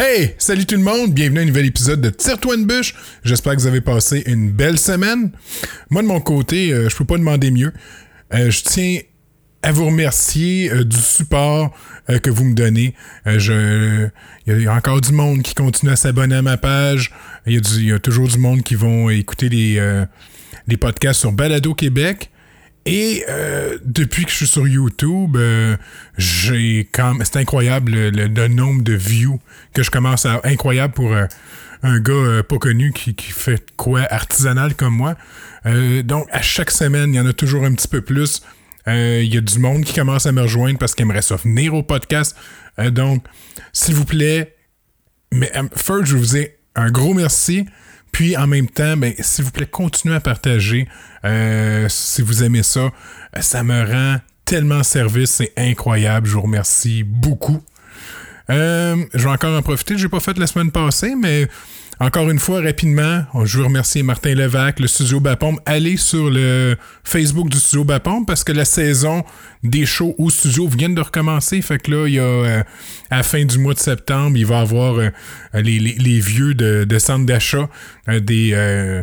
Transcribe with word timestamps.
Hey, 0.00 0.36
salut 0.38 0.64
tout 0.64 0.76
le 0.76 0.82
monde, 0.82 1.12
bienvenue 1.12 1.40
à 1.40 1.42
un 1.42 1.46
nouvel 1.46 1.66
épisode 1.66 2.00
de 2.00 2.08
Tire-toi 2.08 2.54
une 2.54 2.66
bûche. 2.66 2.94
J'espère 3.24 3.56
que 3.56 3.60
vous 3.62 3.66
avez 3.66 3.80
passé 3.80 4.22
une 4.26 4.52
belle 4.52 4.78
semaine. 4.78 5.32
Moi 5.90 6.02
de 6.02 6.06
mon 6.06 6.20
côté, 6.20 6.72
euh, 6.72 6.88
je 6.88 6.94
peux 6.94 7.04
pas 7.04 7.18
demander 7.18 7.50
mieux. 7.50 7.72
Euh, 8.32 8.48
je 8.48 8.62
tiens 8.62 9.00
à 9.60 9.72
vous 9.72 9.86
remercier 9.86 10.70
euh, 10.70 10.84
du 10.84 10.96
support 10.96 11.76
euh, 12.10 12.20
que 12.20 12.30
vous 12.30 12.44
me 12.44 12.54
donnez. 12.54 12.94
Il 13.26 14.12
y 14.46 14.66
a 14.68 14.72
encore 14.72 15.00
du 15.00 15.10
monde 15.10 15.42
qui 15.42 15.54
continue 15.54 15.90
à 15.90 15.96
s'abonner 15.96 16.36
à 16.36 16.42
ma 16.42 16.58
page. 16.58 17.12
Il 17.44 17.54
y, 17.54 17.86
y 17.86 17.92
a 17.92 17.98
toujours 17.98 18.28
du 18.28 18.38
monde 18.38 18.62
qui 18.62 18.76
vont 18.76 19.10
écouter 19.10 19.48
les, 19.48 20.04
les 20.68 20.76
podcasts 20.76 21.18
sur 21.18 21.32
Balado 21.32 21.74
Québec. 21.74 22.30
Et 22.90 23.22
euh, 23.28 23.76
depuis 23.84 24.24
que 24.24 24.30
je 24.30 24.36
suis 24.36 24.46
sur 24.46 24.66
YouTube, 24.66 25.36
euh, 25.36 25.76
j'ai 26.16 26.88
quand 26.90 27.18
c'est 27.22 27.36
incroyable 27.36 27.92
le, 27.92 28.48
nombre 28.48 28.82
de 28.82 28.94
views 28.94 29.38
que 29.74 29.82
je 29.82 29.90
commence 29.90 30.24
à 30.24 30.40
incroyable 30.44 30.94
pour 30.94 31.12
euh, 31.12 31.26
un 31.82 32.00
gars 32.00 32.42
pas 32.48 32.56
connu 32.56 32.94
qui, 32.94 33.14
qui 33.14 33.30
fait 33.30 33.62
quoi 33.76 34.06
artisanal 34.10 34.74
comme 34.74 34.94
moi. 34.94 35.16
Donc 36.02 36.28
à 36.32 36.40
chaque 36.40 36.70
semaine, 36.70 37.12
il 37.12 37.16
y 37.16 37.20
en 37.20 37.26
a 37.26 37.34
toujours 37.34 37.64
un 37.64 37.74
petit 37.74 37.88
peu 37.88 38.00
plus. 38.00 38.40
Il 38.86 39.34
y 39.34 39.36
a 39.36 39.42
du 39.42 39.58
monde 39.58 39.84
qui 39.84 39.92
commence 39.92 40.24
à 40.24 40.32
me 40.32 40.40
rejoindre 40.40 40.78
parce 40.78 40.94
qu'il 40.94 41.02
aimerait 41.02 41.20
ça 41.20 41.36
venir 41.36 41.74
au 41.74 41.82
podcast. 41.82 42.34
Donc, 42.78 43.22
s'il 43.74 43.94
vous 43.94 44.06
plaît, 44.06 44.56
mais 45.30 45.52
first, 45.76 46.06
je 46.06 46.16
vous 46.16 46.38
ai 46.38 46.56
un 46.74 46.90
gros 46.90 47.12
merci. 47.12 47.66
Puis 48.12 48.36
en 48.36 48.46
même 48.46 48.68
temps, 48.68 48.96
ben, 48.96 49.14
s'il 49.18 49.44
vous 49.44 49.50
plaît, 49.50 49.66
continuez 49.66 50.14
à 50.14 50.20
partager. 50.20 50.88
Euh, 51.24 51.86
si 51.88 52.22
vous 52.22 52.42
aimez 52.42 52.62
ça, 52.62 52.90
ça 53.40 53.62
me 53.62 53.84
rend 53.84 54.18
tellement 54.44 54.82
service, 54.82 55.30
c'est 55.30 55.52
incroyable. 55.56 56.26
Je 56.26 56.34
vous 56.34 56.42
remercie 56.42 57.02
beaucoup. 57.02 57.62
Euh, 58.50 58.96
je 59.12 59.24
vais 59.24 59.30
encore 59.30 59.56
en 59.56 59.62
profiter. 59.62 59.98
Je 59.98 60.04
n'ai 60.04 60.08
pas 60.08 60.20
fait 60.20 60.38
la 60.38 60.46
semaine 60.46 60.70
passée, 60.70 61.14
mais 61.14 61.48
encore 62.00 62.30
une 62.30 62.38
fois, 62.38 62.60
rapidement, 62.60 63.24
je 63.44 63.58
veux 63.58 63.64
remercier 63.64 64.04
Martin 64.04 64.34
Levac, 64.34 64.78
le 64.78 64.86
studio 64.86 65.18
Bapombe. 65.18 65.58
Allez 65.66 65.96
sur 65.96 66.30
le 66.30 66.76
Facebook 67.02 67.48
du 67.48 67.58
studio 67.58 67.82
Bapombe 67.82 68.24
parce 68.24 68.44
que 68.44 68.52
la 68.52 68.64
saison 68.64 69.24
des 69.64 69.84
shows 69.84 70.14
au 70.16 70.30
studio 70.30 70.68
viennent 70.68 70.94
de 70.94 71.00
recommencer. 71.00 71.60
Fait 71.60 71.80
que 71.80 71.90
là, 71.90 72.06
il 72.06 72.14
y 72.14 72.20
a 72.20 72.22
euh, 72.22 72.62
à 73.10 73.16
la 73.16 73.22
fin 73.24 73.44
du 73.44 73.58
mois 73.58 73.74
de 73.74 73.80
septembre, 73.80 74.36
il 74.36 74.46
va 74.46 74.58
y 74.58 74.60
avoir 74.60 74.94
euh, 74.98 75.10
les, 75.54 76.20
vieux 76.20 76.54
de, 76.54 76.84
de 76.84 76.98
centre 77.00 77.26
d'achat 77.26 77.68
euh, 78.08 78.20
des. 78.20 78.50
euh, 78.52 79.02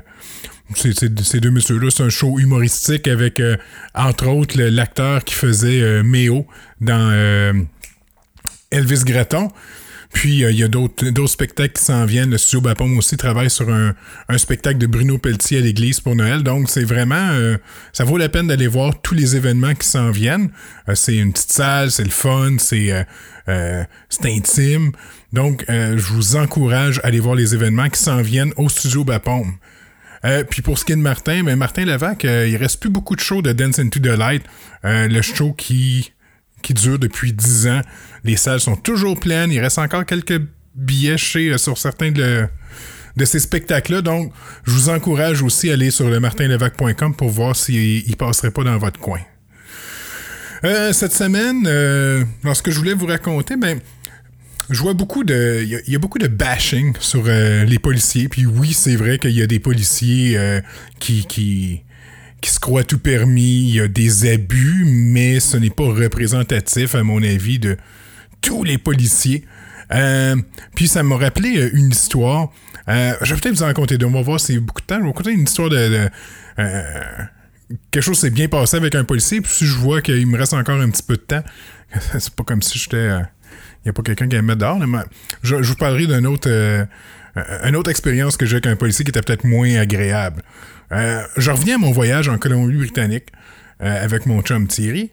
ces 0.73 1.39
deux 1.39 1.51
messieurs-là, 1.51 1.89
c'est 1.91 2.01
un 2.01 2.09
show 2.09 2.39
humoristique 2.39 3.07
avec, 3.07 3.39
entre 3.93 4.27
autres, 4.29 4.59
l'acteur 4.59 5.23
qui 5.23 5.35
faisait 5.35 6.01
Méo 6.01 6.47
dans 6.81 7.13
Elvis 8.71 9.03
Gratton. 9.05 9.49
Puis 10.15 10.45
euh, 10.45 10.51
il 10.51 10.57
y 10.57 10.63
a 10.63 10.69
d'autres 10.69 11.27
spectacles 11.27 11.73
qui 11.73 11.83
s'en 11.83 12.05
viennent. 12.05 12.29
Le 12.29 12.37
studio 12.37 12.61
Bapom 12.61 12.97
aussi 12.97 13.17
travaille 13.17 13.49
sur 13.49 13.69
un, 13.69 13.93
spectacle 14.37 14.77
de 14.77 14.87
Bruno 14.87 15.17
Pelletier 15.17 15.57
à 15.57 15.61
l'église 15.61 15.99
pour 15.99 16.15
Noël. 16.15 16.41
Donc 16.41 16.69
c'est 16.69 16.85
vraiment 16.85 17.31
euh, 17.33 17.57
ça 17.91 18.05
vaut 18.05 18.17
la 18.17 18.29
peine 18.29 18.47
d'aller 18.47 18.67
voir 18.67 19.01
tous 19.01 19.13
les 19.13 19.35
événements 19.35 19.75
qui 19.75 19.85
s'en 19.85 20.11
viennent. 20.11 20.51
Euh, 20.87 20.95
c'est 20.95 21.17
une 21.17 21.33
petite 21.33 21.51
salle, 21.51 21.91
c'est 21.91 22.05
le 22.05 22.11
fun, 22.11 22.55
c'est 22.59 23.05
intime. 24.23 24.93
Donc 25.33 25.65
je 25.67 26.13
vous 26.13 26.37
encourage 26.37 26.99
à 26.99 27.07
aller 27.07 27.19
voir 27.19 27.35
les 27.35 27.53
événements 27.53 27.89
qui 27.89 28.01
s'en 28.01 28.21
viennent 28.21 28.53
au 28.55 28.69
studio 28.69 29.03
Bapom. 29.03 29.51
Puis 30.49 30.61
pour 30.61 30.79
ce 30.79 30.85
qui 30.85 30.93
est 30.93 30.95
de 30.95 31.01
Martin, 31.01 31.43
ben 31.43 31.57
Martin 31.57 31.83
Levac, 31.83 32.23
euh, 32.23 32.47
il 32.47 32.55
reste 32.55 32.79
plus 32.79 32.89
beaucoup 32.89 33.17
de 33.17 33.21
shows 33.21 33.41
de 33.41 33.51
Dance 33.51 33.79
into 33.79 33.99
the 33.99 34.17
Light. 34.17 34.43
Le 34.83 35.21
show 35.21 35.51
qui, 35.51 36.13
qui 36.61 36.73
dure 36.73 36.97
depuis 36.97 37.33
10 37.33 37.67
ans. 37.67 37.81
Les 38.25 38.37
salles 38.37 38.59
sont 38.59 38.75
toujours 38.75 39.19
pleines. 39.19 39.51
Il 39.51 39.59
reste 39.59 39.77
encore 39.77 40.03
quelques 40.03 40.41
billets 40.73 41.17
chez, 41.17 41.51
euh, 41.51 41.57
sur 41.59 41.77
certains 41.77 42.11
de, 42.11 42.47
ces 43.23 43.39
spectacles-là. 43.39 44.01
Donc, 44.01 44.33
je 44.65 44.71
vous 44.71 44.89
encourage 44.89 45.43
aussi 45.43 45.69
à 45.69 45.73
aller 45.73 45.91
sur 45.91 46.09
le 46.09 46.19
martinlevac.com 46.19 47.15
pour 47.15 47.29
voir 47.29 47.55
s'il 47.55 48.09
ne 48.09 48.15
passerait 48.15 48.49
pas 48.49 48.63
dans 48.63 48.77
votre 48.79 48.99
coin. 48.99 49.19
Euh, 50.63 50.91
cette 50.91 51.13
semaine, 51.13 51.65
euh, 51.67 52.23
lorsque 52.43 52.71
je 52.71 52.79
voulais 52.79 52.95
vous 52.95 53.05
raconter, 53.05 53.57
ben, 53.57 53.79
je 54.71 54.81
vois 54.81 54.95
beaucoup 54.95 55.23
de. 55.23 55.61
Il 55.63 55.91
y 55.91 55.95
a- 55.95 55.99
beaucoup 55.99 56.17
de 56.17 56.27
bashing 56.27 56.95
sur 56.99 57.25
les 57.25 57.77
policiers. 57.77 58.27
Puis 58.27 58.47
oui, 58.47 58.73
c'est 58.73 58.95
vrai 58.95 59.19
qu'il 59.19 59.31
y 59.37 59.43
a 59.43 59.47
des 59.47 59.59
policiers 59.59 60.39
qui, 60.99 61.27
qui, 61.27 61.83
qui 62.41 62.49
se 62.49 62.59
croient 62.59 62.83
tout 62.83 62.97
permis. 62.97 63.69
Il 63.69 63.75
y 63.75 63.79
a 63.79 63.87
des 63.87 64.31
abus, 64.33 64.85
mais 64.87 65.39
ce 65.39 65.57
n'est 65.57 65.69
pas 65.69 65.83
représentatif, 65.83 66.95
à 66.95 67.03
mon 67.03 67.21
avis, 67.21 67.59
de 67.59 67.77
tous 68.45 68.63
les 68.63 68.77
policiers. 68.77 69.43
Euh, 69.93 70.35
puis 70.75 70.87
ça 70.87 71.03
m'a 71.03 71.17
rappelé 71.17 71.57
euh, 71.57 71.69
une 71.73 71.89
histoire. 71.89 72.51
Euh, 72.87 73.13
je 73.21 73.33
vais 73.33 73.41
peut-être 73.41 73.55
vous 73.55 73.63
en 73.63 73.67
raconter 73.67 73.97
deux. 73.97 74.05
On 74.05 74.11
va 74.11 74.21
voir 74.21 74.39
si 74.39 74.57
beaucoup 74.59 74.81
de 74.81 74.85
temps. 74.85 74.95
Je 74.95 74.99
vais 75.01 75.05
vous 75.07 75.11
raconter 75.13 75.31
une 75.31 75.43
histoire 75.43 75.69
de. 75.69 76.09
euh, 76.59 76.81
quelque 77.91 78.03
chose 78.03 78.19
s'est 78.19 78.29
bien 78.29 78.47
passé 78.47 78.77
avec 78.77 78.93
un 78.95 79.03
policier, 79.03 79.41
puis 79.41 79.51
si 79.51 79.65
je 79.65 79.75
vois 79.75 80.01
qu'il 80.01 80.27
me 80.27 80.37
reste 80.37 80.53
encore 80.53 80.79
un 80.79 80.89
petit 80.89 81.01
peu 81.03 81.15
de 81.15 81.21
temps, 81.21 81.43
c'est 82.19 82.29
pas 82.35 82.43
comme 82.43 82.61
si 82.61 82.77
j'étais. 82.77 82.97
euh, 82.97 83.21
il 83.83 83.89
n'y 83.89 83.89
a 83.89 83.93
pas 83.93 84.01
quelqu'un 84.01 84.27
qui 84.27 84.35
va 84.35 84.41
me 84.41 84.47
mettre 84.47 84.61
dehors. 84.61 84.79
mais 84.79 84.99
je, 85.43 85.55
vous 85.55 85.75
parlerai 85.75 86.07
d'une 86.07 86.25
autre, 86.25 86.49
euh, 86.49 86.85
une 87.63 87.75
autre 87.75 87.91
expérience 87.91 88.35
que 88.35 88.45
j'ai 88.47 88.55
avec 88.55 88.65
un 88.65 88.75
policier 88.75 89.05
qui 89.05 89.09
était 89.09 89.21
peut-être 89.21 89.43
moins 89.43 89.75
agréable. 89.75 90.41
Je 90.89 91.51
reviens 91.51 91.75
à 91.75 91.77
mon 91.77 91.91
voyage 91.91 92.27
en 92.27 92.39
Colombie-Britannique 92.39 93.27
avec 93.79 94.25
mon 94.25 94.41
chum 94.41 94.67
Thierry. 94.67 95.11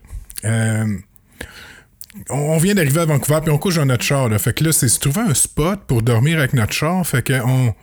On 2.29 2.59
vient 2.59 2.75
d'arriver 2.75 3.01
à 3.01 3.05
Vancouver, 3.07 3.41
puis 3.43 3.51
on 3.51 3.59
couche 3.59 3.77
dans 3.77 3.87
notre 3.87 4.05
char. 4.05 4.29
Là. 4.29 4.39
Fait 4.39 4.53
que 4.53 4.65
là, 4.65 4.73
c'est 4.73 4.89
se 4.89 4.99
trouver 4.99 5.23
un 5.23 5.35
spot 5.35 5.81
pour 5.87 6.03
dormir 6.03 6.39
avec 6.39 6.53
notre 6.53 6.73
char. 6.73 7.07
Fait 7.07 7.23
que 7.23 7.41
on, 7.45 7.75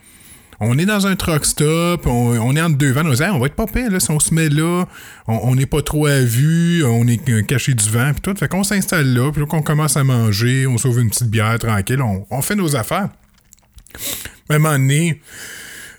on 0.60 0.78
est 0.78 0.84
dans 0.84 1.06
un 1.06 1.16
truck 1.16 1.46
stop, 1.46 2.06
on, 2.06 2.54
est 2.54 2.60
entre 2.60 2.76
deux 2.76 2.92
vannes, 2.92 3.08
on 3.08 3.16
se 3.16 3.22
dit, 3.22 3.30
on 3.30 3.38
va 3.38 3.46
être 3.46 3.54
pas 3.54 3.66
pire, 3.66 3.90
là, 3.90 3.98
si 3.98 4.10
on 4.10 4.20
se 4.20 4.34
met 4.34 4.50
là, 4.50 4.84
on 5.26 5.54
n'est 5.54 5.64
pas 5.64 5.80
trop 5.80 6.06
à 6.06 6.20
vue, 6.20 6.84
on 6.84 7.06
est 7.06 7.46
caché 7.46 7.72
du 7.72 7.88
vent, 7.88 8.12
puis 8.12 8.20
tout. 8.20 8.38
Fait 8.38 8.46
qu'on 8.46 8.62
s'installe 8.62 9.06
là, 9.14 9.32
puis 9.32 9.46
qu'on 9.46 9.62
commence 9.62 9.96
à 9.96 10.04
manger, 10.04 10.66
on 10.66 10.76
sauve 10.76 11.00
une 11.00 11.08
petite 11.08 11.28
bière 11.28 11.58
tranquille, 11.58 12.02
on, 12.02 12.26
on 12.30 12.42
fait 12.42 12.56
nos 12.56 12.76
affaires. 12.76 13.08
À 14.50 14.54
un 14.54 14.58
moment 14.58 14.72
donné, 14.72 15.22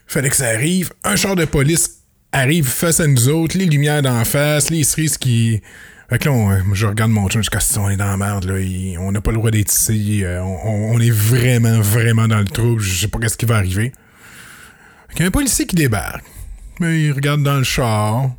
fallait 0.05 0.29
que 0.29 0.35
ça 0.35 0.49
arrive, 0.49 0.91
un 1.03 1.15
char 1.15 1.35
de 1.35 1.45
police 1.45 2.03
arrive 2.31 2.67
face 2.67 2.99
à 2.99 3.07
nous 3.07 3.29
autres, 3.29 3.57
les 3.57 3.65
lumières 3.65 4.03
d'en 4.03 4.23
face, 4.25 4.69
les 4.69 4.83
cerises 4.83 5.17
qui... 5.17 5.61
Fait 6.11 6.19
que 6.19 6.25
là, 6.27 6.35
on- 6.35 6.73
je 6.73 6.85
regarde 6.87 7.09
mon 7.09 7.29
chum, 7.29 7.41
je 7.41 7.49
dis, 7.49 7.79
on 7.79 7.89
est 7.89 7.95
dans 7.95 8.05
la 8.05 8.17
merde, 8.17 8.43
là, 8.43 8.55
on 8.99 9.13
n'a 9.13 9.21
pas 9.21 9.31
le 9.31 9.37
droit 9.37 9.49
d'être 9.49 9.71
ici, 9.71 10.25
euh, 10.25 10.43
on, 10.43 10.99
est 10.99 11.09
vraiment, 11.09 11.79
vraiment 11.79 12.27
dans 12.27 12.39
le 12.39 12.45
trouble, 12.45 12.81
je 12.81 12.99
sais 12.99 13.07
pas 13.07 13.17
qu'est-ce 13.17 13.37
qui 13.37 13.45
va 13.45 13.55
arriver. 13.55 13.93
Fait 15.07 15.13
qu'il 15.15 15.21
y 15.21 15.23
a 15.23 15.27
un 15.27 15.31
policier 15.31 15.65
qui 15.65 15.77
débarque. 15.77 16.25
Mais 16.81 17.01
il 17.03 17.11
regarde 17.13 17.43
dans 17.43 17.55
le 17.57 17.63
char. 17.63 18.29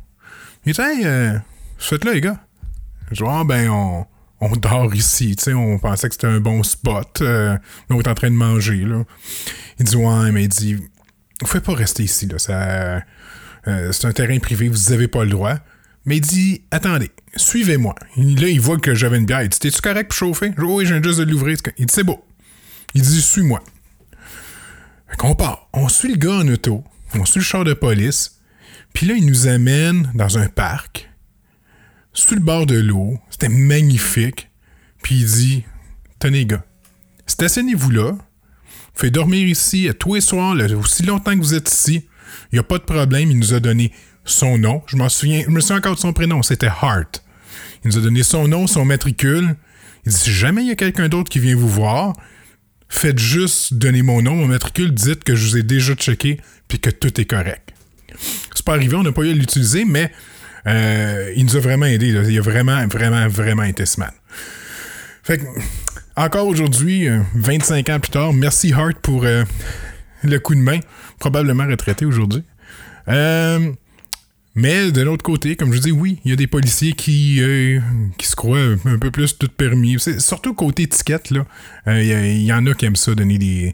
Il 0.67 0.73
dit 0.73 0.81
Hey, 0.81 1.01
euh, 1.03 1.33
faites-le, 1.79 2.13
les 2.13 2.21
gars. 2.21 2.37
Je 3.11 3.23
dis 3.23 3.27
Ah, 3.27 3.43
ben, 3.43 3.67
on, 3.71 4.05
on 4.39 4.55
dort 4.55 4.93
ici. 4.93 5.35
On 5.47 5.79
pensait 5.79 6.09
que 6.09 6.13
c'était 6.15 6.27
un 6.27 6.39
bon 6.39 6.61
spot. 6.61 7.21
euh, 7.21 7.57
on 7.89 7.99
est 7.99 8.07
en 8.07 8.13
train 8.13 8.29
de 8.29 8.35
manger, 8.35 8.85
là. 8.85 9.03
Il 9.79 9.85
dit 9.85 9.95
Ouais, 9.95 10.31
mais 10.31 10.43
il 10.43 10.49
dit 10.49 10.75
Vous 10.75 11.47
pouvez 11.47 11.61
pas 11.61 11.73
rester 11.73 12.03
ici, 12.03 12.27
là. 12.27 12.37
Ça, 12.37 13.01
euh, 13.67 13.91
c'est 13.91 14.05
un 14.05 14.11
terrain 14.11 14.37
privé, 14.37 14.67
vous 14.69 14.91
avez 14.91 15.07
pas 15.07 15.23
le 15.23 15.31
droit. 15.31 15.55
Mais 16.05 16.17
il 16.17 16.21
dit 16.21 16.61
Attendez, 16.71 17.11
suivez-moi. 17.35 17.95
Là, 18.17 18.47
il 18.49 18.59
voit 18.59 18.77
que 18.77 18.93
j'avais 18.93 19.17
une 19.17 19.25
bière. 19.25 19.43
Il 19.43 19.49
dit 19.49 19.59
T'es-tu 19.59 19.81
correct 19.81 20.09
pour 20.09 20.17
chauffer? 20.17 20.51
Je 20.57 20.63
Oui, 20.63 20.85
viens 20.85 21.01
juste 21.01 21.19
de 21.19 21.23
l'ouvrir. 21.23 21.57
Il 21.77 21.85
dit 21.85 21.93
C'est 21.93 22.03
beau. 22.03 22.23
Il 22.93 23.01
dit 23.01 23.21
Suis-moi. 23.21 23.63
Qu'on 25.17 25.35
part. 25.35 25.69
On 25.73 25.87
suit 25.89 26.09
le 26.09 26.17
gars 26.17 26.39
en 26.39 26.47
auto. 26.47 26.83
On 27.13 27.25
suit 27.25 27.39
le 27.39 27.45
char 27.45 27.63
de 27.63 27.73
police. 27.73 28.39
Puis 28.93 29.05
là, 29.05 29.15
il 29.15 29.25
nous 29.25 29.47
amène 29.47 30.11
dans 30.15 30.37
un 30.37 30.47
parc. 30.47 31.09
Sur 32.13 32.35
le 32.35 32.41
bord 32.41 32.65
de 32.65 32.77
l'eau. 32.77 33.19
C'était 33.29 33.49
magnifique. 33.49 34.49
Puis 35.01 35.15
il 35.15 35.25
dit 35.25 35.63
Tenez, 36.19 36.45
gars, 36.45 36.65
stationnez-vous 37.25 37.91
là. 37.91 38.17
Faites 38.95 39.13
dormir 39.13 39.47
ici 39.47 39.89
tous 39.99 40.15
les 40.15 40.21
soirs, 40.21 40.55
aussi 40.77 41.03
longtemps 41.03 41.33
que 41.33 41.39
vous 41.39 41.55
êtes 41.55 41.71
ici. 41.71 42.07
Il 42.51 42.55
n'y 42.55 42.59
a 42.59 42.63
pas 42.63 42.77
de 42.77 42.83
problème. 42.83 43.31
Il 43.31 43.39
nous 43.39 43.53
a 43.53 43.59
donné 43.59 43.91
son 44.25 44.57
nom. 44.57 44.81
Je 44.87 44.95
m'en 44.95 45.09
souviens. 45.09 45.43
Je 45.45 45.51
me 45.51 45.59
souviens 45.59 45.77
encore 45.77 45.95
de 45.95 45.99
son 45.99 46.13
prénom. 46.13 46.43
C'était 46.43 46.67
Hart. 46.67 47.23
Il 47.83 47.89
nous 47.89 47.97
a 47.97 48.01
donné 48.01 48.23
son 48.23 48.47
nom, 48.47 48.67
son 48.67 48.85
matricule. 48.85 49.55
Il 50.05 50.11
dit 50.11 50.17
si 50.17 50.31
jamais 50.31 50.63
il 50.63 50.67
y 50.69 50.71
a 50.71 50.75
quelqu'un 50.75 51.09
d'autre 51.09 51.29
qui 51.29 51.39
vient 51.39 51.55
vous 51.55 51.69
voir, 51.69 52.13
faites 52.89 53.19
juste 53.19 53.73
donner 53.73 54.01
mon 54.01 54.21
nom, 54.21 54.35
mon 54.35 54.47
matricule, 54.47 54.93
dites 54.93 55.23
que 55.23 55.35
je 55.35 55.47
vous 55.47 55.57
ai 55.57 55.63
déjà 55.63 55.93
checké 55.95 56.39
puis 56.67 56.79
que 56.79 56.89
tout 56.89 57.19
est 57.19 57.25
correct. 57.25 57.73
C'est 58.53 58.65
pas 58.65 58.73
arrivé, 58.73 58.95
on 58.95 59.03
n'a 59.03 59.11
pas 59.11 59.23
eu 59.23 59.31
à 59.31 59.33
l'utiliser, 59.33 59.85
mais 59.85 60.11
euh, 60.67 61.33
il 61.35 61.45
nous 61.45 61.55
a 61.55 61.59
vraiment 61.59 61.85
aidé. 61.85 62.07
Il 62.07 62.37
a 62.37 62.41
vraiment, 62.41 62.85
vraiment, 62.87 63.27
vraiment 63.27 63.63
été 63.63 63.85
smart. 63.85 64.13
Fait 65.23 65.37
que, 65.37 65.45
encore 66.15 66.47
aujourd'hui, 66.47 67.07
euh, 67.07 67.19
25 67.35 67.89
ans 67.89 67.99
plus 67.99 68.11
tard, 68.11 68.33
merci 68.33 68.73
Hart 68.73 68.97
pour 69.01 69.23
euh, 69.23 69.43
le 70.23 70.37
coup 70.39 70.53
de 70.53 70.59
main. 70.59 70.79
Probablement 71.19 71.65
retraité 71.65 72.05
aujourd'hui. 72.05 72.43
Euh, 73.07 73.71
Mais 74.55 74.91
de 74.91 75.01
l'autre 75.01 75.23
côté, 75.23 75.55
comme 75.55 75.73
je 75.73 75.79
dis, 75.79 75.91
oui, 75.91 76.19
il 76.23 76.29
y 76.29 76.33
a 76.33 76.35
des 76.35 76.45
policiers 76.45 76.93
qui, 76.93 77.41
euh, 77.41 77.79
qui 78.19 78.27
se 78.27 78.35
croient 78.35 78.75
un 78.85 78.99
peu 78.99 79.09
plus 79.09 79.35
tout 79.35 79.47
permis. 79.47 79.95
C'est 79.99 80.19
surtout 80.19 80.53
côté 80.53 80.83
étiquette, 80.83 81.31
là. 81.31 81.45
Euh, 81.87 82.03
Il 82.03 82.41
y, 82.41 82.45
y, 82.45 82.53
en 82.53 82.65
a 82.67 82.73
qui 82.75 82.85
aiment 82.85 82.95
ça, 82.95 83.15
donner 83.15 83.39
des, 83.39 83.73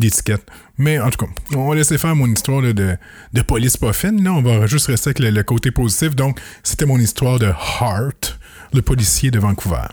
étiquettes. 0.00 0.46
Mais 0.78 0.98
en 0.98 1.10
tout 1.10 1.26
cas, 1.26 1.32
on 1.54 1.68
va 1.68 1.74
laisser 1.74 1.98
faire 1.98 2.16
mon 2.16 2.26
histoire 2.26 2.62
de, 2.62 2.72
de 2.72 3.42
police 3.42 3.76
pas 3.76 3.92
fine. 3.92 4.24
Là. 4.24 4.32
On 4.32 4.40
va 4.40 4.66
juste 4.66 4.86
rester 4.86 5.10
avec 5.10 5.18
le, 5.18 5.42
côté 5.42 5.70
positif. 5.70 6.16
Donc, 6.16 6.40
c'était 6.62 6.86
mon 6.86 6.98
histoire 6.98 7.38
de 7.38 7.46
Hart, 7.46 8.38
le 8.72 8.80
policier 8.80 9.30
de 9.30 9.38
Vancouver. 9.38 9.88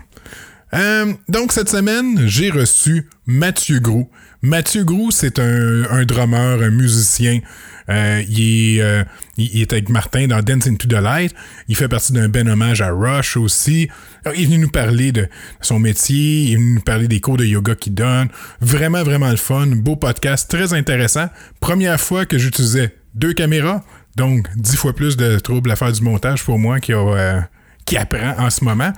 Euh, 0.73 1.13
donc, 1.27 1.51
cette 1.51 1.67
semaine, 1.67 2.25
j'ai 2.25 2.51
reçu 2.51 3.09
Mathieu 3.25 3.79
Groux. 3.79 4.09
Mathieu 4.41 4.85
Groux, 4.85 5.11
c'est 5.11 5.39
un, 5.39 5.83
un 5.91 6.05
drummer, 6.05 6.61
un 6.61 6.69
musicien. 6.69 7.41
Euh, 7.89 8.23
il, 8.27 8.77
est, 8.77 8.81
euh, 8.81 9.03
il, 9.37 9.61
est 9.61 9.73
avec 9.73 9.89
Martin 9.89 10.27
dans 10.27 10.41
Dance 10.41 10.67
into 10.67 10.87
the 10.87 11.01
Light. 11.01 11.33
Il 11.67 11.75
fait 11.75 11.87
partie 11.87 12.13
d'un 12.13 12.29
ben 12.29 12.47
hommage 12.47 12.81
à 12.81 12.91
Rush 12.91 13.37
aussi. 13.37 13.89
Il 14.35 14.41
est 14.41 14.45
venu 14.45 14.57
nous 14.59 14.69
parler 14.69 15.11
de 15.11 15.27
son 15.61 15.79
métier. 15.79 16.43
Il 16.43 16.53
est 16.53 16.55
venu 16.55 16.73
nous 16.75 16.81
parler 16.81 17.07
des 17.07 17.19
cours 17.19 17.37
de 17.37 17.45
yoga 17.45 17.75
qu'il 17.75 17.93
donne. 17.93 18.29
Vraiment, 18.59 19.03
vraiment 19.03 19.29
le 19.29 19.37
fun. 19.37 19.67
Beau 19.67 19.95
podcast, 19.95 20.49
très 20.49 20.73
intéressant. 20.73 21.27
Première 21.59 21.99
fois 21.99 22.25
que 22.25 22.37
j'utilisais 22.37 22.95
deux 23.15 23.33
caméras. 23.33 23.83
Donc, 24.15 24.47
dix 24.55 24.75
fois 24.75 24.93
plus 24.93 25.17
de 25.17 25.39
troubles 25.39 25.71
à 25.71 25.75
faire 25.75 25.91
du 25.91 26.01
montage 26.01 26.43
pour 26.43 26.59
moi 26.59 26.79
qui, 26.79 26.93
a, 26.93 26.97
euh, 26.97 27.41
qui 27.85 27.97
apprend 27.97 28.35
en 28.37 28.49
ce 28.49 28.63
moment. 28.63 28.91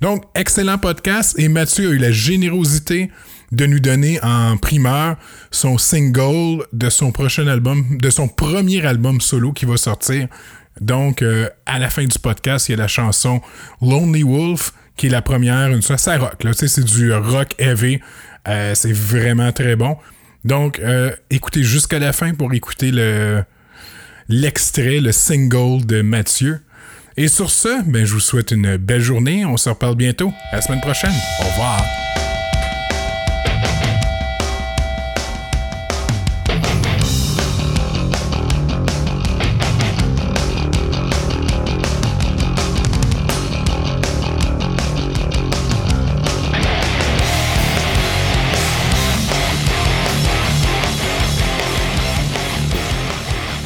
Donc, 0.00 0.24
excellent 0.34 0.78
podcast. 0.78 1.38
Et 1.38 1.48
Mathieu 1.48 1.90
a 1.90 1.92
eu 1.92 1.98
la 1.98 2.10
générosité 2.10 3.10
de 3.52 3.66
nous 3.66 3.80
donner 3.80 4.20
en 4.22 4.56
primeur 4.56 5.16
son 5.50 5.78
single 5.78 6.64
de 6.72 6.88
son 6.88 7.12
prochain 7.12 7.46
album, 7.46 7.98
de 7.98 8.10
son 8.10 8.28
premier 8.28 8.84
album 8.86 9.20
solo 9.20 9.52
qui 9.52 9.64
va 9.64 9.76
sortir. 9.76 10.28
Donc, 10.80 11.22
euh, 11.22 11.48
à 11.66 11.78
la 11.78 11.90
fin 11.90 12.04
du 12.04 12.18
podcast, 12.18 12.68
il 12.68 12.72
y 12.72 12.74
a 12.74 12.78
la 12.78 12.88
chanson 12.88 13.40
Lonely 13.82 14.22
Wolf, 14.22 14.72
qui 14.96 15.06
est 15.06 15.10
la 15.10 15.22
première, 15.22 15.68
une 15.68 15.82
ça 15.82 16.18
rock, 16.18 16.44
là, 16.44 16.52
c'est 16.52 16.84
du 16.84 17.12
rock 17.12 17.54
heavy. 17.58 18.00
Euh, 18.48 18.74
c'est 18.74 18.92
vraiment 18.92 19.52
très 19.52 19.76
bon. 19.76 19.96
Donc, 20.44 20.78
euh, 20.78 21.10
écoutez 21.28 21.62
jusqu'à 21.62 21.98
la 21.98 22.12
fin 22.12 22.32
pour 22.34 22.52
écouter 22.54 22.90
le 22.90 23.44
l'extrait, 24.28 25.00
le 25.00 25.12
single 25.12 25.84
de 25.84 26.02
Mathieu. 26.02 26.60
Et 27.16 27.28
sur 27.28 27.50
ce, 27.50 27.82
ben, 27.84 28.04
je 28.04 28.14
vous 28.14 28.20
souhaite 28.20 28.52
une 28.52 28.76
belle 28.76 29.00
journée. 29.00 29.44
On 29.44 29.56
se 29.56 29.68
reparle 29.68 29.96
bientôt. 29.96 30.32
À 30.52 30.56
la 30.56 30.62
semaine 30.62 30.80
prochaine. 30.80 31.12
Au 31.40 31.44
revoir. 31.50 31.84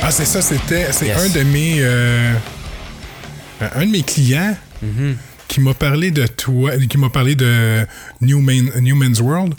Ah, 0.06 0.10
c'est 0.10 0.24
ça, 0.26 0.42
c'était. 0.42 0.88
C'est 0.92 1.06
Yes. 1.06 1.18
un 1.18 1.28
de 1.30 1.42
mes. 1.44 1.76
euh, 1.78 2.34
un 3.74 3.86
de 3.86 3.90
mes 3.90 4.02
clients 4.02 4.56
Mm-hmm. 4.84 5.14
qui 5.48 5.60
m'a 5.60 5.72
parlé 5.72 6.10
de 6.10 6.26
toi, 6.26 6.72
qui 6.76 6.98
m'a 6.98 7.08
parlé 7.08 7.34
de 7.34 7.86
New, 8.20 8.40
Man, 8.40 8.70
New 8.80 8.94
Man's 8.96 9.20
World. 9.20 9.54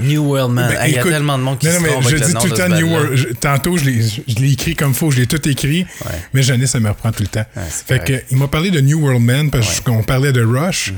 New 0.00 0.22
World 0.22 0.52
Man. 0.54 0.70
Ben, 0.70 0.86
Il 0.86 0.94
y 0.94 0.98
a 0.98 1.02
tellement 1.02 1.38
de 1.38 1.42
monde 1.42 1.58
qui 1.58 1.66
non, 1.66 1.72
se 1.72 1.78
non, 1.78 1.82
mais 2.00 2.08
je 2.10 2.14
le 2.16 2.20
dis 2.20 2.32
tout 2.34 2.46
le 2.46 2.52
temps 2.52 2.68
New. 2.68 2.86
World. 2.88 3.16
Je- 3.16 3.28
tantôt, 3.28 3.76
je 3.78 3.84
l'ai, 3.86 4.52
écrit 4.52 4.76
comme 4.76 4.92
faux, 4.94 5.10
je 5.10 5.20
l'ai 5.20 5.26
tout 5.26 5.48
écrit. 5.48 5.86
Ouais. 6.04 6.10
Mais 6.34 6.42
Janice, 6.42 6.70
ça 6.70 6.78
me 6.80 6.88
reprend 6.90 7.10
tout 7.10 7.22
le 7.22 7.28
temps. 7.28 7.44
Ouais, 7.56 7.62
fait 7.68 7.98
correct. 7.98 8.26
que, 8.28 8.32
il 8.32 8.36
m'a 8.36 8.46
parlé 8.48 8.70
de 8.70 8.80
New 8.80 9.00
World 9.00 9.22
Man 9.24 9.50
parce 9.50 9.66
Ouais. 9.66 9.74
Mm-hmm. 9.80 9.82
qu'on 9.84 10.02
parlait 10.04 10.32
de 10.32 10.44
Rush. 10.44 10.92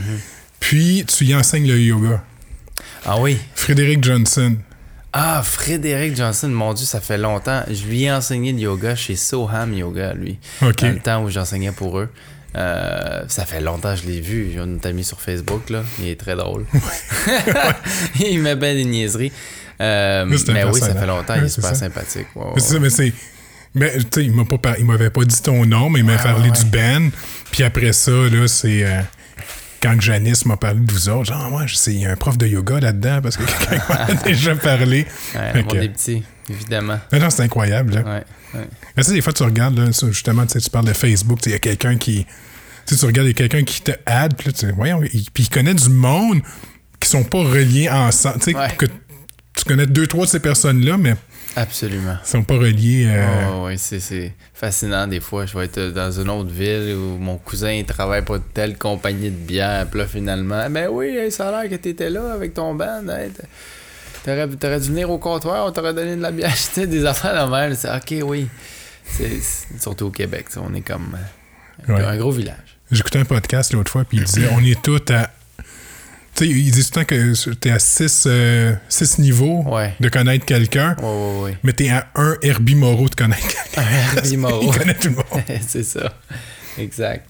Puis, 0.60 1.04
tu 1.06 1.24
y 1.24 1.34
enseignes 1.36 1.66
le 1.68 1.78
yoga. 1.80 2.22
Ah 3.06 3.18
oui. 3.20 3.38
Frédéric 3.54 4.02
Johnson. 4.02 4.56
Ah, 5.16 5.42
Frédéric 5.44 6.16
Johnson, 6.16 6.48
mon 6.48 6.74
Dieu, 6.74 6.84
ça 6.86 7.00
fait 7.00 7.18
longtemps. 7.18 7.62
Je 7.70 7.84
lui 7.86 8.02
ai 8.02 8.10
enseigné 8.12 8.50
le 8.52 8.58
yoga 8.58 8.96
chez 8.96 9.14
Soham 9.14 9.72
Yoga, 9.72 10.12
lui. 10.12 10.38
OK. 10.60 10.80
Dans 10.80 10.88
le 10.88 10.98
temps 10.98 11.22
où 11.22 11.30
j'enseignais 11.30 11.70
pour 11.70 12.00
eux. 12.00 12.08
Euh, 12.56 13.22
ça 13.28 13.44
fait 13.46 13.60
longtemps 13.60 13.94
que 13.94 14.00
je 14.02 14.06
l'ai 14.08 14.20
vu. 14.20 14.56
On 14.60 14.76
t'a 14.78 14.90
mis 14.92 15.04
sur 15.04 15.20
Facebook, 15.20 15.70
là. 15.70 15.82
Il 16.00 16.08
est 16.08 16.18
très 16.20 16.34
drôle. 16.34 16.64
il 18.20 18.40
met 18.40 18.56
bien 18.56 18.74
des 18.74 18.84
niaiseries. 18.84 19.32
Euh, 19.80 20.24
Mais 20.26 20.64
oui, 20.64 20.80
ça 20.80 20.94
fait 20.94 21.06
longtemps. 21.06 21.34
Ouais, 21.34 21.40
il 21.40 21.44
est 21.46 21.48
super 21.48 21.70
ça. 21.70 21.74
sympathique. 21.76 22.26
Mais 22.36 22.60
c'est 22.60 22.74
ça, 22.74 22.78
mais 22.80 22.90
c'est. 22.90 23.12
Mais, 23.76 23.92
tu 23.98 24.04
sais, 24.12 24.24
il 24.24 24.44
pas 24.46 24.58
par- 24.58 24.80
m'avait 24.80 25.10
pas 25.10 25.24
dit 25.24 25.42
ton 25.42 25.64
nom, 25.66 25.90
mais 25.90 25.98
il 26.00 26.04
m'a 26.04 26.12
Ouais, 26.16 26.22
parlé 26.22 26.48
ouais, 26.48 26.56
du 26.56 26.64
band. 26.66 27.08
Puis 27.50 27.64
après 27.64 27.92
ça, 27.92 28.12
là, 28.12 28.46
c'est. 28.46 28.84
euh, 28.84 29.00
quand 29.84 30.00
Janice 30.00 30.46
m'a 30.46 30.56
parlé 30.56 30.80
de 30.80 30.90
vous 30.90 31.08
autres, 31.10 31.26
genre, 31.26 31.62
y 31.88 32.06
a 32.06 32.10
un 32.10 32.16
prof 32.16 32.38
de 32.38 32.46
yoga 32.46 32.80
là-dedans 32.80 33.20
parce 33.22 33.36
que 33.36 33.42
quelqu'un 33.68 33.84
m'en 33.88 33.94
a 33.94 34.14
déjà 34.24 34.56
parlé. 34.56 35.06
Ouais, 35.34 35.62
que- 35.64 35.78
des 35.78 35.88
petits, 35.90 36.22
évidemment. 36.48 36.98
Mais 37.12 37.18
non, 37.18 37.28
c'est 37.28 37.42
incroyable, 37.42 37.94
là. 37.96 38.00
Ouais, 38.00 38.24
ouais. 38.60 38.66
Mais 38.96 39.02
tu 39.02 39.10
sais, 39.10 39.14
des 39.14 39.20
fois, 39.20 39.32
tu 39.34 39.42
regardes, 39.42 39.78
là, 39.78 39.90
justement, 40.08 40.46
tu 40.46 40.52
sais, 40.54 40.60
tu 40.60 40.70
parles 40.70 40.86
de 40.86 40.94
Facebook, 40.94 41.40
tu 41.40 41.44
sais, 41.44 41.50
il 41.50 41.52
y 41.52 41.56
a 41.56 41.58
quelqu'un 41.58 41.96
qui. 41.98 42.24
Tu 42.86 42.94
sais, 42.94 43.00
tu 43.00 43.04
regardes, 43.06 43.26
il 43.26 43.30
y 43.30 43.34
a 43.34 43.36
quelqu'un 43.48 43.62
qui 43.64 43.82
te 43.82 43.92
add, 44.06 44.34
puis 44.36 44.46
là, 44.46 44.52
tu 44.52 44.66
sais, 44.66 44.72
voyons, 44.72 45.02
il- 45.12 45.30
puis 45.30 45.44
il 45.44 45.50
connaît 45.50 45.74
du 45.74 45.90
monde 45.90 46.40
qui 46.98 47.08
sont 47.10 47.24
pas 47.24 47.38
reliés 47.42 47.90
ensemble. 47.90 48.38
Tu 48.38 48.52
sais, 48.52 48.56
Ouais. 48.56 48.74
que 48.78 48.86
tu 48.86 49.64
connais 49.66 49.86
deux, 49.86 50.06
trois 50.06 50.24
de 50.24 50.30
ces 50.30 50.40
personnes-là, 50.40 50.96
mais 50.96 51.14
Absolument. 51.56 52.16
ils 52.24 52.28
sont 52.28 52.42
pas 52.42 52.54
reliés. 52.54 53.06
euh, 53.08 53.46
Oh, 53.52 53.64
ouais, 53.66 53.76
c'est, 53.76 54.32
fascinant 54.52 55.06
des 55.06 55.20
fois. 55.20 55.46
Je 55.46 55.56
vais 55.56 55.66
être 55.66 55.80
dans 55.92 56.10
une 56.10 56.28
autre 56.30 56.50
ville 56.50 56.94
où 56.96 57.16
mon 57.18 57.36
cousin 57.38 57.70
il 57.72 57.84
travaille 57.84 58.22
pour 58.22 58.38
telle 58.52 58.76
compagnie 58.76 59.30
de 59.30 59.36
bière. 59.36 59.86
Puis 59.88 60.00
là, 60.00 60.06
finalement, 60.06 60.68
ben 60.70 60.88
oui, 60.90 61.30
ça 61.30 61.48
a 61.48 61.62
l'air 61.62 61.70
que 61.70 61.76
t'étais 61.76 62.10
là 62.10 62.32
avec 62.32 62.54
ton 62.54 62.74
band. 62.74 63.06
hey, 63.08 63.30
t'aurais, 64.24 64.48
t'aurais 64.48 64.80
dû 64.80 64.88
venir 64.88 65.10
au 65.10 65.18
comptoir, 65.18 65.66
on 65.66 65.72
t'aurait 65.72 65.94
donné 65.94 66.16
de 66.16 66.22
la 66.22 66.32
bière. 66.32 66.54
Tu 66.74 66.86
des 66.86 67.04
affaires 67.06 67.46
de 67.46 67.50
même. 67.50 67.74
C'est 67.74 67.90
ok, 67.94 68.26
oui. 68.28 68.48
C'est, 69.06 69.40
surtout 69.78 70.06
au 70.06 70.10
Québec, 70.10 70.46
on 70.56 70.74
est 70.74 70.80
comme 70.80 71.16
euh, 71.88 71.94
Ouais. 71.94 72.02
un 72.04 72.16
gros 72.16 72.30
village. 72.30 72.78
J'écoutais 72.90 73.18
un 73.18 73.24
podcast 73.24 73.72
l'autre 73.72 73.90
fois, 73.90 74.04
puis 74.04 74.18
il 74.18 74.24
disait 74.24 74.48
on 74.52 74.60
est 74.64 74.80
tous 74.82 75.00
à. 75.12 75.30
Sais, 76.36 76.48
il 76.48 76.70
dit 76.72 76.80
tout 76.82 76.88
le 76.90 76.94
temps 76.94 77.04
que 77.04 77.54
t'es 77.54 77.70
à 77.70 77.78
six, 77.78 78.24
euh, 78.26 78.74
six 78.88 79.18
niveaux 79.20 79.62
Ouais. 79.68 79.94
de 80.00 80.08
connaître 80.08 80.44
quelqu'un, 80.44 80.96
Ouais, 81.00 81.40
ouais, 81.42 81.58
mais 81.62 81.72
t'es 81.72 81.90
à 81.90 82.08
un 82.16 82.36
Herbie 82.42 82.74
Moreau 82.74 83.08
de 83.08 83.14
connaître 83.14 83.46
quelqu'un. 83.74 83.88
Herbie 84.16 84.36
Moreau. 84.36 84.72
il 84.72 84.78
connaît 84.78 84.94
tout 84.94 85.08
le 85.10 85.14
monde. 85.14 85.44
c'est 85.68 85.84
ça. 85.84 86.12
Exact. 86.76 87.24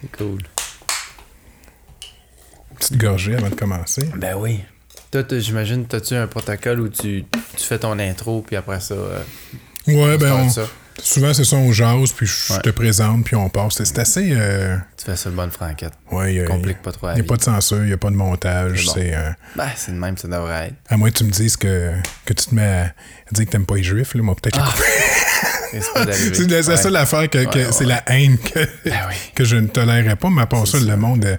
C'est 0.00 0.16
cool. 0.16 0.40
Petite 2.78 2.96
gorgée 2.96 3.34
avant 3.34 3.50
de 3.50 3.54
commencer. 3.54 4.08
Ben 4.16 4.34
oui. 4.38 4.60
Toi, 5.10 5.24
j'imagine, 5.38 5.86
t'as-tu 5.86 6.14
un 6.14 6.26
protocole 6.26 6.80
où 6.80 6.88
tu, 6.88 7.24
tu 7.56 7.64
fais 7.64 7.78
ton 7.78 7.98
intro, 7.98 8.42
puis 8.46 8.56
après 8.56 8.80
ça, 8.80 8.94
euh, 8.94 9.22
Ouais, 9.88 10.16
ben, 10.18 10.32
on- 10.32 10.48
ça? 10.50 10.66
Souvent, 11.02 11.32
c'est 11.34 11.44
ça, 11.44 11.56
on 11.56 11.72
jase, 11.72 12.12
puis 12.12 12.26
je 12.26 12.52
Ouais. 12.52 12.60
te 12.60 12.70
présente, 12.70 13.24
puis 13.24 13.36
on 13.36 13.48
passe. 13.48 13.82
C'est 13.82 13.98
assez. 13.98 14.30
euh, 14.32 14.76
Tu 14.96 15.04
fais 15.04 15.16
ça 15.16 15.30
de 15.30 15.34
bonne 15.34 15.50
franquette. 15.50 15.92
ouais, 16.12 16.34
il 16.34 16.36
y 16.38 16.40
a- 16.40 16.46
Complique 16.46 16.82
pas 16.82 16.92
trop 16.92 17.06
la 17.08 17.12
Il 17.14 17.16
n'y 17.16 17.20
a 17.22 17.24
pas 17.24 17.36
de 17.36 17.42
censure, 17.42 17.78
il 17.82 17.86
n'y 17.86 17.92
a 17.92 17.96
pas 17.96 18.10
de 18.10 18.16
montage. 18.16 18.80
C'est 18.80 18.86
bon. 18.86 18.92
C'est. 18.94 19.14
euh, 19.14 19.30
Ben, 19.56 19.68
c'est 19.76 19.92
de 19.92 19.98
même, 19.98 20.16
ça 20.16 20.28
devrait 20.28 20.68
être. 20.68 20.74
à 20.88 20.96
moins 20.96 21.10
que 21.10 21.18
tu 21.18 21.24
me 21.24 21.30
dises 21.30 21.56
que, 21.56 21.92
que 22.24 22.32
tu 22.32 22.46
te 22.46 22.54
mets 22.54 22.62
à, 22.62 22.82
à 22.84 23.32
dire 23.32 23.44
que 23.46 23.50
t'aimes 23.50 23.66
pas 23.66 23.76
les 23.76 23.82
juifs, 23.84 24.14
là, 24.14 24.22
moi, 24.22 24.34
peut-être. 24.34 24.58
Ah, 24.60 24.74
C'est 25.70 26.46
la- 26.48 26.56
Ouais. 26.66 26.76
ça 26.76 26.90
l'affaire, 26.90 27.28
que, 27.28 27.44
que 27.44 27.58
Ouais, 27.58 27.72
c'est 27.72 27.84
la 27.84 28.02
haine 28.10 28.38
que, 28.38 28.58
Ben 28.84 29.00
oui. 29.08 29.14
que 29.34 29.44
je 29.44 29.56
ne 29.56 29.66
tolérerais 29.66 30.16
pas, 30.16 30.30
mais 30.30 30.42
à 30.42 30.46
part 30.46 30.66
ça, 30.66 30.78
ça. 30.78 30.84
le 30.84 30.96
monde. 30.96 31.24
euh, 31.26 31.36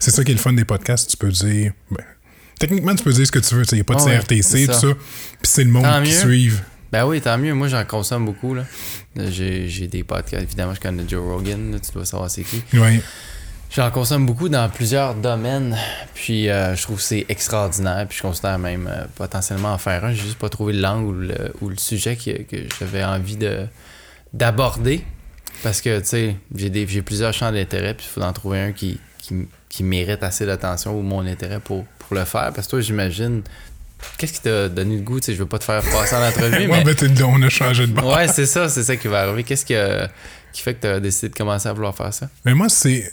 c'est 0.00 0.10
ça 0.10 0.24
qui 0.24 0.32
est 0.32 0.34
le 0.34 0.40
fun 0.40 0.52
des 0.52 0.64
podcasts. 0.64 1.10
Tu 1.10 1.16
peux 1.16 1.30
dire. 1.30 1.72
ben, 1.90 2.02
techniquement, 2.58 2.94
tu 2.94 3.04
peux 3.04 3.12
dire 3.12 3.26
ce 3.26 3.30
que 3.32 3.38
tu 3.38 3.54
veux. 3.54 3.62
Il 3.70 3.74
n'y 3.76 3.80
a 3.82 3.84
pas 3.84 3.94
de 3.94 4.00
CRTC, 4.00 4.66
tout 4.66 4.72
ça. 4.72 4.80
ça. 4.80 4.86
Puis 4.94 4.96
c'est 5.44 5.64
le 5.64 5.70
monde 5.70 5.84
Tant 5.84 6.02
qui 6.02 6.10
mieux. 6.10 6.18
suive. 6.18 6.60
Ben 6.92 7.04
oui, 7.06 7.20
tant 7.20 7.36
mieux. 7.38 7.52
Moi, 7.54 7.68
j'en 7.68 7.84
consomme 7.84 8.24
beaucoup, 8.24 8.54
là. 8.54 8.62
J'ai 9.16 9.68
j'ai 9.68 9.86
des 9.86 10.04
podcasts. 10.04 10.42
Évidemment, 10.44 10.74
je 10.74 10.80
connais 10.80 11.02
Joe 11.08 11.22
Rogan, 11.24 11.72
là, 11.72 11.78
tu 11.80 11.90
dois 11.92 12.04
savoir 12.04 12.30
c'est 12.30 12.42
qui. 12.44 12.62
Oui. 12.74 13.00
J'en 13.74 13.90
consomme 13.90 14.24
beaucoup 14.26 14.48
dans 14.48 14.68
plusieurs 14.68 15.14
domaines. 15.16 15.76
Puis 16.14 16.48
euh, 16.48 16.76
je 16.76 16.82
trouve 16.82 16.96
que 16.98 17.02
c'est 17.02 17.26
extraordinaire. 17.28 18.06
Puis 18.08 18.18
je 18.18 18.22
considère 18.22 18.58
même 18.58 18.88
euh, 18.90 19.04
potentiellement 19.16 19.72
en 19.72 19.78
faire 19.78 20.04
un. 20.04 20.12
J'ai 20.12 20.22
juste 20.22 20.38
pas 20.38 20.48
trouvé 20.48 20.72
l'angle 20.72 21.04
ou 21.08 21.12
le, 21.12 21.52
ou 21.60 21.68
le 21.68 21.76
sujet 21.76 22.14
que, 22.16 22.42
que 22.42 22.56
j'avais 22.78 23.02
envie 23.04 23.36
de 23.36 23.66
d'aborder. 24.32 25.02
Parce 25.62 25.80
que, 25.80 25.98
tu 26.00 26.06
sais, 26.06 26.36
j'ai 26.54 26.70
des- 26.70 26.86
j'ai 26.86 27.02
plusieurs 27.02 27.32
champs 27.32 27.50
d'intérêt. 27.50 27.94
Puis 27.94 28.06
il 28.08 28.12
faut 28.12 28.22
en 28.24 28.32
trouver 28.32 28.60
un 28.60 28.72
qui, 28.72 29.00
qui, 29.18 29.34
qui 29.68 29.82
mérite 29.82 30.22
assez 30.22 30.46
d'attention 30.46 30.96
ou 30.98 31.02
mon 31.02 31.26
intérêt 31.26 31.58
pour, 31.60 31.84
pour 31.98 32.16
le 32.16 32.24
faire. 32.24 32.52
Parce 32.54 32.66
que 32.66 32.70
toi, 32.72 32.80
j'imagine. 32.80 33.42
Qu'est-ce 34.18 34.34
qui 34.34 34.40
t'a 34.40 34.68
donné 34.68 34.96
le 34.96 35.02
goût? 35.02 35.20
Tu 35.20 35.26
sais, 35.26 35.32
je 35.34 35.38
veux 35.38 35.46
pas 35.46 35.58
te 35.58 35.64
faire 35.64 35.82
passer 35.82 36.14
en 36.14 36.22
entrevue, 36.26 36.68
Ouais, 36.68 36.84
mais. 36.84 36.94
ben, 36.94 37.24
on 37.24 37.42
a 37.42 37.48
changé 37.48 37.86
de 37.86 37.92
bord. 37.92 38.14
Ouais, 38.16 38.28
c'est 38.28 38.46
ça, 38.46 38.68
c'est 38.68 38.82
ça 38.82 38.96
qui 38.96 39.08
va 39.08 39.22
arriver. 39.22 39.42
Qu'est-ce 39.42 39.64
qui, 39.64 39.74
fait 40.62 40.74
que 40.74 40.80
tu 40.80 40.86
as 40.86 41.00
décidé 41.00 41.28
de 41.30 41.34
commencer 41.34 41.68
à 41.68 41.72
vouloir 41.72 41.94
faire 41.94 42.12
ça? 42.12 42.28
Mais 42.44 42.54
moi, 42.54 42.68
c'est. 42.68 43.12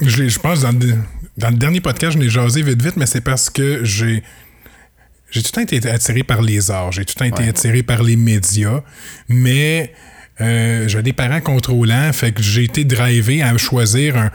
Je, 0.00 0.38
pense 0.38 0.62
dans 0.62 0.72
le, 0.72 0.94
dans 1.36 1.50
le 1.50 1.56
dernier 1.56 1.80
podcast, 1.80 2.16
je 2.16 2.22
l'ai 2.22 2.28
jasé 2.28 2.62
vite 2.62 2.82
vite, 2.82 2.96
mais 2.96 3.06
c'est 3.06 3.20
parce 3.20 3.50
que 3.50 3.84
j'ai. 3.84 4.22
J'ai 5.30 5.42
tout 5.42 5.50
le 5.56 5.64
temps 5.64 5.74
été 5.74 5.88
attiré 5.88 6.22
par 6.24 6.42
les 6.42 6.70
arts, 6.70 6.92
j'ai 6.92 7.06
tout 7.06 7.14
le 7.16 7.30
temps 7.30 7.36
été 7.36 7.48
attiré 7.48 7.82
par 7.82 8.02
les 8.02 8.16
médias, 8.16 8.82
mais 9.28 9.94
euh, 10.42 10.86
j'ai 10.88 11.02
des 11.02 11.14
parents 11.14 11.40
contrôlants, 11.40 12.12
fait 12.12 12.32
que 12.32 12.42
j'ai 12.42 12.64
été 12.64 12.84
drivé 12.84 13.42
à 13.42 13.56
choisir 13.56 14.18
un, 14.18 14.30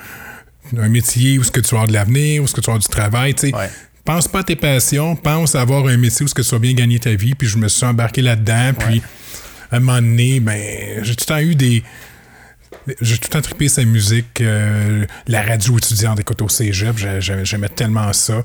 un 0.76 0.90
métier 0.90 1.38
où 1.38 1.44
ce 1.44 1.52
que 1.52 1.60
tu 1.60 1.76
avoir 1.76 1.88
de 1.88 1.94
l'avenir, 1.94 2.42
où 2.42 2.48
ce 2.48 2.54
que 2.56 2.62
tu 2.62 2.70
avoir 2.72 2.80
du 2.82 2.88
travail, 2.88 3.36
tu 3.36 3.50
sais. 3.50 3.56
Ouais. 3.56 3.70
Pense 4.08 4.28
pas 4.30 4.40
à 4.40 4.44
tes 4.44 4.56
passions, 4.56 5.18
pense 5.18 5.54
à 5.54 5.60
avoir 5.62 5.86
un 5.88 5.98
métier 5.98 6.24
où 6.24 6.30
ce 6.30 6.34
que 6.34 6.42
tu 6.42 6.50
vas 6.52 6.60
bien 6.60 6.72
gagner 6.74 6.98
ta 6.98 7.14
vie, 7.14 7.36
puis 7.36 7.46
je 7.48 7.58
me 7.58 7.68
suis 7.68 7.86
embarqué 7.86 8.22
là-dedans, 8.22 8.72
puis 8.80 9.02
à 9.70 9.76
un 9.76 9.80
moment 9.82 9.98
donné, 10.00 10.40
ben, 10.40 11.04
j'ai 11.04 11.14
tout 11.14 11.26
le 11.28 11.36
temps 11.36 11.40
eu 11.40 11.56
des... 11.56 11.84
J'ai 13.02 13.18
tout 13.18 13.26
le 13.26 13.34
temps 13.34 13.42
trippé 13.42 13.68
sa 13.68 13.84
musique, 13.84 14.40
euh, 14.40 15.06
la 15.28 15.42
radio 15.44 15.78
étudiante, 15.78 16.22
écoute, 16.22 16.42
au 16.42 16.48
cégep, 16.48 16.98
j'ai- 16.98 17.20
j'ai- 17.20 17.44
j'aimais 17.44 17.68
tellement 17.68 18.14
ça. 18.14 18.44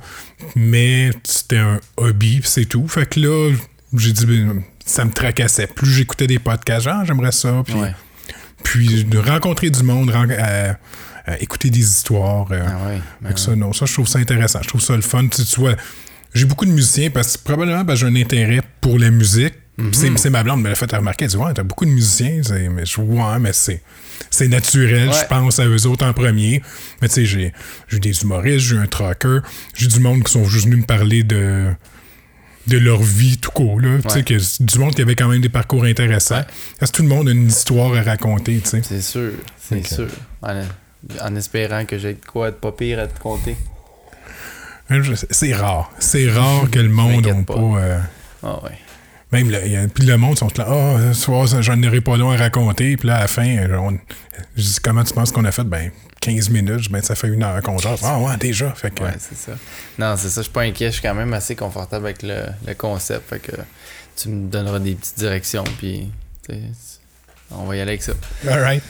Mais 0.57 1.11
c'était 1.23 1.59
un 1.59 1.78
hobby, 1.97 2.40
c'est 2.42 2.64
tout. 2.64 2.88
Fait 2.88 3.07
que 3.09 3.21
là, 3.21 3.54
j'ai 3.97 4.12
dit, 4.12 4.26
ben, 4.26 4.64
ça 4.85 5.04
me 5.04 5.12
tracassait. 5.12 5.69
Plus 5.69 5.92
j'écoutais 5.92 6.26
des 6.26 6.40
podcasts, 6.40 6.87
genre, 6.87 7.04
j'aimerais 7.04 7.31
ça. 7.31 7.62
Puis, 7.64 7.75
Ouais. 7.76 7.92
puis 8.64 9.04
de 9.04 9.19
rencontrer 9.19 9.71
du 9.71 9.85
monde, 9.85 10.11
euh, 10.12 10.73
écouter 11.41 11.71
des 11.71 11.81
histoires. 11.81 12.47
euh, 12.52 12.62
Ah 12.67 12.88
ouais. 13.26 13.33
que 13.35 13.41
ça, 13.41 13.55
non, 13.57 13.73
ça, 13.73 13.87
je 13.87 13.93
trouve 13.93 14.09
ça 14.09 14.19
intéressant. 14.19 14.61
Je 14.62 14.69
trouve 14.69 14.81
ça 14.83 14.95
le 14.97 15.02
fun. 15.02 15.26
Tu, 15.29 15.45
tu 15.45 15.61
vois, 15.61 15.75
j'ai 16.35 16.45
beaucoup 16.47 16.64
de 16.67 16.71
musiciens 16.73 17.11
parce 17.11 17.37
que 17.37 17.43
probablement 17.45 17.95
j'ai 17.95 18.07
un 18.07 18.17
intérêt 18.17 18.61
pour 18.81 18.99
la 18.99 19.11
musique. 19.11 19.55
Mhm. 19.79 19.95
C'est- 19.95 20.19
C'est 20.19 20.31
ma 20.31 20.43
blonde 20.43 20.61
me 20.62 20.69
l'a 20.69 20.75
fait 20.75 20.95
remarquer. 20.95 21.25
Elle 21.25 21.31
dit 21.31 21.37
Ouais, 21.37 21.55
t'as 21.55 21.62
beaucoup 21.62 21.87
de 21.87 21.91
musiciens. 21.91 22.41
C'est- 22.43 22.69
Mais 22.69 22.85
je 22.85 23.00
ouais, 23.00 23.38
mais 23.41 23.52
c'est. 23.52 23.83
C'est 24.31 24.49
naturel, 24.49 25.09
Ouais. 25.09 25.14
je 25.21 25.26
pense 25.26 25.59
à 25.59 25.67
eux 25.67 25.87
autres 25.87 26.07
en 26.07 26.12
premier. 26.12 26.62
Mais 27.00 27.09
tu 27.09 27.14
sais, 27.14 27.25
j'ai 27.25 27.52
j'ai 27.88 27.97
eu 27.97 28.00
des 28.00 28.23
humoristes, 28.23 28.67
j'ai 28.67 28.76
eu 28.76 28.79
un 28.79 28.87
trucker, 28.87 29.38
j'ai 29.75 29.88
du 29.88 29.99
monde 30.00 30.23
qui 30.25 30.33
sont 30.33 30.45
juste 30.45 30.67
venus 30.67 30.81
me 30.81 30.85
parler 30.87 31.23
de, 31.25 31.73
de 32.69 32.79
leur 32.79 33.02
vie 33.02 33.38
tout 33.38 33.50
court. 33.50 33.81
Là. 33.81 33.97
Tu 34.02 34.09
sais, 34.11 34.17
Ouais. 34.17 34.23
que 34.25 34.62
du 34.64 34.79
monde 34.79 34.95
qui 34.95 35.02
avait 35.02 35.17
quand 35.17 35.29
même 35.29 35.41
des 35.41 35.49
parcours 35.49 35.85
intéressants. 35.85 36.45
Parce 36.79 36.93
que 36.93 36.99
tout 36.99 37.02
le 37.02 37.09
monde 37.09 37.29
a 37.29 37.33
une 37.33 37.49
histoire 37.49 37.95
à 37.95 38.02
raconter. 38.02 38.61
C'est 38.64 39.02
sûr, 39.02 39.33
c'est 39.61 39.79
Ok. 39.79 39.87
sûr. 39.87 40.09
En 41.21 41.35
espérant 41.37 41.85
que 41.85 41.99
j'ai 41.99 42.14
de 42.14 42.25
quoi 42.25 42.50
de 42.50 42.56
pas 42.56 42.73
pire 42.73 42.99
à 43.00 43.06
te 43.06 43.18
compter. 43.18 43.56
C'est 45.30 45.54
rare. 45.54 45.90
C'est 45.99 46.28
rare 46.30 46.71
que 46.71 46.78
le 46.78 46.88
monde 46.90 47.26
n'a 47.26 47.35
pas. 47.42 47.54
pas. 47.54 47.61
euh, 47.61 47.99
Ah 48.42 48.62
ouais. 48.64 48.71
Même 49.30 49.49
le, 49.50 49.87
puis 49.88 50.04
le 50.04 50.18
monde 50.18 50.37
sont 50.37 50.49
là, 50.59 50.66
ah, 50.68 50.97
ce 51.14 51.21
soir, 51.23 51.47
j'en 51.62 51.82
aurai 51.85 52.02
pas 52.02 52.18
long 52.18 52.32
à 52.32 52.37
raconter. 52.37 52.99
Puis 52.99 53.09
là, 53.09 53.16
à 53.16 53.21
la 53.21 53.28
fin, 53.28 53.47
euh, 53.56 53.76
on- 53.78 53.99
je 54.56 54.62
dis, 54.62 54.76
comment 54.85 55.02
tu 55.04 55.14
penses 55.14 55.32
qu'on 55.32 55.47
a 55.47 55.52
fait? 55.52 55.64
Ben, 55.64 55.90
15 56.21 56.50
minutes, 56.50 56.90
ben, 56.92 57.00
ça 57.00 57.14
fait 57.14 57.28
une 57.28 57.42
heure 57.42 57.62
qu'on 57.62 57.78
jase. 57.78 58.00
Ah, 58.04 58.18
ouais, 58.18 58.37
déjà. 58.37 58.71
Fait 58.73 58.90
que, 58.90 59.02
Ouais, 59.02 59.14
c'est 59.18 59.35
ça. 59.38 59.52
Non, 59.99 60.16
c'est 60.18 60.28
ça, 60.28 60.40
je 60.40 60.44
suis 60.44 60.52
pas 60.52 60.61
inquiet, 60.62 60.88
je 60.88 60.92
suis 60.99 61.02
quand 61.02 61.14
même 61.14 61.32
assez 61.32 61.56
confortable 61.56 62.04
avec 62.04 62.23
le, 62.23 62.42
le 62.66 62.75
concept. 62.75 63.30
Fait 63.30 63.38
que 63.38 63.52
tu 64.16 64.28
me 64.28 64.50
donneras 64.50 64.78
des 64.80 64.94
petites 64.97 65.18
directions, 65.18 65.64
puis 65.78 66.11
on 67.50 67.64
va 67.64 67.76
y 67.76 67.80
aller 67.80 67.92
avec 67.92 68.02
ça. 68.02 68.12
all 68.50 68.61
right. 68.61 68.82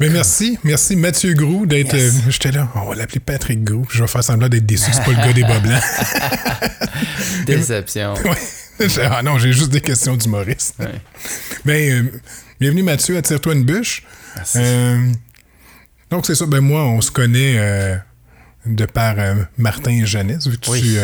Mais 0.00 0.08
merci, 0.08 0.58
merci 0.64 0.96
Mathieu 0.96 1.34
Grou 1.34 1.66
d'être. 1.66 1.94
Yes. 1.94 2.14
euh, 2.16 2.30
J'étais 2.30 2.50
là, 2.50 2.68
on 2.74 2.88
va 2.88 2.94
l'appeler 2.96 3.20
Patrick 3.20 3.62
Grou. 3.62 3.86
Je 3.90 4.02
vais 4.02 4.08
faire 4.08 4.24
semblant 4.24 4.48
d'être 4.48 4.66
déçu, 4.66 4.90
c'est 4.92 5.04
pas 5.04 5.12
le 5.12 5.16
gars 5.16 5.32
des 5.32 5.42
bas 5.42 5.60
blancs. 5.60 5.82
Déception. 7.46 8.14
Ouais. 8.24 8.88
Ah 9.08 9.22
non, 9.22 9.38
j'ai 9.38 9.52
juste 9.52 9.70
des 9.70 9.80
questions 9.80 10.16
d'humoriste. 10.16 10.74
Ouais. 10.80 11.00
Ben, 11.64 11.92
euh, 11.92 12.10
bienvenue 12.58 12.82
Mathieu 12.82 13.16
à 13.16 13.22
Tire-toi 13.22 13.54
une 13.54 13.62
bûche. 13.62 14.02
Merci. 14.34 14.58
Euh, 14.60 14.98
donc, 16.10 16.26
c'est 16.26 16.34
ça. 16.34 16.44
Ben, 16.46 16.58
moi, 16.60 16.82
on 16.82 17.00
se 17.00 17.12
connaît 17.12 18.00
de 18.66 18.84
par 18.86 19.14
Martin 19.58 19.92
et 19.92 20.06
Janice, 20.06 20.48
vu 20.48 20.58
que 20.58 20.68
Oui. 20.70 20.80
tu, 20.82 20.96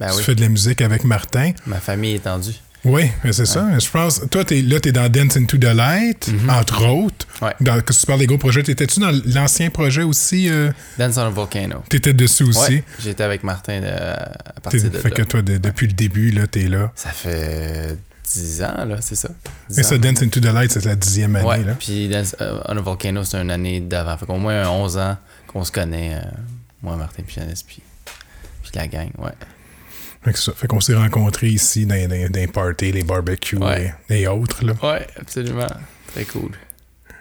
Ben 0.00 0.08
tu 0.10 0.16
oui. 0.16 0.22
fais 0.22 0.34
de 0.34 0.40
la 0.40 0.48
musique 0.48 0.80
avec 0.80 1.04
Martin. 1.04 1.52
Ma 1.66 1.80
famille 1.80 2.12
est 2.14 2.16
étendue. 2.16 2.54
Oui, 2.84 3.10
c'est 3.32 3.44
ça. 3.46 3.78
Je 3.78 3.90
pense, 3.90 4.22
toi, 4.30 4.44
t'es, 4.44 4.62
là, 4.62 4.78
tu 4.80 4.88
es 4.90 4.92
dans 4.92 5.08
Dance 5.08 5.36
into 5.36 5.58
the 5.58 5.64
Light, 5.64 6.30
entre 6.48 6.86
autres. 6.86 7.26
Mhm. 7.40 7.46
Ouais. 7.48 7.54
Dans, 7.60 7.80
que 7.80 7.92
tu 7.92 8.06
parles 8.06 8.20
des 8.20 8.26
gros 8.26 8.38
projets. 8.38 8.62
T'étais-tu 8.62 9.00
dans 9.00 9.10
l'ancien 9.26 9.70
projet 9.70 10.02
aussi? 10.02 10.48
Euh, 10.48 10.70
Dance 10.98 11.16
on 11.16 11.22
a 11.22 11.30
Volcano. 11.30 11.82
T'étais 11.88 12.12
dessus 12.14 12.44
aussi. 12.44 12.58
Ouais, 12.76 12.84
j'étais 13.00 13.22
avec 13.24 13.42
Martin 13.44 13.80
euh, 13.82 14.14
à 14.56 14.60
partir 14.60 14.90
de 14.90 14.96
fait 14.98 15.08
là. 15.10 15.14
que 15.16 15.22
toi, 15.22 15.42
de- 15.42 15.58
depuis 15.58 15.86
le 15.88 15.92
début, 15.92 16.30
là, 16.30 16.46
t'es 16.46 16.68
là. 16.68 16.92
Ça 16.94 17.10
fait 17.10 17.96
10 18.32 18.62
ans, 18.62 18.84
là, 18.86 18.96
c'est 19.00 19.14
ça? 19.16 19.28
10 19.70 19.78
Et 19.78 19.82
ça. 19.82 19.98
Dance 19.98 20.22
into 20.22 20.40
the 20.40 20.44
Light, 20.52 20.70
c'est 20.70 20.84
la 20.84 20.94
dixième 20.96 21.34
année. 21.36 21.46
Ouais, 21.46 21.64
Là. 21.64 21.74
puis 21.78 22.08
Dance 22.08 22.36
euh, 22.40 22.60
on 22.66 22.76
a 22.76 22.80
Volcano, 22.80 23.24
c'est 23.24 23.38
une 23.40 23.50
année 23.50 23.80
d'avant. 23.80 24.16
Fait 24.16 24.26
qu'au 24.26 24.36
moins 24.38 24.62
un 24.64 24.68
11 24.68 24.98
ans 24.98 25.16
qu'on 25.46 25.64
se 25.64 25.72
connaît, 25.72 26.14
euh, 26.14 26.20
moi, 26.82 26.96
Martin, 26.96 27.22
puis 27.26 27.34
Janice, 27.36 27.62
puis, 27.62 27.80
puis 28.62 28.70
la 28.74 28.86
gang, 28.86 29.10
ouais. 29.18 29.32
Fait, 30.28 30.32
que 30.34 30.38
ça, 30.38 30.52
fait 30.54 30.66
qu'on 30.66 30.80
s'est 30.80 30.94
rencontrés 30.94 31.48
ici 31.48 31.86
dans, 31.86 31.94
dans, 32.08 32.30
dans 32.30 32.40
les 32.40 32.46
parties, 32.46 32.92
les 32.92 33.02
barbecues 33.02 33.56
Ouais. 33.56 33.94
et, 34.10 34.22
et 34.22 34.28
autres. 34.28 34.64
Là. 34.64 34.74
Ouais, 34.82 35.06
absolument. 35.20 35.66
Très 36.12 36.24
cool. 36.24 36.50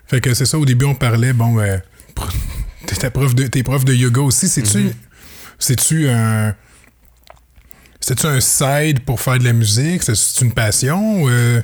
Fait 0.07 0.19
que 0.21 0.33
c'est 0.33 0.45
ça, 0.45 0.57
au 0.57 0.65
début, 0.65 0.85
on 0.85 0.95
parlait, 0.95 1.33
bon, 1.33 1.59
euh, 1.59 1.77
t'es 2.85 3.09
prof 3.09 3.33
de, 3.35 3.47
t'es 3.47 3.63
prof 3.63 3.83
de 3.85 3.93
yoga 3.93 4.21
aussi. 4.21 4.47
C'est-tu, 4.49 4.91
c'est-tu 5.59 6.09
un. 6.09 6.55
C'est-tu 7.99 8.25
un 8.25 8.39
side 8.39 9.01
pour 9.01 9.19
faire 9.19 9.37
de 9.39 9.43
la 9.43 9.53
musique? 9.53 10.03
C'est-tu 10.03 10.45
une 10.45 10.53
passion? 10.53 11.27
euh, 11.27 11.61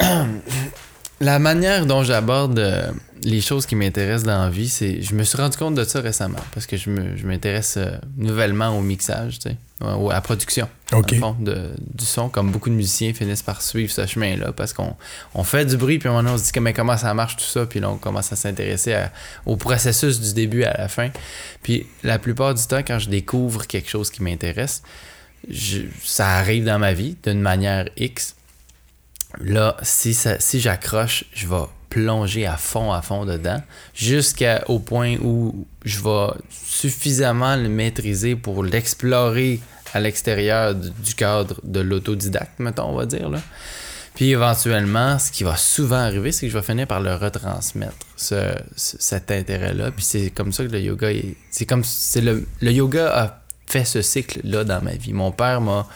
La 1.20 1.38
manière 1.38 1.84
dont 1.86 2.02
j'aborde 2.04 2.58
euh, 2.58 2.90
les 3.22 3.40
choses 3.40 3.66
qui 3.66 3.74
m'intéressent 3.76 4.24
dans 4.26 4.44
la 4.44 4.50
vie, 4.50 4.68
c'est. 4.68 5.02
Je 5.02 5.14
me 5.14 5.22
suis 5.24 5.36
rendu 5.38 5.56
compte 5.56 5.74
de 5.74 5.84
ça 5.84 6.00
récemment 6.00 6.38
parce 6.52 6.66
que 6.66 6.76
je 6.76 6.90
me- 6.90 7.16
je 7.16 7.26
m'intéresse 7.26 7.74
euh, 7.76 7.90
nouvellement 8.16 8.76
au 8.76 8.80
mixage, 8.80 9.38
tu 9.38 9.50
sais, 9.50 9.56
ou 9.80 10.10
à 10.10 10.14
la 10.14 10.20
production. 10.20 10.68
Fond, 11.18 11.36
de- 11.40 11.70
du 11.94 12.04
son, 12.04 12.28
comme 12.28 12.50
beaucoup 12.52 12.68
de 12.70 12.74
musiciens 12.74 13.12
finissent 13.14 13.42
par 13.42 13.62
suivre 13.62 13.90
ce 13.92 14.06
chemin-là 14.06 14.52
parce 14.52 14.72
qu'on 14.72 14.96
on 15.34 15.44
fait 15.44 15.64
du 15.64 15.76
bruit, 15.76 15.98
puis 15.98 16.08
à 16.08 16.12
un 16.12 16.14
moment 16.16 16.22
donné, 16.30 16.34
on 16.34 16.38
se 16.38 16.44
dit 16.46 16.52
que, 16.52 16.60
mais 16.60 16.72
comment 16.72 16.96
ça 16.96 17.12
marche 17.14 17.36
tout 17.36 17.44
ça, 17.44 17.66
puis 17.66 17.80
là, 17.80 17.90
on 17.90 17.96
commence 17.96 18.32
à 18.32 18.36
s'intéresser 18.36 18.96
au 19.46 19.56
processus 19.56 20.20
du 20.20 20.34
début 20.34 20.64
à 20.64 20.76
la 20.76 20.88
fin. 20.88 21.10
Puis 21.62 21.86
la 22.02 22.18
plupart 22.18 22.54
du 22.54 22.62
temps, 22.66 22.78
quand 22.86 22.98
je 22.98 23.08
découvre 23.08 23.66
quelque 23.66 23.88
chose 23.88 24.10
qui 24.10 24.22
m'intéresse, 24.22 24.82
ça 26.04 26.28
arrive 26.36 26.64
dans 26.64 26.78
ma 26.78 26.92
vie 26.92 27.16
d'une 27.22 27.40
manière 27.40 27.88
X. 27.96 28.36
Là, 29.40 29.76
si, 29.82 30.12
ça- 30.14 30.40
si 30.40 30.60
j'accroche, 30.60 31.24
je 31.32 31.46
vais 31.46 31.64
plonger 31.90 32.46
à 32.46 32.56
fond, 32.56 32.92
à 32.92 33.02
fond 33.02 33.26
dedans, 33.26 33.60
jusqu'au 33.94 34.78
point 34.78 35.16
où 35.22 35.66
je 35.84 36.00
vais 36.02 36.28
suffisamment 36.50 37.56
le 37.56 37.68
maîtriser 37.68 38.36
pour 38.36 38.64
l'explorer 38.64 39.60
à 39.92 40.00
l'extérieur 40.00 40.74
du, 40.74 41.14
cadre 41.14 41.60
de 41.64 41.80
l'autodidacte, 41.80 42.58
mettons, 42.60 42.84
on 42.90 42.94
va 42.96 43.06
dire. 43.06 43.28
Là. 43.28 43.40
Puis 44.14 44.30
éventuellement, 44.30 45.18
ce 45.18 45.32
qui 45.32 45.42
va 45.44 45.56
souvent 45.56 45.96
arriver, 45.96 46.30
c'est 46.32 46.46
que 46.46 46.52
je 46.52 46.56
vais 46.58 46.64
finir 46.64 46.86
par 46.86 47.00
le 47.00 47.14
retransmettre, 47.14 47.96
ce, 48.16 48.54
ce- 48.76 48.96
cet 49.00 49.30
intérêt-là. 49.30 49.90
Puis 49.90 50.04
c'est 50.04 50.30
comme 50.30 50.52
ça 50.52 50.64
que 50.64 50.70
le 50.70 50.80
yoga 50.80 51.10
est. 51.12 51.36
C'est 51.50 51.66
comme. 51.66 51.82
c'est 51.84 52.20
le, 52.20 52.46
le 52.60 52.70
yoga 52.72 53.10
a 53.12 53.40
fait 53.66 53.84
ce 53.84 54.00
cycle-là 54.02 54.62
dans 54.64 54.80
ma 54.82 54.92
vie. 54.92 55.12
Mon 55.12 55.32
père 55.32 55.60
m'a. 55.60 55.88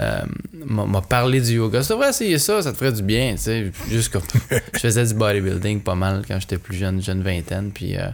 Euh, 0.00 0.22
m'a 0.64 1.00
parlé 1.02 1.40
du 1.40 1.54
yoga. 1.54 1.82
Tu 1.82 1.88
devrais 1.88 2.10
essayer 2.10 2.38
ça, 2.38 2.62
ça 2.62 2.72
te 2.72 2.76
ferait 2.76 2.92
du 2.92 3.02
bien, 3.02 3.32
tu 3.32 3.42
sais. 3.42 3.72
Juste 3.90 4.12
comme. 4.12 4.22
je 4.74 4.78
faisais 4.78 5.04
du 5.04 5.14
bodybuilding 5.14 5.80
pas 5.80 5.96
mal 5.96 6.22
quand 6.26 6.38
j'étais 6.38 6.58
plus 6.58 6.76
jeune, 6.76 7.02
jeune 7.02 7.22
vingtaine. 7.22 7.72
Puis 7.72 7.96
euh, 7.96 8.08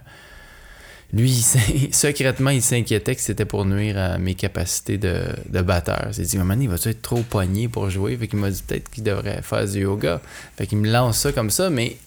lui, 1.12 1.30
il 1.30 1.94
secrètement, 1.94 2.50
il 2.50 2.62
s'inquiétait 2.62 3.14
que 3.14 3.20
c'était 3.20 3.44
pour 3.44 3.66
nuire 3.66 3.98
à 3.98 4.18
mes 4.18 4.34
capacités 4.34 4.96
de, 4.96 5.24
de 5.50 5.60
batteur. 5.60 6.06
Il 6.08 6.14
s'est 6.14 6.22
dit, 6.22 6.38
maman, 6.38 6.56
il 6.58 6.68
va-tu 6.68 6.88
être 6.88 7.02
trop 7.02 7.22
pogné 7.22 7.68
pour 7.68 7.90
jouer? 7.90 8.16
Fait 8.16 8.28
qu'il 8.28 8.38
m'a 8.38 8.50
dit 8.50 8.62
peut-être 8.66 8.90
qu'il 8.90 9.04
devrait 9.04 9.42
faire 9.42 9.66
du 9.66 9.80
yoga. 9.80 10.22
Fait 10.56 10.66
qu'il 10.66 10.78
me 10.78 10.90
lance 10.90 11.18
ça 11.18 11.32
comme 11.32 11.50
ça, 11.50 11.68
mais 11.68 11.98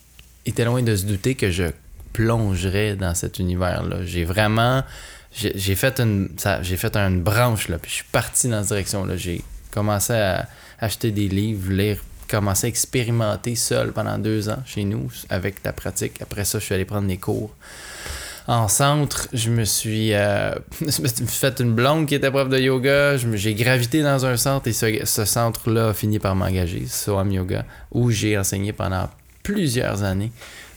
il 0.46 0.52
était 0.52 0.66
loin 0.66 0.82
de 0.82 0.96
se 0.96 1.06
douter 1.06 1.36
que 1.36 1.52
je 1.52 1.66
plongerais 2.14 2.96
dans 2.96 3.14
cet 3.14 3.38
univers-là. 3.38 3.98
J'ai 4.06 4.26
vraiment. 4.26 4.84
J'ai 5.34 5.76
fait 5.76 6.00
une 6.00 6.30
j'ai 6.64 6.78
fait 6.78 6.96
une 6.96 7.22
branche, 7.22 7.68
là, 7.68 7.78
puis 7.78 7.92
je 7.92 7.96
suis 7.98 8.06
parti 8.12 8.48
dans 8.48 8.62
cette 8.62 8.70
direction-là. 8.70 9.18
J'ai 9.18 9.44
commencé 9.72 10.14
à 10.14 10.48
acheter 10.80 11.12
des 11.12 11.28
livres, 11.28 11.72
lire, 11.72 12.02
commencer 12.30 12.66
à 12.68 12.70
expérimenter 12.70 13.56
seul 13.56 13.92
pendant 13.94 14.18
deux 14.18 14.50
ans 14.50 14.62
chez 14.66 14.84
nous 14.84 15.10
avec 15.30 15.64
la 15.64 15.74
pratique. 15.74 16.22
Après 16.22 16.46
ça, 16.46 16.60
je 16.60 16.66
suis 16.66 16.76
allé 16.76 16.86
prendre 16.86 17.08
des 17.08 17.18
cours. 17.18 17.54
En 18.50 18.70
centre, 18.70 19.28
je 19.34 19.50
me 19.50 19.66
suis, 19.66 20.14
euh, 20.14 20.54
fait 21.28 21.60
une 21.60 21.74
blonde 21.74 22.06
qui 22.08 22.16
était 22.16 22.32
prof 22.32 22.48
de 22.48 22.58
yoga. 22.58 23.18
J'ai 23.18 23.54
gravité 23.54 24.02
dans 24.04 24.26
un 24.26 24.38
centre 24.38 24.68
et 24.70 24.74
ce, 24.74 25.04
ce 25.04 25.26
centre-là 25.26 25.90
a 25.90 25.94
fini 25.94 26.18
par 26.18 26.34
m'engager, 26.36 26.86
Soham 26.88 27.30
Yoga, 27.32 27.66
où 27.92 28.10
j'ai 28.10 28.38
enseigné 28.38 28.72
pendant 28.72 29.10
plusieurs 29.44 30.04
années 30.04 30.32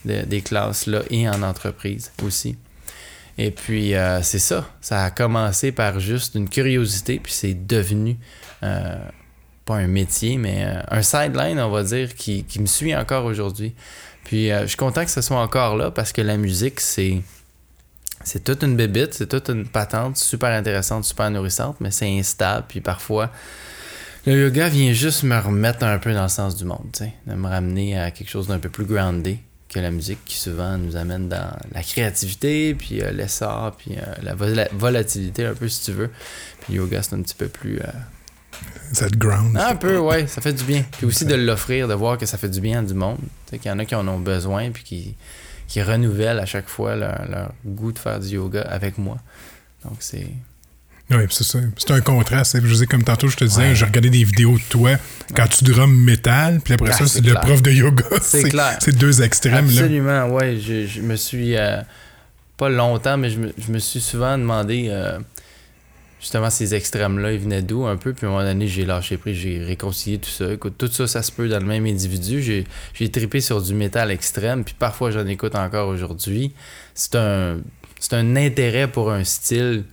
de- 0.05 0.23
des 0.23 0.41
classes 0.41 0.87
là 0.87 1.03
et 1.11 1.29
en 1.29 1.43
entreprise 1.45 2.11
aussi. 2.25 2.57
Et 3.43 3.51
puis, 3.51 3.95
euh, 3.95 4.21
c'est 4.21 4.39
ça. 4.39 4.69
Ça 4.83 5.03
a 5.03 5.11
commencé 5.11 5.73
par 5.73 5.99
juste 5.99 6.35
une 6.35 6.47
curiosité, 6.47 7.19
puis 7.19 7.33
c'est 7.33 7.55
devenu 7.55 8.19
euh, 8.63 8.99
pas 9.65 9.77
un 9.77 9.87
métier, 9.87 10.37
mais 10.37 10.67
euh, 10.67 10.83
un 10.89 11.01
sideline, 11.01 11.59
on 11.59 11.71
va 11.71 11.83
dire, 11.83 12.15
qui, 12.15 12.45
qui 12.45 12.61
me 12.61 12.67
suit 12.67 12.95
encore 12.95 13.25
aujourd'hui. 13.25 13.75
Puis, 14.25 14.51
je 14.51 14.67
suis 14.67 14.77
content 14.77 15.07
que 15.07 15.11
ce 15.11 15.23
soit 15.23 15.41
encore 15.41 15.79
là 15.79 15.91
parce 15.91 16.13
que 16.13 16.21
la 16.21 16.37
musique, 16.37 16.81
c'est. 16.81 17.23
C'est 18.23 18.45
toute 18.45 18.63
une 18.63 18.77
bébite, 18.77 19.15
c'est 19.15 19.29
toute 19.29 19.49
une 19.49 19.67
patente 19.67 20.19
super 20.19 20.51
intéressante, 20.51 21.07
super 21.07 21.31
nourrissante, 21.31 21.77
mais 21.81 21.91
c'est 21.91 22.19
instable. 22.19 22.67
Puis 22.69 22.83
parfois, 22.83 23.31
Le 24.27 24.39
yoga 24.39 24.69
vient 24.69 24.93
juste 24.93 25.23
me 25.23 25.39
remettre 25.39 25.83
un 25.85 25.99
peu 25.99 26.13
dans 26.13 26.25
le 26.25 26.29
sens 26.29 26.55
du 26.55 26.67
monde, 26.67 26.91
de 27.27 27.33
me 27.33 27.49
ramener 27.49 27.99
à 27.99 28.11
quelque 28.11 28.29
chose 28.29 28.49
d'un 28.49 28.59
peu 28.59 28.69
plus 28.69 28.85
groundé 28.85 29.39
que 29.73 29.79
la 29.79 29.91
musique 29.91 30.19
qui 30.25 30.37
souvent 30.37 30.77
nous 30.79 30.97
amène 30.97 31.29
dans 31.29 31.57
la 31.73 31.83
créativité, 31.83 32.75
puis 32.75 33.01
euh, 33.03 33.13
l'essor, 33.13 33.77
puis 33.79 33.97
euh, 33.97 34.03
la 34.23 34.35
vol- 34.35 34.69
volatilité 34.73 35.47
un 35.47 35.55
peu 35.55 35.69
si 35.69 35.85
tu 35.85 35.93
veux. 35.93 36.11
Puis 36.61 36.75
le 36.75 36.81
yoga, 36.81 37.03
c'est 37.03 37.15
un 37.15 37.23
petit 37.23 37.37
peu 37.37 37.47
plus... 37.49 37.79
euh, 37.81 37.87
Cette 38.93 39.17
ground. 39.17 39.57
un 39.57 39.77
peu, 39.77 39.97
ouais, 39.99 40.27
ça 40.27 40.41
fait 40.41 40.53
du 40.53 40.65
bien. 40.65 40.85
Puis 40.91 41.07
aussi 41.07 41.25
de 41.25 41.35
l'offrir, 41.37 41.87
de 41.87 41.95
voir 41.95 42.19
que 42.19 42.27
ça 42.27 42.37
fait 42.37 42.49
du 42.49 42.61
bien 42.61 42.81
à 42.81 42.83
du 42.83 42.95
monde. 42.95 43.19
Tu 43.47 43.51
sais, 43.53 43.59
qu'il 43.59 43.71
y 43.71 43.73
en 43.73 43.79
a 43.79 43.85
qui 43.85 43.95
en 43.95 44.07
ont 44.09 44.19
besoin, 44.19 44.71
puis 44.73 44.83
qui, 44.83 45.15
qui 45.69 45.81
renouvellent 45.83 46.41
à 46.41 46.47
chaque 46.47 46.69
fois 46.69 46.97
leur, 46.97 47.29
leur 47.29 47.53
goût 47.65 47.93
de 47.93 47.99
faire 48.01 48.19
du 48.19 48.29
yoga 48.29 48.63
avec 48.63 48.99
moi. 48.99 49.19
Donc 49.85 49.97
c'est... 50.01 50.27
Oui, 51.11 51.25
c'est 51.31 51.45
ça. 51.45 51.59
C'est 51.77 51.91
un 51.91 52.01
contraste. 52.01 52.57
Je 52.65 52.75
sais, 52.75 52.87
comme 52.87 53.03
tantôt, 53.03 53.29
je 53.29 53.37
te 53.37 53.45
disais, 53.45 53.71
Ouais. 53.71 53.75
j'ai 53.75 53.85
regardé 53.85 54.11
des 54.11 54.23
vidéos 54.25 54.55
de 54.55 54.63
toi 54.69 54.93
quand 55.35 55.47
tu 55.49 55.65
drums 55.65 55.93
métal, 55.93 56.61
puis 56.63 56.75
après 56.75 56.91
Ah, 56.93 56.99
ça, 56.99 57.07
c'est 57.07 57.25
le 57.25 57.35
prof 57.35 57.63
de 57.63 57.71
yoga. 57.73 58.05
C'est 58.23 58.49
clair. 58.49 58.77
C'est 58.81 58.97
deux 58.97 59.23
extrêmes, 59.23 59.67
là. 59.67 59.83
Absolument, 59.83 60.29
ouais. 60.29 60.59
Je, 60.59 60.87
je 60.87 61.01
me 61.01 61.17
suis, 61.17 61.57
euh, 61.57 61.81
pas 62.57 62.69
longtemps, 62.69 63.17
mais 63.17 63.31
je 63.31 63.41
me, 63.41 63.53
je 63.59 63.73
me 63.73 63.79
suis 63.79 64.01
souvent 64.01 64.37
demandé, 64.37 64.89
euh, 64.91 65.19
justement, 66.21 66.51
ces 66.51 66.75
extrêmes-là, 66.75 67.33
ils 67.33 67.41
venaient 67.41 67.63
d'où 67.63 67.87
un 67.87 67.97
peu? 67.97 68.13
Puis 68.13 68.27
à 68.27 68.29
un 68.29 68.33
moment 68.33 68.45
donné, 68.45 68.67
j'ai 68.69 68.85
lâché 68.85 69.17
prise, 69.17 69.37
j'ai 69.37 69.65
réconcilié 69.65 70.19
tout 70.19 70.31
ça. 70.31 70.53
Écoute, 70.53 70.75
tout 70.77 70.89
ça, 70.89 71.07
ça 71.07 71.23
se 71.23 71.33
peut 71.33 71.49
dans 71.49 71.59
le 71.59 71.67
même 71.67 71.87
individu. 71.87 72.43
J'ai, 72.43 73.09
trippé 73.09 73.41
sur 73.41 73.63
du 73.63 73.75
métal 73.75 74.11
extrême, 74.11 74.63
puis 74.63 74.75
parfois 74.79 75.11
j'en 75.11 75.27
écoute 75.27 75.55
encore 75.55 75.89
aujourd'hui. 75.89 76.53
C'est 76.95 77.17
un, 77.17 77.59
c'est 77.99 78.15
un 78.15 78.37
intérêt 78.37 78.87
pour 78.89 79.11
un 79.11 79.25
style 79.25 79.85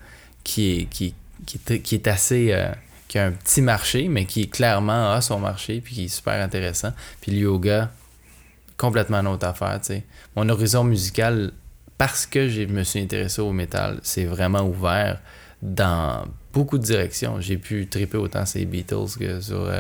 qui 0.48 0.80
est, 0.80 0.86
qui, 0.86 1.14
qui 1.46 1.60
est, 1.70 1.80
qui 1.82 1.96
est 1.96 2.08
assez. 2.08 2.54
euh, 2.54 2.72
qui 3.08 3.18
a 3.20 3.26
un 3.26 3.32
petit 3.32 3.62
marché, 3.62 4.10
mais 4.10 4.26
qui 4.26 4.50
clairement 4.50 5.14
a 5.14 5.22
son 5.22 5.40
marché, 5.40 5.80
puis 5.80 5.96
qui 5.96 6.06
est 6.06 6.08
super 6.10 6.44
intéressant. 6.44 6.92
Puis 7.22 7.32
le 7.32 7.38
yoga, 7.38 7.90
complètement 8.76 9.22
autre 9.32 9.48
affaire, 9.48 9.80
tu 9.80 9.88
sais. 9.88 10.04
Mon 10.36 10.50
horizon 10.50 10.84
musical, 10.84 11.54
parce 11.98 12.26
que 12.26 12.50
je 12.50 12.64
me 12.64 12.84
suis 12.84 13.00
intéressé 13.00 13.42
au 13.42 13.54
métal, 13.54 14.00
c'est 14.04 14.26
vraiment 14.26 14.64
ouvert 14.68 15.22
dans 15.62 16.26
beaucoup 16.52 16.78
de 16.78 16.84
directions. 16.84 17.40
J'ai 17.40 17.58
pu 17.58 17.88
triper 17.88 18.18
autant 18.18 18.46
sur 18.46 18.60
les 18.60 18.66
Beatles 18.66 19.18
que 19.18 19.40
sur 19.40 19.62
euh, 19.62 19.80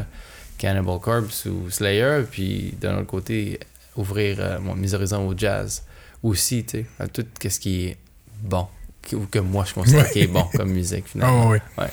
Cannibal 0.58 1.00
Corpse 1.00 1.48
ou 1.48 1.70
Slayer, 1.70 2.24
puis 2.32 2.76
d'un 2.80 2.96
autre 3.00 3.08
côté, 3.08 3.60
ouvrir 3.98 4.38
euh, 4.40 4.60
mon, 4.62 4.74
mes 4.74 4.94
horizons 4.94 5.28
au 5.28 5.38
jazz 5.38 5.84
aussi, 6.24 6.64
tu 6.64 6.78
sais, 6.78 6.86
à 6.98 7.08
tout 7.10 7.26
ce 7.42 7.60
qui 7.60 7.88
est 7.88 7.98
bon, 8.42 8.68
ou 9.16 9.28
que 9.32 9.40
moi 9.40 9.66
je 9.68 9.74
considère 9.74 10.04
Ouais. 10.06 10.12
qui 10.12 10.20
est 10.22 10.28
bon 10.28 10.46
comme 10.56 10.70
musique 10.72 11.06
Ah 11.08 11.12
finalement. 11.12 11.50
oui. 11.50 11.58
Ouais. 11.78 11.88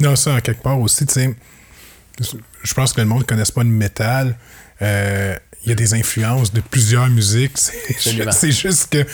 Non, 0.00 0.16
ça, 0.16 0.34
en 0.34 0.40
quelque 0.40 0.62
part 0.62 0.80
aussi, 0.80 1.04
tu 1.06 1.12
sais, 1.14 1.34
je 2.62 2.74
pense 2.74 2.92
que 2.92 3.00
le 3.00 3.06
monde 3.06 3.20
ne 3.20 3.24
connaisse 3.24 3.50
pas 3.50 3.62
le 3.62 3.68
métal. 3.70 4.36
Euh, 4.82 5.36
Il 5.64 5.68
y 5.68 5.72
a 5.72 5.74
des 5.74 5.92
influences 5.92 6.52
de 6.54 6.62
plusieurs 6.62 7.08
musiques. 7.10 7.58
C'est 8.32 8.50
juste, 8.52 8.88
que 8.90 9.04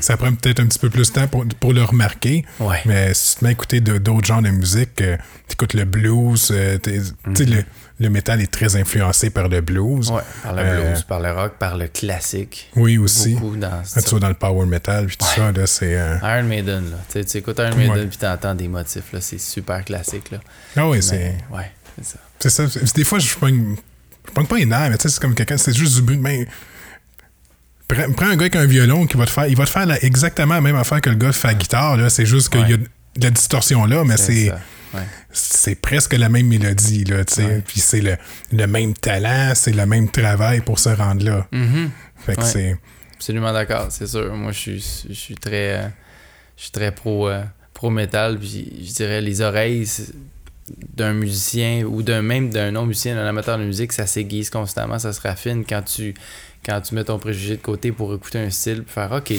ça 0.00 0.16
prend 0.16 0.32
peut-être 0.34 0.60
un 0.60 0.66
petit 0.66 0.78
peu 0.78 0.88
plus 0.88 1.08
de 1.08 1.14
temps 1.14 1.28
pour, 1.28 1.44
pour 1.60 1.74
le 1.74 1.82
remarquer. 1.84 2.46
Ouais. 2.60 2.80
Mais 2.86 3.12
si 3.12 3.34
tu 3.34 3.40
te 3.40 3.44
mets 3.44 3.50
à 3.50 3.52
écouter 3.52 3.80
d'autres 3.82 4.24
genres 4.26 4.40
de 4.40 4.48
musique, 4.48 4.94
tu 4.96 5.04
écoutes 5.52 5.74
le 5.74 5.84
blues, 5.84 6.48
euh, 6.50 6.78
sais, 6.82 7.44
le, 7.44 7.62
le 8.00 8.08
métal 8.10 8.40
est 8.40 8.50
très 8.50 8.76
influencé 8.76 9.28
par 9.30 9.48
le 9.48 9.60
blues. 9.60 10.10
Ouais, 10.10 10.22
par 10.42 10.54
le 10.54 10.62
Euh, 10.62 10.90
blues, 10.92 11.02
par 11.02 11.20
le 11.20 11.30
rock, 11.32 11.52
par 11.58 11.76
le 11.76 11.86
classique. 11.86 12.70
Oui, 12.74 12.96
aussi. 12.98 13.34
Beaucoup 13.34 13.56
dans 13.56 13.82
Ah, 13.94 14.02
tu 14.02 14.18
dans 14.18 14.28
le 14.28 14.34
power 14.34 14.64
metal, 14.66 15.06
puis 15.06 15.16
tout 15.18 15.26
Ouais. 15.26 15.30
ça, 15.36 15.52
là, 15.52 15.66
c'est... 15.66 15.96
euh, 15.98 16.16
Iron 16.22 16.44
Maiden, 16.48 16.84
là. 16.90 16.96
Tu 17.24 17.36
écoutes 17.36 17.58
Iron 17.58 17.76
Maiden 17.76 17.92
Ouais. 17.92 18.06
puis 18.06 18.16
t'entends 18.16 18.54
des 18.54 18.68
motifs, 18.68 19.12
là. 19.12 19.20
C'est 19.20 19.38
super 19.38 19.84
classique, 19.84 20.30
là. 20.30 20.38
Ah 20.76 20.88
oui, 20.88 21.02
c'est... 21.02 21.36
Ouais, 21.52 21.70
c'est 21.96 22.06
ça. 22.06 22.18
C'est 22.38 22.50
ça. 22.70 22.92
Des 22.94 23.04
fois, 23.04 23.18
je 23.18 23.34
pogne, 23.34 23.76
je 24.26 24.32
pogne 24.32 24.46
pas 24.46 24.56
les 24.56 24.64
nerfs, 24.66 24.88
mais 24.90 24.96
tu 24.96 25.02
sais, 25.02 25.08
c'est 25.14 25.20
comme 25.20 25.34
quelqu'un, 25.34 25.58
c'est 25.58 25.76
juste 25.76 25.94
du 25.96 26.02
bruit. 26.02 26.16
Mais 26.16 26.48
prends, 27.86 28.10
prends 28.12 28.26
un 28.26 28.36
gars 28.36 28.40
avec 28.46 28.56
un 28.56 28.64
violon 28.66 29.06
qui 29.06 29.18
va 29.18 29.26
te 29.26 29.30
faire, 29.30 29.46
il 29.46 29.56
va 29.56 29.64
te 29.66 29.70
faire 29.70 29.86
exactement 30.02 30.54
la 30.54 30.60
même 30.62 30.76
affaire 30.76 31.02
que 31.02 31.10
le 31.10 31.16
gars 31.16 31.32
fait 31.32 31.48
à 31.48 31.50
la 31.52 31.58
guitare. 31.58 31.96
Là. 31.98 32.08
C'est 32.08 32.24
juste 32.26 32.48
qu'il 32.48 32.66
y 32.68 32.72
a 32.72 32.76
de 32.78 32.86
la 33.20 33.30
distorsion 33.30 33.84
là, 33.84 34.04
mais 34.04 34.16
c'est. 34.16 34.50
Ouais. 34.94 35.02
c'est 35.32 35.74
presque 35.76 36.14
la 36.14 36.28
même 36.28 36.46
mélodie, 36.46 37.04
là, 37.04 37.24
tu 37.24 37.34
sais. 37.34 37.44
Ouais. 37.44 37.62
Puis 37.66 37.80
c'est 37.80 38.00
le, 38.00 38.16
le 38.52 38.66
même 38.66 38.94
talent, 38.94 39.52
c'est 39.54 39.72
le 39.72 39.86
même 39.86 40.08
travail 40.10 40.60
pour 40.60 40.78
se 40.78 40.88
rendre 40.88 41.24
là. 41.24 41.46
Mhm. 41.52 41.90
Fait 42.16 42.34
que 42.36 42.40
Ouais. 42.40 42.46
c'est. 42.46 42.78
Absolument 43.14 43.52
d'accord, 43.52 43.86
c'est 43.90 44.06
sûr. 44.06 44.34
Moi, 44.34 44.52
je 44.52 44.58
suis, 44.58 45.04
je 45.08 45.14
suis 45.14 45.34
très, 45.34 45.74
euh, 45.76 45.88
je 46.56 46.62
suis 46.62 46.70
très 46.72 46.90
pro, 46.92 47.28
euh, 47.28 47.42
pro 47.74 47.90
métal. 47.90 48.38
Puis 48.38 48.72
je 48.86 48.92
dirais 48.94 49.20
les 49.20 49.40
oreilles 49.42 49.86
d'un 50.96 51.12
musicien 51.12 51.82
ou 51.84 52.02
d'un 52.02 52.22
même 52.22 52.50
d'un 52.50 52.70
non 52.70 52.86
musicien, 52.86 53.14
d'un 53.16 53.26
amateur 53.26 53.58
de 53.58 53.64
musique, 53.64 53.92
ça 53.92 54.06
s'aiguise 54.06 54.50
constamment, 54.50 54.98
ça 54.98 55.12
se 55.12 55.20
raffine 55.20 55.64
quand 55.68 55.82
tu, 55.82 56.14
quand 56.64 56.80
tu 56.80 56.94
mets 56.94 57.04
ton 57.04 57.18
préjugé 57.18 57.56
de 57.56 57.62
côté 57.62 57.92
pour 57.92 58.14
écouter 58.14 58.38
un 58.38 58.50
style, 58.50 58.82
puis 58.82 58.92
faire 58.92 59.10
OK, 59.12 59.32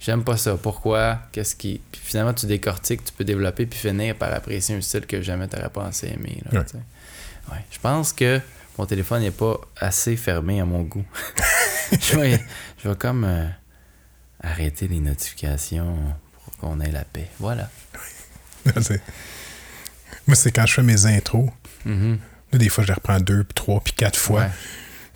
j'aime 0.00 0.22
pas 0.24 0.36
ça. 0.36 0.56
Pourquoi 0.56 1.20
Qu'est-ce 1.32 1.56
qui 1.56 1.80
Puis 1.90 2.00
finalement, 2.04 2.34
tu 2.34 2.46
décortiques, 2.46 3.04
tu 3.04 3.12
peux 3.12 3.24
développer 3.24 3.66
puis 3.66 3.78
finir 3.78 4.14
par 4.14 4.32
apprécier 4.32 4.76
un 4.76 4.80
style 4.80 5.06
que 5.06 5.20
jamais 5.22 5.48
t'aurais 5.48 5.70
pensé 5.70 6.08
aimer. 6.08 6.42
là, 6.50 6.64
Ouais. 7.50 7.64
Je 7.70 7.78
pense 7.78 8.12
que 8.12 8.40
mon 8.76 8.84
téléphone 8.84 9.22
n'est 9.22 9.30
pas 9.30 9.58
assez 9.78 10.16
fermé 10.16 10.60
à 10.60 10.66
mon 10.66 10.82
goût. 10.82 11.04
je, 12.00 12.16
vais, 12.18 12.40
je 12.82 12.88
vais 12.88 12.94
comme 12.94 13.24
euh, 13.24 13.46
arrêter 14.42 14.86
les 14.86 15.00
notifications 15.00 15.96
pour 16.44 16.56
qu'on 16.58 16.78
ait 16.80 16.90
la 16.92 17.04
paix. 17.04 17.28
Voilà. 17.40 17.70
Moi, 20.26 20.36
c'est 20.36 20.52
quand 20.52 20.66
je 20.66 20.74
fais 20.74 20.82
mes 20.82 21.06
intros. 21.06 21.48
Mhm. 21.86 22.18
Là, 22.52 22.58
des 22.58 22.68
fois, 22.68 22.84
je 22.84 22.88
les 22.88 22.94
reprends 22.94 23.18
deux, 23.18 23.44
puis 23.44 23.54
trois, 23.54 23.80
puis 23.80 23.94
quatre 23.94 24.18
fois. 24.18 24.42
Ouais. 24.42 24.50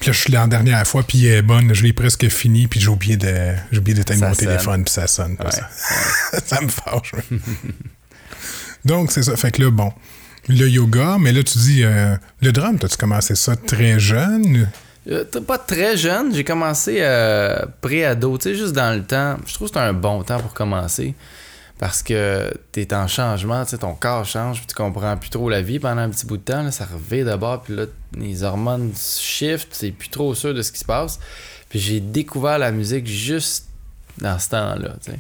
Puis 0.03 0.09
là, 0.09 0.15
je 0.15 0.21
suis 0.21 0.33
là 0.33 0.43
en 0.43 0.49
dernière 0.49 0.85
fois, 0.85 1.05
puis 1.05 1.27
elle 1.27 1.35
est 1.37 1.43
bonne, 1.43 1.73
je 1.73 1.85
l'ai 1.85 1.93
presque 1.93 2.29
fini, 2.29 2.67
puis 2.67 2.81
j'ai 2.81 2.89
oublié 2.89 3.17
de, 3.17 3.53
j'ai 3.71 3.79
oublié 3.79 3.95
d'éteindre 3.97 4.19
Ça 4.19 4.29
mon 4.31 4.35
sonne. 4.35 4.47
téléphone, 4.49 4.85
puis 4.85 4.93
ça 4.93 5.07
sonne. 5.07 5.37
Ouais. 5.39 5.51
Ça, 5.53 6.41
ça 6.45 6.61
me 6.61 6.67
fâche. 6.67 7.13
Donc, 8.85 9.13
c'est 9.13 9.23
ça. 9.23 9.37
Fait 9.37 9.53
que 9.53 9.63
là, 9.63 9.71
bon, 9.71 9.93
le 10.49 10.69
yoga, 10.69 11.19
mais 11.21 11.31
là, 11.31 11.45
tu 11.45 11.57
dis, 11.57 11.85
euh, 11.85 12.17
le 12.41 12.51
drum, 12.51 12.81
t'as-tu 12.81 12.97
commencé 12.97 13.37
ça 13.37 13.55
très 13.55 14.01
jeune? 14.01 14.69
Euh, 15.09 15.25
pas 15.47 15.59
très 15.59 15.97
jeune, 15.97 16.35
j'ai 16.35 16.43
commencé 16.43 16.97
euh, 16.99 17.65
pré-ado, 17.81 18.39
tu 18.39 18.49
sais, 18.51 18.55
juste 18.57 18.73
dans 18.73 18.97
le 18.97 19.05
temps. 19.05 19.37
Je 19.47 19.55
trouve 19.55 19.69
que 19.71 19.75
c'est 19.75 19.85
un 19.85 19.93
bon 19.93 20.25
temps 20.25 20.41
pour 20.41 20.53
commencer 20.53 21.15
parce 21.83 22.05
que 22.05 22.49
t'es 22.71 22.95
en 22.95 23.09
changement, 23.09 23.65
ton 23.65 23.95
corps 23.97 24.25
change, 24.25 24.59
puis 24.59 24.69
tu 24.69 24.75
comprends 24.77 25.17
plus 25.17 25.31
trop 25.31 25.51
la 25.51 25.63
vie 25.63 25.81
pendant 25.81 26.03
un 26.03 26.11
petit 26.11 26.27
bout 26.27 26.37
de 26.37 26.43
temps, 26.45 26.63
là, 26.63 26.71
ça 26.71 26.85
revient 26.87 27.25
d'abord, 27.25 27.61
puis 27.63 27.75
là, 27.75 27.87
les 28.17 28.45
hormones 28.45 28.93
shiftent, 28.97 29.75
c'est 29.75 29.91
plus 29.91 30.09
trop 30.09 30.33
sûr 30.33 30.55
de 30.55 30.63
ce 30.63 30.71
qui 30.71 30.79
se 30.79 30.85
passe. 30.85 31.19
Puis 31.69 31.81
j'ai 31.81 31.99
découvert 31.99 32.61
la 32.61 32.71
musique 32.71 33.09
juste 33.09 33.67
dans 34.19 34.39
ce 34.39 34.51
temps-là, 34.51 34.95
tu 35.05 35.11
sais. 35.11 35.19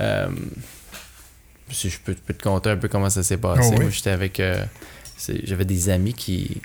Euh, 0.00 0.26
si 1.70 1.88
je 1.88 2.00
peux, 2.00 2.14
je 2.14 2.18
peux 2.18 2.34
te 2.34 2.42
conter 2.42 2.70
un 2.70 2.76
peu 2.76 2.88
comment 2.88 3.08
ça 3.08 3.22
s'est 3.22 3.36
passé. 3.36 3.70
Oh 3.72 3.74
oui. 3.74 3.82
Moi, 3.82 3.90
j'étais 3.90 4.10
avec. 4.10 4.40
euh, 4.40 4.64
J'avais 5.44 5.64
des 5.64 5.88
amis 5.88 6.14
qui 6.14 6.62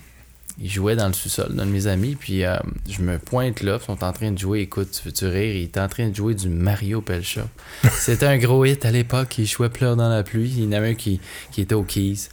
ils 0.61 0.69
jouaient 0.69 0.95
dans 0.95 1.07
le 1.07 1.13
sous-sol, 1.13 1.55
d'un 1.55 1.65
de 1.65 1.71
mes 1.71 1.87
amis, 1.87 2.15
puis 2.15 2.43
euh, 2.43 2.57
je 2.89 3.01
me 3.01 3.17
pointe 3.17 3.61
là, 3.61 3.77
ils 3.81 3.85
sont 3.85 4.03
en 4.03 4.11
train 4.11 4.31
de 4.31 4.37
jouer, 4.37 4.61
écoute, 4.61 4.91
tu 4.91 5.07
veux-tu 5.07 5.25
rire, 5.25 5.55
ils 5.55 5.63
étaient 5.63 5.79
en 5.79 5.87
train 5.87 6.09
de 6.09 6.15
jouer 6.15 6.33
du 6.35 6.49
Mario 6.49 7.01
Pelcha. 7.01 7.47
C'était 7.91 8.25
un 8.25 8.37
gros 8.37 8.65
hit 8.65 8.83
à 8.85 8.91
l'époque, 8.91 9.37
ils 9.37 9.45
jouaient 9.47 9.69
Pleurs 9.69 9.95
dans 9.95 10.09
la 10.09 10.23
pluie, 10.23 10.49
il 10.57 10.63
y 10.65 10.67
en 10.67 10.71
avait 10.73 10.89
un 10.89 10.95
qui, 10.95 11.19
qui 11.51 11.61
était 11.61 11.75
aux 11.75 11.83
keys, 11.83 12.27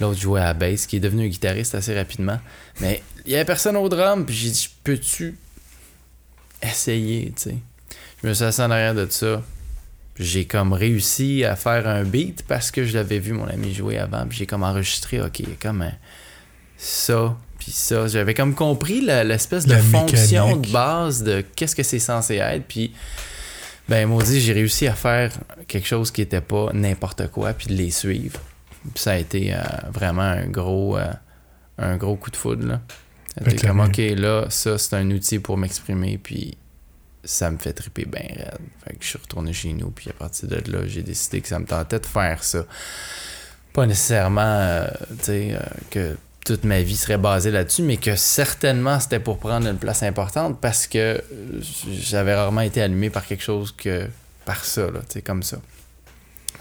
l'autre 0.00 0.18
jouait 0.18 0.40
à 0.40 0.46
la 0.46 0.54
bass, 0.54 0.86
qui 0.86 0.96
est 0.96 1.00
devenu 1.00 1.24
un 1.24 1.28
guitariste 1.28 1.74
assez 1.74 1.94
rapidement, 1.96 2.40
mais 2.80 3.02
il 3.26 3.32
y 3.32 3.36
avait 3.36 3.44
personne 3.44 3.76
au 3.76 3.88
drum, 3.88 4.26
puis 4.26 4.34
j'ai 4.34 4.50
dit, 4.50 4.68
peux-tu 4.82 5.36
essayer, 6.62 7.32
tu 7.36 7.50
sais? 7.50 7.56
Je 8.22 8.28
me 8.28 8.34
suis 8.34 8.44
assis 8.44 8.62
en 8.62 8.70
arrière 8.70 8.94
de 8.94 9.06
ça, 9.10 9.42
j'ai 10.18 10.44
comme 10.46 10.72
réussi 10.72 11.44
à 11.44 11.56
faire 11.56 11.86
un 11.88 12.04
beat 12.04 12.44
parce 12.46 12.70
que 12.70 12.84
je 12.84 12.94
l'avais 12.94 13.18
vu 13.18 13.32
mon 13.32 13.46
ami 13.46 13.74
jouer 13.74 13.98
avant, 13.98 14.26
puis 14.26 14.38
j'ai 14.38 14.46
comme 14.46 14.62
enregistré, 14.62 15.20
ok, 15.20 15.42
comme 15.60 15.82
un- 15.82 15.92
ça, 16.76 17.36
puis 17.58 17.72
ça. 17.72 18.06
J'avais 18.06 18.34
comme 18.34 18.54
compris 18.54 19.00
l'espèce 19.00 19.66
de 19.66 19.76
fonction 19.76 20.48
mécanique. 20.48 20.68
de 20.68 20.72
base 20.72 21.22
de 21.22 21.44
qu'est-ce 21.54 21.76
que 21.76 21.82
c'est 21.82 21.98
censé 21.98 22.36
être, 22.36 22.64
puis 22.66 22.92
ben 23.88 24.08
maudit, 24.08 24.40
j'ai 24.40 24.52
réussi 24.52 24.86
à 24.86 24.94
faire 24.94 25.32
quelque 25.68 25.86
chose 25.86 26.10
qui 26.10 26.22
était 26.22 26.40
pas 26.40 26.70
n'importe 26.72 27.28
quoi, 27.28 27.52
puis 27.52 27.66
de 27.66 27.74
les 27.74 27.90
suivre. 27.90 28.40
Puis 28.82 29.02
ça 29.02 29.12
a 29.12 29.16
été 29.16 29.54
euh, 29.54 29.58
vraiment 29.92 30.22
un 30.22 30.46
gros, 30.46 30.96
euh, 30.96 31.12
un 31.78 31.96
gros 31.96 32.16
coup 32.16 32.30
de 32.30 32.36
foudre, 32.36 32.66
là. 32.66 32.80
C'était 33.36 33.66
comme, 33.66 33.80
ok, 33.80 33.96
là, 34.16 34.46
ça, 34.48 34.78
c'est 34.78 34.94
un 34.94 35.10
outil 35.10 35.40
pour 35.40 35.56
m'exprimer, 35.56 36.18
puis 36.18 36.56
ça 37.24 37.50
me 37.50 37.58
fait 37.58 37.72
triper 37.72 38.04
bien 38.04 38.22
raide. 38.22 38.60
Fait 38.84 38.94
que 38.94 39.02
je 39.02 39.08
suis 39.08 39.18
retourné 39.18 39.52
chez 39.52 39.72
nous, 39.72 39.90
puis 39.90 40.08
à 40.08 40.12
partir 40.12 40.48
de 40.48 40.62
là, 40.70 40.86
j'ai 40.86 41.02
décidé 41.02 41.40
que 41.40 41.48
ça 41.48 41.58
me 41.58 41.66
tentait 41.66 41.98
de 41.98 42.06
faire 42.06 42.44
ça. 42.44 42.64
Pas 43.72 43.86
nécessairement, 43.86 44.40
euh, 44.42 44.86
tu 45.18 45.24
sais, 45.24 45.58
que 45.90 46.16
toute 46.44 46.64
ma 46.64 46.82
vie 46.82 46.96
serait 46.96 47.18
basée 47.18 47.50
là-dessus, 47.50 47.82
mais 47.82 47.96
que 47.96 48.16
certainement 48.16 49.00
c'était 49.00 49.18
pour 49.18 49.38
prendre 49.38 49.66
une 49.66 49.78
place 49.78 50.02
importante 50.02 50.60
parce 50.60 50.86
que 50.86 50.98
euh, 50.98 51.22
j'avais 51.90 52.34
rarement 52.34 52.60
été 52.60 52.82
allumé 52.82 53.10
par 53.10 53.26
quelque 53.26 53.42
chose 53.42 53.72
que 53.76 54.06
par 54.44 54.64
ça, 54.64 54.82
là, 54.90 55.00
tu 55.00 55.14
sais, 55.14 55.22
comme 55.22 55.42
ça. 55.42 55.58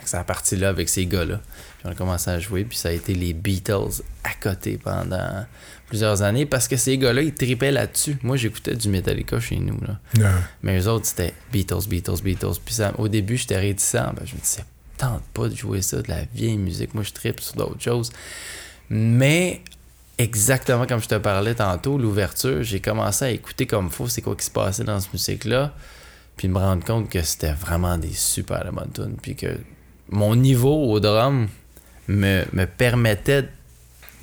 Ça 0.06 0.20
a 0.20 0.24
parti 0.24 0.56
là 0.56 0.70
avec 0.70 0.90
ces 0.90 1.06
gars-là. 1.06 1.40
Puis 1.78 1.86
on 1.86 1.90
a 1.90 1.96
commencé 1.96 2.30
à 2.30 2.40
jouer, 2.40 2.64
puis 2.64 2.78
ça 2.78 2.90
a 2.90 2.92
été 2.92 3.14
les 3.14 3.34
Beatles 3.34 4.02
à 4.24 4.34
côté 4.40 4.78
pendant 4.78 5.46
plusieurs 5.88 6.22
années 6.22 6.46
parce 6.46 6.68
que 6.68 6.76
ces 6.76 6.98
gars-là, 6.98 7.22
ils 7.22 7.34
tripaient 7.34 7.72
là-dessus. 7.72 8.18
Moi, 8.24 8.36
j'écoutais 8.36 8.76
du 8.76 8.90
Metallica 8.90 9.40
chez 9.40 9.58
nous. 9.58 9.80
Là. 9.82 10.32
Mais 10.62 10.80
eux 10.80 10.88
autres, 10.88 11.06
c'était 11.06 11.34
Beatles, 11.52 11.88
Beatles, 11.88 12.22
Beatles. 12.24 12.60
Puis 12.64 12.76
ça, 12.76 12.94
au 12.98 13.08
début, 13.08 13.38
j'étais 13.38 13.60
réticent. 13.60 13.94
Ben, 13.94 14.24
je 14.26 14.36
me 14.36 14.40
disais, 14.42 14.66
tente 14.98 15.24
pas 15.34 15.48
de 15.48 15.56
jouer 15.56 15.82
ça, 15.82 16.02
de 16.02 16.10
la 16.10 16.24
vieille 16.34 16.58
musique. 16.58 16.94
Moi, 16.94 17.04
je 17.04 17.12
tripe 17.12 17.40
sur 17.40 17.56
d'autres 17.56 17.82
choses. 17.82 18.12
Mais 18.90 19.62
exactement 20.18 20.86
comme 20.86 21.02
je 21.02 21.08
te 21.08 21.16
parlais 21.16 21.56
tantôt, 21.56 21.98
l'ouverture, 21.98 22.64
j'ai 22.64 22.80
commencé 22.80 23.26
à 23.26 23.30
écouter 23.30 23.66
comme 23.66 23.90
faut 23.90 24.08
c'est 24.08 24.22
quoi 24.22 24.36
qui 24.36 24.46
se 24.46 24.52
passait 24.52 24.84
dans 24.84 25.00
cette 25.00 25.14
musique-là. 25.14 25.74
Puis 26.38 26.48
me 26.48 26.58
rendre 26.58 26.84
compte 26.84 27.10
que 27.10 27.22
c'était 27.22 27.54
vraiment 27.54 27.98
des 27.98 28.14
super 28.14 28.72
bonnes. 28.72 29.18
Puis 29.22 29.36
que 29.36 29.58
mon 30.10 30.36
niveau 30.36 30.92
au 30.92 31.00
drum 31.00 31.48
me, 32.08 32.44
me 32.54 32.66
permettait 32.66 33.48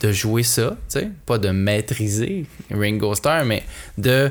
de 0.00 0.12
jouer 0.12 0.42
ça, 0.42 0.76
tu 0.88 0.98
sais, 1.00 1.10
pas 1.26 1.38
de 1.38 1.50
maîtriser 1.50 2.46
Ringo 2.70 3.14
Starr, 3.14 3.44
mais 3.44 3.62
de 3.98 4.30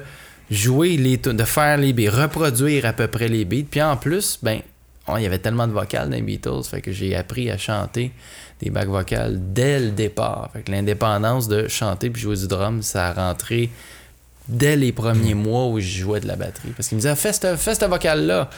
jouer 0.50 0.98
les 0.98 1.19
tunes, 1.19 1.38
de 1.38 1.43
faire 1.43 1.78
les 1.78 1.93
beats, 1.93 2.12
reproduire 2.12 2.86
à 2.86 2.93
peu 2.93 3.08
près 3.08 3.28
les 3.28 3.45
beats. 3.45 3.67
Puis 3.69 3.82
en 3.82 3.95
plus, 3.95 4.39
ben, 4.41 4.62
il 5.17 5.24
y 5.24 5.26
avait 5.26 5.39
tellement 5.39 5.67
de 5.67 5.74
vocales 5.74 6.10
dans 6.10 6.15
les 6.15 6.22
Beatles, 6.22 6.63
fait 6.69 6.82
que 6.82 6.91
j'ai 6.91 7.15
appris 7.15 7.50
à 7.50 7.58
chanter 7.58 8.12
des 8.60 8.69
bacs 8.69 8.88
vocales 8.88 9.38
dès 9.54 9.80
le 9.80 9.91
départ. 9.91 10.50
Fait 10.54 10.62
que 10.62 10.72
l'indépendance 10.72 11.48
de 11.48 11.67
chanter 11.67 12.10
puis 12.10 12.22
jouer 12.22 12.36
du 12.36 12.48
drum, 12.48 12.82
ça 12.82 13.08
a 13.08 13.13
rentré 13.13 13.69
dès 14.48 14.76
les 14.76 14.91
premiers 14.91 15.36
mois 15.36 15.67
où 15.67 15.80
je 15.80 16.00
jouais 16.00 16.19
de 16.19 16.28
la 16.28 16.36
batterie. 16.36 16.72
Parce 16.76 16.89
qu'il 16.89 16.98
me 16.98 17.02
disait, 17.02 17.15
fais 17.15 17.34
cette, 17.34 17.56
fais 17.58 17.76
cette 17.76 17.89
vocale-là. 17.89 18.50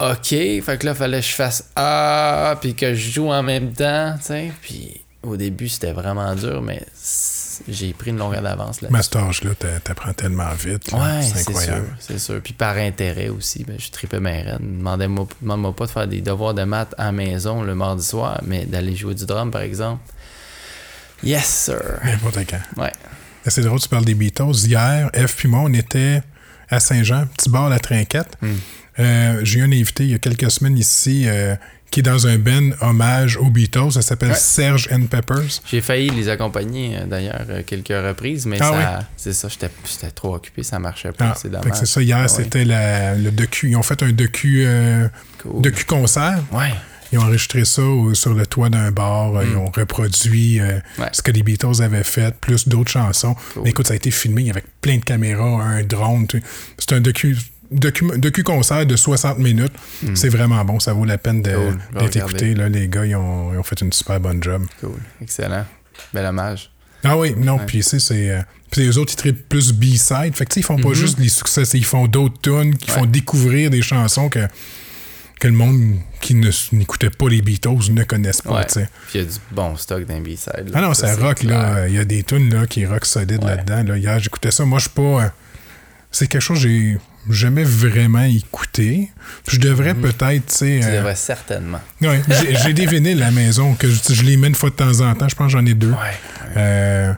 OK, 0.00 0.28
fait 0.28 0.78
que 0.78 0.86
là, 0.86 0.94
fallait 0.94 1.20
que 1.20 1.26
je 1.26 1.34
fasse 1.34 1.70
Ah, 1.76 2.56
puis 2.60 2.74
que 2.74 2.94
je 2.94 3.10
joue 3.10 3.30
en 3.30 3.42
même 3.42 3.72
temps, 3.72 4.14
tu 4.18 4.26
sais. 4.26 4.52
Puis 4.62 5.02
au 5.22 5.36
début, 5.36 5.68
c'était 5.68 5.92
vraiment 5.92 6.34
dur, 6.34 6.62
mais 6.62 6.82
j'ai 7.68 7.92
pris 7.92 8.10
une 8.10 8.18
longueur 8.18 8.42
d'avance 8.42 8.80
là. 8.80 8.88
Mais 8.90 8.98
à 8.98 9.02
cet 9.02 9.16
âge-là, 9.16 9.50
t'apprends 9.84 10.12
tellement 10.12 10.52
vite. 10.54 10.92
Ouais, 10.92 11.22
c'est 11.22 11.40
incroyable. 11.48 11.96
c'est 11.98 12.18
sûr. 12.18 12.40
Puis 12.42 12.52
par 12.52 12.76
intérêt 12.76 13.28
aussi, 13.28 13.64
ben, 13.64 13.76
je 13.78 13.90
tripais 13.90 14.20
bien 14.20 14.42
raide. 14.44 14.58
Demandez-moi 14.60 15.26
demande-moi 15.40 15.74
pas 15.74 15.86
de 15.86 15.90
faire 15.90 16.08
des 16.08 16.20
devoirs 16.20 16.54
de 16.54 16.64
maths 16.64 16.94
à 16.98 17.06
la 17.06 17.12
maison 17.12 17.62
le 17.62 17.74
mardi 17.74 18.04
soir, 18.04 18.40
mais 18.46 18.64
d'aller 18.64 18.96
jouer 18.96 19.14
du 19.14 19.26
drum, 19.26 19.50
par 19.50 19.62
exemple. 19.62 20.02
Yes, 21.22 21.44
sir. 21.46 22.00
N'importe 22.04 22.38
quand. 22.48 22.82
Ouais. 22.82 22.92
C'est 23.46 23.62
drôle, 23.62 23.80
tu 23.80 23.88
parles 23.88 24.04
des 24.04 24.14
Beatles. 24.14 24.66
Hier, 24.66 25.10
F 25.14 25.36
puis 25.36 25.48
moi, 25.48 25.60
on 25.64 25.72
était 25.72 26.22
à 26.68 26.80
Saint-Jean, 26.80 27.26
petit 27.26 27.50
bar 27.50 27.68
La 27.68 27.78
Trinquette. 27.78 28.36
Hmm. 28.40 28.54
Euh, 28.98 29.40
J'ai 29.44 29.60
eu 29.60 29.62
un 29.62 29.72
invité 29.72 30.04
il 30.04 30.10
y 30.10 30.14
a 30.14 30.18
quelques 30.18 30.50
semaines 30.50 30.76
ici 30.76 31.24
euh, 31.26 31.54
qui 31.90 32.00
est 32.00 32.02
dans 32.04 32.26
un 32.26 32.38
ben 32.38 32.74
hommage 32.80 33.36
aux 33.36 33.50
Beatles. 33.50 33.92
Ça 33.92 34.02
s'appelle 34.02 34.30
Ouais. 34.30 34.34
Serge 34.36 34.88
and 34.92 35.06
Peppers. 35.10 35.60
J'ai 35.68 35.80
failli 35.80 36.10
les 36.10 36.28
accompagner 36.28 36.96
euh, 36.98 37.06
d'ailleurs 37.06 37.44
euh, 37.48 37.62
quelques 37.66 37.88
reprises, 37.88 38.46
mais 38.46 38.58
Ah 38.60 38.70
ça, 38.70 39.08
c'est 39.16 39.32
ça, 39.32 39.48
j'étais 39.48 40.10
trop 40.14 40.34
occupé, 40.36 40.62
ça 40.62 40.78
marchait 40.78 41.12
pas, 41.12 41.32
Ah, 41.32 41.38
c'est 41.40 41.50
dommage. 41.50 41.72
c'est 41.74 41.86
ça, 41.86 42.00
hier, 42.02 42.18
Ah 42.22 42.28
c'était 42.28 42.64
le 42.64 43.30
docu. 43.30 43.70
Ils 43.70 43.76
ont 43.76 43.82
fait 43.82 44.02
un 44.02 44.12
docu, 44.12 44.62
euh, 44.66 45.08
Cool. 45.42 45.62
docu 45.62 45.84
concert. 45.84 46.38
Ouais. 46.52 46.72
Ils 47.12 47.18
ont 47.18 47.22
enregistré 47.22 47.64
ça 47.64 47.82
sur 48.12 48.34
le 48.34 48.46
toit 48.46 48.68
d'un 48.70 48.92
bar. 48.92 49.42
Ils 49.42 49.56
ont 49.56 49.66
reproduit 49.70 50.60
euh. 50.60 50.78
Ouais. 50.96 51.08
ce 51.10 51.22
que 51.22 51.32
les 51.32 51.42
Beatles 51.42 51.82
avaient 51.82 52.04
fait, 52.04 52.32
plus 52.36 52.68
d'autres 52.68 52.92
chansons. 52.92 53.34
Cool. 53.54 53.64
Mais 53.64 53.70
écoute, 53.70 53.88
ça 53.88 53.94
a 53.94 53.96
été 53.96 54.12
filmé 54.12 54.48
avec 54.48 54.64
plein 54.80 54.98
de 54.98 55.04
caméras, 55.04 55.60
un 55.60 55.82
drone. 55.82 56.28
C'est 56.78 56.92
un 56.92 57.00
docu, 57.00 57.36
docu, 57.70 58.06
docu-concert 58.16 58.86
de 58.86 58.96
60 58.96 59.38
minutes. 59.38 59.72
C'est 60.14 60.28
vraiment 60.28 60.64
bon. 60.64 60.80
Ça 60.80 60.92
vaut 60.92 61.04
la 61.04 61.18
peine 61.18 61.40
Hmm. 61.40 61.78
Cool. 61.92 62.00
D'être 62.00 62.16
écouté. 62.16 62.54
Là, 62.54 62.68
les 62.68 62.88
gars, 62.88 63.04
ils 63.06 63.16
ont, 63.16 63.52
ils 63.52 63.58
ont 63.58 63.62
fait 63.62 63.80
une 63.80 63.92
super 63.92 64.20
bonne 64.20 64.42
job. 64.42 64.64
Cool. 64.80 64.98
Excellent. 65.22 65.64
Bel 66.14 66.26
hommage. 66.26 66.70
Ah 67.04 67.16
oui, 67.16 67.34
non, 67.36 67.56
Ouais. 67.56 67.66
puis 67.66 67.82
c'est. 67.82 68.00
euh, 68.30 68.42
puis 68.70 68.82
les 68.82 68.98
autres, 68.98 69.12
ils 69.14 69.16
traitent 69.16 69.48
plus 69.48 69.72
B-side. 69.72 70.34
Fait 70.36 70.44
que 70.44 70.50
tu 70.50 70.54
sais, 70.54 70.60
ils 70.60 70.62
font 70.62 70.76
pas 70.78 70.92
juste 70.92 71.18
les 71.18 71.28
succès, 71.30 71.62
ils 71.74 71.84
font 71.84 72.06
d'autres 72.06 72.40
tunes 72.42 72.76
qui 72.76 72.90
Mhm. 72.90 72.94
Ouais. 72.96 73.00
font 73.02 73.06
découvrir 73.06 73.70
des 73.70 73.80
chansons 73.82 74.28
que, 74.28 74.46
que 75.40 75.48
le 75.48 75.54
monde 75.54 75.96
qui 76.20 76.34
n'écoutait 76.34 77.08
pas 77.10 77.28
les 77.30 77.40
Beatles 77.40 77.90
ne 77.92 78.04
connaissent 78.04 78.42
pas. 78.42 78.64
Puis 78.64 78.84
il 79.14 79.20
y 79.22 79.24
a 79.24 79.26
du 79.26 79.36
bon 79.50 79.74
stock 79.76 80.04
d'un 80.04 80.20
B-side. 80.20 80.70
Ah 80.74 80.82
non, 80.82 80.92
ça, 80.92 81.14
c'est 81.14 81.22
rock, 81.22 81.42
là. 81.42 81.88
Il 81.88 81.94
y 81.94 81.98
a 81.98 82.04
des 82.04 82.22
tunes, 82.22 82.52
là, 82.54 82.66
qui 82.66 82.84
rock 82.84 83.06
solide 83.06 83.42
Ouais. 83.42 83.56
là-dedans. 83.56 83.82
Là. 83.92 83.96
Hier, 83.96 84.18
j'écoutais 84.18 84.50
ça. 84.50 84.64
Moi, 84.66 84.78
je 84.78 84.82
suis 84.84 84.90
pas. 84.94 85.02
euh, 85.24 85.28
c'est 86.10 86.26
quelque 86.26 86.42
chose 86.42 86.58
que 86.62 86.68
j'ai 86.68 86.98
jamais 87.32 87.64
vraiment 87.64 88.22
écouté. 88.22 89.10
Puis 89.46 89.56
je 89.56 89.60
devrais 89.60 89.94
peut-être, 89.94 90.46
tu 90.46 90.54
sais. 90.54 90.76
Mhm. 90.76 90.80
Tu 90.80 90.86
euh, 90.86 90.96
devrais 90.98 91.14
certainement. 91.16 91.80
ouais, 92.02 92.22
j'ai 92.64 92.72
des 92.72 92.86
vinyles 92.86 93.22
à 93.22 93.26
la 93.26 93.30
maison 93.30 93.74
que 93.74 93.88
je, 93.88 94.14
je 94.14 94.22
les 94.22 94.36
mets 94.36 94.48
une 94.48 94.54
fois 94.54 94.70
de 94.70 94.76
temps 94.76 95.00
en 95.00 95.14
temps. 95.14 95.28
Je 95.28 95.34
pense 95.34 95.52
que 95.52 95.58
j'en 95.58 95.66
ai 95.66 95.74
deux. 95.74 95.90
Ouais. 95.90 96.18
Euh, 96.56 97.12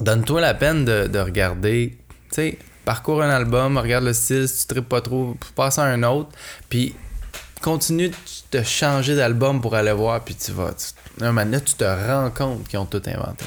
Donne-toi 0.00 0.40
la 0.40 0.54
peine 0.54 0.84
de, 0.84 1.06
de 1.06 1.18
regarder, 1.18 1.96
tu 2.30 2.34
sais, 2.34 2.58
parcours 2.84 3.22
un 3.22 3.30
album, 3.30 3.78
regarde 3.78 4.04
le 4.04 4.12
style, 4.12 4.48
si 4.48 4.66
tu 4.66 4.74
tripes 4.74 4.88
pas 4.88 5.00
trop, 5.00 5.36
passe 5.54 5.78
à 5.78 5.84
un 5.84 6.02
autre, 6.02 6.30
puis 6.68 6.94
continue 7.62 8.10
de 8.52 8.62
changer 8.62 9.16
d'album 9.16 9.60
pour 9.60 9.74
aller 9.74 9.92
voir, 9.92 10.22
puis 10.22 10.34
tu 10.34 10.52
vas. 10.52 10.72
Tu, 10.72 11.24
un 11.24 11.28
moment 11.32 11.44
donné, 11.44 11.60
tu 11.62 11.74
te 11.74 11.84
rends 11.84 12.30
compte 12.30 12.68
qu'ils 12.68 12.78
ont 12.78 12.86
tout 12.86 13.02
inventé. 13.06 13.44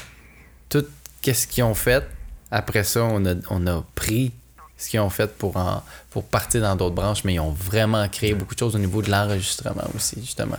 Tout 0.68 0.84
qu'est-ce 1.22 1.46
qu'ils 1.46 1.64
ont 1.64 1.74
fait. 1.74 2.04
Après 2.50 2.82
ça, 2.82 3.04
on 3.04 3.24
a, 3.26 3.34
on 3.50 3.66
a 3.66 3.84
pris 3.94 4.32
ce 4.78 4.88
qu'ils 4.88 5.00
ont 5.00 5.10
fait 5.10 5.36
pour, 5.36 5.56
en, 5.56 5.82
pour 6.10 6.24
partir 6.24 6.62
dans 6.62 6.76
d'autres 6.76 6.94
branches, 6.94 7.24
mais 7.24 7.34
ils 7.34 7.40
ont 7.40 7.50
vraiment 7.52 8.08
créé 8.08 8.32
beaucoup 8.32 8.54
de 8.54 8.60
choses 8.60 8.76
au 8.76 8.78
niveau 8.78 9.02
de 9.02 9.10
l'enregistrement 9.10 9.84
aussi, 9.94 10.16
justement. 10.20 10.58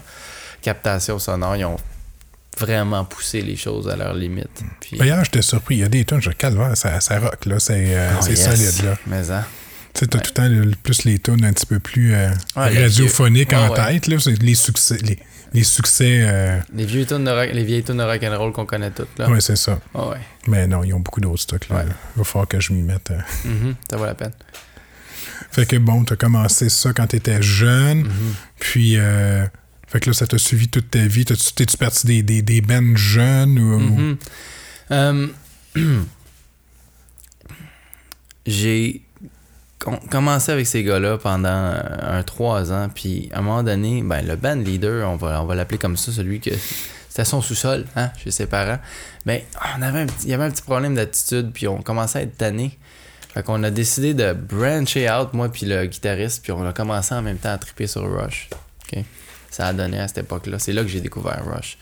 Captation 0.62 1.18
sonore, 1.18 1.56
ils 1.56 1.66
ont 1.66 1.78
vraiment 2.58 3.06
poussé 3.06 3.42
les 3.42 3.56
choses 3.56 3.88
à 3.88 3.96
leur 3.96 4.14
limite. 4.14 4.62
Puis, 4.82 4.98
D'ailleurs, 4.98 5.24
j'étais 5.24 5.42
surpris. 5.42 5.76
Il 5.76 5.80
y 5.80 5.84
a 5.84 5.88
des 5.88 6.04
tunes, 6.04 6.22
je 6.22 6.32
calvaire, 6.32 6.76
ça, 6.76 7.00
ça 7.00 7.18
rock, 7.20 7.46
là. 7.46 7.60
C'est 7.60 7.96
euh, 7.96 8.12
Oh, 8.20 8.22
c'est 8.22 8.32
yes. 8.32 8.50
solide, 8.50 8.86
là. 8.86 8.98
Mais 9.08 9.32
hein. 9.32 9.46
Tu 9.94 10.00
sais, 10.02 10.08
t'as 10.08 10.20
tout 10.20 10.30
le 10.30 10.34
temps 10.34 10.48
le- 10.48 10.76
plus 10.84 11.04
les 11.04 11.20
tunes 11.20 11.44
un 11.44 11.52
petit 11.54 11.66
peu 11.66 11.80
plus 11.80 12.14
euh, 12.14 12.30
Ouais, 12.56 12.72
les 12.72 12.84
radiophoniques 12.84 13.54
en 13.54 13.70
Ouais, 13.72 13.80
ouais. 13.80 14.00
tête, 14.00 14.08
là. 14.08 14.18
Les 14.42 14.56
succès. 14.56 14.98
Les, 15.02 15.18
les 15.54 15.64
succès. 15.64 16.20
Euh, 16.28 16.60
Les, 16.74 16.86
vieux 16.86 17.06
tunes 17.06 17.24
de 17.26 17.32
rock, 17.32 17.50
les 17.52 17.64
vieilles 17.64 17.84
tunes 17.84 17.98
de 17.98 18.04
rock'n'roll 18.04 18.54
qu'on 18.54 18.66
connaît 18.68 18.92
toutes, 18.92 19.18
là. 19.18 19.30
ouais, 19.30 19.42
c'est 19.42 19.56
ça. 19.56 19.80
Ah 19.96 20.10
ouais. 20.10 20.18
Mais 20.48 20.68
non, 20.68 20.84
ils 20.84 20.94
ont 20.94 21.00
beaucoup 21.00 21.20
d'autres 21.22 21.42
stocks, 21.42 21.68
là. 21.70 21.78
Ouais. 21.78 21.86
Il 22.16 22.20
va 22.20 22.24
falloir 22.24 22.48
que 22.48 22.60
je 22.60 22.72
m'y 22.72 22.84
mette. 22.84 23.10
euh. 23.12 23.20
Mhm, 23.46 23.76
ça 23.90 23.98
vaut 23.98 24.06
la 24.06 24.14
peine. 24.16 24.34
Fait 25.52 25.66
que 25.66 25.76
bon, 25.78 26.04
t'as 26.04 26.16
commencé 26.16 26.70
ça 26.70 26.94
quand 26.94 27.08
t'étais 27.08 27.42
jeune. 27.42 28.04
Mhm. 28.04 28.34
Puis, 28.60 28.98
euh, 28.98 29.44
fait 29.88 30.00
que 30.00 30.12
là, 30.12 30.14
ça 30.14 30.28
t'a 30.28 30.38
suivi 30.38 30.68
toute 30.68 30.92
ta 30.92 31.00
vie. 31.08 31.26
T'es-tu 31.26 31.78
parti 31.78 32.06
des, 32.06 32.22
des, 32.22 32.44
des 32.44 32.62
bands 32.62 32.96
jeunes 32.96 33.58
ou. 33.58 33.80
Mhm. 33.80 34.18
Euh, 34.92 35.28
J'ai 38.46 39.02
commencé 39.80 40.52
avec 40.52 40.68
ces 40.68 40.84
gars-là 40.84 41.18
pendant 41.18 41.50
euh, 41.50 42.20
un 42.20 42.24
trois 42.24 42.72
ans, 42.72 42.90
puis 42.94 43.30
à 43.34 43.40
un 43.40 43.42
moment 43.42 43.64
donné, 43.64 44.02
ben, 44.04 44.26
le 44.26 44.36
band 44.36 44.56
leader, 44.56 45.10
on 45.10 45.16
va, 45.16 45.56
l'appeler 45.56 45.78
comme 45.78 45.98
ça, 45.98 46.12
celui 46.12 46.40
que 46.40 46.52
c'était 47.08 47.26
son 47.26 47.42
sous-sol, 47.42 47.86
hein, 47.96 48.12
chez 48.22 48.32
ses 48.32 48.46
parents, 48.46 48.80
ben, 49.26 49.42
on 49.78 49.82
avait 49.82 50.06
il 50.24 50.30
y 50.30 50.34
avait 50.34 50.44
un 50.44 50.52
petit 50.52 50.62
problème 50.62 50.96
d'attitude, 50.96 51.52
puis 51.54 51.68
on 51.68 51.82
commençait 51.82 52.20
à 52.20 52.22
être 52.24 52.38
tanné. 52.38 52.78
Fait 53.34 53.44
qu'on 53.44 53.64
a 53.64 53.70
décidé 53.70 54.14
de 54.14 54.34
brancher 54.34 55.10
out, 55.10 55.34
moi 55.34 55.50
puis 55.50 55.66
le 55.66 55.86
guitariste, 55.86 56.42
puis 56.44 56.52
on 56.52 56.66
a 56.68 56.74
commencé 56.74 57.14
en 57.14 57.22
même 57.22 57.38
temps 57.38 57.52
à 57.52 57.58
triper 57.58 57.88
sur 57.88 58.02
Rush. 58.02 58.50
ok? 58.92 59.04
Ça 59.52 59.68
a 59.68 59.74
donné 59.74 60.00
à 60.00 60.08
cette 60.08 60.20
époque-là. 60.20 60.60
C'est 60.60 60.74
là 60.74 60.82
que 60.82 60.90
j'ai 60.90 61.02
découvert 61.02 61.44
Rush. 61.46 61.78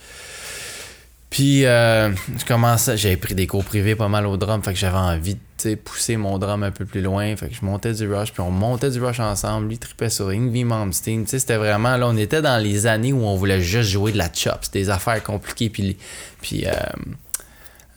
Puis, 1.38 1.68
euh, 1.68 2.10
je 2.36 2.46
commençais, 2.46 2.98
j'avais 2.98 3.16
pris 3.16 3.36
des 3.36 3.46
cours 3.46 3.64
privés 3.64 3.96
pas 3.96 4.08
mal 4.08 4.26
au 4.26 4.38
drum, 4.38 4.64
fait 4.64 4.74
que 4.74 4.80
j'avais 4.80 4.98
envie 4.98 5.38
de 5.64 5.76
pousser 5.76 6.18
mon 6.18 6.40
drum 6.40 6.64
un 6.64 6.72
peu 6.72 6.84
plus 6.84 7.04
loin. 7.04 7.36
Fait 7.36 7.50
que 7.50 7.54
je 7.54 7.64
montais 7.64 7.94
du 7.94 8.12
rush, 8.12 8.34
puis 8.34 8.42
on 8.42 8.50
montait 8.50 8.90
du 8.90 9.00
rush 9.00 9.20
ensemble. 9.20 9.68
Lui 9.68 9.78
tripait 9.78 10.10
sur 10.10 10.30
Ingvi 10.30 10.64
Malmsteen. 10.64 11.28
C'était 11.28 11.58
vraiment, 11.58 11.96
là, 11.96 12.08
on 12.08 12.18
était 12.18 12.42
dans 12.42 12.58
les 12.58 12.88
années 12.88 13.14
où 13.14 13.24
on 13.24 13.36
voulait 13.36 13.62
juste 13.62 13.92
jouer 13.92 14.12
de 14.12 14.18
la 14.18 14.34
chop. 14.34 14.58
C'était 14.62 14.80
des 14.80 14.90
affaires 14.90 15.22
compliquées, 15.22 15.70
puis, 15.70 15.96
puis 16.42 16.66
euh, 16.66 16.72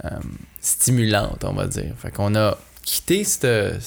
euh, 0.05 0.11
stimulantes, 0.61 1.43
on 1.45 1.55
va 1.55 1.67
dire. 1.67 1.95
Fait 1.97 2.11
qu'on 2.11 2.35
a 2.35 2.59
quitté 2.83 3.25
ce 3.25 3.79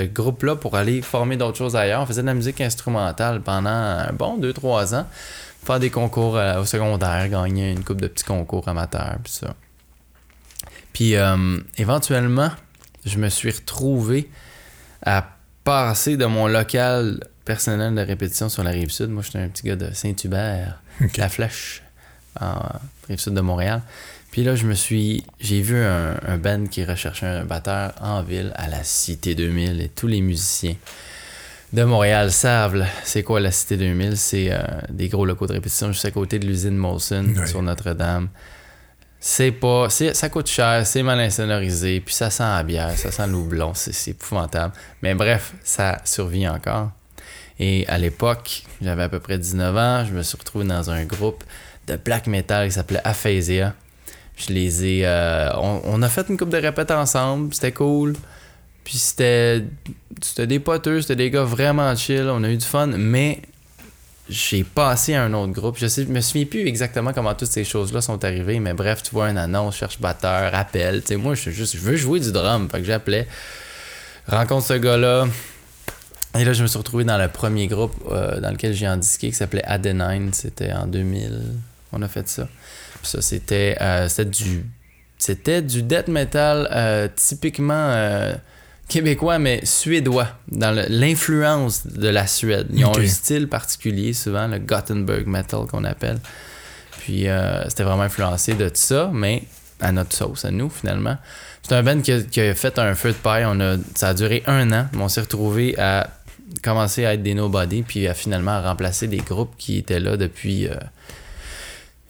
groupe-là 0.00 0.56
pour 0.56 0.76
aller 0.76 1.00
former 1.00 1.38
d'autres 1.38 1.56
choses 1.56 1.76
ailleurs. 1.76 2.02
On 2.02 2.06
faisait 2.06 2.20
de 2.20 2.26
la 2.26 2.34
musique 2.34 2.60
instrumentale 2.60 3.40
pendant 3.40 3.70
un 3.70 4.12
bon 4.12 4.38
2-3 4.38 4.96
ans 4.96 5.06
faire 5.64 5.80
des 5.80 5.90
concours 5.90 6.36
euh, 6.36 6.60
au 6.60 6.64
secondaire, 6.64 7.28
gagner 7.28 7.70
une 7.70 7.84
coupe 7.84 8.00
de 8.00 8.08
petits 8.08 8.24
concours 8.24 8.66
amateurs, 8.68 9.18
puis 9.22 9.32
ça. 9.32 9.54
Puis 10.92 11.16
euh, 11.16 11.58
éventuellement, 11.78 12.50
je 13.06 13.18
me 13.18 13.28
suis 13.28 13.50
retrouvé 13.50 14.28
à 15.04 15.26
passer 15.64 16.16
de 16.16 16.26
mon 16.26 16.46
local 16.46 17.20
personnel 17.44 17.94
de 17.94 18.00
répétition 18.00 18.48
sur 18.48 18.62
la 18.62 18.70
rive 18.70 18.90
sud. 18.90 19.08
Moi, 19.08 19.22
j'étais 19.22 19.38
un 19.38 19.48
petit 19.48 19.66
gars 19.66 19.76
de 19.76 19.92
Saint-Hubert, 19.92 20.80
la 21.16 21.28
Flèche, 21.28 21.82
en 22.40 22.60
rive 23.08 23.18
sud 23.18 23.34
de 23.34 23.40
Montréal. 23.40 23.82
Puis 24.30 24.44
là, 24.44 24.54
je 24.54 24.66
me 24.66 24.74
suis. 24.74 25.24
J'ai 25.40 25.60
vu 25.60 25.76
un, 25.76 26.16
un 26.26 26.38
band 26.38 26.66
qui 26.66 26.84
recherchait 26.84 27.26
un 27.26 27.44
batteur 27.44 27.92
en 28.00 28.22
ville 28.22 28.52
à 28.56 28.68
la 28.68 28.82
Cité 28.82 29.34
2000 29.34 29.80
et 29.80 29.88
tous 29.88 30.06
les 30.06 30.20
musiciens 30.20 30.76
de 31.72 31.84
Montréal 31.84 32.30
savent 32.32 32.84
c'est 33.04 33.22
quoi 33.22 33.40
la 33.40 33.50
Cité 33.50 33.76
2000. 33.76 34.16
C'est 34.16 34.52
euh, 34.52 34.58
des 34.90 35.08
gros 35.08 35.24
locaux 35.24 35.46
de 35.46 35.52
répétition 35.54 35.88
juste 35.92 36.04
à 36.04 36.10
côté 36.10 36.38
de 36.38 36.46
l'usine 36.46 36.76
Molson 36.76 37.24
sur 37.46 37.62
Notre-Dame. 37.62 38.28
C'est 39.20 39.52
pas. 39.52 39.88
c'est- 39.88 40.14
Ça 40.14 40.28
coûte 40.28 40.48
cher, 40.48 40.86
c'est 40.86 41.02
mal 41.02 41.20
insonorisé, 41.20 42.00
puis 42.00 42.14
ça 42.14 42.28
sent 42.28 42.42
la 42.42 42.62
bière, 42.64 42.90
ça 42.98 43.10
sent 43.12 43.26
l'oublon, 43.28 43.72
c'est 43.74 43.92
c'est 43.92 44.10
épouvantable. 44.12 44.74
Mais 45.02 45.14
bref, 45.14 45.52
ça 45.62 46.00
survit 46.04 46.48
encore. 46.48 46.90
Et 47.60 47.86
à 47.86 47.98
l'époque, 47.98 48.64
j'avais 48.80 49.04
à 49.04 49.08
peu 49.08 49.20
près 49.20 49.38
19 49.38 49.76
ans, 49.76 50.04
je 50.04 50.12
me 50.12 50.22
suis 50.22 50.36
retrouvé 50.36 50.64
dans 50.64 50.90
un 50.90 51.04
groupe 51.04 51.44
de 51.86 51.96
black 51.96 52.26
metal 52.26 52.66
qui 52.68 52.74
s'appelait 52.74 53.00
Aphasia. 53.04 53.74
Je 54.36 54.52
les 54.52 54.84
ai. 54.84 55.02
euh, 55.06 55.50
on, 55.56 55.80
on 55.84 56.02
a 56.02 56.08
fait 56.08 56.26
une 56.28 56.36
coupe 56.36 56.48
de 56.50 56.56
répètes 56.56 56.90
ensemble, 56.90 57.54
c'était 57.54 57.70
cool. 57.72 58.14
Puis 58.84 58.98
c'était. 58.98 59.64
C'était 60.20 60.46
des 60.46 60.60
poteux, 60.60 61.00
c'était 61.00 61.16
des 61.16 61.30
gars 61.30 61.44
vraiment 61.44 61.94
chill, 61.96 62.28
on 62.28 62.44
a 62.44 62.50
eu 62.50 62.56
du 62.56 62.64
fun, 62.64 62.86
mais 62.86 63.42
j'ai 64.28 64.62
passé 64.62 65.14
à 65.14 65.24
un 65.24 65.32
autre 65.34 65.52
groupe. 65.52 65.76
Je 65.78 65.86
sais, 65.86 66.04
je 66.04 66.08
me 66.08 66.20
souviens 66.20 66.46
plus 66.46 66.66
exactement 66.66 67.12
comment 67.12 67.34
toutes 67.34 67.50
ces 67.50 67.64
choses-là 67.64 68.00
sont 68.00 68.24
arrivées, 68.24 68.60
mais 68.60 68.72
bref, 68.72 69.02
tu 69.02 69.10
vois 69.10 69.30
une 69.30 69.38
annonce, 69.38 69.76
cherche 69.76 70.00
batteur, 70.00 70.54
appel. 70.54 71.02
Tu 71.02 71.08
sais, 71.08 71.16
moi, 71.16 71.34
je 71.34 71.50
juste, 71.50 71.76
je 71.76 71.82
veux 71.82 71.96
jouer 71.96 72.20
du 72.20 72.32
drum, 72.32 72.68
fait 72.70 72.78
que 72.78 72.84
j'appelais, 72.84 73.26
rencontre 74.26 74.66
ce 74.66 74.74
gars-là. 74.74 75.26
Et 76.38 76.44
là, 76.44 76.52
je 76.52 76.62
me 76.62 76.68
suis 76.68 76.78
retrouvé 76.78 77.04
dans 77.04 77.18
le 77.18 77.28
premier 77.28 77.66
groupe 77.66 77.94
euh, 78.10 78.40
dans 78.40 78.50
lequel 78.50 78.72
j'ai 78.72 78.86
indiqué 78.86 79.28
qui 79.28 79.36
s'appelait 79.36 79.64
Adenine. 79.64 80.32
C'était 80.32 80.72
en 80.72 80.86
2000. 80.86 81.42
On 81.92 82.00
a 82.00 82.08
fait 82.08 82.26
ça. 82.28 82.48
Puis 83.02 83.10
ça, 83.10 83.20
c'était 83.20 83.76
euh, 83.80 84.08
c'était 84.08 84.30
du 84.30 84.64
c'était 85.18 85.60
du 85.60 85.82
death 85.82 86.08
metal 86.08 86.68
euh, 86.72 87.08
typiquement 87.14 88.32
québécois, 88.92 89.38
mais 89.38 89.64
suédois, 89.64 90.28
dans 90.48 90.70
l'influence 90.88 91.86
de 91.86 92.08
la 92.08 92.26
Suède. 92.26 92.68
Ils 92.74 92.84
ont 92.84 92.96
un 92.96 93.06
style 93.06 93.48
particulier, 93.48 94.12
souvent 94.12 94.46
le 94.46 94.58
Gothenburg 94.58 95.26
metal 95.26 95.66
qu'on 95.66 95.84
appelle. 95.84 96.18
Puis 96.98 97.28
euh, 97.28 97.68
c'était 97.68 97.84
vraiment 97.84 98.02
influencé 98.02 98.54
de 98.54 98.68
tout 98.68 98.76
ça, 98.76 99.10
mais 99.12 99.44
à 99.80 99.92
notre 99.92 100.14
sauce, 100.14 100.44
à 100.44 100.50
nous, 100.50 100.68
finalement. 100.68 101.16
C'est 101.62 101.74
un 101.74 101.82
band 101.82 102.00
qui 102.00 102.12
a, 102.12 102.20
qui 102.20 102.40
a 102.40 102.54
fait 102.54 102.78
un 102.78 102.94
feu 102.94 103.10
de 103.10 103.16
paille. 103.16 103.44
On 103.46 103.58
a, 103.60 103.76
ça 103.94 104.08
a 104.08 104.14
duré 104.14 104.42
un 104.46 104.70
an, 104.72 104.86
mais 104.92 105.02
on 105.02 105.08
s'est 105.08 105.22
retrouvé 105.22 105.78
à 105.78 106.10
commencer 106.62 107.06
à 107.06 107.14
être 107.14 107.22
des 107.22 107.34
nobody, 107.34 107.82
puis 107.82 108.06
à 108.06 108.14
finalement 108.14 108.60
remplacer 108.60 109.08
des 109.08 109.18
groupes 109.18 109.54
qui 109.56 109.78
étaient 109.78 110.00
là 110.00 110.18
depuis 110.18 110.68
euh, 110.68 110.74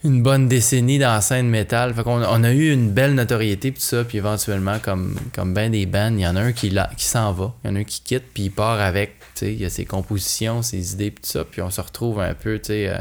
une 0.04 0.22
bonne 0.22 0.48
décennie 0.48 0.98
dans 0.98 1.12
la 1.12 1.20
scène 1.20 1.48
métal. 1.48 1.94
Fait 1.94 2.02
qu'on 2.02 2.22
on 2.22 2.44
a 2.44 2.50
eu 2.52 2.72
une 2.72 2.90
belle 2.90 3.14
notoriété 3.14 3.70
puis 3.70 3.80
tout 3.80 3.86
ça, 3.86 4.04
puis 4.04 4.18
éventuellement 4.18 4.78
comme 4.80 5.16
comme 5.34 5.54
ben 5.54 5.70
des 5.70 5.86
bands, 5.86 6.12
il 6.14 6.20
y 6.20 6.26
en 6.26 6.36
a 6.36 6.40
un 6.40 6.52
qui 6.52 6.70
la- 6.70 6.90
qui 6.96 7.04
s'en 7.04 7.32
va, 7.32 7.54
il 7.64 7.70
y 7.70 7.72
en 7.72 7.76
a 7.76 7.80
un 7.80 7.84
qui 7.84 8.00
quitte 8.02 8.24
puis 8.34 8.44
il 8.44 8.50
part 8.50 8.80
avec, 8.80 9.18
tu 9.34 9.46
sais, 9.46 9.52
il 9.52 9.60
y 9.60 9.64
a 9.64 9.70
ses 9.70 9.84
compositions, 9.84 10.62
ses 10.62 10.92
idées 10.94 11.10
puis 11.10 11.22
tout 11.22 11.30
ça, 11.30 11.44
puis 11.44 11.62
on 11.62 11.70
se 11.70 11.80
retrouve 11.80 12.20
un 12.20 12.34
peu, 12.34 12.58
tu 12.58 12.66
sais, 12.68 12.88
euh, 12.88 12.98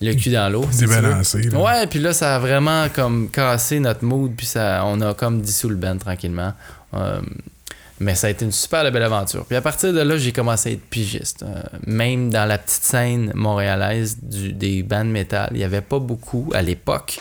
le 0.00 0.14
cul 0.14 0.30
dans 0.30 0.48
l'eau. 0.48 0.66
si. 0.70 0.80
Débalancé. 0.80 1.42
là. 1.42 1.58
Ouais, 1.60 1.86
puis 1.86 1.98
là, 2.00 2.12
ça 2.12 2.34
a 2.36 2.38
vraiment 2.40 2.88
comme 2.88 3.28
cassé 3.30 3.78
notre 3.80 4.04
mood, 4.04 4.32
puis 4.36 4.46
ça, 4.46 4.82
on 4.84 5.00
a 5.00 5.14
comme 5.14 5.40
dissous 5.40 5.68
le 5.68 5.76
band 5.76 5.96
tranquillement. 5.98 6.54
Euh, 6.94 7.20
mais 8.02 8.14
ça 8.14 8.26
a 8.26 8.30
été 8.30 8.44
une 8.44 8.52
super 8.52 8.90
belle 8.90 9.02
aventure. 9.02 9.44
Puis 9.46 9.56
à 9.56 9.60
partir 9.60 9.92
de 9.92 10.00
là, 10.00 10.16
j'ai 10.16 10.32
commencé 10.32 10.70
à 10.70 10.72
être 10.72 10.84
pigiste. 10.84 11.42
Euh, 11.42 11.62
même 11.86 12.30
dans 12.30 12.46
la 12.46 12.58
petite 12.58 12.82
scène 12.82 13.32
montréalaise 13.34 14.18
du, 14.22 14.52
des 14.52 14.82
bands 14.82 15.04
métal, 15.04 15.48
il 15.52 15.58
n'y 15.58 15.64
avait 15.64 15.80
pas 15.80 15.98
beaucoup 15.98 16.50
à 16.54 16.62
l'époque 16.62 17.18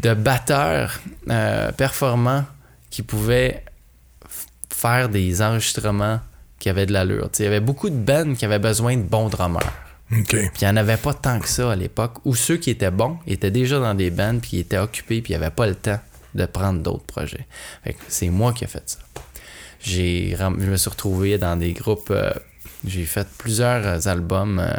de 0.00 0.14
batteurs 0.14 1.00
euh, 1.30 1.72
performants 1.72 2.44
qui 2.90 3.02
pouvaient 3.02 3.64
faire 4.70 5.08
des 5.08 5.40
enregistrements 5.40 6.20
qui 6.58 6.68
avaient 6.68 6.86
de 6.86 6.92
l'allure. 6.92 7.30
Il 7.38 7.44
y 7.44 7.48
avait 7.48 7.60
beaucoup 7.60 7.90
de 7.90 7.96
bands 7.96 8.34
qui 8.34 8.44
avaient 8.44 8.58
besoin 8.58 8.96
de 8.96 9.02
bons 9.02 9.28
drummers. 9.28 9.72
Puis 10.08 10.24
il 10.32 10.50
n'y 10.62 10.68
en 10.68 10.76
avait 10.76 10.96
pas 10.96 11.14
tant 11.14 11.40
que 11.40 11.48
ça 11.48 11.72
à 11.72 11.76
l'époque, 11.76 12.18
où 12.24 12.34
ceux 12.34 12.58
qui 12.58 12.70
étaient 12.70 12.90
bons 12.90 13.18
étaient 13.26 13.50
déjà 13.50 13.80
dans 13.80 13.94
des 13.94 14.10
bands, 14.10 14.38
puis 14.40 14.58
ils 14.58 14.60
étaient 14.60 14.78
occupés, 14.78 15.20
puis 15.20 15.32
ils 15.32 15.38
n'avaient 15.38 15.54
pas 15.54 15.66
le 15.66 15.74
temps 15.74 15.98
de 16.34 16.46
prendre 16.46 16.80
d'autres 16.80 17.04
projets. 17.04 17.46
C'est 18.08 18.28
moi 18.28 18.52
qui 18.52 18.64
ai 18.64 18.66
fait 18.66 18.82
ça. 18.86 18.98
J'ai, 19.86 20.36
je 20.36 20.66
me 20.66 20.76
suis 20.76 20.90
retrouvé 20.90 21.38
dans 21.38 21.56
des 21.56 21.72
groupes, 21.72 22.10
euh, 22.10 22.32
j'ai 22.84 23.04
fait 23.04 23.26
plusieurs 23.38 23.86
euh, 23.86 24.10
albums 24.10 24.58
euh, 24.58 24.72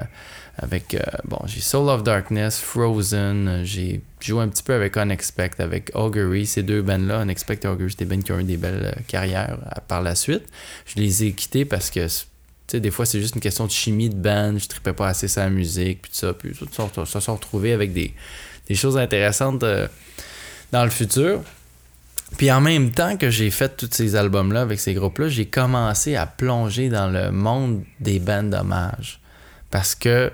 avec, 0.58 0.98
bon, 1.24 1.40
j'ai 1.46 1.62
Soul 1.62 1.88
of 1.88 2.04
Darkness, 2.04 2.60
Frozen, 2.60 3.62
j'ai 3.64 4.02
joué 4.20 4.44
un 4.44 4.50
petit 4.50 4.64
peu 4.64 4.74
avec 4.74 4.98
Unexpect, 4.98 5.62
avec 5.62 5.92
Augury, 5.94 6.46
ces 6.46 6.64
deux 6.64 6.82
bands-là, 6.82 7.22
Unexpect 7.22 7.64
et 7.64 7.68
Augury, 7.70 7.92
c'était 7.92 8.06
bands 8.06 8.22
qui 8.22 8.32
ont 8.34 8.40
eu 8.40 8.44
des 8.44 8.58
belles 8.58 9.02
carrières 9.08 9.58
par 9.88 10.02
la 10.02 10.16
suite. 10.16 10.44
Je 10.88 11.00
les 11.00 11.24
ai 11.24 11.32
quittés 11.32 11.64
parce 11.64 11.90
que 11.90 12.08
tu 12.08 12.26
sais, 12.68 12.80
des 12.82 12.92
fois, 12.92 13.06
c'est 13.06 13.22
juste 13.22 13.36
une 13.36 13.42
question 13.42 13.66
de 13.66 13.72
chimie 13.72 14.10
de 14.10 14.16
band. 14.16 14.58
Je 14.58 14.68
tripais 14.68 14.94
pas 14.94 15.08
assez 15.08 15.28
la 15.38 15.50
musique, 15.50 16.02
puis 16.02 16.12
tout 16.12 16.18
ça. 16.18 16.34
Puis 16.34 16.52
tout 16.52 16.68
ça, 16.70 17.06
se 17.06 17.20
sont 17.22 17.36
retrouvés 17.36 17.72
avec 17.72 17.94
des, 17.94 18.14
des 18.68 18.76
choses 18.76 18.98
intéressantes 18.98 19.64
dans 20.72 20.84
le 20.84 20.90
futur. 20.90 21.44
Puis 22.38 22.52
en 22.52 22.60
même 22.60 22.92
temps 22.92 23.16
que 23.16 23.30
j'ai 23.30 23.50
fait 23.52 23.78
tous 23.78 23.90
ces 23.92 24.16
albums-là 24.16 24.62
avec 24.62 24.80
ces 24.80 24.94
groupes-là, 24.94 25.30
j'ai 25.30 25.46
commencé 25.46 26.16
à 26.16 26.26
plonger 26.26 26.90
dans 26.90 27.08
le 27.08 27.32
monde 27.32 27.84
des 28.02 28.20
bandes 28.20 28.50
d'hommage. 28.50 29.22
Parce 29.72 29.96
que 29.96 30.32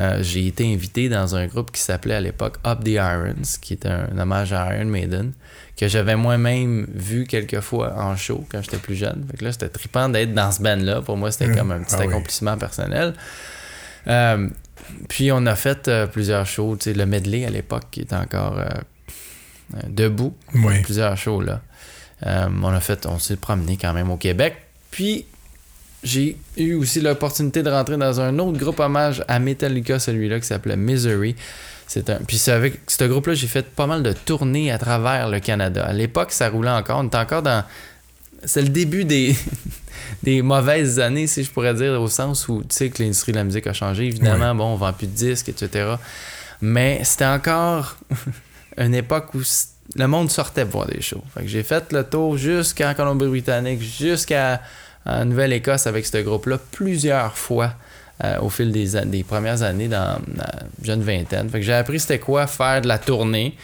euh, 0.00 0.18
j'ai 0.22 0.46
été 0.46 0.72
invité 0.72 1.08
dans 1.08 1.36
un 1.36 1.46
groupe 1.46 1.70
qui 1.72 1.80
s'appelait 1.80 2.14
à 2.14 2.20
l'époque 2.20 2.56
Up 2.66 2.82
the 2.84 2.88
Irons, 2.90 3.58
qui 3.60 3.74
était 3.74 3.88
un 3.88 4.16
hommage 4.18 4.52
à 4.52 4.74
Iron 4.76 4.86
Maiden, 4.86 5.32
que 5.76 5.86
j'avais 5.88 6.16
moi-même 6.16 6.86
vu 6.94 7.26
quelques 7.26 7.60
fois 7.60 7.94
en 7.96 8.16
show 8.16 8.44
quand 8.50 8.62
j'étais 8.62 8.76
plus 8.78 8.96
jeune. 8.96 9.24
Fait 9.30 9.36
que 9.36 9.44
là, 9.44 9.52
c'était 9.52 9.68
trippant 9.68 10.08
d'être 10.08 10.34
dans 10.34 10.50
ce 10.52 10.62
band-là. 10.62 11.02
Pour 11.02 11.16
moi, 11.16 11.30
c'était 11.32 11.48
Mm. 11.48 11.56
comme 11.56 11.70
un 11.72 11.80
petit 11.82 11.94
Ah 11.96 12.00
oui. 12.00 12.06
accomplissement 12.08 12.56
personnel. 12.56 13.14
Euh, 14.08 14.48
puis 15.08 15.30
on 15.32 15.46
a 15.46 15.54
fait 15.56 15.88
euh, 15.88 16.06
plusieurs 16.06 16.46
shows. 16.46 16.76
Tu 16.76 16.84
sais, 16.90 16.92
le 16.96 17.06
medley 17.06 17.44
à 17.44 17.50
l'époque 17.50 17.84
qui 17.90 18.00
était 18.00 18.16
encore 18.16 18.58
debout 19.88 20.34
Oui. 20.54 20.80
plusieurs 20.82 21.16
shows 21.16 21.40
là. 21.40 21.60
Euh, 22.26 22.48
on 22.62 22.68
a 22.72 22.80
fait, 22.80 23.06
on 23.06 23.18
s'est 23.18 23.36
promené 23.36 23.76
quand 23.76 23.92
même 23.92 24.10
au 24.10 24.16
Québec. 24.16 24.54
Puis 24.90 25.26
j'ai 26.02 26.36
eu 26.56 26.74
aussi 26.74 27.00
l'opportunité 27.00 27.62
de 27.62 27.70
rentrer 27.70 27.96
dans 27.96 28.20
un 28.20 28.38
autre 28.38 28.58
groupe 28.58 28.78
hommage 28.80 29.24
à 29.28 29.38
Metallica, 29.38 29.98
celui-là 29.98 30.38
qui 30.40 30.46
s'appelait 30.46 30.76
Misery. 30.76 31.34
C'est 31.86 32.08
un, 32.10 32.16
puis 32.16 32.38
c'est 32.38 32.52
avec 32.52 32.80
ce 32.86 33.04
groupe-là, 33.04 33.34
j'ai 33.34 33.46
fait 33.46 33.66
pas 33.66 33.86
mal 33.86 34.02
de 34.02 34.12
tournées 34.12 34.70
à 34.72 34.78
travers 34.78 35.28
le 35.28 35.40
Canada. 35.40 35.84
À 35.84 35.92
l'époque, 35.92 36.32
ça 36.32 36.48
roulait 36.48 36.70
encore. 36.70 37.00
On 37.00 37.06
était 37.06 37.18
encore 37.18 37.42
dans. 37.42 37.64
C'est 38.44 38.62
le 38.62 38.68
début 38.68 39.04
des, 39.04 39.34
des 40.22 40.40
mauvaises 40.40 41.00
années, 41.00 41.26
si 41.26 41.44
je 41.44 41.50
pourrais 41.50 41.74
dire, 41.74 42.00
au 42.00 42.08
sens 42.08 42.48
où 42.48 42.60
tu 42.62 42.74
sais 42.74 42.88
que 42.90 43.02
l'industrie 43.02 43.32
de 43.32 43.38
la 43.38 43.44
musique 43.44 43.66
a 43.66 43.72
changé. 43.72 44.04
Évidemment, 44.04 44.54
bon, 44.54 44.64
on 44.72 44.76
vend 44.76 44.92
plus 44.92 45.06
de 45.06 45.12
disques, 45.12 45.48
etc. 45.50 45.94
Mais 46.60 47.00
c'était 47.04 47.26
encore 47.26 47.96
une 48.76 48.94
époque 48.94 49.34
où 49.34 49.40
le 49.96 50.06
monde 50.06 50.30
sortait 50.30 50.64
voir 50.64 50.86
des 50.86 51.00
shows. 51.00 51.22
Fait 51.34 51.42
que 51.42 51.48
j'ai 51.48 51.62
fait 51.62 51.92
le 51.92 52.04
tour 52.04 52.36
jusqu'en 52.36 52.94
Colombie-Britannique, 52.94 53.82
jusqu'à 53.82 54.60
Nouvelle-Écosse 55.06 55.86
avec 55.86 56.06
ce 56.06 56.18
groupe-là 56.18 56.58
plusieurs 56.70 57.36
fois 57.36 57.74
euh, 58.22 58.38
au 58.40 58.48
fil 58.48 58.70
des, 58.70 59.04
des 59.06 59.24
premières 59.24 59.62
années 59.62 59.88
dans 59.88 60.20
la 60.36 60.50
jeune 60.82 61.02
vingtaine. 61.02 61.50
Fait 61.50 61.58
que 61.58 61.66
j'ai 61.66 61.74
appris 61.74 61.98
c'était 61.98 62.20
quoi 62.20 62.46
faire 62.46 62.80
de 62.80 62.86
la 62.86 62.98
tournée, 62.98 63.56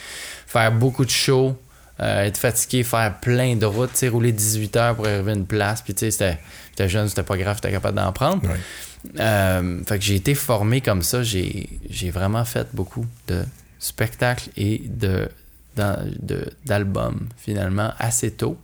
faire 0.46 0.72
beaucoup 0.72 1.04
de 1.04 1.10
shows, 1.10 1.56
euh, 2.00 2.24
être 2.24 2.36
fatigué, 2.36 2.82
faire 2.82 3.14
plein 3.20 3.54
de 3.54 3.64
routes, 3.64 4.04
rouler 4.10 4.32
18 4.32 4.76
heures 4.76 4.96
pour 4.96 5.06
arriver 5.06 5.30
à 5.30 5.34
une 5.34 5.46
place. 5.46 5.82
Puis 5.82 5.94
tu 5.94 6.10
sais, 6.10 6.38
j'étais 6.70 6.88
jeune, 6.88 7.08
c'était 7.08 7.22
pas 7.22 7.36
grave, 7.36 7.58
j'étais 7.58 7.70
capable 7.70 7.98
d'en 7.98 8.10
prendre. 8.10 8.42
Ouais. 8.42 8.56
Euh, 9.20 9.78
fait 9.86 9.98
que 9.98 10.04
j'ai 10.04 10.16
été 10.16 10.34
formé 10.34 10.80
comme 10.80 11.02
ça. 11.02 11.22
J'ai, 11.22 11.68
j'ai 11.88 12.10
vraiment 12.10 12.44
fait 12.44 12.66
beaucoup 12.72 13.06
de 13.28 13.44
spectacles 13.80 14.50
et 14.56 14.82
de, 14.86 15.28
d'albums, 16.64 17.28
finalement, 17.36 17.92
assez 17.98 18.30
tôt. 18.30 18.56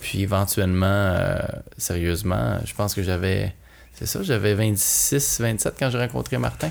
Puis 0.00 0.22
éventuellement, 0.22 0.86
euh, 0.86 1.38
sérieusement, 1.78 2.58
je 2.64 2.74
pense 2.74 2.94
que 2.94 3.02
j'avais. 3.02 3.54
C'est 3.94 4.06
ça, 4.06 4.22
j'avais 4.22 4.54
26, 4.54 5.40
27 5.40 5.74
quand 5.78 5.88
j'ai 5.88 5.98
rencontré 5.98 6.36
Martin. 6.36 6.70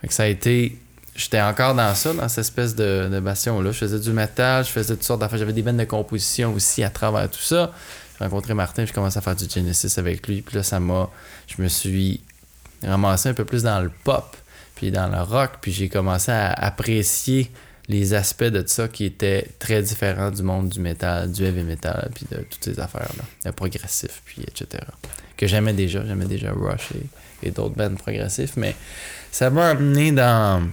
Fait 0.00 0.08
que 0.08 0.14
ça 0.14 0.22
a 0.22 0.26
été. 0.26 0.78
J'étais 1.14 1.40
encore 1.40 1.74
dans 1.74 1.94
ça, 1.94 2.12
dans 2.12 2.28
cette 2.28 2.40
espèce 2.40 2.74
de, 2.74 3.20
bastion-là. 3.20 3.72
Je 3.72 3.78
faisais 3.78 3.98
du 3.98 4.10
métal, 4.10 4.64
je 4.64 4.70
faisais 4.70 4.94
toutes 4.94 5.04
sortes 5.04 5.20
d'affaires. 5.20 5.38
J'avais 5.38 5.52
des 5.52 5.62
bandes 5.62 5.78
de 5.78 5.84
composition 5.84 6.52
aussi 6.54 6.82
à 6.82 6.90
travers 6.90 7.30
tout 7.30 7.40
ça. 7.40 7.72
J'ai 8.18 8.24
rencontré 8.24 8.54
Martin, 8.54 8.84
je 8.84 8.92
commencé 8.92 9.18
à 9.18 9.20
faire 9.22 9.36
du 9.36 9.48
Genesis 9.48 9.98
avec 9.98 10.26
lui. 10.26 10.42
Puis 10.42 10.56
là, 10.56 10.62
ça 10.62 10.78
m'a. 10.80 11.10
Je 11.46 11.60
me 11.62 11.68
suis 11.68 12.20
ramassé 12.82 13.30
un 13.30 13.34
peu 13.34 13.44
plus 13.44 13.62
dans 13.62 13.80
le 13.80 13.90
pop, 14.04 14.36
puis 14.76 14.92
dans 14.92 15.08
le 15.08 15.20
rock. 15.20 15.54
Puis 15.60 15.72
j'ai 15.72 15.88
commencé 15.88 16.30
à 16.30 16.52
apprécier 16.52 17.50
les 17.88 18.14
aspects 18.14 18.44
de 18.44 18.64
ça 18.66 18.86
qui 18.88 19.04
étaient 19.04 19.46
très 19.58 19.82
différents 19.82 20.30
du 20.30 20.42
monde 20.42 20.68
du 20.68 20.80
métal, 20.80 21.30
du 21.32 21.44
heavy 21.44 21.62
metal, 21.64 22.10
puis 22.14 22.26
de 22.30 22.38
toutes 22.42 22.64
ces 22.64 22.78
affaires-là. 22.80 23.24
Le 23.44 23.52
progressif, 23.52 24.22
puis 24.24 24.42
etc. 24.42 24.82
Que 25.36 25.46
j'aimais 25.48 25.72
déjà. 25.72 26.04
J'aimais 26.06 26.24
déjà 26.26 26.52
Rush 26.52 26.90
et, 26.94 27.48
et 27.48 27.50
d'autres 27.50 27.74
bands 27.74 27.94
progressifs. 27.94 28.56
Mais 28.56 28.74
ça 29.30 29.50
m'a 29.50 29.68
amené 29.68 30.10
dans, 30.12 30.68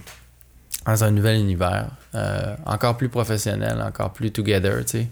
dans 0.86 1.04
un 1.04 1.10
nouvel 1.10 1.36
univers. 1.40 1.90
euh, 2.16 2.56
encore 2.66 2.96
plus 2.96 3.08
professionnel, 3.08 3.80
encore 3.82 4.12
plus 4.12 4.30
together, 4.32 4.84
tu 4.84 4.98
sais. 4.98 5.08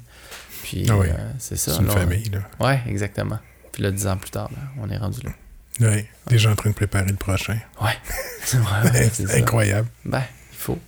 Puis 0.65 0.87
Ah 0.89 0.97
oui. 0.97 1.07
euh, 1.09 1.31
c'est 1.39 1.57
ça. 1.57 1.73
C'est 1.75 1.81
une 1.81 1.87
là, 1.89 1.93
famille, 1.93 2.31
là. 2.31 2.41
Ouais, 2.65 2.81
exactement. 2.89 3.39
Puis 3.73 3.83
là, 3.83 3.91
dix 3.91 4.07
ans 4.07 4.17
plus 4.17 4.31
tard, 4.31 4.49
ben, 4.51 4.63
on 4.81 4.91
est 4.91 4.97
rendu 4.97 5.21
là. 5.23 5.31
Oui, 5.81 6.05
déjà 6.29 6.51
en 6.51 6.55
train 6.55 6.71
de 6.71 6.75
préparer 6.75 7.07
le 7.11 7.17
prochain. 7.17 7.59
Ouais, 7.81 7.97
c'est 8.45 8.59
vrai. 8.59 9.11
c'est. 9.13 9.35
Incroyable. 9.39 9.89
Ben, 10.05 10.23
il 10.53 10.59
faut. 10.59 10.79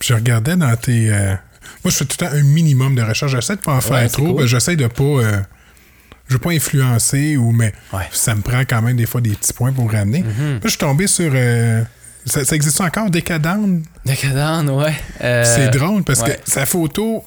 Je 0.00 0.14
regardais 0.14 0.56
dans 0.56 0.76
tes. 0.76 1.10
euh, 1.12 1.34
Moi, 1.84 1.90
je 1.90 1.90
fais 1.90 2.04
tout 2.04 2.16
le 2.20 2.26
temps 2.28 2.32
un 2.34 2.42
minimum 2.42 2.94
de 2.94 3.02
recherche. 3.02 3.32
J'essaie 3.32 3.56
de 3.56 3.60
pas 3.60 3.72
en 3.74 3.80
faire 3.80 4.10
trop. 4.10 4.26
cool. 4.32 4.42
que 4.42 4.46
J'essaie 4.46 4.76
de 4.76 4.86
pas. 4.86 5.02
euh, 5.02 5.40
Je 6.28 6.34
veux 6.34 6.38
pas 6.40 6.50
influencer, 6.50 7.36
ou 7.36 7.50
mais 7.52 7.72
Ouais. 7.92 8.06
ça 8.12 8.34
me 8.34 8.42
prend 8.42 8.60
quand 8.60 8.82
même 8.82 8.96
des 8.96 9.06
fois 9.06 9.20
des 9.20 9.30
petits 9.34 9.52
points 9.52 9.72
pour 9.72 9.90
ramener. 9.90 10.22
Mhm. 10.22 10.60
Puis 10.60 10.64
je 10.64 10.68
suis 10.68 10.78
tombé 10.78 11.06
sur. 11.06 11.30
euh, 11.34 11.82
Ça, 12.26 12.44
ça 12.44 12.54
existe 12.54 12.80
encore, 12.80 13.10
Décadente? 13.10 13.82
Décadent, 14.04 14.68
ouais. 14.68 14.94
C'est 15.44 15.70
drôle 15.70 16.04
parce 16.04 16.22
que 16.22 16.32
sa 16.44 16.66
photo, 16.66 17.24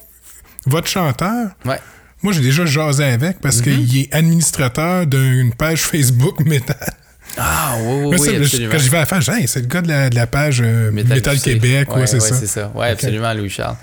votre 0.66 0.86
chanteur, 0.88 1.50
Ouais. 1.64 1.80
Moi 2.22 2.32
j'ai 2.32 2.40
déjà 2.40 2.64
jasé 2.66 3.04
avec 3.04 3.40
parce 3.40 3.58
Mhm. 3.58 3.62
qu'il 3.86 3.98
est 4.00 4.14
administrateur 4.14 5.06
d'une 5.06 5.52
page 5.54 5.82
Facebook 5.82 6.40
métal. 6.46 6.94
Ah, 7.38 7.76
oui, 7.80 7.84
oui, 7.86 8.16
oui, 8.20 8.36
absolument. 8.36 8.70
quand 8.72 8.78
j'y 8.78 8.88
vais 8.90 8.96
à 8.98 9.00
la 9.00 9.06
page, 9.06 9.28
hey, 9.30 9.48
c'est 9.48 9.60
le 9.60 9.66
gars 9.66 9.80
de 9.80 9.88
la, 9.88 10.10
de 10.10 10.14
la 10.14 10.26
page 10.26 10.60
euh, 10.62 10.90
Métal, 10.92 11.20
QC. 11.38 11.42
Québec, 11.54 11.96
ouais, 11.96 12.06
c'est 12.06 12.20
ça. 12.20 12.34
c'est 12.34 12.46
ça. 12.46 12.70
Ok. 12.74 12.82
absolument, 12.82 13.32
Louis-Charles. 13.32 13.76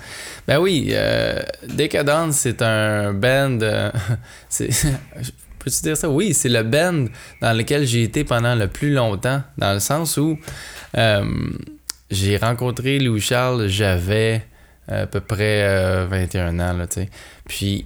Ben 0.46 0.58
oui, 0.60 0.90
euh, 0.92 1.40
Décadence, 1.68 2.36
c'est 2.36 2.62
un 2.62 3.12
band. 3.12 3.58
euh, 3.62 3.90
c'est- 4.48 4.68
Peux-tu 5.58 5.82
dire 5.82 5.96
ça? 5.96 6.08
Oui, 6.08 6.32
c'est 6.32 6.48
le 6.48 6.62
band 6.62 7.06
dans 7.42 7.52
lequel 7.52 7.86
j'ai 7.86 8.04
été 8.04 8.24
pendant 8.24 8.54
le 8.54 8.66
plus 8.68 8.92
longtemps, 8.94 9.42
dans 9.58 9.74
le 9.74 9.80
sens 9.80 10.16
où 10.16 10.38
euh, 10.96 11.24
j'ai 12.10 12.36
rencontré 12.38 12.98
Louis-Charles, 12.98 13.66
j'avais 13.68 14.42
à 14.88 15.06
peu 15.06 15.20
près 15.20 15.62
euh, 15.64 16.06
21 16.08 16.58
ans, 16.60 16.72
là, 16.72 16.86
tu 16.86 17.00
sais. 17.02 17.08
Puis 17.46 17.84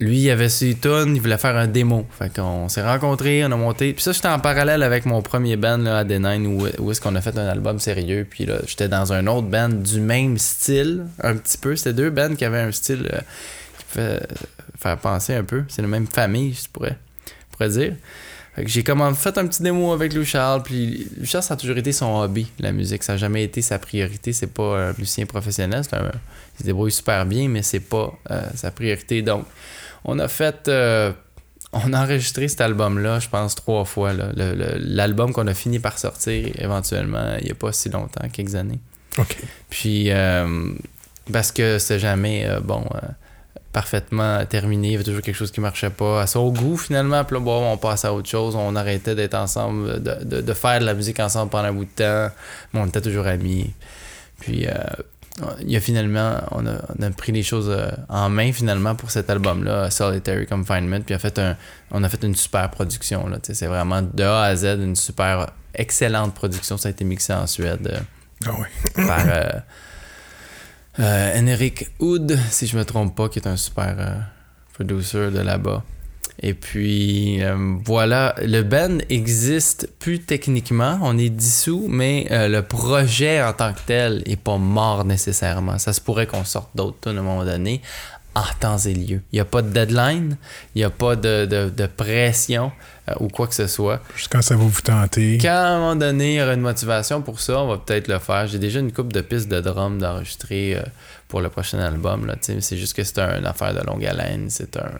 lui, 0.00 0.18
il 0.18 0.30
avait 0.30 0.48
ses 0.48 0.74
tunes, 0.74 1.14
il 1.14 1.20
voulait 1.20 1.38
faire 1.38 1.56
un 1.56 1.68
démo. 1.68 2.06
Fait 2.18 2.34
qu'on 2.34 2.68
s'est 2.68 2.82
rencontrés, 2.82 3.44
on 3.44 3.52
a 3.52 3.56
monté. 3.56 3.92
Puis 3.92 4.02
ça, 4.02 4.12
j'étais 4.12 4.28
en 4.28 4.40
parallèle 4.40 4.82
avec 4.82 5.06
mon 5.06 5.22
premier 5.22 5.56
band, 5.56 5.78
là, 5.78 5.98
à 5.98 6.04
D9, 6.04 6.46
où, 6.46 6.66
où 6.82 6.90
est-ce 6.90 7.00
qu'on 7.00 7.14
a 7.14 7.20
fait 7.20 7.36
un 7.38 7.46
album 7.46 7.78
sérieux. 7.78 8.26
Puis 8.28 8.44
là, 8.44 8.56
j'étais 8.66 8.88
dans 8.88 9.12
un 9.12 9.26
autre 9.28 9.46
band 9.46 9.68
du 9.68 10.00
même 10.00 10.36
style, 10.38 11.04
un 11.22 11.36
petit 11.36 11.58
peu. 11.58 11.76
C'était 11.76 11.92
deux 11.92 12.10
bands 12.10 12.34
qui 12.34 12.44
avaient 12.44 12.60
un 12.60 12.72
style 12.72 13.08
euh, 13.12 13.20
qui 13.78 13.84
pouvait 13.92 14.20
faire 14.78 14.98
penser 14.98 15.34
un 15.34 15.44
peu. 15.44 15.62
C'est 15.68 15.82
la 15.82 15.88
même 15.88 16.08
famille, 16.08 16.54
je 16.54 16.68
pourrais, 16.72 16.98
pourrais 17.52 17.68
dire. 17.68 17.94
Fait 18.56 18.64
que 18.64 18.70
j'ai 18.70 18.82
comment 18.82 19.12
fait 19.14 19.36
un 19.38 19.46
petit 19.46 19.62
démo 19.62 19.92
avec 19.92 20.12
Lou 20.12 20.24
Charles, 20.24 20.62
puis 20.62 21.08
Lou 21.18 21.26
Charles, 21.26 21.42
ça 21.42 21.54
a 21.54 21.56
toujours 21.56 21.76
été 21.76 21.92
son 21.92 22.20
hobby, 22.20 22.46
la 22.58 22.72
musique. 22.72 23.02
Ça 23.04 23.12
n'a 23.12 23.18
jamais 23.18 23.44
été 23.44 23.62
sa 23.62 23.78
priorité. 23.78 24.32
C'est 24.32 24.52
pas 24.52 24.88
un 24.88 24.92
musicien 24.98 25.26
professionnel. 25.26 25.82
C'est 25.84 25.96
un, 25.96 26.10
il 26.54 26.58
se 26.60 26.64
débrouille 26.64 26.92
super 26.92 27.26
bien, 27.26 27.48
mais 27.48 27.62
c'est 27.62 27.80
pas 27.80 28.12
euh, 28.30 28.42
sa 28.54 28.70
priorité. 28.70 29.22
Donc, 29.22 29.44
on 30.04 30.18
a 30.18 30.28
fait. 30.28 30.68
euh, 30.68 31.12
on 31.72 31.92
a 31.92 32.02
enregistré 32.04 32.46
cet 32.46 32.60
album-là, 32.60 33.18
je 33.18 33.28
pense, 33.28 33.54
trois 33.56 33.84
fois. 33.84 34.12
L'album 34.14 35.32
qu'on 35.32 35.46
a 35.48 35.54
fini 35.54 35.80
par 35.80 35.98
sortir 35.98 36.48
éventuellement, 36.58 37.34
il 37.40 37.46
n'y 37.46 37.50
a 37.50 37.54
pas 37.54 37.72
si 37.72 37.88
longtemps, 37.88 38.28
quelques 38.32 38.54
années. 38.54 38.78
OK. 39.18 39.36
Puis, 39.70 40.10
euh, 40.12 40.68
parce 41.32 41.50
que 41.50 41.78
c'est 41.80 41.98
jamais, 41.98 42.46
bon, 42.62 42.84
parfaitement 43.72 44.44
terminé. 44.46 44.88
Il 44.88 44.92
y 44.92 44.94
avait 44.94 45.04
toujours 45.04 45.22
quelque 45.22 45.34
chose 45.34 45.50
qui 45.50 45.60
marchait 45.60 45.90
pas 45.90 46.22
à 46.22 46.26
son 46.28 46.52
goût, 46.52 46.76
finalement. 46.76 47.24
Puis 47.24 47.34
là, 47.36 47.40
bon, 47.40 47.72
on 47.72 47.76
passe 47.76 48.04
à 48.04 48.14
autre 48.14 48.28
chose. 48.28 48.54
On 48.54 48.76
arrêtait 48.76 49.14
d'être 49.16 49.34
ensemble, 49.34 50.00
de, 50.02 50.22
de- 50.24 50.40
de 50.42 50.52
faire 50.52 50.78
de 50.80 50.84
la 50.84 50.94
musique 50.94 51.18
ensemble 51.18 51.50
pendant 51.50 51.68
un 51.68 51.72
bout 51.72 51.84
de 51.86 51.90
temps. 51.90 52.32
Mais 52.72 52.80
on 52.80 52.86
était 52.86 53.00
toujours 53.00 53.26
amis. 53.26 53.72
Puis, 54.40 54.66
euh, 54.68 54.72
il 55.62 55.70
y 55.72 55.76
a 55.76 55.80
finalement, 55.80 56.40
on 56.52 56.64
a, 56.66 56.76
on 56.98 57.02
a 57.02 57.10
pris 57.10 57.32
les 57.32 57.42
choses 57.42 57.68
euh, 57.68 57.90
en 58.08 58.28
main, 58.28 58.52
finalement, 58.52 58.94
pour 58.94 59.10
cet 59.10 59.28
album-là, 59.30 59.90
Solitary 59.90 60.46
Confinement. 60.46 61.00
Puis, 61.00 61.14
en 61.14 61.18
fait, 61.18 61.38
un- 61.38 61.56
on 61.90 62.02
a 62.04 62.08
fait 62.08 62.22
une 62.22 62.34
super 62.36 62.70
production. 62.70 63.26
là. 63.26 63.38
C'est 63.42 63.66
vraiment 63.66 64.00
de 64.02 64.22
A 64.22 64.42
à 64.44 64.54
Z 64.56 64.64
une 64.80 64.94
super 64.96 65.50
excellente 65.74 66.34
production. 66.34 66.76
Ça 66.76 66.88
a 66.88 66.90
été 66.92 67.04
mixé 67.04 67.32
en 67.32 67.46
Suède. 67.48 67.88
euh, 67.92 67.98
Ah 68.46 68.50
oui. 68.58 69.06
par 69.06 69.24
euh, 69.26 69.50
euh, 71.00 71.40
Henrik 71.40 71.88
Hood, 71.98 72.38
si 72.50 72.66
je 72.66 72.76
me 72.76 72.84
trompe 72.84 73.16
pas, 73.16 73.28
qui 73.28 73.38
est 73.40 73.48
un 73.48 73.56
super 73.56 73.96
euh, 73.98 74.14
producer 74.74 75.30
de 75.30 75.40
là-bas. 75.40 75.82
Et 76.42 76.52
puis 76.52 77.42
euh, 77.42 77.76
voilà, 77.84 78.34
le 78.42 78.62
band 78.62 78.98
existe 79.08 79.88
plus 79.98 80.20
techniquement, 80.20 80.98
on 81.02 81.16
est 81.16 81.30
dissous, 81.30 81.86
mais 81.88 82.26
euh, 82.32 82.48
le 82.48 82.62
projet 82.62 83.42
en 83.42 83.52
tant 83.52 83.72
que 83.72 83.78
tel 83.86 84.22
est 84.26 84.36
pas 84.36 84.58
mort 84.58 85.04
nécessairement. 85.04 85.78
Ça 85.78 85.92
se 85.92 86.00
pourrait 86.00 86.26
qu'on 86.26 86.44
sorte 86.44 86.70
d'autres 86.74 86.98
tunes 87.02 87.16
à 87.18 87.20
un 87.20 87.24
moment 87.24 87.44
donné 87.44 87.80
en 88.34 88.42
temps 88.58 88.78
et 88.78 88.94
lieu. 88.94 89.20
Il 89.32 89.36
n'y 89.36 89.40
a 89.40 89.44
pas 89.44 89.62
de 89.62 89.68
deadline, 89.70 90.36
il 90.74 90.78
n'y 90.78 90.84
a 90.84 90.90
pas 90.90 91.14
de, 91.14 91.46
de- 91.46 91.70
de 91.70 91.86
pression 91.86 92.72
euh, 93.08 93.14
ou 93.20 93.28
quoi 93.28 93.46
que 93.46 93.54
ce 93.54 93.68
soit. 93.68 94.00
Juste 94.16 94.30
quand 94.32 94.42
ça 94.42 94.56
va 94.56 94.64
vous 94.64 94.80
tenter. 94.82 95.38
Quand 95.40 95.48
à 95.50 95.68
un 95.68 95.78
moment 95.78 95.94
donné, 95.96 96.34
il 96.34 96.38
y 96.38 96.42
aura 96.42 96.54
une 96.54 96.60
motivation 96.62 97.22
pour 97.22 97.38
ça, 97.40 97.60
on 97.62 97.68
va 97.68 97.78
peut-être 97.78 98.08
le 98.08 98.18
faire. 98.18 98.48
J'ai 98.48 98.58
déjà 98.58 98.80
une 98.80 98.90
coupe 98.92 99.12
de 99.12 99.20
pistes 99.20 99.48
de 99.48 99.60
drum 99.60 100.00
d'enregistrer 100.00 100.82
pour 101.28 101.40
le 101.42 101.48
prochain 101.48 101.78
album. 101.78 102.30
C'est 102.40 102.76
juste 102.76 102.94
que 102.94 103.04
c'est 103.04 103.20
un- 103.20 103.38
une 103.38 103.46
affaire 103.46 103.72
de 103.72 103.86
longue 103.86 104.04
haleine. 104.04 104.46
C'est 104.50 104.76
un, 104.78 104.90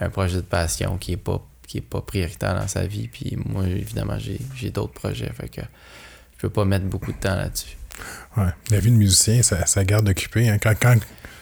un 0.00 0.08
projet 0.10 0.36
de 0.36 0.42
passion 0.42 0.96
qui 0.98 1.12
est 1.12 1.16
pas 1.16 1.44
qui 1.66 1.78
est 1.78 1.82
pas 1.82 2.00
prioritaire 2.00 2.54
dans 2.54 2.66
sa 2.66 2.86
vie. 2.86 3.08
Puis 3.08 3.36
moi, 3.44 3.64
évidemment, 3.66 4.18
j'ai, 4.18 4.38
j'ai 4.56 4.70
d'autres 4.70 4.94
projets. 4.94 5.30
Fait 5.38 5.48
que 5.50 5.60
je 5.60 6.40
peux 6.40 6.48
pas 6.48 6.64
mettre 6.64 6.86
beaucoup 6.86 7.12
de 7.12 7.18
temps 7.18 7.34
là-dessus. 7.36 7.76
Ouais. 8.38 8.48
La 8.70 8.78
vie 8.80 8.90
de 8.90 8.96
musicien, 8.96 9.42
ça, 9.42 9.66
ça 9.66 9.84
garde 9.84 10.08
occupé. 10.08 10.48
hein. 10.48 10.56
Quand, 10.62 10.72
quand, 10.80 10.96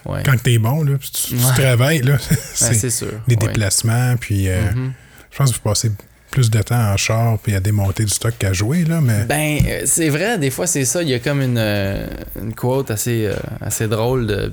Ouais. 0.05 0.23
quand 0.25 0.41
t'es 0.43 0.59
bon, 0.59 0.83
là, 0.85 0.97
tu, 0.99 1.11
tu 1.11 1.35
Ouais. 1.35 1.53
travailles, 1.57 2.01
là, 2.03 2.17
c'est 2.55 2.91
sûr. 2.91 3.13
déplacements, 3.29 4.17
puis 4.17 4.49
euh, 4.49 4.61
Mhm. 4.73 4.93
je 5.31 5.37
pense 5.37 5.51
que 5.51 5.57
vous 5.57 5.63
passez 5.63 5.91
plus 6.31 6.51
de 6.51 6.61
temps 6.63 6.93
en 6.93 6.97
char 6.97 7.39
puis 7.39 7.55
à 7.55 7.61
démonter 7.61 8.05
du 8.05 8.13
stock 8.13 8.35
qu'à 8.39 8.53
jouer, 8.53 8.85
là, 8.85 9.01
mais 9.01 9.25
Ben, 9.25 9.59
euh, 9.67 9.83
c'est 9.87 10.09
vrai, 10.09 10.39
des 10.39 10.51
fois 10.51 10.67
c'est 10.67 10.85
ça. 10.85 11.03
Il 11.03 11.09
y 11.09 11.15
a 11.15 11.19
comme 11.21 11.41
une, 11.43 11.57
euh, 11.59 12.07
une 12.41 12.55
quote 12.55 12.91
assez, 12.91 13.31
assez 13.61 13.87
drôle. 13.89 14.27
De, 14.27 14.53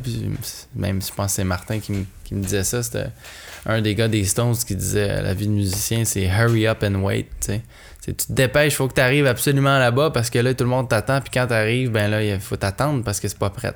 même 0.75 1.01
je 1.01 1.11
pense 1.13 1.27
que 1.31 1.35
c'est 1.37 1.43
Martin 1.43 1.79
qui, 1.79 1.91
me- 1.93 2.05
qui 2.23 2.35
me 2.35 2.43
disait 2.43 2.63
ça. 2.63 2.81
C'était 2.83 3.07
un 3.65 3.81
des 3.81 3.95
gars 3.95 4.07
des 4.07 4.23
Stones 4.25 4.55
qui 4.55 4.75
disait 4.75 5.09
euh, 5.09 5.21
la 5.21 5.33
vie 5.33 5.47
de 5.47 5.51
musicien, 5.51 6.05
c'est 6.05 6.25
hurry 6.25 6.67
up 6.67 6.83
and 6.83 6.95
wait. 6.95 7.27
tu 8.01 8.13
te 8.13 8.31
dépêches, 8.31 8.73
il 8.73 8.75
faut 8.75 8.87
que 8.87 8.95
tu 8.95 9.01
arrives 9.01 9.27
absolument 9.27 9.79
là-bas 9.79 10.11
parce 10.11 10.29
que 10.29 10.39
là 10.39 10.53
tout 10.53 10.63
le 10.63 10.69
monde 10.69 10.89
t'attend. 10.89 11.21
Puis 11.21 11.31
quand 11.33 11.47
tu 11.47 11.53
arrives, 11.53 11.89
ben 11.89 12.09
là, 12.09 12.23
il 12.23 12.39
faut 12.39 12.57
t'attendre 12.57 13.03
parce 13.03 13.19
que 13.19 13.27
c'est 13.27 13.39
pas 13.39 13.49
prêt. 13.49 13.73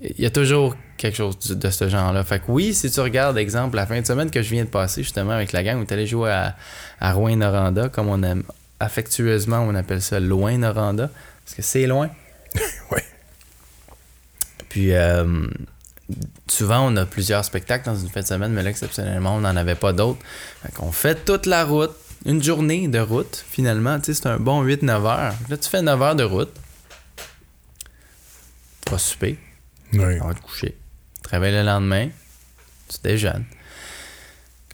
Il 0.00 0.20
y 0.22 0.26
a 0.26 0.30
toujours 0.30 0.76
quelque 0.98 1.16
chose 1.16 1.38
de 1.38 1.70
ce 1.70 1.88
genre-là. 1.88 2.22
Fait 2.22 2.38
que 2.38 2.44
oui, 2.48 2.74
si 2.74 2.90
tu 2.90 3.00
regardes, 3.00 3.38
exemple, 3.38 3.76
la 3.76 3.86
fin 3.86 3.98
de 4.00 4.06
semaine 4.06 4.30
que 4.30 4.42
je 4.42 4.50
viens 4.50 4.64
de 4.64 4.68
passer 4.68 5.02
justement 5.02 5.32
avec 5.32 5.52
la 5.52 5.62
gang, 5.62 5.80
où 5.80 5.84
tu 5.86 5.94
allé 5.94 6.06
jouer 6.06 6.30
à, 6.30 6.54
à 7.00 7.12
Rouen-Noranda, 7.12 7.88
comme 7.88 8.08
on 8.08 8.22
aime 8.22 8.42
affectueusement, 8.78 9.60
on 9.60 9.74
appelle 9.74 10.02
ça 10.02 10.20
Loin-Noranda, 10.20 11.10
parce 11.44 11.54
que 11.54 11.62
c'est 11.62 11.86
loin. 11.86 12.10
ouais. 12.90 13.04
Puis 14.68 14.92
euh, 14.92 15.46
souvent, 16.48 16.80
on 16.86 16.96
a 16.96 17.06
plusieurs 17.06 17.44
spectacles 17.44 17.86
dans 17.86 17.96
une 17.96 18.08
fin 18.08 18.20
de 18.20 18.26
semaine, 18.26 18.52
mais 18.52 18.62
là, 18.62 18.70
exceptionnellement, 18.70 19.36
on 19.36 19.40
n'en 19.40 19.56
avait 19.56 19.74
pas 19.74 19.92
d'autres. 19.92 20.20
Fait 20.62 20.72
qu'on 20.72 20.92
fait 20.92 21.24
toute 21.24 21.46
la 21.46 21.64
route, 21.64 21.94
une 22.24 22.42
journée 22.42 22.88
de 22.88 22.98
route, 22.98 23.44
finalement. 23.48 23.98
Tu 23.98 24.06
sais, 24.06 24.14
c'est 24.14 24.28
un 24.28 24.38
bon 24.38 24.64
8-9 24.64 24.90
heures. 24.90 25.34
Là, 25.48 25.56
tu 25.56 25.68
fais 25.68 25.82
9 25.82 26.02
heures 26.02 26.16
de 26.16 26.24
route. 26.24 26.52
Tu 28.84 28.92
vas 28.92 28.98
souper. 28.98 29.38
Ouais. 29.92 30.18
On 30.22 30.28
va 30.28 30.34
te 30.34 30.40
coucher. 30.40 30.76
Réveilles 31.28 31.52
le 31.54 31.62
lendemain. 31.62 32.08
Tu 32.88 32.98
déjeunes. 33.02 33.44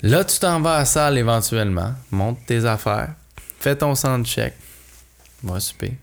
Là, 0.03 0.25
tu 0.25 0.38
t'en 0.38 0.61
vas 0.61 0.75
à 0.75 0.79
la 0.81 0.85
salle 0.85 1.16
éventuellement. 1.16 1.95
Monte 2.11 2.38
tes 2.47 2.64
affaires. 2.64 3.14
Fais 3.61 3.77
ton 3.77 3.95
soundcheck. 3.95 4.55
Va 5.42 5.61
souper. 5.61 5.97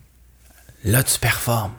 Là, 0.86 1.04
tu 1.04 1.20
performes. 1.20 1.76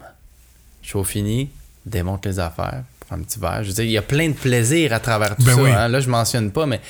Show 0.82 1.02
fini. 1.02 1.50
Démonte 1.86 2.26
les 2.26 2.38
affaires. 2.38 2.84
Un 3.11 3.20
petit 3.20 3.38
verre. 3.40 3.62
Je 3.64 3.68
veux 3.68 3.75
dire, 3.75 3.85
il 3.85 3.90
y 3.90 3.99
a 3.99 4.03
plein 4.03 4.29
de 4.29 4.35
plaisir 4.35 4.92
à 4.92 5.01
travers 5.01 5.35
tout 5.37 5.44
Ben 5.44 5.57
ça. 5.57 5.62
oui. 5.62 5.70
hein. 5.70 5.88
Là, 5.88 6.01
je 6.01 6.09
mentionne 6.09 6.51
pas, 6.53 6.66
mais 6.66 6.81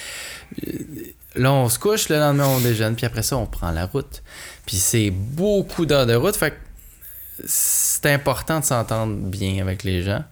euh, 0.67 0.71
là, 1.35 1.53
on 1.53 1.69
se 1.69 1.79
couche. 1.79 2.09
Le 2.11 2.19
lendemain, 2.19 2.47
on 2.47 2.61
déjeune. 2.61 2.95
Puis 2.97 3.07
après 3.07 3.23
ça, 3.23 3.37
on 3.37 3.47
prend 3.47 3.71
la 3.71 3.87
route. 3.87 4.23
Puis 4.67 4.77
c'est 4.77 5.11
beaucoup 5.11 5.87
d'heures 5.87 6.07
de 6.07 6.15
route. 6.15 6.37
Fait 6.37 6.51
que 6.51 6.57
c'est 7.47 8.07
important 8.13 8.61
de 8.61 8.65
s'entendre 8.65 9.17
bien 9.17 9.61
avec 9.63 9.83
les 9.85 10.03
gens. 10.03 10.23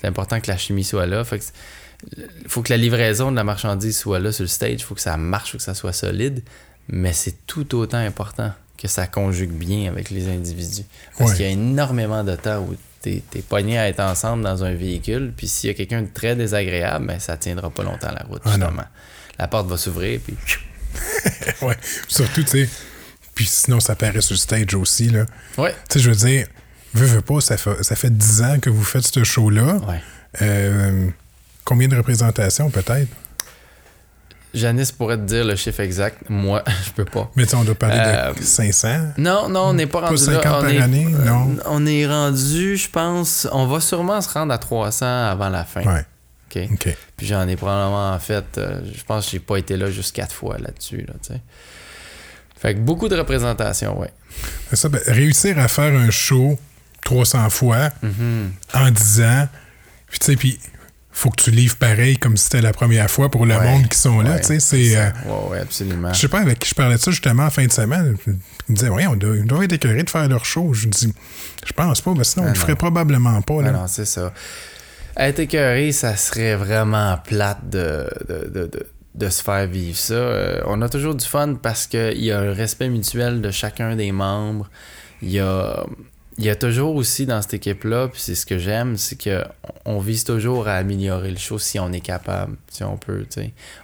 C'est 0.00 0.06
important 0.06 0.40
que 0.40 0.50
la 0.50 0.56
chimie 0.56 0.84
soit 0.84 1.06
là. 1.06 1.22
Fait 1.24 1.38
que 1.38 1.44
il 2.16 2.48
faut 2.48 2.62
que 2.62 2.70
la 2.72 2.76
livraison 2.76 3.30
de 3.30 3.36
la 3.36 3.44
marchandise 3.44 3.96
soit 3.96 4.18
là 4.18 4.30
sur 4.32 4.42
le 4.44 4.48
stage. 4.48 4.72
Il 4.72 4.82
faut 4.82 4.94
que 4.94 5.00
ça 5.00 5.16
marche, 5.16 5.48
il 5.48 5.52
faut 5.52 5.58
que 5.58 5.64
ça 5.64 5.74
soit 5.74 5.92
solide. 5.92 6.42
Mais 6.88 7.12
c'est 7.12 7.46
tout 7.46 7.74
autant 7.76 7.98
important 7.98 8.52
que 8.76 8.88
ça 8.88 9.06
conjugue 9.06 9.52
bien 9.52 9.88
avec 9.90 10.10
les 10.10 10.28
individus. 10.28 10.84
Parce 11.16 11.30
Ouais. 11.30 11.36
qu'il 11.36 11.46
y 11.46 11.48
a 11.48 11.52
énormément 11.52 12.22
de 12.24 12.34
temps 12.36 12.60
où 12.60 12.74
t'es 13.04 13.38
es 13.38 13.42
pogné 13.42 13.78
à 13.78 13.88
être 13.88 14.00
ensemble 14.00 14.42
dans 14.42 14.64
un 14.64 14.74
véhicule. 14.74 15.32
Puis 15.36 15.48
s'il 15.48 15.68
y 15.68 15.70
a 15.70 15.74
quelqu'un 15.74 16.02
de 16.02 16.08
très 16.12 16.34
désagréable, 16.36 17.06
ben, 17.06 17.18
ça 17.20 17.36
tiendra 17.36 17.70
pas 17.70 17.82
longtemps 17.82 18.12
la 18.12 18.24
route, 18.28 18.42
Ah 18.44 18.50
justement. 18.50 18.84
La 19.38 19.48
porte 19.48 19.68
va 19.68 19.76
s'ouvrir, 19.76 20.20
puis 20.24 20.36
ouais. 21.62 21.76
Surtout, 22.08 22.42
tu 22.42 22.48
sais, 22.48 22.68
puis 23.34 23.46
sinon, 23.46 23.80
ça 23.80 23.96
paraît 23.96 24.20
sur 24.20 24.34
le 24.34 24.38
stage 24.38 24.74
aussi, 24.74 25.08
là. 25.10 25.26
ouais, 25.58 25.72
Tu 25.90 25.94
sais, 25.94 26.00
je 26.00 26.10
veux 26.10 26.16
dire, 26.16 26.46
veux, 26.94 27.06
veux 27.06 27.20
pas, 27.20 27.40
ça 27.40 27.56
fait, 27.56 27.82
ça 27.82 27.96
fait 27.96 28.16
10 28.16 28.42
ans 28.42 28.58
que 28.60 28.70
vous 28.70 28.84
faites 28.84 29.04
ce 29.04 29.24
show-là. 29.24 29.76
ouais. 29.88 30.00
Euh, 30.42 31.08
combien 31.64 31.88
de 31.88 31.96
représentations, 31.96 32.70
peut-être? 32.70 33.08
Janice 34.54 34.92
pourrait 34.92 35.16
te 35.16 35.22
dire 35.22 35.44
le 35.44 35.56
chiffre 35.56 35.80
exact. 35.80 36.18
Moi, 36.28 36.62
je 36.86 36.90
peux 36.92 37.04
pas. 37.04 37.30
Mais 37.36 37.44
tu 37.44 37.50
sais, 37.50 37.56
on 37.56 37.64
doit 37.64 37.74
parler 37.74 37.96
Euh, 37.98 38.32
de 38.32 38.42
500. 38.42 38.88
Non, 39.18 39.48
non, 39.48 39.60
on 39.68 39.72
n'est 39.74 39.86
pas 39.86 40.00
Pas 40.00 40.06
rendu 40.08 40.18
50 40.22 40.44
là. 40.44 40.56
On 40.58 40.60
par 40.62 40.70
est, 40.70 40.78
année, 40.80 41.06
euh, 41.12 41.24
non. 41.24 41.56
on 41.66 41.84
est 41.86 42.06
rendu, 42.06 42.76
je 42.76 42.88
pense, 42.88 43.46
on 43.52 43.66
va 43.66 43.80
sûrement 43.80 44.20
se 44.20 44.28
rendre 44.30 44.52
à 44.54 44.58
300 44.58 45.04
avant 45.06 45.48
la 45.48 45.64
fin. 45.64 45.82
Ouais, 45.82 46.04
OK? 46.54 46.96
Puis 47.16 47.26
j'en 47.26 47.46
ai 47.48 47.56
probablement 47.56 48.12
en 48.12 48.18
fait, 48.18 48.44
euh, 48.58 48.80
je 48.96 49.02
pense 49.04 49.26
que 49.26 49.32
j'ai 49.32 49.40
pas 49.40 49.56
été 49.56 49.76
là 49.76 49.90
juste 49.90 50.14
quatre 50.14 50.34
fois 50.34 50.56
là-dessus, 50.58 51.04
là, 51.06 51.14
tu 51.22 51.32
sais. 51.34 51.40
Fait 52.60 52.74
que 52.74 52.80
beaucoup 52.80 53.08
de 53.08 53.16
représentation, 53.16 54.00
ouais. 54.00 54.10
C'est 54.70 54.76
Ça, 54.76 54.88
ben, 54.88 55.00
réussir 55.06 55.58
à 55.58 55.68
faire 55.68 55.92
un 55.94 56.10
show 56.10 56.58
300 57.04 57.50
fois 57.50 57.90
Mhm. 58.02 58.52
en 58.72 58.90
10 58.90 59.20
ans, 59.20 59.48
puis 60.08 60.18
tu 60.18 60.26
sais, 60.26 60.36
puis 60.36 60.58
faut 61.16 61.30
que 61.30 61.40
tu 61.42 61.50
livres 61.52 61.76
pareil 61.76 62.18
comme 62.18 62.36
si 62.36 62.44
c'était 62.44 62.60
la 62.60 62.72
première 62.72 63.08
fois 63.10 63.30
pour 63.30 63.46
le 63.46 63.56
Ouais, 63.56 63.64
monde 63.72 63.88
qui 63.88 63.96
sont 63.98 64.20
là, 64.20 64.32
ouais, 64.32 64.40
tu 64.40 64.46
sais, 64.48 64.60
c'est... 64.60 64.96
euh, 64.96 65.10
Ouais, 65.48 65.60
absolument. 65.60 66.12
Je 66.12 66.18
sais 66.18 66.28
pas 66.28 66.40
avec 66.40 66.58
qui 66.58 66.68
je 66.68 66.74
parlais 66.74 66.96
de 66.96 67.00
ça 67.00 67.10
justement 67.12 67.44
en 67.44 67.50
fin 67.50 67.64
de 67.64 67.72
semaine. 67.72 68.16
Ils 68.26 68.32
me 68.68 68.74
disaient, 68.74 68.88
ouais, 68.88 69.06
on 69.06 69.14
doit, 69.16 69.36
ils 69.36 69.44
doivent 69.46 69.62
être 69.62 69.72
écœurés 69.74 70.02
de 70.02 70.10
faire 70.10 70.28
leur 70.28 70.44
show. 70.44 70.74
Je 70.74 70.88
dis, 70.88 71.14
je 71.64 71.72
pense 71.72 72.00
pas, 72.00 72.12
mais 72.16 72.24
sinon, 72.24 72.44
on 72.46 72.48
Ah 72.48 72.52
le 72.52 72.58
ferait 72.58 72.74
probablement 72.76 73.40
pas. 73.42 73.62
Là. 73.62 73.68
Ah 73.68 73.72
non, 73.78 73.86
c'est 73.86 74.04
ça. 74.04 74.32
Être 75.16 75.38
écœuré, 75.38 75.92
ça 75.92 76.16
serait 76.16 76.56
vraiment 76.56 77.16
plate 77.24 77.70
de, 77.70 78.06
de, 78.28 78.48
de, 78.52 78.66
de, 78.66 78.86
de 79.14 79.28
se 79.28 79.42
faire 79.42 79.66
vivre 79.68 79.96
ça. 79.96 80.14
Euh, 80.14 80.60
on 80.66 80.82
a 80.82 80.88
toujours 80.88 81.14
du 81.14 81.24
fun 81.24 81.54
parce 81.54 81.86
qu'il 81.86 82.18
y 82.24 82.32
a 82.32 82.40
un 82.40 82.52
respect 82.52 82.88
mutuel 82.88 83.40
de 83.40 83.50
chacun 83.52 83.94
des 83.94 84.10
membres. 84.10 84.68
Il 85.22 85.30
y 85.30 85.38
a, 85.38 85.86
il 86.38 86.44
y 86.44 86.50
a 86.50 86.56
toujours 86.56 86.96
aussi 86.96 87.26
dans 87.26 87.40
cette 87.42 87.54
équipe-là, 87.54 88.08
puis 88.08 88.20
c'est 88.20 88.34
ce 88.34 88.44
que 88.44 88.58
j'aime, 88.58 88.96
c'est 88.96 89.16
que 89.16 89.44
on 89.84 89.98
vise 90.00 90.24
toujours 90.24 90.66
à 90.66 90.74
améliorer 90.74 91.30
le 91.30 91.36
show 91.36 91.58
si 91.58 91.78
on 91.78 91.92
est 91.92 92.00
capable, 92.00 92.56
si 92.68 92.82
on 92.82 92.96
peut. 92.96 93.24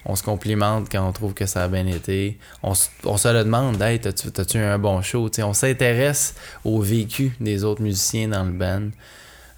On 0.05 0.17
se 0.17 0.23
complimente 0.25 0.89
quand 0.91 1.07
on 1.09 1.13
trouve 1.13 1.33
que 1.33 1.47
ça 1.47 1.63
a 1.63 1.69
bien 1.69 1.87
été. 1.87 2.39
On, 2.65 2.73
on 3.05 3.17
se 3.17 3.29
le 3.33 3.45
demande, 3.45 3.81
hey, 3.81 4.01
t'as-tu 4.01 4.59
un 4.59 4.79
bon 4.79 5.01
show? 5.01 5.31
On 5.43 5.53
s'intéresse 5.53 6.35
au 6.65 6.81
vécu 6.81 7.37
des 7.41 7.63
autres 7.63 7.83
musiciens 7.83 8.29
dans 8.29 8.43
le 8.45 8.53
band. 8.53 8.89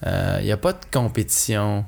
Il 0.05 0.45
n'y 0.45 0.53
a 0.53 0.57
pas 0.59 0.72
de 0.72 0.78
compétition. 0.93 1.84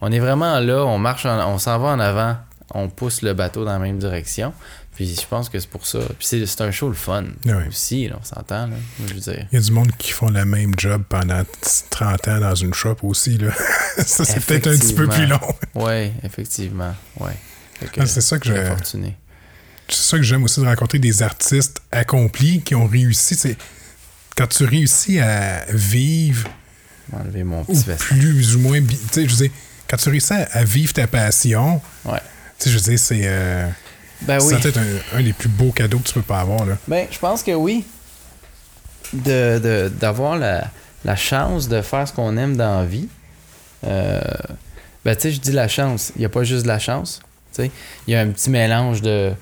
On 0.00 0.10
est 0.12 0.18
vraiment 0.18 0.58
là, 0.60 0.84
on 0.84 0.98
marche, 0.98 1.24
en- 1.26 1.52
on 1.54 1.58
s'en 1.58 1.78
va 1.78 1.90
en 1.90 2.00
avant, 2.00 2.36
on 2.74 2.88
pousse 2.88 3.22
le 3.22 3.34
bateau 3.34 3.64
dans 3.64 3.72
la 3.72 3.78
même 3.78 3.98
direction. 3.98 4.52
Puis 4.94 5.16
je 5.20 5.26
pense 5.26 5.48
que 5.48 5.58
c'est 5.58 5.68
pour 5.70 5.86
ça. 5.86 6.00
Puis 6.18 6.26
c'est, 6.26 6.44
c'est 6.44 6.60
un 6.60 6.70
show 6.70 6.88
le 6.88 6.94
fun 6.94 7.24
Ouais. 7.46 7.66
aussi, 7.68 8.08
là, 8.08 8.16
on 8.20 8.24
s'entend. 8.24 8.66
Là, 8.66 8.76
je 9.06 9.14
veux 9.14 9.20
dire. 9.20 9.46
Il 9.50 9.58
y 9.58 9.62
a 9.62 9.64
du 9.64 9.72
monde 9.72 9.90
qui 9.96 10.12
font 10.12 10.28
le 10.28 10.44
même 10.44 10.74
job 10.76 11.02
pendant 11.08 11.42
30 11.90 12.28
ans 12.28 12.40
dans 12.40 12.54
une 12.54 12.74
shop 12.74 12.96
aussi. 13.02 13.38
Là. 13.38 13.52
ça, 14.06 14.24
c'est 14.24 14.44
peut-être 14.44 14.66
un 14.68 14.76
petit 14.76 14.92
peu 14.94 15.08
plus 15.08 15.26
long. 15.26 15.40
Oui, 15.74 16.12
effectivement. 16.22 16.94
Ouais. 17.18 17.32
Ah, 17.98 18.06
c'est 18.06 18.20
ça 18.20 18.38
que 18.38 18.64
fortuné. 18.66 19.16
C'est 19.88 20.10
ça 20.10 20.16
que 20.18 20.22
j'aime 20.22 20.44
aussi 20.44 20.60
de 20.60 20.66
rencontrer 20.66 20.98
des 20.98 21.22
artistes 21.22 21.80
accomplis 21.90 22.60
qui 22.62 22.74
ont 22.74 22.86
réussi. 22.86 23.34
C'est 23.34 23.56
quand 24.36 24.46
tu 24.46 24.64
réussis 24.64 25.18
à 25.20 25.64
vivre 25.70 26.48
enlever 27.12 27.44
mon 27.44 27.62
ou 27.62 27.64
petit 27.64 27.84
veston. 27.84 28.04
plus 28.14 28.56
ou 28.56 28.60
moins. 28.60 28.80
Tu 28.80 28.96
sais, 29.10 29.24
je 29.26 29.30
veux 29.30 29.36
dire, 29.48 29.50
quand 29.88 29.96
tu 29.96 30.08
réussis 30.10 30.32
à, 30.34 30.48
à 30.52 30.64
vivre 30.64 30.92
ta 30.92 31.06
passion, 31.06 31.80
Ouais. 32.04 32.20
tu 32.58 32.64
sais, 32.64 32.70
je 32.70 32.74
veux 32.76 32.82
dire, 32.90 32.98
c'est. 32.98 33.22
euh, 33.24 33.68
Ben 34.26 34.38
oui. 34.42 34.54
C'est 34.54 34.60
peut-être 34.72 34.78
un, 35.14 35.18
un 35.18 35.22
des 35.22 35.32
plus 35.32 35.48
beaux 35.48 35.72
cadeaux 35.72 35.98
que 35.98 36.06
tu 36.08 36.14
peux 36.14 36.22
pas 36.22 36.40
avoir. 36.40 36.64
Là. 36.66 36.76
Ben, 36.88 37.06
je 37.10 37.18
pense 37.18 37.42
que 37.42 37.52
oui. 37.52 37.84
De, 39.12 39.58
de- 39.58 39.88
d'avoir 40.00 40.38
la, 40.38 40.70
la 41.04 41.16
chance 41.16 41.68
de 41.68 41.82
faire 41.82 42.08
ce 42.08 42.12
qu'on 42.12 42.36
aime 42.36 42.56
dans 42.56 42.80
la 42.80 42.86
vie. 42.86 43.08
Euh, 43.84 44.20
ben, 45.04 45.14
tu 45.16 45.22
sais, 45.22 45.32
je 45.32 45.40
dis 45.40 45.52
la 45.52 45.68
chance. 45.68 46.12
Il 46.16 46.20
n'y 46.20 46.24
a 46.24 46.28
pas 46.30 46.44
juste 46.44 46.62
de 46.62 46.68
la 46.68 46.78
chance. 46.78 47.20
Tu 47.54 47.62
sais, 47.64 47.70
il 48.06 48.14
y 48.14 48.16
a 48.16 48.20
un 48.20 48.28
petit 48.28 48.48
mélange 48.48 49.02
de, 49.02 49.32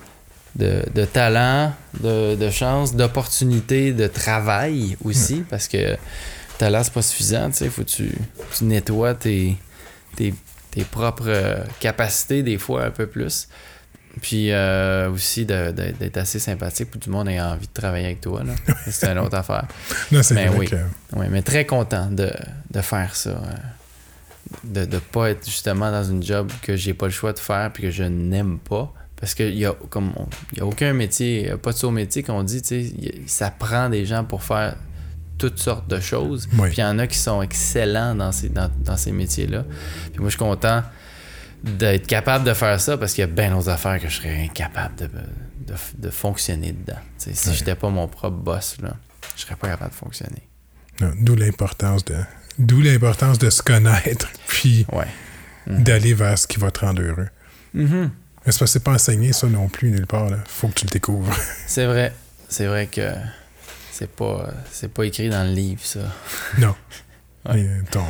de, 0.57 0.83
de 0.95 1.05
talent, 1.05 1.73
de, 2.01 2.35
de 2.35 2.51
chance, 2.51 2.97
d'opportunité, 2.97 3.93
de 3.93 4.07
travail 4.09 4.97
aussi. 5.05 5.45
Parce 5.49 5.69
que 5.69 5.97
talent, 6.59 6.83
c'est 6.83 6.93
pas 6.93 7.03
suffisant. 7.03 7.51
Tu 7.51 7.59
sais, 7.59 7.69
faut 7.69 7.83
que 7.83 7.89
tu, 7.91 8.13
tu 8.57 8.65
nettoies 8.65 9.15
tes, 9.15 9.57
tes, 10.17 10.35
tes 10.73 10.83
propres 10.85 11.63
capacités, 11.79 12.43
des 12.43 12.59
fois 12.59 12.87
un 12.87 12.91
peu 12.91 13.07
plus. 13.07 13.47
Puis 14.21 14.51
euh, 14.51 15.11
aussi 15.11 15.47
d'être 15.47 16.17
assez 16.17 16.39
sympathique 16.39 16.91
pour 16.91 16.99
que 17.01 17.05
tout 17.05 17.11
le 17.11 17.17
monde 17.17 17.29
ait 17.29 17.41
envie 17.41 17.67
de 17.69 17.73
travailler 17.73 18.07
avec 18.07 18.21
toi. 18.21 18.43
C'est 18.87 19.09
une 19.09 19.19
autre 19.19 19.37
affaire. 19.37 19.67
Non, 20.11 20.23
c'est 20.23 20.35
Ben 20.35 20.49
vrai 20.49 20.59
oui. 20.59 20.67
que. 20.69 20.77
Oui, 21.15 21.27
mais 21.31 21.43
très 21.43 21.65
content 21.65 22.09
de, 22.11 22.31
de 22.71 22.81
faire 22.81 23.15
ça. 23.15 23.31
euh, 23.31 23.35
De 24.65 24.81
ne 24.85 24.99
pas 24.99 25.31
être 25.31 25.45
justement 25.47 25.91
dans 25.93 26.03
une 26.05 26.23
job 26.23 26.51
que 26.63 26.75
j'ai 26.77 26.93
pas 26.93 27.07
le 27.07 27.13
choix 27.13 27.33
de 27.33 27.39
faire 27.39 27.71
puis 27.73 27.85
que 27.85 27.91
je 27.91 28.03
n'aime 28.03 28.59
pas. 28.59 28.93
Parce 29.17 29.35
qu'il 29.35 29.55
y 29.57 29.67
a 29.67 29.75
comme 29.91 30.13
y 30.57 30.61
a 30.61 30.67
aucun 30.67 30.93
métier, 30.95 31.41
il 31.43 31.47
y 31.47 31.51
a 31.51 31.59
pas 31.59 31.73
de 31.73 31.77
saut 31.77 31.91
métier 31.91 32.23
qu'on 32.23 32.43
dit, 32.43 32.63
ça 33.27 33.51
prend 33.51 33.89
des 33.91 34.07
gens 34.07 34.25
pour 34.25 34.43
faire 34.43 34.77
toutes 35.39 35.59
sortes 35.59 35.89
de 35.89 36.01
choses. 36.01 36.49
Oui. 36.55 36.69
Puis 36.69 36.79
il 36.79 36.81
y 36.81 36.85
en 36.85 36.99
a 36.99 37.07
qui 37.07 37.19
sont 37.19 37.43
excellents 37.43 38.15
dans 38.15 38.33
ces, 38.33 38.49
dans, 38.49 38.71
dans 38.85 38.97
ces 38.97 39.13
métiers-là. 39.13 39.65
Puis 40.13 40.19
moi, 40.21 40.27
je 40.31 40.37
suis 40.37 40.39
content 40.39 40.83
d'être 41.63 42.07
capable 42.07 42.45
de 42.45 42.55
faire 42.55 42.81
ça 42.81 42.97
parce 42.97 43.13
qu'il 43.13 43.23
y 43.23 43.25
a 43.25 43.27
bien 43.27 43.51
d'autres 43.55 43.69
affaires 43.69 44.01
que 44.01 44.09
je 44.09 44.17
serais 44.17 44.43
incapable 44.45 44.95
de, 44.97 45.07
de, 45.07 45.75
de 45.99 46.11
fonctionner 46.11 46.73
dedans. 46.73 46.99
Si 47.19 47.31
Ouais. 47.31 47.55
j'étais 47.55 47.75
pas 47.75 47.89
mon 47.91 48.09
propre 48.09 48.37
boss, 48.39 48.77
là, 48.81 48.97
je 49.37 49.43
serais 49.43 49.57
pas 49.57 49.69
capable 49.69 49.91
de 49.91 49.97
fonctionner. 49.97 50.43
D'où 51.21 51.35
l'importance 51.37 52.05
de. 52.05 52.17
D'où 52.59 52.81
l'importance 52.81 53.39
de 53.39 53.49
se 53.51 53.63
connaître, 53.63 54.29
puis 54.47 54.87
Ouais. 54.93 55.07
Mhm. 55.67 55.83
d'aller 55.83 56.15
vers 56.15 56.39
ce 56.39 56.47
qui 56.47 56.59
va 56.59 56.71
te 56.71 56.81
rendre 56.81 57.03
heureux. 57.03 57.29
Mhm. 57.75 58.11
Mais 58.47 58.53
c'est 58.53 58.83
pas 58.83 58.93
enseigné, 58.93 59.33
ça 59.35 59.47
non 59.47 59.69
plus, 59.69 59.91
nulle 59.91 60.07
part. 60.07 60.29
Là. 60.31 60.39
Faut 60.47 60.69
que 60.69 60.75
tu 60.75 60.87
le 60.87 60.91
découvres. 60.91 61.33
C'est 61.67 61.85
vrai. 61.87 62.13
C'est 62.49 62.67
vrai 62.67 62.87
que 62.87 63.13
c'est 63.93 64.11
pas, 64.11 64.49
c'est 64.73 64.93
pas 64.93 65.05
écrit 65.05 65.29
dans 65.29 65.45
le 65.47 65.53
livre, 65.53 65.83
ça. 65.85 66.01
non. 66.59 66.75
Ouais. 67.49 67.67
Ton- 67.91 68.01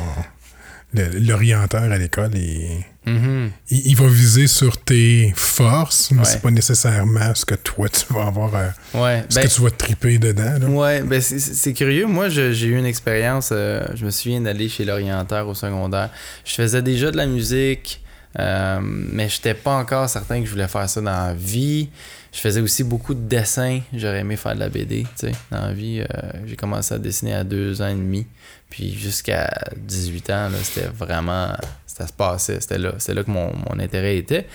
L'orienteur 0.93 1.83
à 1.83 1.97
l'école, 1.97 2.31
il, 2.35 2.83
Mhm. 3.05 3.49
il, 3.69 3.87
il 3.87 3.95
va 3.95 4.07
viser 4.07 4.47
sur 4.47 4.77
tes 4.77 5.31
forces, 5.35 6.11
mais 6.11 6.19
Ouais. 6.19 6.25
c'est 6.25 6.41
pas 6.41 6.51
nécessairement 6.51 7.33
ce 7.33 7.45
que 7.45 7.55
toi, 7.55 7.87
tu 7.89 8.13
vas 8.13 8.27
avoir. 8.27 8.51
euh, 8.55 8.67
Ouais. 8.93 9.23
ce 9.29 9.35
ben- 9.35 9.47
que 9.47 9.53
tu 9.53 9.61
vas 9.61 9.71
triper 9.71 10.17
dedans. 10.19 10.57
Là. 10.59 10.67
Ouais, 10.67 11.01
ben 11.01 11.21
c'est- 11.21 11.73
curieux. 11.73 12.05
Moi, 12.07 12.29
j'ai 12.29 12.51
eu 12.67 12.77
une 12.77 12.85
expérience. 12.85 13.49
euh, 13.53 13.85
je 13.95 14.05
me 14.05 14.11
souviens 14.11 14.41
d'aller 14.41 14.67
chez 14.69 14.83
l'orienteur 14.85 15.47
au 15.47 15.53
secondaire. 15.55 16.09
Je 16.45 16.53
faisais 16.53 16.81
déjà 16.81 17.09
de 17.09 17.17
la 17.17 17.25
musique, 17.25 18.01
euh, 18.39 18.79
mais 18.83 19.29
j'étais 19.29 19.53
pas 19.53 19.75
encore 19.77 20.09
certain 20.09 20.39
que 20.41 20.45
je 20.45 20.51
voulais 20.51 20.67
faire 20.67 20.89
ça 20.89 20.99
dans 21.01 21.11
la 21.27 21.33
vie. 21.33 21.89
Je 22.31 22.39
faisais 22.39 22.61
aussi 22.61 22.83
beaucoup 22.83 23.13
de 23.13 23.27
dessins. 23.27 23.81
J'aurais 23.93 24.19
aimé 24.19 24.37
faire 24.37 24.55
de 24.55 24.59
la 24.59 24.69
BD, 24.69 25.05
tu 25.19 25.27
euh, 25.51 26.03
j'ai 26.45 26.55
commencé 26.55 26.93
à 26.93 26.97
dessiner 26.97 27.33
à 27.33 27.43
deux 27.43 27.81
ans 27.81 27.89
et 27.89 27.95
demi. 27.95 28.25
Puis 28.69 28.93
jusqu'à 28.97 29.49
18 29.75 30.29
ans, 30.29 30.49
c'était 30.63 30.87
vraiment... 30.87 31.53
Ça 31.85 32.07
se 32.07 32.13
passait, 32.13 32.61
c'était 32.61 32.77
là. 32.77 32.93
C'était 32.99 33.15
là 33.15 33.23
que 33.23 33.31
mon, 33.31 33.53
mon 33.53 33.77
intérêt 33.79 34.17
était. 34.17 34.47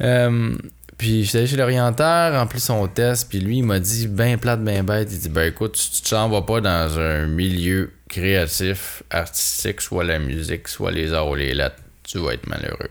Euh, 0.00 0.56
puis 0.98 1.24
j'étais 1.24 1.38
allé 1.38 1.46
chez 1.46 1.56
l'orienteur, 1.56 2.34
en 2.40 2.46
plus 2.48 2.58
son 2.58 2.88
test, 2.88 3.28
puis 3.28 3.38
lui 3.38 3.58
il 3.58 3.62
m'a 3.62 3.78
dit 3.78 4.08
ben 4.08 4.36
plate, 4.36 4.62
ben 4.62 4.84
bête, 4.84 5.08
il 5.12 5.18
dit 5.18 5.28
ben 5.28 5.48
écoute, 5.48 5.74
tu 5.74 6.02
tu 6.02 6.10
t'en 6.10 6.28
vas 6.28 6.42
pas 6.42 6.60
dans 6.60 6.98
un 6.98 7.26
milieu 7.26 7.92
créatif, 8.08 9.04
artistique, 9.10 9.80
soit 9.80 10.02
la 10.02 10.18
musique, 10.18 10.66
soit 10.66 10.90
les 10.90 11.12
arts 11.12 11.28
ou 11.28 11.36
les 11.36 11.54
lettres, 11.54 11.76
tu 12.02 12.18
vas 12.18 12.32
être 12.32 12.48
malheureux. 12.48 12.90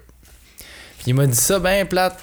Puis 0.57 1.07
il 1.07 1.15
m'a 1.15 1.27
dit 1.27 1.35
ça 1.35 1.59
ben 1.59 1.85
plate, 1.85 2.17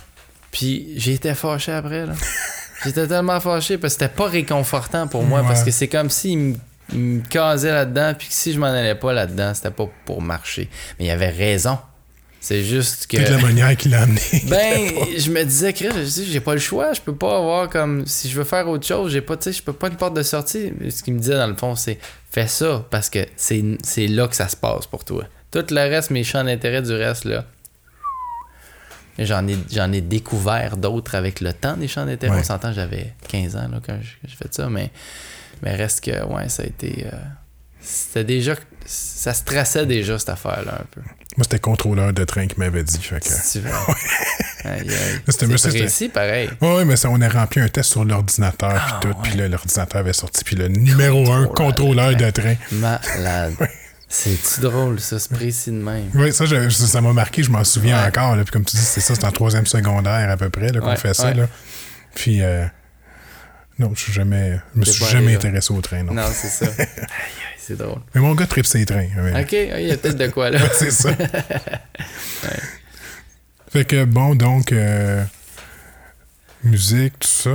puis 0.55 0.95
j'ai 0.97 1.13
été 1.15 1.35
fâché 1.35 1.73
après 1.73 2.07
là. 2.07 2.13
J'étais 2.85 3.07
tellement 3.07 3.41
fâché 3.41 3.77
parce 3.79 3.95
que 3.95 4.01
c'était 4.05 4.15
pas 4.15 4.27
réconfortant 4.29 5.07
pour 5.09 5.23
moi, 5.25 5.41
Ouais. 5.41 5.47
parce 5.49 5.63
que 5.65 5.71
c'est 5.71 5.89
comme 5.89 6.11
s'il 6.11 6.39
me, 6.39 6.55
il 6.93 6.99
me 6.99 7.21
casait 7.23 7.73
là-dedans, 7.73 8.13
puis 8.19 8.29
que 8.29 8.35
si 8.35 8.53
je 8.53 8.59
m'en 8.59 8.67
allais 8.67 8.95
pas 8.95 9.13
là-dedans, 9.13 9.53
c'était 9.55 9.71
pas 9.71 9.89
pour 10.05 10.21
marcher. 10.23 10.69
Mais 10.99 11.07
il 11.07 11.11
avait 11.11 11.31
raison. 11.31 11.79
C'est 12.41 12.63
juste 12.63 13.07
que... 13.07 13.17
Peut-être 13.17 13.31
la 13.31 13.39
manière 13.39 13.75
qu'il 13.75 13.95
a 13.95 14.03
amené. 14.03 14.21
Ben, 14.51 14.91
je 15.17 15.31
me 15.31 15.43
disais, 15.45 15.73
Chris, 15.73 15.89
je 15.97 16.01
dis, 16.03 16.31
j'ai 16.31 16.41
pas 16.41 16.53
le 16.53 16.61
choix. 16.61 16.93
Je 16.93 17.01
peux 17.01 17.15
pas 17.15 17.39
avoir 17.39 17.71
comme. 17.71 18.07
Si 18.07 18.29
je 18.29 18.37
veux 18.37 18.45
faire 18.45 18.69
autre 18.69 18.87
chose, 18.87 19.13
j'ai 19.13 19.23
pas, 19.23 19.39
tu 19.39 19.45
sais, 19.45 19.53
je 19.59 19.63
peux 19.63 19.73
pas 19.73 19.89
une 19.89 19.97
porte 19.97 20.15
de 20.15 20.23
sortie. 20.23 20.71
Ce 20.91 21.03
qu'il 21.03 21.15
me 21.15 21.21
disait 21.21 21.37
dans 21.37 21.47
le 21.47 21.57
fond, 21.57 21.75
c'est 21.75 21.99
fais 22.31 22.47
ça 22.49 22.85
parce 22.91 23.09
que 23.09 23.21
c'est 23.37 23.65
c'est 23.83 24.09
là 24.09 24.29
que 24.29 24.37
ça 24.37 24.49
se 24.49 24.57
passe 24.57 24.87
pour 24.87 25.05
toi. 25.07 25.25
Tout 25.53 25.65
le 25.71 25.81
reste, 25.89 26.11
mes 26.11 26.23
champs 26.23 26.45
d'intérêt 26.45 26.83
du 26.83 26.93
reste, 26.93 27.25
là. 27.25 27.47
J'en 29.19 29.47
ai, 29.47 29.57
j'en 29.71 29.93
ai 29.93 30.01
découvert 30.01 30.77
d'autres 30.77 31.15
avec 31.15 31.41
le 31.41 31.53
temps 31.53 31.77
des 31.77 31.87
champs 31.89 32.05
d'intérêt. 32.05 32.35
Ouais. 32.35 32.41
On 32.41 32.45
s'entend, 32.45 32.73
j'avais 32.73 33.15
15 33.29 33.57
ans 33.57 33.69
là, 33.71 33.81
quand 33.85 33.97
j'ai 34.25 34.37
fait 34.37 34.53
ça, 34.53 34.69
mais, 34.69 34.91
mais 35.63 35.75
reste 35.77 36.05
que, 36.05 36.25
ouais, 36.25 36.49
ça 36.49 36.63
a 36.65 36.67
été. 36.67 37.07
euh, 37.13 37.17
c'était 37.81 38.25
déjà. 38.25 38.55
Ça 38.87 39.33
stressait 39.33 39.87
déjà 39.87 40.19
cette 40.19 40.29
affaire-là 40.31 40.75
un 40.81 40.85
peu. 40.91 41.01
Moi, 41.37 41.45
c'était 41.45 41.59
contrôleur 41.59 42.13
de 42.13 42.25
train 42.25 42.47
qui 42.47 42.59
m'avait 42.59 42.85
dit. 42.85 42.99
Fait 42.99 43.21
que... 43.21 43.27
Si 43.27 43.59
tu 43.61 43.65
veux. 43.67 43.71
C'était 45.29 45.47
précis, 45.47 46.09
pareil. 46.09 46.49
Ouais, 46.61 46.85
mais 46.85 46.97
ça, 46.97 47.11
on 47.11 47.21
a 47.21 47.29
rempli 47.29 47.61
un 47.61 47.69
test 47.69 47.91
sur 47.91 48.05
l'ordinateur, 48.05 48.73
puis 48.73 48.93
Ah, 48.95 49.01
tout, 49.03 49.09
ouais. 49.09 49.15
puis 49.23 49.35
là, 49.37 49.49
l'ordinateur 49.49 50.01
avait 50.01 50.13
sorti, 50.15 50.43
puis 50.45 50.57
le 50.57 50.69
numéro 50.69 51.31
un, 51.31 51.47
contrôleur 51.47 52.17
de 52.17 52.31
train. 52.31 52.55
Malade. 52.73 53.55
C'est-tu 54.17 54.61
drôle, 54.61 55.01
ça, 55.01 55.19
c'est 55.19 55.33
précis 55.33 55.71
de 55.71 55.77
même? 55.83 56.09
Oui, 56.15 56.33
ça, 56.33 56.45
je- 56.45 56.69
ça 56.69 57.01
m'a 57.01 57.13
marqué, 57.13 57.43
je 57.43 57.51
m'en 57.51 57.65
souviens 57.65 58.07
encore. 58.07 58.37
Là. 58.37 58.45
Puis 58.45 58.53
comme 58.53 58.65
tu 58.65 58.77
dis, 58.77 58.83
c'est 58.83 59.01
ça, 59.01 59.17
c'est 59.17 59.25
en 59.25 59.33
troisième 59.33 59.67
secondaire 59.67 60.31
à 60.31 60.37
peu 60.37 60.51
près 60.51 60.71
qu'on 60.71 60.87
Ouais, 60.87 60.97
fait 60.97 61.15
ça. 61.15 61.35
Là. 61.35 61.49
Puis, 62.15 62.41
euh, 62.41 62.65
non, 63.77 63.91
je 63.93 64.01
suis 64.01 64.13
jamais, 64.13 64.61
je 64.75 64.81
me 64.81 64.85
suis 64.85 65.05
jamais 65.07 65.17
allé 65.25 65.33
là. 65.33 65.39
intéressé 65.39 65.73
au 65.75 65.81
train. 65.81 66.05
Non. 66.05 66.15
Non, 66.15 66.29
c'est 66.33 66.47
ça. 66.49 66.67
Aïe, 66.79 66.87
aïe, 66.87 67.07
c'est 67.59 67.77
drôle. 67.77 68.03
Mais 68.15 68.21
mon 68.21 68.35
gars 68.37 68.47
tripe 68.47 68.67
ses 68.67 68.87
trains. 68.87 69.09
Ok, 69.41 69.51
il 69.53 69.87
y 69.89 69.91
a 69.91 69.97
peut-être 69.97 70.17
de 70.17 70.29
quoi 70.29 70.49
là. 70.51 70.61
C'est 70.73 70.93
ça. 70.93 71.11
Fait 73.73 73.85
que 73.85 74.05
bon, 74.05 74.37
donc, 74.37 74.71
euh, 74.71 75.25
musique, 76.63 77.19
tout 77.19 77.27
ça. 77.29 77.51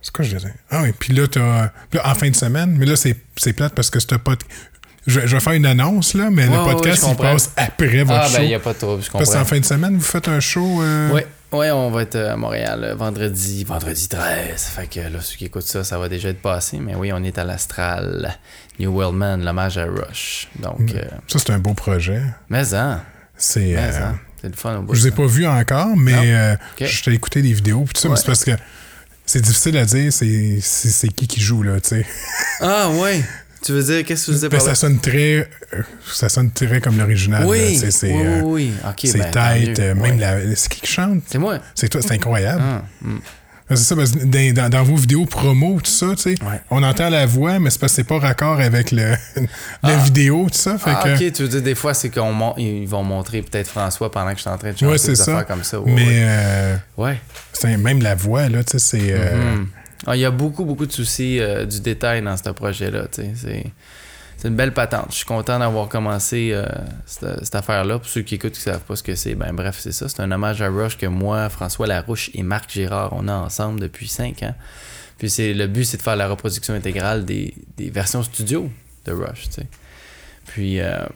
C'est 0.00 0.12
quoi 0.12 0.24
je 0.24 0.36
disais? 0.36 0.54
Ah 0.70 0.82
oui, 0.82 0.92
puis 0.98 1.12
là, 1.14 1.26
t'as. 1.28 1.68
puis 1.90 1.98
là, 1.98 2.10
en 2.10 2.14
fin 2.14 2.28
de 2.30 2.36
semaine, 2.36 2.74
mais 2.76 2.86
là, 2.86 2.96
c'est 2.96 3.16
c'est 3.36 3.52
plate 3.52 3.74
parce 3.74 3.90
que 3.90 4.00
c'est 4.00 4.16
pas. 4.18 4.36
Je, 5.06 5.20
je 5.26 5.36
vais 5.36 5.40
faire 5.40 5.52
une 5.52 5.66
annonce, 5.66 6.14
là, 6.14 6.30
mais 6.30 6.48
Ouais, 6.48 6.56
le 6.56 6.64
podcast, 6.72 7.02
ouais, 7.04 7.10
il 7.12 7.16
passe 7.16 7.50
après 7.56 8.04
votre 8.04 8.20
Ah, 8.22 8.26
show. 8.28 8.36
ben, 8.38 8.42
il 8.42 8.48
n'y 8.48 8.54
a 8.54 8.60
pas 8.60 8.72
de 8.72 8.78
trouble, 8.78 9.02
je 9.02 9.10
parce 9.10 9.24
qu'en 9.30 9.32
comprends. 9.40 9.44
fin 9.44 9.60
de 9.60 9.64
semaine, 9.64 9.94
vous 9.96 10.00
faites 10.02 10.28
un 10.28 10.40
show. 10.40 10.82
euh, 10.82 11.10
ouais, 11.52 11.70
on 11.70 11.90
va 11.90 12.02
être 12.02 12.16
à 12.16 12.36
Montréal 12.36 12.82
euh, 12.84 12.94
vendredi, 12.94 13.64
vendredi 13.64 14.08
13. 14.08 14.62
Fait 14.74 14.86
que 14.86 15.00
là, 15.00 15.20
ceux 15.20 15.36
qui 15.36 15.44
écoutent 15.44 15.62
ça, 15.66 15.84
ça 15.84 15.98
va 15.98 16.08
déjà 16.08 16.30
être 16.30 16.40
passé. 16.40 16.78
Mais 16.80 16.94
oui, 16.94 17.12
on 17.12 17.22
est 17.22 17.36
à 17.38 17.44
l'Astral, 17.44 18.34
New 18.80 18.90
World 18.92 19.16
Man, 19.16 19.44
l'hommage 19.44 19.76
à 19.78 19.84
Rush. 19.84 20.48
Donc, 20.58 20.80
Mm. 20.80 20.96
euh, 20.96 21.02
Ça, 21.28 21.38
c'est 21.38 21.50
un 21.50 21.58
beau 21.58 21.74
projet. 21.74 22.22
mais 22.48 22.74
hein, 22.74 23.02
C'est. 23.36 23.60
mais 23.60 23.76
euh, 23.76 24.04
hein, 24.06 24.18
c'est 24.40 24.48
le 24.48 24.56
fun 24.56 24.78
au 24.78 24.82
bout. 24.82 24.94
je 24.94 25.00
vous 25.00 25.06
ai 25.08 25.10
pas 25.10 25.26
vu 25.26 25.46
encore, 25.46 25.96
mais 25.96 26.12
Non? 26.12 26.22
euh, 26.24 26.54
Ok. 26.80 26.86
je 26.88 27.02
t'ai 27.04 27.12
écouté 27.12 27.42
des 27.42 27.52
vidéos, 27.52 27.84
tout 27.92 28.00
ça, 28.00 28.08
mais 28.08 28.16
c'est 28.16 28.26
parce 28.26 28.44
que 28.44 28.52
c'est 29.26 29.40
difficile 29.42 29.76
à 29.76 29.84
dire, 29.84 30.12
c'est 30.12 31.08
qui 31.14 31.26
qui 31.26 31.40
joue, 31.40 31.62
là, 31.62 31.78
tu 31.80 31.90
sais. 31.90 32.06
Ah, 32.60 32.88
ouais. 32.90 33.22
Tu 33.64 33.72
veux 33.72 33.82
dire, 33.82 34.04
qu'est-ce 34.04 34.26
que 34.26 34.26
tu 34.26 34.32
veux 34.32 34.38
dire 34.40 34.50
Ben, 34.50 34.56
par 34.58 34.62
ça 34.64 34.70
là? 34.70 34.74
sonne 34.74 34.98
très. 35.00 35.48
euh, 35.74 35.82
ça 36.12 36.28
sonne 36.28 36.50
très 36.50 36.80
comme 36.80 36.98
l'original. 36.98 37.44
Oui, 37.46 37.58
là. 37.74 37.80
C'est 37.80 37.90
c'est, 37.90 38.12
oui, 38.12 38.22
euh, 38.24 38.40
oui, 38.42 38.72
oui. 38.84 38.90
Ok, 38.90 39.00
c'est 39.10 39.18
ben, 39.18 39.30
tête, 39.30 39.78
euh, 39.78 39.94
Ouais. 39.94 40.10
même 40.10 40.20
la. 40.20 40.54
C'est 40.56 40.68
qui 40.68 40.80
qui 40.82 40.86
chante? 40.92 41.22
C'est 41.26 41.38
moi. 41.38 41.58
C'est 41.74 41.88
toi, 41.88 42.02
c'est 42.02 42.12
incroyable. 42.12 42.62
Ah, 42.62 42.82
hmm. 43.02 43.18
C'est 43.70 43.76
ça, 43.76 43.96
parce 43.96 44.10
que 44.12 44.22
dans, 44.24 44.52
dans- 44.52 44.68
dans 44.68 44.82
vos 44.82 44.96
vidéos 44.96 45.24
promo, 45.24 45.80
tout 45.82 45.90
ça, 45.90 46.08
tu 46.14 46.22
sais, 46.22 46.34
Ouais. 46.44 46.60
on 46.70 46.82
entend 46.82 47.08
la 47.08 47.24
voix, 47.24 47.58
mais 47.58 47.70
c'est 47.70 47.80
parce 47.80 47.92
que 47.92 47.96
c'est 47.96 48.04
pas 48.04 48.18
raccord 48.18 48.60
avec 48.60 48.90
le, 48.92 49.12
la 49.36 49.48
Ah. 49.82 49.96
vidéo, 50.04 50.48
tout 50.52 50.58
ça. 50.58 50.76
Fait 50.76 50.90
Ah, 50.94 51.02
que, 51.02 51.14
ok, 51.26 51.32
tu 51.32 51.42
veux 51.44 51.48
dire, 51.48 51.62
des 51.62 51.74
fois, 51.74 51.94
c'est 51.94 52.10
qu'on 52.10 52.32
mon- 52.34 52.54
ils 52.58 52.86
vont 52.86 53.02
montrer 53.02 53.40
peut-être 53.40 53.68
François 53.68 54.10
pendant 54.12 54.30
que 54.32 54.36
je 54.36 54.42
suis 54.42 54.50
en 54.50 54.58
train 54.58 54.72
de 54.72 54.76
chanter 54.76 54.92
Ouais, 54.92 54.98
c'est 54.98 55.12
des 55.12 55.16
ça. 55.16 55.32
affaires 55.32 55.46
comme 55.46 55.64
ça. 55.64 55.80
Ouais, 55.80 55.90
mais 55.90 56.02
ouais. 56.04 56.18
euh, 56.20 56.76
Ouais. 57.64 57.76
même 57.78 58.02
la 58.02 58.14
voix, 58.14 58.50
là, 58.50 58.62
tu 58.62 58.72
sais, 58.72 58.78
c'est. 58.78 59.12
euh, 59.12 59.54
Mhm. 59.56 59.68
Ah, 60.06 60.16
Il 60.16 60.20
y 60.20 60.24
a 60.24 60.30
beaucoup, 60.30 60.64
beaucoup 60.64 60.86
de 60.86 60.92
soucis 60.92 61.40
euh, 61.40 61.64
du 61.64 61.80
détail 61.80 62.22
dans 62.22 62.36
ce 62.36 62.50
projet-là. 62.50 63.06
C'est, 63.12 63.72
une 64.44 64.56
belle 64.56 64.74
patente. 64.74 65.06
Je 65.10 65.16
suis 65.16 65.24
content 65.24 65.58
d'avoir 65.58 65.88
commencé 65.88 66.50
euh, 66.52 66.66
cette, 67.06 67.54
affaire-là. 67.54 67.98
Pour 67.98 68.08
ceux 68.08 68.20
qui 68.20 68.34
écoutent 68.34 68.52
qui 68.52 68.58
ne 68.68 68.74
savent 68.74 68.84
pas 68.84 68.94
ce 68.94 69.02
que 69.02 69.14
c'est, 69.14 69.34
ben 69.34 69.54
bref, 69.54 69.78
c'est 69.78 69.92
ça. 69.92 70.06
C'est 70.08 70.20
un 70.20 70.30
hommage 70.30 70.60
à 70.60 70.68
Rush 70.68 70.98
que 70.98 71.06
moi, 71.06 71.48
François 71.48 71.86
Larouche 71.86 72.30
et 72.34 72.42
Marc 72.42 72.70
Girard, 72.70 73.14
on 73.14 73.26
a 73.28 73.32
ensemble 73.32 73.80
depuis 73.80 74.06
5 74.06 74.42
ans. 74.42 74.54
Puis 75.16 75.30
c'est, 75.30 75.54
le 75.54 75.66
but, 75.66 75.84
c'est 75.84 75.96
de 75.96 76.02
faire 76.02 76.16
la 76.16 76.28
reproduction 76.28 76.74
intégrale 76.74 77.24
des, 77.24 77.54
des 77.78 77.88
versions 77.88 78.22
studio 78.22 78.70
de 79.06 79.12
Rush. 79.12 79.48
Puis, 80.46 80.80
euh, 80.80 81.06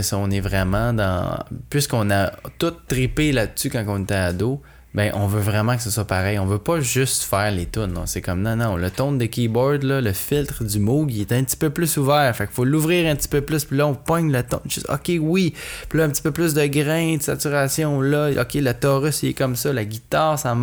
ça, 0.00 0.16
on 0.16 0.30
est 0.30 0.40
vraiment 0.40 0.92
dans. 0.92 1.44
Puisqu'on 1.68 2.10
a 2.10 2.32
tout 2.58 2.72
tripé 2.88 3.32
là-dessus 3.32 3.68
quand 3.68 3.84
on 3.88 4.02
était 4.02 4.14
ado, 4.14 4.62
ben 4.94 5.10
on 5.14 5.26
veut 5.26 5.40
vraiment 5.40 5.74
que 5.76 5.82
ce 5.82 5.90
soit 5.90 6.06
pareil. 6.06 6.38
On 6.38 6.44
veut 6.44 6.58
pas 6.58 6.80
juste 6.80 7.22
faire 7.22 7.50
les 7.50 7.66
tunes. 7.66 7.94
C'est 8.04 8.20
comme 8.20 8.42
non, 8.42 8.56
non, 8.56 8.76
le 8.76 8.90
ton 8.90 9.12
de 9.12 9.24
keyboard, 9.24 9.82
là, 9.84 10.00
le 10.00 10.12
filtre 10.12 10.64
du 10.64 10.78
Moog, 10.78 11.10
il 11.12 11.22
est 11.22 11.32
un 11.32 11.42
petit 11.44 11.56
peu 11.56 11.70
plus 11.70 11.96
ouvert. 11.96 12.34
Fait 12.36 12.46
qu'il 12.46 12.54
faut 12.54 12.64
l'ouvrir 12.64 13.10
un 13.10 13.16
petit 13.16 13.28
peu 13.28 13.40
plus. 13.40 13.64
Puis 13.64 13.76
là, 13.78 13.86
on 13.86 13.94
pogne 13.94 14.30
le 14.30 14.42
ton. 14.42 14.60
Juste, 14.66 14.86
ok, 14.90 15.12
oui. 15.20 15.54
Puis 15.88 15.98
là, 15.98 16.04
un 16.04 16.10
petit 16.10 16.20
peu 16.22 16.30
plus 16.30 16.52
de 16.52 16.66
grain, 16.66 17.16
de 17.16 17.22
saturation. 17.22 18.00
Là, 18.02 18.30
ok, 18.42 18.54
le 18.54 18.74
Taurus, 18.74 19.22
il 19.22 19.30
est 19.30 19.34
comme 19.34 19.56
ça. 19.56 19.72
La 19.72 19.84
guitare, 19.84 20.38
ça, 20.38 20.56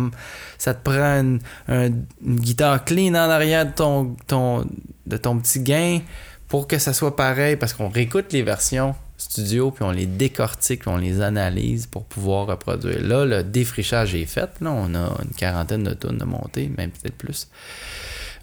ça 0.58 0.74
te 0.74 0.82
prend 0.88 1.20
une, 1.20 1.40
un- 1.68 1.90
une 2.24 2.36
guitare 2.40 2.84
clean 2.84 3.14
en 3.14 3.30
arrière 3.30 3.66
de 3.66 3.72
ton, 3.72 4.16
ton, 4.28 4.64
de 5.06 5.16
ton 5.16 5.38
petit 5.38 5.60
gain 5.60 6.00
pour 6.46 6.68
que 6.68 6.78
ça 6.78 6.92
soit 6.92 7.16
pareil. 7.16 7.56
Parce 7.56 7.72
qu'on 7.72 7.88
réécoute 7.88 8.32
les 8.32 8.42
versions 8.42 8.94
studio, 9.20 9.70
puis 9.70 9.84
on 9.84 9.90
les 9.90 10.06
décortique, 10.06 10.80
puis 10.80 10.90
on 10.90 10.96
les 10.96 11.20
analyse 11.20 11.86
pour 11.86 12.04
pouvoir 12.04 12.46
reproduire. 12.46 13.02
Là, 13.02 13.24
le 13.24 13.42
défrichage 13.42 14.14
est 14.14 14.26
fait. 14.26 14.50
Là, 14.60 14.70
on 14.72 14.94
a 14.94 15.18
une 15.22 15.34
quarantaine 15.36 15.84
de 15.84 15.94
tonnes 15.94 16.18
de 16.18 16.24
montée, 16.24 16.70
même 16.76 16.90
peut-être 16.90 17.16
plus. 17.16 17.48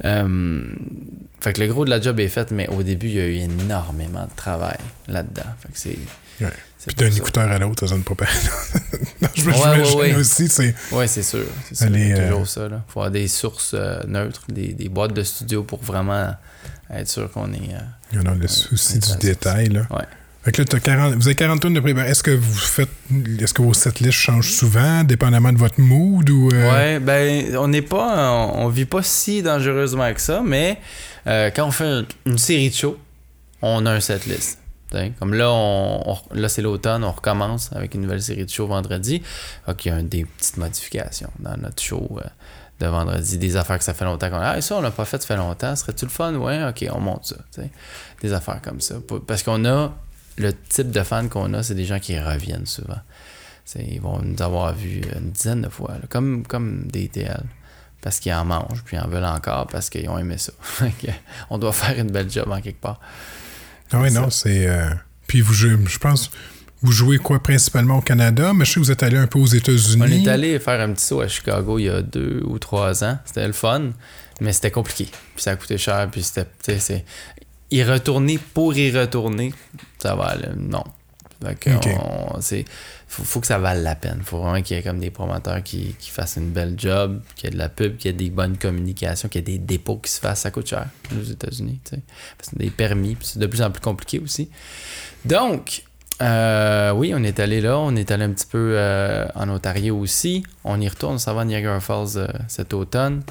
Euh, 0.05 0.61
fait 1.39 1.53
que 1.53 1.61
le 1.61 1.67
gros 1.67 1.85
de 1.85 1.89
la 1.89 1.99
job 1.99 2.19
est 2.19 2.27
fait, 2.27 2.51
mais 2.51 2.67
au 2.67 2.83
début, 2.83 3.07
il 3.07 3.13
y 3.15 3.19
a 3.19 3.25
eu 3.25 3.35
énormément 3.35 4.25
de 4.25 4.35
travail 4.35 4.77
là-dedans. 5.07 5.49
Fait 5.59 5.71
que 5.71 5.79
c'est. 5.79 5.97
Ouais. 6.41 6.53
Puis 6.85 6.95
d'un 6.95 7.11
écouteur 7.11 7.51
à 7.51 7.57
l'autre, 7.57 7.85
ça 7.87 7.93
donne 7.93 8.03
pas 8.03 8.13
je 9.35 9.43
me 9.43 9.51
Ouais, 9.51 9.95
ouais, 9.95 10.15
aussi, 10.15 10.47
c'est. 10.47 10.73
Ouais, 10.91 11.07
c'est 11.07 11.23
sûr. 11.23 11.45
C'est 11.67 11.75
sûr, 11.75 11.87
Elle 11.87 11.95
il 11.95 12.07
y 12.09 12.13
a 12.13 12.17
est, 12.17 12.27
toujours 12.27 12.41
euh, 12.41 12.45
ça. 12.45 12.67
Il 12.67 12.81
faut 12.87 12.99
avoir 12.99 13.11
des 13.11 13.27
sources 13.27 13.71
euh, 13.73 14.03
neutres, 14.07 14.43
des, 14.47 14.73
des 14.73 14.87
boîtes 14.87 15.13
de 15.13 15.23
studio 15.23 15.63
pour 15.63 15.81
vraiment 15.81 16.33
être 16.91 17.09
sûr 17.09 17.29
qu'on 17.31 17.51
est. 17.53 17.71
Il 18.13 18.19
y 18.19 18.21
en 18.21 18.25
a 18.27 18.35
le 18.35 18.47
souci 18.47 18.99
du 18.99 19.17
détail, 19.17 19.69
là. 19.69 19.87
Ouais. 19.89 20.05
Fait 20.47 20.53
que 20.53 20.61
là, 20.61 20.65
t'as 20.65 20.79
40, 20.79 21.15
vous 21.15 21.27
avez 21.27 21.35
40 21.35 21.59
tonnes 21.59 21.73
de 21.73 21.81
préparation. 21.81 22.09
Est-ce 22.09 22.23
que 22.23 22.31
vous 22.31 22.53
faites. 22.53 22.87
Est-ce 23.37 23.53
que 23.53 23.61
vos 23.61 23.73
setlists 23.73 24.13
changent 24.13 24.53
souvent, 24.53 25.03
dépendamment 25.03 25.51
de 25.51 25.57
votre 25.57 25.81
mood 25.81 26.29
ou. 26.29 26.49
euh, 26.53 26.71
Ouais, 26.71 26.99
ben, 27.01 27.57
on 27.57 27.67
n'est 27.67 27.81
pas, 27.81 28.31
on, 28.31 28.69
vit 28.69 28.85
pas 28.85 29.03
si 29.03 29.41
dangereusement 29.43 30.13
que 30.13 30.21
ça, 30.21 30.41
mais 30.45 30.79
euh, 31.27 31.51
quand 31.53 31.67
on 31.67 31.71
fait 31.71 32.05
une 32.25 32.37
série 32.37 32.69
de 32.69 32.75
shows, 32.75 32.97
on 33.61 33.85
a 33.85 33.91
un 33.91 33.99
setlist. 33.99 34.59
Comme 35.19 35.33
là, 35.33 35.51
on, 35.51 36.17
là 36.31 36.47
c'est 36.47 36.61
l'automne, 36.61 37.03
on 37.03 37.11
recommence 37.11 37.69
avec 37.73 37.93
une 37.95 37.99
nouvelle 38.03 38.21
série 38.21 38.45
de 38.45 38.49
shows 38.49 38.67
vendredi. 38.67 39.21
Donc, 39.67 39.83
il 39.83 39.89
y 39.89 39.91
a 39.91 40.01
des 40.01 40.23
petites 40.23 40.55
modifications 40.55 41.31
dans 41.39 41.57
notre 41.57 41.83
show 41.83 42.07
euh, 42.23 42.27
de 42.79 42.87
vendredi. 42.87 43.37
Des 43.37 43.57
affaires 43.57 43.79
que 43.79 43.83
ça 43.83 43.93
fait 43.93 44.05
longtemps 44.05 44.29
qu'on 44.29 44.37
a. 44.37 44.51
Ah, 44.51 44.61
ça, 44.61 44.77
on 44.77 44.81
l'a 44.81 44.91
pas 44.91 45.03
fait, 45.03 45.21
ça 45.21 45.27
fait 45.27 45.35
longtemps. 45.35 45.75
Serait-tu 45.75 46.05
le 46.05 46.11
fun? 46.11 46.33
Ouais, 46.35 46.63
ok, 46.69 46.85
on 46.93 47.01
monte 47.01 47.25
ça. 47.25 47.35
Des 48.21 48.31
affaires 48.31 48.61
comme 48.61 48.79
ça. 48.79 48.95
Parce 49.27 49.43
qu'on 49.43 49.65
a 49.65 49.93
le 50.37 50.53
type 50.53 50.91
de 50.91 51.03
fans 51.03 51.27
qu'on 51.27 51.53
a, 51.53 51.63
c'est 51.63 51.75
des 51.75 51.85
gens 51.85 51.99
qui 51.99 52.17
reviennent 52.19 52.65
souvent. 52.65 52.99
T'sais, 53.65 53.85
ils 53.91 53.99
vont 54.01 54.21
nous 54.21 54.41
avoir 54.41 54.73
vus 54.73 55.01
une 55.19 55.31
dizaine 55.31 55.61
de 55.63 55.69
fois, 55.69 55.93
là, 55.93 56.07
comme, 56.09 56.45
comme 56.45 56.87
des 56.87 57.07
TL. 57.09 57.43
Parce 58.01 58.19
qu'ils 58.19 58.33
en 58.33 58.45
mangent, 58.45 58.83
puis 58.85 58.95
ils 58.95 58.99
en 58.99 59.07
veulent 59.07 59.25
encore 59.25 59.67
parce 59.67 59.89
qu'ils 59.89 60.07
ont 60.07 60.17
aimé 60.17 60.37
ça. 60.37 60.53
On 61.49 61.57
doit 61.57 61.73
faire 61.73 61.97
une 61.99 62.11
belle 62.11 62.29
job 62.31 62.49
en 62.49 62.61
quelque 62.61 62.79
part. 62.79 62.99
Ah 63.91 64.01
C'est 64.07 64.11
non, 64.13 64.29
c'est. 64.29 64.67
euh, 64.67 64.89
Puis 65.25 65.41
vous 65.41 65.53
jouez, 65.53 65.75
je 65.87 65.97
pense, 65.97 66.29
vous 66.81 66.91
jouez 66.91 67.17
quoi 67.17 67.41
principalement 67.41 67.97
au 67.97 68.01
Canada, 68.01 68.53
mais 68.53 68.63
je 68.65 68.69
sais 68.71 68.75
que 68.75 68.85
vous 68.85 68.91
êtes 68.91 69.01
allé 69.03 69.17
un 69.17 69.27
peu 69.27 69.39
aux 69.39 69.47
États-Unis. 69.47 70.01
On 70.01 70.05
est 70.05 70.27
allé 70.27 70.59
faire 70.59 70.79
un 70.79 70.93
petit 70.93 71.03
saut 71.05 71.21
à 71.21 71.27
Chicago 71.27 71.79
il 71.79 71.85
y 71.85 71.89
a 71.89 72.01
deux 72.03 72.43
ou 72.45 72.59
trois 72.59 73.03
ans. 73.03 73.17
C'était 73.25 73.47
le 73.47 73.53
fun, 73.53 73.89
mais 74.39 74.53
c'était 74.53 74.71
compliqué. 74.71 75.05
Puis 75.33 75.43
ça 75.43 75.51
a 75.51 75.55
coûté 75.55 75.77
cher, 75.79 76.07
puis 76.11 76.21
c'était. 76.23 77.03
Y 77.71 77.83
retourner 77.83 78.37
pour 78.53 78.77
y 78.77 78.95
retourner, 78.97 79.53
ça 79.99 80.15
va 80.15 80.25
aller. 80.25 80.49
Non. 80.57 80.83
On- 81.99 82.41
c'est- 82.41 82.65
faut, 83.07 83.23
faut 83.23 83.39
que 83.39 83.45
ça 83.47 83.59
vale 83.59 83.83
la 83.83 83.93
peine. 83.95 84.21
faut 84.23 84.39
vraiment 84.41 84.59
qu'il 84.63 84.75
y 84.75 84.79
ait 84.79 84.83
comme 84.83 84.99
des 84.99 85.11
promoteurs 85.11 85.61
qui, 85.61 85.95
qui 85.99 86.09
fassent 86.09 86.37
une 86.37 86.49
belle 86.49 86.73
job, 86.77 87.21
qu'il 87.35 87.45
y 87.45 87.47
ait 87.49 87.53
de 87.53 87.59
la 87.59 87.69
pub, 87.69 87.95
qu'il 87.97 88.09
y 88.09 88.13
ait 88.13 88.17
des 88.17 88.31
bonnes 88.31 88.57
communications, 88.57 89.29
qu'il 89.29 89.41
y 89.41 89.53
ait 89.53 89.57
des 89.57 89.63
dépôts 89.63 89.97
qui 89.97 90.09
se 90.11 90.19
fassent. 90.19 90.41
Ça 90.41 90.49
coûte 90.51 90.67
cher 90.67 90.87
aux 91.15 91.23
États-Unis. 91.23 91.79
Parce 92.37 92.49
que 92.49 92.55
des 92.57 92.71
permis, 92.71 93.13
puis 93.15 93.27
c'est 93.27 93.39
de 93.39 93.45
plus 93.45 93.61
en 93.61 93.69
plus 93.69 93.81
compliqué 93.81 94.17
aussi. 94.19 94.49
Donc, 95.25 95.83
euh, 96.23 96.91
oui, 96.93 97.13
on 97.15 97.23
est 97.23 97.39
allé 97.39 97.61
là. 97.61 97.77
On 97.77 97.95
est 97.95 98.09
allé 98.09 98.23
un 98.23 98.31
petit 98.31 98.47
peu 98.47 98.73
euh, 98.75 99.27
en 99.35 99.47
Ontario 99.49 99.95
aussi. 99.97 100.43
On 100.63 100.81
y 100.81 100.87
retourne, 100.89 101.19
ça 101.19 101.33
va 101.33 101.41
à 101.41 101.45
Niagara 101.45 101.79
Falls 101.79 102.17
euh, 102.17 102.27
cet 102.47 102.73
automne. 102.73 103.21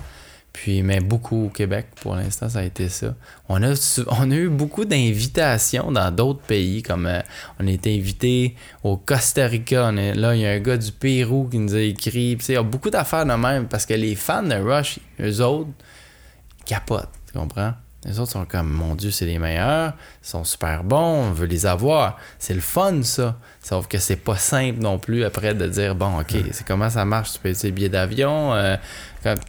Puis, 0.57 0.82
mais 0.82 1.00
beaucoup 1.00 1.44
au 1.44 1.48
Québec, 1.50 1.88
pour 2.00 2.16
l'instant, 2.16 2.48
ça 2.48 2.61
a 2.61 2.62
été 2.62 2.88
ça. 2.88 3.14
On 3.50 3.62
a, 3.62 3.74
on 4.07 4.30
a 4.30 4.34
eu 4.34 4.48
beaucoup 4.48 4.86
d'invitations 4.86 5.92
dans 5.92 6.11
d'autres 6.11 6.40
pays, 6.40 6.82
comme 6.82 7.04
euh, 7.04 7.20
on 7.61 7.66
a 7.66 7.70
été 7.70 7.94
invité 7.94 8.57
au 8.82 8.96
Costa 8.96 9.46
Rica. 9.48 9.92
Là, 9.92 10.34
il 10.34 10.40
y 10.40 10.46
a 10.46 10.52
un 10.52 10.59
gars 10.59 10.78
du 10.78 10.92
Pérou 10.92 11.46
qui 11.50 11.59
nous 11.59 11.74
a 11.74 11.80
écrit. 11.80 12.36
Puis, 12.36 12.46
il 12.48 12.54
y 12.54 12.57
a 12.57 12.62
beaucoup 12.62 12.88
d'affaires 12.88 13.26
de 13.26 13.34
même, 13.34 13.68
parce 13.68 13.84
que 13.84 13.92
les 13.92 14.14
fans 14.14 14.42
de 14.42 14.54
Rush, 14.54 14.98
eux 15.20 15.42
autres, 15.42 15.68
capotent, 16.64 17.12
tu 17.30 17.38
comprends? 17.38 17.74
Les 18.07 18.20
autres 18.20 18.30
sont 18.30 18.44
comme, 18.44 18.70
mon 18.70 18.94
Dieu, 18.94 19.11
c'est 19.11 19.26
les 19.26 19.40
meilleurs, 19.40 19.94
ils 20.22 20.28
sont 20.28 20.44
super 20.44 20.84
bons, 20.84 21.24
on 21.24 21.32
veut 21.32 21.46
les 21.46 21.66
avoir. 21.66 22.18
C'est 22.38 22.54
le 22.54 22.61
fun, 22.61 23.02
ça. 23.02 23.36
Sauf 23.61 23.88
que 23.88 23.98
c'est 23.98 24.16
pas 24.16 24.36
simple 24.36 24.78
non 24.78 25.00
plus 25.00 25.24
après 25.24 25.54
de 25.54 25.66
dire, 25.66 25.96
bon, 25.96 26.20
OK, 26.20 26.36
c'est 26.52 26.64
comment 26.64 26.88
ça 26.88 27.04
marche, 27.04 27.32
tu 27.32 27.40
payes 27.40 27.57
tes 27.57 27.72
billets 27.72 27.88
d'avion, 27.88 28.54
euh, 28.54 28.76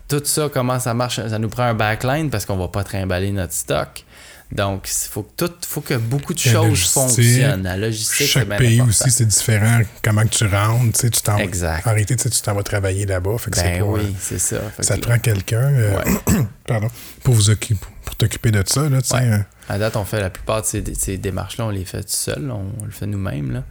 tout 0.07 0.23
ça, 0.23 0.49
comment 0.51 0.79
ça 0.79 0.95
marche, 0.95 1.15
ça 1.27 1.37
nous 1.37 1.49
prend 1.49 1.63
un 1.63 1.75
backline 1.75 2.31
parce 2.31 2.47
qu'on 2.47 2.57
va 2.57 2.67
pas 2.67 2.83
trimballer 2.83 3.31
notre 3.31 3.53
stock. 3.53 4.03
Donc, 4.51 4.87
il 4.89 5.09
faut 5.09 5.23
que 5.23 5.45
tout, 5.45 5.53
faut 5.67 5.81
que 5.81 5.95
beaucoup 5.95 6.33
de 6.33 6.41
La 6.45 6.51
choses 6.53 6.89
fonctionnent. 6.89 7.63
La 7.63 7.75
logistique, 7.75 8.27
Chaque 8.27 8.47
bien 8.47 8.57
pays 8.57 8.79
important. 8.79 8.89
aussi, 8.89 9.11
c'est 9.11 9.25
différent. 9.25 9.81
Comment 10.01 10.23
que 10.23 10.29
tu 10.29 10.45
rentres, 10.45 10.93
tu 10.93 10.99
sais, 11.01 11.09
tu 11.09 11.21
t'en 11.21 11.37
Exact. 11.37 11.85
En 11.85 11.89
réalité, 11.89 12.15
tu 12.15 12.23
sais, 12.23 12.29
tu 12.29 12.41
t'en 12.41 12.53
vas 12.53 12.63
travailler 12.63 13.05
là-bas. 13.05 13.37
Fait 13.39 13.51
que 13.51 13.57
c'est 13.57 13.79
Ben 13.79 13.81
oui, 13.81 14.01
euh, 14.03 14.11
c'est 14.19 14.39
ça. 14.39 14.61
Fait 14.75 14.83
Ça 14.83 14.95
que 14.95 15.01
te 15.01 15.05
prend 15.07 15.19
quelqu'un 15.19 15.73
euh, 15.73 16.01
pardon, 16.65 16.87
pour 17.23 17.33
vous 17.33 17.49
occuper, 17.49 17.85
pour 18.05 18.15
t'occuper 18.15 18.51
de 18.51 18.63
ça, 18.65 18.87
là, 18.87 19.01
tu 19.01 19.09
sais. 19.09 19.15
Ouais. 19.15 19.31
euh. 19.33 19.39
À 19.67 19.77
date, 19.77 19.97
on 19.97 20.05
fait 20.05 20.21
la 20.21 20.29
plupart 20.29 20.61
de 20.61 20.65
ces, 20.65 21.17
démarches-là, 21.17 21.65
on 21.65 21.69
les 21.69 21.83
fait 21.83 22.03
tout 22.03 22.09
seul, 22.09 22.49
on, 22.49 22.85
le 22.85 22.91
fait 22.91 23.05
nous-mêmes. 23.05 23.51
là. 23.51 23.63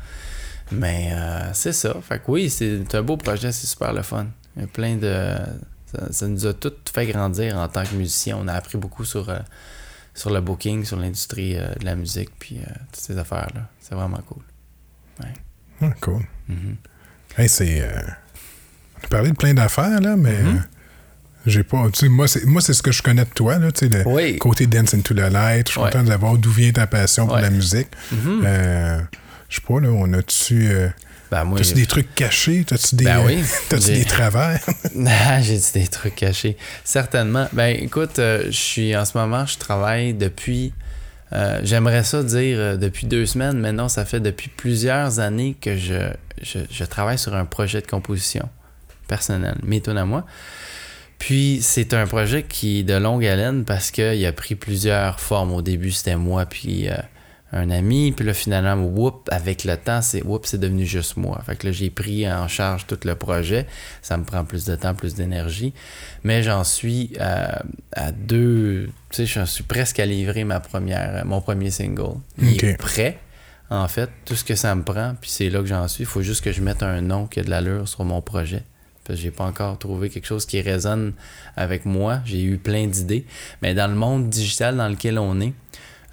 Mais 0.72 1.08
euh, 1.12 1.52
c'est 1.54 1.72
ça. 1.72 1.94
Fait 2.06 2.18
que 2.18 2.24
oui, 2.30 2.50
c'est 2.50 2.94
un 2.94 3.02
beau 3.02 3.16
projet, 3.16 3.50
c'est 3.50 3.66
super 3.66 3.94
le 3.94 4.02
fun. 4.02 4.26
Il 4.56 4.62
y 4.62 4.64
a 4.66 4.68
plein 4.68 4.96
de. 4.96 5.36
Ça, 5.90 6.12
ça 6.12 6.26
nous 6.26 6.44
a 6.46 6.52
tout 6.52 6.72
fait 6.92 7.06
grandir 7.06 7.56
en 7.56 7.68
tant 7.68 7.84
que 7.84 7.94
musicien. 7.94 8.36
On 8.38 8.46
a 8.46 8.52
appris 8.52 8.76
beaucoup 8.76 9.04
sur, 9.04 9.30
sur 10.16 10.30
le 10.30 10.40
booking, 10.40 10.84
sur 10.84 10.96
l'industrie 10.96 11.56
euh, 11.56 11.68
de 11.78 11.84
la 11.84 11.94
musique, 11.94 12.30
puis 12.38 12.58
euh, 12.58 12.72
toutes 12.92 12.96
ces 13.04 13.16
affaires-là. 13.18 13.68
C'est 13.80 13.94
vraiment 13.94 14.20
cool. 14.26 14.42
Ah, 15.82 15.90
cool. 16.00 16.22
Mhm. 16.48 16.76
Hey, 17.36 17.48
c'est. 17.48 17.82
euh, 17.82 18.00
On 19.02 19.04
a 19.04 19.08
parlé 19.08 19.30
de 19.30 19.36
plein 19.36 19.52
d'affaires, 19.54 20.00
là, 20.00 20.16
mais. 20.16 20.42
Mhm. 20.42 20.56
euh, 20.56 20.60
j'ai 21.44 21.62
pas. 21.62 21.86
Tu 21.92 22.00
sais, 22.00 22.08
moi, 22.08 22.26
c'est, 22.26 22.44
moi, 22.46 22.62
c'est 22.62 22.72
ce 22.72 22.82
que 22.82 22.90
je 22.92 23.02
connais 23.02 23.24
de 23.24 23.30
toi, 23.30 23.58
là, 23.58 23.70
tu 23.70 23.80
sais, 23.80 23.88
le 23.88 24.08
Oui. 24.08 24.38
côté 24.38 24.66
Dance 24.66 24.94
into 24.94 25.14
the 25.14 25.18
Light. 25.30 25.66
Je 25.68 25.72
suis 25.72 25.80
Ouais. 25.80 25.90
content 25.90 26.02
de 26.02 26.08
savoir 26.08 26.36
d'où 26.38 26.50
vient 26.50 26.72
ta 26.72 26.86
passion 26.86 27.26
pour 27.26 27.36
Ouais. 27.36 27.42
la 27.42 27.50
musique. 27.50 27.88
Mhm. 28.10 28.42
Euh, 28.46 29.00
je 29.50 29.56
sais 29.56 29.62
pas, 29.68 29.78
là, 29.80 29.88
on 29.90 30.10
a-tu. 30.14 30.70
Ben, 31.30 31.44
moi, 31.44 31.58
T'as-tu 31.58 31.74
des 31.74 31.86
trucs 31.86 32.14
cachés? 32.14 32.64
T'as-tu 32.66 32.94
des, 32.96 33.04
Ben 33.04 33.22
oui. 33.26 33.38
t'as-tu 33.68 33.92
des 33.92 34.04
travers? 34.04 34.60
Ah, 35.06 35.40
J'ai 35.42 35.56
dit 35.58 35.70
des 35.74 35.88
trucs 35.88 36.14
cachés. 36.14 36.56
Certainement. 36.84 37.48
Ben 37.52 37.76
écoute, 37.80 38.18
euh, 38.18 38.44
je 38.46 38.50
suis 38.56 38.96
en 38.96 39.04
ce 39.04 39.18
moment, 39.18 39.44
je 39.46 39.58
travaille 39.58 40.14
depuis. 40.14 40.72
euh, 41.32 41.60
J'aimerais 41.64 42.04
ça 42.04 42.22
dire 42.22 42.58
euh, 42.58 42.76
depuis 42.76 43.06
deux 43.06 43.26
semaines, 43.26 43.58
mais 43.58 43.72
non, 43.72 43.88
ça 43.88 44.04
fait 44.04 44.20
depuis 44.20 44.48
plusieurs 44.48 45.18
années 45.18 45.56
que 45.60 45.76
je, 45.76 46.10
je, 46.42 46.60
je 46.70 46.84
travaille 46.84 47.18
sur 47.18 47.34
un 47.34 47.44
projet 47.44 47.80
de 47.80 47.86
composition 47.86 48.48
personnel, 49.08 49.56
méthode 49.64 49.96
à 49.98 50.04
moi. 50.04 50.24
Puis 51.18 51.60
c'est 51.62 51.94
un 51.94 52.06
projet 52.06 52.42
qui 52.42 52.80
est 52.80 52.82
de 52.82 52.94
longue 52.94 53.24
haleine 53.24 53.64
parce 53.64 53.90
qu'il 53.90 54.24
a 54.26 54.32
pris 54.32 54.54
plusieurs 54.54 55.18
formes. 55.18 55.52
Au 55.52 55.62
début, 55.62 55.90
c'était 55.90 56.16
moi 56.16 56.44
puis 56.46 56.88
un 57.56 57.70
ami. 57.70 58.12
Puis 58.12 58.24
là, 58.24 58.34
finalement, 58.34 58.74
whoop, 58.74 59.28
avec 59.32 59.64
le 59.64 59.76
temps, 59.76 60.02
c'est 60.02 60.22
whoop, 60.22 60.46
c'est 60.46 60.58
devenu 60.58 60.84
juste 60.84 61.16
moi. 61.16 61.40
Fait 61.46 61.56
que 61.56 61.66
là, 61.66 61.72
j'ai 61.72 61.90
pris 61.90 62.30
en 62.30 62.48
charge 62.48 62.86
tout 62.86 62.98
le 63.04 63.14
projet. 63.14 63.66
Ça 64.02 64.16
me 64.16 64.24
prend 64.24 64.44
plus 64.44 64.64
de 64.64 64.76
temps, 64.76 64.94
plus 64.94 65.14
d'énergie. 65.14 65.72
Mais 66.24 66.42
j'en 66.42 66.64
suis 66.64 67.12
à, 67.18 67.62
à 67.92 68.12
deux. 68.12 68.90
Tu 69.10 69.16
sais, 69.16 69.26
j'en 69.26 69.46
suis 69.46 69.64
presque 69.64 70.00
à 70.00 70.06
livrer 70.06 70.44
ma 70.44 70.60
première, 70.60 71.24
mon 71.24 71.40
premier 71.40 71.70
single. 71.70 72.18
Il 72.38 72.64
est 72.64 72.76
prêt. 72.76 73.18
En 73.68 73.88
fait, 73.88 74.10
tout 74.24 74.36
ce 74.36 74.44
que 74.44 74.54
ça 74.54 74.74
me 74.74 74.84
prend, 74.84 75.14
puis 75.20 75.28
c'est 75.28 75.50
là 75.50 75.60
que 75.60 75.66
j'en 75.66 75.88
suis. 75.88 76.04
Il 76.04 76.06
faut 76.06 76.22
juste 76.22 76.44
que 76.44 76.52
je 76.52 76.62
mette 76.62 76.82
un 76.82 77.00
nom 77.00 77.26
qui 77.26 77.40
a 77.40 77.42
de 77.42 77.50
l'allure 77.50 77.88
sur 77.88 78.04
mon 78.04 78.22
projet. 78.22 78.62
Parce 79.04 79.18
que 79.18 79.22
j'ai 79.24 79.30
pas 79.30 79.44
encore 79.44 79.78
trouvé 79.78 80.08
quelque 80.08 80.26
chose 80.26 80.46
qui 80.46 80.60
résonne 80.60 81.12
avec 81.56 81.84
moi. 81.84 82.20
J'ai 82.24 82.42
eu 82.42 82.58
plein 82.58 82.86
d'idées. 82.86 83.24
Mais 83.62 83.74
dans 83.74 83.88
le 83.88 83.94
monde 83.94 84.28
digital 84.28 84.76
dans 84.76 84.88
lequel 84.88 85.18
on 85.18 85.40
est, 85.40 85.52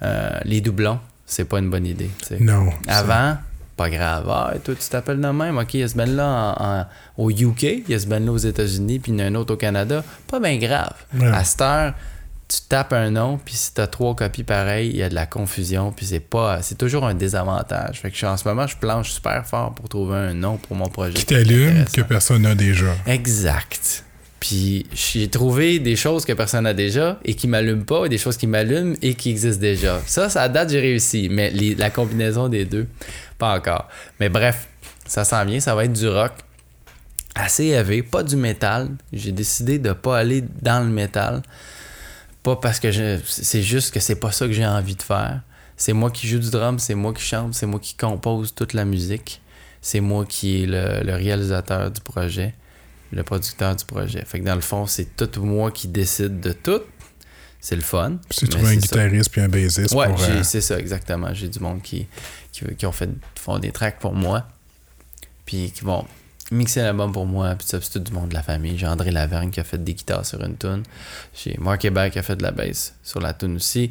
euh, 0.02 0.38
les 0.44 0.60
doublons, 0.60 1.00
c'est 1.26 1.44
pas 1.44 1.58
une 1.58 1.70
bonne 1.70 1.86
idée. 1.86 2.10
tu 2.26 2.42
non. 2.42 2.68
Avant, 2.88 3.36
pas 3.76 3.90
grave. 3.90 4.24
Ah, 4.30 4.52
toi, 4.62 4.74
tu 4.74 4.88
t'appelles 4.88 5.20
de 5.20 5.28
même. 5.28 5.58
OK, 5.58 5.74
il 5.74 5.80
y 5.80 5.82
a 5.82 5.88
ce 5.88 5.96
band-là 5.96 6.88
au 7.16 7.30
UK, 7.30 7.62
il 7.62 7.84
y 7.88 7.94
a 7.94 7.98
ce 7.98 8.06
band-là 8.06 8.30
aux 8.32 8.36
États-Unis, 8.38 8.98
puis 9.00 9.12
il 9.12 9.18
y 9.18 9.22
en 9.22 9.24
a 9.24 9.28
un 9.28 9.34
autre 9.34 9.54
au 9.54 9.56
Canada. 9.56 10.04
Pas 10.28 10.38
bien 10.40 10.56
grave. 10.58 10.94
Ouais. 11.14 11.26
À 11.28 11.42
cette 11.44 11.60
heure, 11.60 11.94
tu 12.46 12.58
tapes 12.68 12.92
un 12.92 13.10
nom, 13.10 13.40
puis 13.42 13.54
si 13.54 13.72
t'as 13.72 13.86
trois 13.86 14.14
copies 14.14 14.44
pareilles, 14.44 14.90
il 14.90 14.96
y 14.96 15.02
a 15.02 15.08
de 15.08 15.14
la 15.14 15.26
confusion, 15.26 15.90
puis 15.92 16.04
c'est 16.06 16.20
pas... 16.20 16.60
C'est 16.62 16.76
toujours 16.76 17.06
un 17.06 17.14
désavantage. 17.14 18.00
Fait 18.00 18.08
que 18.10 18.14
je 18.14 18.18
suis- 18.18 18.26
en 18.26 18.36
ce 18.36 18.46
moment, 18.46 18.66
je 18.66 18.76
planche 18.76 19.10
super 19.12 19.44
fort 19.46 19.72
pour 19.74 19.88
trouver 19.88 20.16
un 20.18 20.34
nom 20.34 20.58
pour 20.58 20.76
mon 20.76 20.88
projet. 20.88 21.14
Qui 21.14 21.24
t'allume, 21.26 21.84
que 21.86 22.02
personne 22.02 22.42
n'a 22.42 22.54
déjà. 22.54 22.94
Exact. 23.06 24.04
Puis 24.44 24.84
j'ai 24.92 25.28
trouvé 25.28 25.78
des 25.78 25.96
choses 25.96 26.26
que 26.26 26.34
personne 26.34 26.64
n'a 26.64 26.74
déjà 26.74 27.18
et 27.24 27.32
qui 27.32 27.48
m'allument 27.48 27.86
pas, 27.86 28.04
et 28.04 28.10
des 28.10 28.18
choses 28.18 28.36
qui 28.36 28.46
m'allument 28.46 28.94
et 29.00 29.14
qui 29.14 29.30
existent 29.30 29.58
déjà. 29.58 30.02
Ça, 30.04 30.28
ça 30.28 30.50
date, 30.50 30.68
j'ai 30.68 30.80
réussi. 30.80 31.30
Mais 31.30 31.50
la 31.50 31.88
combinaison 31.88 32.50
des 32.50 32.66
deux, 32.66 32.86
pas 33.38 33.56
encore. 33.56 33.88
Mais 34.20 34.28
bref, 34.28 34.68
ça 35.06 35.24
s'en 35.24 35.46
vient, 35.46 35.60
ça 35.60 35.74
va 35.74 35.86
être 35.86 35.94
du 35.94 36.06
rock 36.06 36.32
assez 37.34 37.68
élevé, 37.68 38.02
pas 38.02 38.22
du 38.22 38.36
métal. 38.36 38.90
J'ai 39.14 39.32
décidé 39.32 39.78
de 39.78 39.94
pas 39.94 40.18
aller 40.18 40.44
dans 40.60 40.86
le 40.86 40.92
métal. 40.92 41.40
Pas 42.42 42.56
parce 42.56 42.80
que 42.80 42.90
je, 42.90 43.18
c'est 43.24 43.62
juste 43.62 43.94
que 43.94 43.98
c'est 43.98 44.20
pas 44.20 44.30
ça 44.30 44.46
que 44.46 44.52
j'ai 44.52 44.66
envie 44.66 44.94
de 44.94 45.02
faire. 45.02 45.40
C'est 45.78 45.94
moi 45.94 46.10
qui 46.10 46.28
joue 46.28 46.38
du 46.38 46.50
drum, 46.50 46.78
c'est 46.78 46.94
moi 46.94 47.14
qui 47.14 47.22
chante, 47.22 47.54
c'est 47.54 47.64
moi 47.64 47.80
qui 47.80 47.94
compose 47.94 48.54
toute 48.54 48.74
la 48.74 48.84
musique. 48.84 49.40
C'est 49.80 50.00
moi 50.00 50.26
qui 50.26 50.64
est 50.64 50.66
le 50.66 51.14
réalisateur 51.14 51.90
du 51.90 52.02
projet, 52.02 52.54
le 53.14 53.22
producteur 53.22 53.76
du 53.76 53.84
projet. 53.84 54.24
Fait 54.24 54.40
que 54.40 54.44
dans 54.44 54.54
le 54.54 54.60
fond, 54.60 54.86
c'est 54.86 55.16
tout 55.16 55.42
moi 55.42 55.70
qui 55.70 55.88
décide 55.88 56.40
de 56.40 56.52
tout. 56.52 56.80
C'est 57.60 57.76
le 57.76 57.82
fun. 57.82 58.18
Mais 58.42 58.48
trouves 58.48 58.66
un 58.66 58.68
c'est 58.68 58.76
guitariste 58.76 59.30
puis 59.30 59.40
un 59.40 59.48
bassiste 59.48 59.94
Ouais, 59.94 60.08
euh, 60.08 60.42
c'est 60.42 60.60
ça, 60.60 60.78
exactement. 60.78 61.32
J'ai 61.32 61.48
du 61.48 61.60
monde 61.60 61.80
qui, 61.80 62.06
qui, 62.52 62.62
qui 62.76 62.84
ont 62.84 62.92
fait 62.92 63.08
font 63.36 63.58
des 63.58 63.72
tracks 63.72 63.98
pour 63.98 64.12
moi. 64.12 64.46
Puis 65.46 65.70
qui 65.70 65.82
vont 65.82 66.04
mixer 66.50 66.82
l'album 66.82 67.12
pour 67.12 67.24
moi. 67.24 67.54
Puis 67.54 67.66
ça, 67.66 67.78
c'est 67.80 67.90
tout 67.90 67.98
du 68.00 68.12
monde 68.12 68.28
de 68.28 68.34
la 68.34 68.42
famille. 68.42 68.76
J'ai 68.76 68.86
André 68.86 69.10
Lavergne 69.10 69.50
qui 69.50 69.60
a 69.60 69.64
fait 69.64 69.82
des 69.82 69.94
guitares 69.94 70.26
sur 70.26 70.42
une 70.44 70.56
tune. 70.56 70.82
J'ai 71.34 71.56
Mark 71.58 71.82
Hébert 71.84 72.10
qui 72.10 72.18
a 72.18 72.22
fait 72.22 72.36
de 72.36 72.42
la 72.42 72.50
bass 72.50 72.94
sur 73.02 73.20
la 73.20 73.32
tune 73.32 73.56
aussi. 73.56 73.90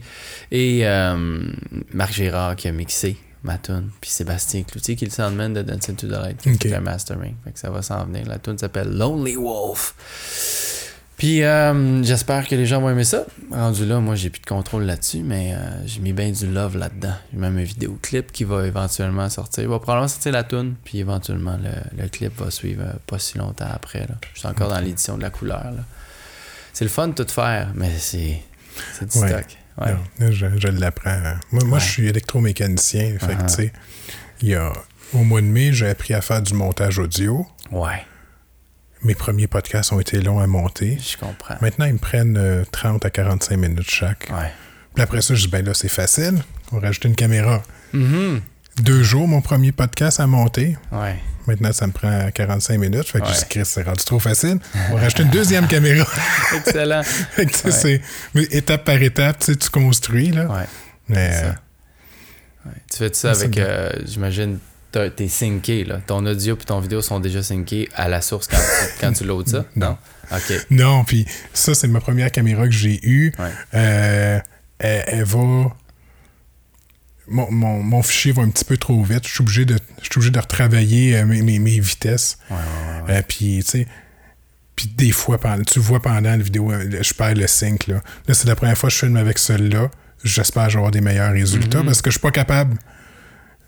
Et 0.51 0.81
euh, 0.83 1.51
Marc 1.93 2.13
Gérard 2.13 2.55
qui 2.55 2.67
a 2.67 2.71
mixé 2.71 3.17
ma 3.43 3.57
tune. 3.57 3.89
Puis 4.01 4.09
Sébastien 4.09 4.63
Cloutier 4.63 4.95
qui 4.95 5.05
est 5.05 5.07
le 5.07 5.13
soundman 5.13 5.53
de 5.53 5.61
Dancing 5.61 5.95
to 5.95 6.07
the 6.07 6.11
Light 6.11 6.41
qui 6.41 6.57
fait 6.57 6.69
le 6.75 6.81
mastering. 6.81 7.35
Fait 7.43 7.51
que 7.51 7.59
ça 7.59 7.69
va 7.69 7.81
s'en 7.81 8.05
venir. 8.05 8.25
La 8.27 8.39
tune 8.39 8.57
s'appelle 8.57 8.89
Lonely 8.97 9.35
Wolf. 9.35 9.95
Puis 11.17 11.43
euh, 11.43 12.03
j'espère 12.03 12.47
que 12.47 12.55
les 12.55 12.65
gens 12.65 12.81
vont 12.81 12.89
aimer 12.89 13.03
ça. 13.03 13.25
Rendu 13.51 13.85
là, 13.85 13.99
moi 13.99 14.15
j'ai 14.15 14.29
plus 14.29 14.41
de 14.41 14.45
contrôle 14.47 14.83
là-dessus, 14.83 15.21
mais 15.23 15.53
euh, 15.53 15.59
j'ai 15.85 15.99
mis 15.99 16.11
bien 16.11 16.31
du 16.31 16.47
love 16.47 16.75
là-dedans. 16.75 17.13
J'ai 17.31 17.37
même 17.39 17.57
un 17.57 17.63
vidéoclip 17.63 18.31
qui 18.31 18.43
va 18.43 18.65
éventuellement 18.65 19.29
sortir. 19.29 19.63
Il 19.63 19.69
va 19.69 19.77
probablement 19.79 20.07
sortir 20.07 20.31
la 20.31 20.43
tune, 20.43 20.73
puis 20.83 20.97
éventuellement 20.99 21.57
le, 21.63 22.01
le 22.03 22.09
clip 22.09 22.35
va 22.39 22.49
suivre 22.49 22.83
euh, 22.83 22.93
pas 23.05 23.19
si 23.19 23.37
longtemps 23.37 23.69
après. 23.71 23.99
Là. 24.01 24.15
Je 24.33 24.39
suis 24.39 24.47
encore 24.47 24.69
dans 24.69 24.79
l'édition 24.79 25.15
de 25.17 25.21
la 25.21 25.29
couleur. 25.29 25.71
C'est 26.73 26.83
le 26.83 26.89
fun 26.89 27.09
de 27.09 27.13
tout 27.23 27.31
faire, 27.31 27.69
mais 27.75 27.91
c'est 27.99 28.41
c'est 28.97 29.09
du 29.09 29.19
Ouais. 29.19 29.29
stock. 29.29 29.45
Ouais. 29.77 29.91
non, 29.91 29.99
là, 30.19 30.31
je, 30.31 30.45
je 30.57 30.67
l'apprends. 30.67 31.19
Moi, 31.51 31.63
moi 31.65 31.77
Ouais. 31.77 31.83
je 31.83 31.89
suis 31.89 32.07
électromécanicien. 32.07 33.17
Fait 33.19 33.33
Uh-huh. 33.35 33.71
il 34.41 34.49
y 34.49 34.55
a. 34.55 34.71
Au 35.13 35.23
mois 35.23 35.41
de 35.41 35.45
mai, 35.47 35.73
j'ai 35.73 35.87
appris 35.89 36.13
à 36.13 36.21
faire 36.21 36.41
du 36.41 36.53
montage 36.55 36.97
audio. 36.99 37.45
ouais, 37.71 38.03
Mes 39.03 39.13
premiers 39.15 39.47
podcasts 39.47 39.91
ont 39.93 39.99
été 39.99 40.19
longs 40.21 40.39
à 40.39 40.47
monter. 40.47 40.97
je 40.99 41.17
comprends. 41.17 41.55
Maintenant, 41.61 41.85
ils 41.85 41.93
me 41.93 41.99
prennent 41.99 42.37
euh, 42.37 42.63
30 42.71 43.05
à 43.05 43.09
45 43.09 43.57
minutes 43.57 43.89
chaque. 43.89 44.29
Ouais. 44.31 44.51
Puis 44.95 45.03
après 45.03 45.21
ça, 45.21 45.35
je 45.35 45.41
dis, 45.45 45.47
ben 45.49 45.63
là, 45.65 45.73
c'est 45.73 45.87
facile. 45.89 46.35
On 46.71 46.77
va 46.79 46.87
rajouter 46.87 47.09
une 47.09 47.15
caméra. 47.15 47.61
Mhm. 47.93 48.41
Deux 48.81 49.03
jours, 49.03 49.27
mon 49.27 49.41
premier 49.41 49.71
podcast 49.71 50.19
à 50.19 50.25
monter. 50.27 50.77
Ouais. 50.91 51.19
Maintenant, 51.47 51.73
ça 51.73 51.87
me 51.87 51.91
prend 51.91 52.29
45 52.31 52.79
minutes. 52.79 53.07
Fait 53.09 53.19
que 53.19 53.25
Ouais. 53.25 53.33
je 53.33 53.45
Chris, 53.45 53.65
c'est 53.65 53.83
rendu 53.83 54.03
trop 54.05 54.19
facile. 54.19 54.59
On 54.89 54.95
va 54.95 55.01
rajouter 55.01 55.23
une 55.23 55.29
deuxième 55.29 55.67
caméra. 55.67 56.07
Excellent. 56.55 57.03
fait 57.03 57.45
que, 57.45 57.51
tu 57.51 57.57
sais, 57.59 57.65
Ouais. 57.67 57.71
c'est 57.73 58.01
mais 58.33 58.43
étape 58.51 58.85
par 58.85 59.01
étape, 59.01 59.39
tu 59.39 59.69
construis, 59.69 60.31
là. 60.31 60.45
Ouais. 60.47 60.65
Mais, 61.09 61.31
euh. 61.43 61.51
Tu 62.89 62.97
fais 62.97 63.13
ça 63.13 63.31
avec, 63.31 63.57
euh, 63.57 63.89
j'imagine, 64.05 64.57
t'es 64.91 65.27
syncé, 65.27 65.83
là. 65.83 65.99
Ton 66.07 66.25
audio 66.25 66.55
et 66.55 66.63
ton 66.65 66.79
vidéo 66.79 67.01
sont 67.01 67.19
déjà 67.19 67.43
syncés 67.43 67.89
à 67.93 68.07
la 68.07 68.21
source 68.21 68.47
quand 68.47 68.57
tu, 68.57 68.99
quand 69.01 69.11
tu 69.13 69.23
loads 69.25 69.47
ça? 69.47 69.65
Non. 69.75 69.97
OK. 70.31 70.53
non, 70.69 71.03
puis 71.03 71.25
ça, 71.53 71.75
c'est 71.75 71.87
ma 71.89 71.99
première 71.99 72.31
caméra 72.31 72.63
que 72.65 72.71
j'ai 72.73 72.99
eue. 73.05 73.33
Ouais. 73.37 73.49
Euh, 73.73 74.39
elle, 74.79 75.03
elle 75.07 75.23
va. 75.25 75.75
Mon, 77.27 77.49
mon, 77.51 77.81
mon 77.83 78.01
fichier 78.03 78.31
va 78.31 78.41
un 78.43 78.49
petit 78.49 78.65
peu 78.65 78.77
trop 78.77 79.01
vite. 79.03 79.25
Je 79.27 79.33
suis 79.33 79.41
obligé 79.41 79.65
de, 79.65 79.77
je 80.03 80.09
suis 80.09 80.17
obligé 80.19 80.31
de 80.31 80.39
retravailler 80.39 81.17
euh, 81.17 81.25
mes, 81.25 81.41
mes, 81.41 81.57
mes 81.59 81.79
vitesses. 81.79 82.37
Ouais, 82.51 82.55
ouais, 82.57 83.07
ouais. 83.13 83.17
Euh, 83.19 83.21
puis, 83.27 83.61
tu 83.63 83.69
sais, 83.71 83.87
puis 84.75 84.87
des 84.87 85.11
fois, 85.11 85.39
tu 85.67 85.79
vois 85.79 86.01
pendant 86.01 86.21
la 86.21 86.37
vidéo, 86.37 86.71
euh, 86.71 87.01
je 87.01 87.13
perds 87.13 87.35
le 87.35 87.47
sync. 87.47 87.87
Là, 87.87 88.01
là 88.27 88.33
c'est 88.33 88.47
la 88.47 88.55
première 88.55 88.77
fois 88.77 88.89
que 88.89 88.93
je 88.95 88.99
filme 88.99 89.17
avec 89.17 89.37
celle-là. 89.39 89.89
J'espère 90.23 90.63
avoir 90.63 90.89
des 90.91 91.01
meilleurs 91.01 91.31
résultats 91.33 91.79
Mhm. 91.79 91.85
parce 91.85 92.01
que 92.01 92.09
je 92.09 92.13
suis 92.15 92.21
pas 92.21 92.31
capable. 92.31 92.77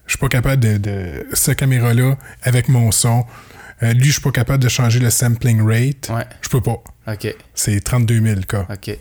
Je 0.07 0.11
suis 0.11 0.19
pas 0.19 0.29
capable 0.29 0.61
de, 0.61 0.77
de 0.77 1.27
cette 1.33 1.57
caméra-là 1.57 2.17
avec 2.43 2.69
mon 2.69 2.91
son. 2.91 3.25
Euh, 3.83 3.91
lui, 3.93 4.05
je 4.05 4.13
suis 4.13 4.21
pas 4.21 4.31
capable 4.31 4.63
de 4.63 4.69
changer 4.69 4.99
le 4.99 5.09
sampling 5.09 5.61
rate. 5.61 6.09
Ouais. 6.09 6.25
Je 6.41 6.49
peux 6.49 6.61
pas. 6.61 6.81
OK. 7.07 7.35
C'est 7.53 7.79
32 7.83 8.21
000 8.21 8.41
cas. 8.47 8.65
OK. 8.71 8.97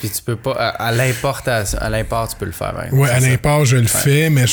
Puis 0.00 0.10
tu 0.10 0.22
peux 0.22 0.36
pas. 0.36 0.52
À, 0.52 0.68
à 0.88 0.92
l'importation, 0.92 1.78
à 1.80 1.88
l'import, 1.88 2.28
tu 2.28 2.36
peux 2.36 2.44
le 2.46 2.52
faire. 2.52 2.74
hein. 2.78 2.88
C'est 2.92 3.10
à 3.10 3.20
l'import, 3.20 3.64
je 3.64 3.76
le 3.76 3.86
fais, 3.86 4.30
mais 4.30 4.44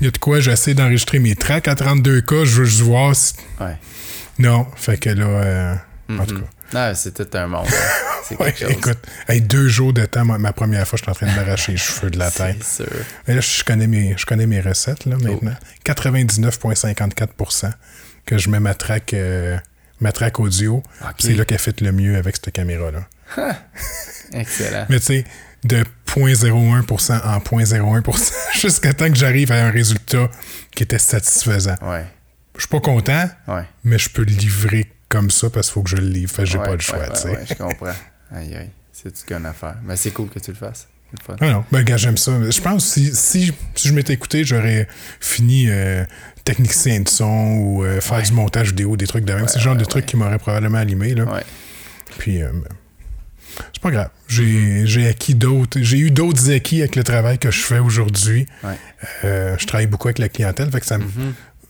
il 0.00 0.04
y 0.04 0.08
a 0.08 0.10
de 0.10 0.18
quoi, 0.18 0.40
j'essaie 0.40 0.74
d'enregistrer 0.74 1.18
mes 1.18 1.34
tracks 1.36 1.68
à 1.68 1.74
32 1.74 2.20
cas. 2.22 2.44
Je 2.44 2.56
veux 2.60 2.64
juste 2.64 2.80
voir 2.80 3.14
si. 3.14 3.34
Ouais. 3.60 3.76
Non, 4.38 4.66
fait 4.76 4.96
que 4.98 5.10
là, 5.10 5.26
euh, 5.26 5.74
en 6.18 6.24
tout 6.24 6.40
cas. 6.40 6.46
Non, 6.72 6.92
c'est 6.94 7.12
tout 7.12 7.36
un 7.36 7.46
monde. 7.48 7.66
c'est 8.24 8.40
Ouais, 8.40 8.54
chose. 8.54 8.70
écoute, 8.70 8.98
hey, 9.28 9.40
deux 9.40 9.68
jours 9.68 9.92
de 9.92 10.04
temps, 10.06 10.24
ma, 10.24 10.38
ma 10.38 10.52
première 10.52 10.86
fois, 10.86 10.96
je 10.96 11.02
suis 11.02 11.10
en 11.10 11.14
train 11.14 11.26
de 11.26 11.34
m'arracher 11.34 11.72
les 11.72 11.78
cheveux 11.78 12.10
de 12.10 12.18
la 12.18 12.30
tête. 12.30 12.58
C'est 12.62 12.84
sûr. 12.84 12.92
Mais 13.26 13.34
là, 13.34 13.40
je 13.40 13.64
connais 13.64 13.88
mes, 13.88 14.14
je 14.16 14.24
connais 14.24 14.46
mes 14.46 14.60
recettes, 14.60 15.04
là, 15.06 15.16
maintenant. 15.20 15.56
99,54% 15.84 17.70
que 18.26 18.38
je 18.38 18.48
mets 18.50 18.60
ma 18.60 18.74
track, 18.74 19.14
euh, 19.14 19.56
ma 20.00 20.12
track 20.12 20.38
audio. 20.40 20.82
C'est 21.18 21.34
là 21.34 21.44
qu'elle 21.44 21.58
fait 21.58 21.80
le 21.80 21.92
mieux 21.92 22.16
avec 22.16 22.36
cette 22.36 22.52
caméra-là. 22.52 23.00
Excellent. 24.32 24.86
Mais 24.88 25.00
tu 25.00 25.06
sais, 25.06 25.24
de 25.64 25.84
0.01% 26.06 27.20
en 27.24 27.38
0.01% 27.38 28.32
jusqu'à 28.60 28.92
temps 28.92 29.08
que 29.08 29.16
j'arrive 29.16 29.52
à 29.52 29.66
un 29.66 29.70
résultat 29.70 30.30
qui 30.74 30.82
était 30.82 30.98
satisfaisant. 30.98 31.76
Ouais. 31.82 32.04
Je 32.56 32.60
suis 32.60 32.68
pas 32.68 32.80
content, 32.80 33.28
Ouais. 33.48 33.62
mais 33.84 33.98
je 33.98 34.08
peux 34.10 34.22
le 34.22 34.32
livrer 34.32 34.90
comme 35.08 35.30
ça 35.30 35.50
parce 35.50 35.68
qu'il 35.68 35.74
faut 35.74 35.82
que 35.82 35.90
je 35.90 35.96
le 35.96 36.06
livre. 36.08 36.30
Fait 36.32 36.46
j'ai 36.46 36.58
Ouais, 36.58 36.64
pas 36.66 36.74
le 36.74 36.80
choix, 36.80 37.08
tu 37.10 37.20
sais. 37.20 37.38
je 37.48 37.54
comprends. 37.54 37.92
Aïe, 38.32 38.54
aïe. 38.54 38.70
C'est 38.92 39.14
du 39.14 39.20
gun 39.26 39.44
à 39.44 39.52
faire. 39.52 39.76
Mais 39.84 39.96
c'est 39.96 40.10
cool 40.10 40.28
que 40.28 40.38
tu 40.38 40.50
le 40.50 40.56
fasses. 40.56 40.86
Ah 41.40 41.50
non, 41.50 41.64
ben 41.72 41.82
gars, 41.82 41.96
j'aime 41.96 42.16
ça. 42.16 42.30
Je 42.48 42.60
pense 42.60 42.84
que 42.84 42.90
si, 42.92 43.16
si, 43.16 43.52
si 43.74 43.88
je 43.88 43.92
m'étais 43.92 44.12
écouté, 44.12 44.44
j'aurais 44.44 44.86
fini 45.18 45.66
euh, 45.68 46.04
technicien 46.44 47.00
de 47.00 47.08
son 47.08 47.26
ou 47.56 47.84
euh, 47.84 48.00
faire 48.00 48.18
Ouais. 48.18 48.22
du 48.22 48.32
montage 48.32 48.68
vidéo, 48.68 48.96
des 48.96 49.08
trucs 49.08 49.24
de 49.24 49.32
même. 49.32 49.48
c'est 49.48 49.58
le 49.58 49.64
genre 49.64 49.74
de 49.74 49.84
trucs 49.84 50.06
qui 50.06 50.16
m'auraient 50.16 50.38
probablement 50.38 50.78
allumé. 50.78 51.14
Là. 51.16 51.24
Ouais. 51.24 51.42
Puis, 52.18 52.40
euh, 52.42 52.52
c'est 53.72 53.82
pas 53.82 53.90
grave. 53.90 54.10
J'ai, 54.28 55.06
acquis 55.08 55.34
d'autres. 55.34 55.78
J'ai 55.80 55.98
eu 55.98 56.10
d'autres 56.10 56.50
acquis 56.50 56.80
avec 56.80 56.96
le 56.96 57.04
travail 57.04 57.38
que 57.38 57.50
je 57.50 57.60
fais 57.60 57.78
aujourd'hui. 57.78 58.46
Ouais. 58.64 58.76
Euh, 59.24 59.56
je 59.58 59.66
travaille 59.66 59.86
beaucoup 59.86 60.08
avec 60.08 60.18
la 60.18 60.28
clientèle. 60.28 60.70
Fait 60.70 60.80
que 60.80 60.86
ça 60.86 60.98
me- 60.98 61.04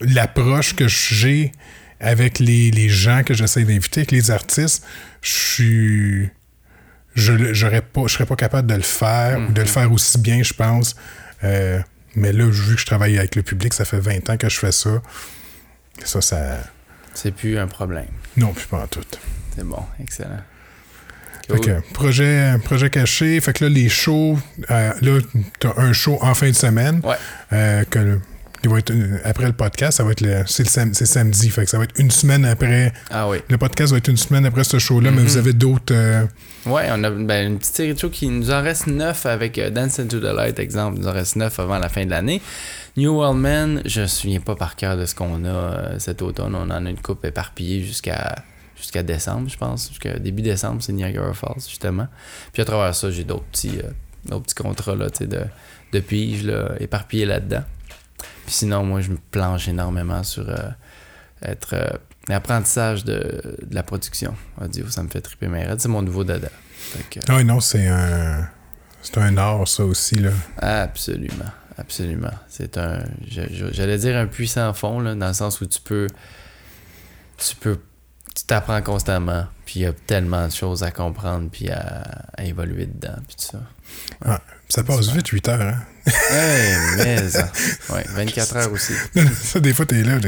L'approche 0.00 0.74
que 0.76 0.88
j'ai 0.88 1.52
avec 2.00 2.38
les, 2.38 2.70
les 2.70 2.88
gens 2.88 3.22
que 3.24 3.34
j'essaie 3.34 3.64
d'inviter, 3.64 4.00
avec 4.00 4.10
les 4.12 4.30
artistes, 4.30 4.84
je 5.22 5.30
suis. 5.30 6.30
Je 7.14 7.52
j'aurais 7.52 7.82
pas, 7.82 8.02
je 8.06 8.14
serais 8.14 8.24
pas 8.26 8.36
capable 8.36 8.68
de 8.68 8.74
le 8.76 8.82
faire 8.82 9.40
ou 9.40 9.52
de 9.52 9.60
le 9.60 9.66
faire 9.66 9.90
aussi 9.92 10.18
bien, 10.18 10.42
je 10.42 10.54
pense. 10.54 10.94
Euh, 11.44 11.80
mais 12.14 12.32
là, 12.32 12.46
vu 12.46 12.74
que 12.76 12.80
je 12.80 12.86
travaille 12.86 13.18
avec 13.18 13.34
le 13.36 13.42
public, 13.42 13.74
ça 13.74 13.84
fait 13.84 13.98
20 14.00 14.30
ans 14.30 14.36
que 14.36 14.48
je 14.48 14.58
fais 14.58 14.72
ça. 14.72 15.02
Ça, 16.04 16.20
ça. 16.20 16.58
C'est 17.14 17.32
plus 17.34 17.58
un 17.58 17.66
problème. 17.66 18.06
Non, 18.36 18.52
plus 18.52 18.66
pas 18.66 18.78
en 18.82 18.86
tout. 18.86 19.00
C'est 19.54 19.64
bon. 19.66 19.82
Excellent. 20.00 20.40
Fait 21.54 21.60
que, 21.60 21.92
projet, 21.92 22.54
projet 22.64 22.90
caché. 22.90 23.40
Fait 23.40 23.52
que 23.52 23.64
là, 23.64 23.70
les 23.70 23.88
shows, 23.88 24.38
euh, 24.70 24.92
là, 25.00 25.18
t'as 25.58 25.72
un 25.76 25.92
show 25.92 26.18
en 26.20 26.34
fin 26.34 26.48
de 26.48 26.54
semaine. 26.54 27.00
Ouais. 27.04 27.16
euh, 27.52 27.84
que 27.88 27.98
le- 27.98 28.20
qui 28.62 28.68
va 28.68 28.78
être 28.78 28.90
euh, 28.90 29.16
après 29.24 29.46
le 29.46 29.54
podcast, 29.54 29.96
ça 29.96 30.04
va 30.04 30.10
être 30.12 30.20
le, 30.20 30.42
c'est 30.46 30.64
le 30.64 30.68
sam- 30.68 30.92
c'est 30.92 31.06
samedi. 31.06 31.48
Fait 31.48 31.64
que 31.64 31.70
ça 31.70 31.78
va 31.78 31.84
être 31.84 31.98
une 31.98 32.10
semaine 32.10 32.44
après. 32.44 32.92
Ah 33.10 33.26
oui. 33.26 33.38
Le 33.48 33.56
podcast 33.56 33.90
va 33.92 33.96
être 33.96 34.08
une 34.08 34.18
semaine 34.18 34.44
après 34.44 34.64
ce 34.64 34.78
show-là, 34.78 35.10
mais 35.10 35.22
vous 35.22 35.38
avez 35.38 35.54
d'autres. 35.54 35.94
euh, 35.94 36.26
Ouais, 36.66 36.88
on 36.92 37.02
a 37.04 37.08
ben, 37.10 37.52
une 37.52 37.58
petite 37.58 37.74
série 37.74 37.94
de 37.94 37.98
shows 37.98 38.10
qui 38.10 38.28
nous 38.28 38.50
en 38.50 38.60
reste 38.62 38.86
neuf 38.86 39.24
avec 39.24 39.58
Dance 39.72 39.98
into 39.98 40.20
the 40.20 40.24
Light, 40.24 40.58
exemple. 40.58 40.96
Il 40.98 41.02
nous 41.04 41.08
en 41.08 41.12
reste 41.12 41.36
neuf 41.36 41.58
avant 41.58 41.78
la 41.78 41.88
fin 41.88 42.04
de 42.04 42.10
l'année. 42.10 42.42
New 42.98 43.14
World 43.14 43.38
Man, 43.38 43.80
je 43.86 44.02
me 44.02 44.06
souviens 44.06 44.40
pas 44.40 44.56
par 44.56 44.76
cœur 44.76 44.98
de 44.98 45.06
ce 45.06 45.14
qu'on 45.14 45.42
a 45.46 45.98
cet 45.98 46.20
automne. 46.20 46.54
On 46.54 46.70
en 46.70 46.84
a 46.84 46.90
une 46.90 47.00
coupe 47.00 47.24
éparpillée 47.24 47.82
jusqu'à 47.82 48.44
jusqu'à 48.80 49.02
décembre, 49.02 49.48
je 49.48 49.56
pense. 49.56 49.88
Jusqu'à 49.88 50.18
début 50.18 50.42
décembre, 50.42 50.82
c'est 50.82 50.92
Niagara 50.92 51.32
Falls, 51.32 51.60
justement. 51.68 52.08
Puis 52.52 52.62
à 52.62 52.64
travers 52.64 52.94
ça, 52.94 53.10
j'ai 53.10 53.24
d'autres 53.24 53.44
petits, 53.44 53.78
euh, 53.78 54.40
petits 54.40 54.54
contrats 54.54 54.96
là, 54.96 55.08
de, 55.08 55.44
de 55.92 56.00
pige 56.00 56.44
là, 56.44 56.72
éparpillés 56.80 57.26
là-dedans. 57.26 57.62
Puis 58.44 58.54
sinon, 58.54 58.84
moi, 58.84 59.00
je 59.00 59.10
me 59.10 59.18
planche 59.30 59.68
énormément 59.68 60.22
sur 60.22 60.48
euh, 60.48 60.56
être 61.42 61.74
euh, 61.74 61.88
l'apprentissage 62.28 63.04
de, 63.04 63.56
de 63.62 63.74
la 63.74 63.82
production 63.82 64.34
audio. 64.60 64.88
Ça 64.88 65.02
me 65.02 65.08
fait 65.08 65.20
triper 65.20 65.48
mes 65.48 65.64
raids. 65.64 65.78
C'est 65.78 65.88
mon 65.88 66.02
nouveau 66.02 66.24
dada. 66.24 66.48
Que, 67.10 67.20
Ah 67.28 67.36
oui, 67.36 67.44
non, 67.44 67.60
c'est 67.60 67.86
un. 67.86 68.48
C'est 69.02 69.16
un 69.18 69.36
art, 69.38 69.66
ça 69.66 69.84
aussi, 69.84 70.16
là. 70.16 70.30
Absolument, 70.58 71.50
absolument. 71.78 72.32
C'est 72.48 72.76
un, 72.76 72.98
j'allais 73.30 73.96
dire 73.96 74.14
un 74.16 74.26
puissant 74.26 74.74
fond, 74.74 75.00
là, 75.00 75.14
dans 75.14 75.28
le 75.28 75.32
sens 75.32 75.60
où 75.62 75.66
tu 75.66 75.80
peux, 75.80 76.06
tu 77.38 77.56
peux, 77.56 77.78
tu 78.34 78.44
t'apprends 78.44 78.80
constamment, 78.82 79.46
puis 79.66 79.80
il 79.80 79.82
y 79.82 79.86
a 79.86 79.92
tellement 79.92 80.46
de 80.46 80.52
choses 80.52 80.82
à 80.82 80.90
comprendre, 80.90 81.48
puis 81.50 81.68
à, 81.70 82.02
à 82.36 82.44
évoluer 82.44 82.86
dedans, 82.86 83.16
puis 83.26 83.36
tout 83.36 83.44
ça. 83.52 83.60
Ah, 84.24 84.40
ça 84.68 84.84
passe 84.84 85.08
vite, 85.10 85.26
8 85.28 85.48
heures, 85.48 85.60
hein? 85.60 85.82
Hey, 86.30 86.76
mais 86.96 87.28
ça. 87.28 87.50
Ouais, 87.94 88.04
24 88.08 88.56
heures 88.56 88.72
aussi. 88.72 88.92
ça, 89.42 89.58
des 89.60 89.74
fois, 89.74 89.84
t'es 89.86 90.02
là, 90.04 90.18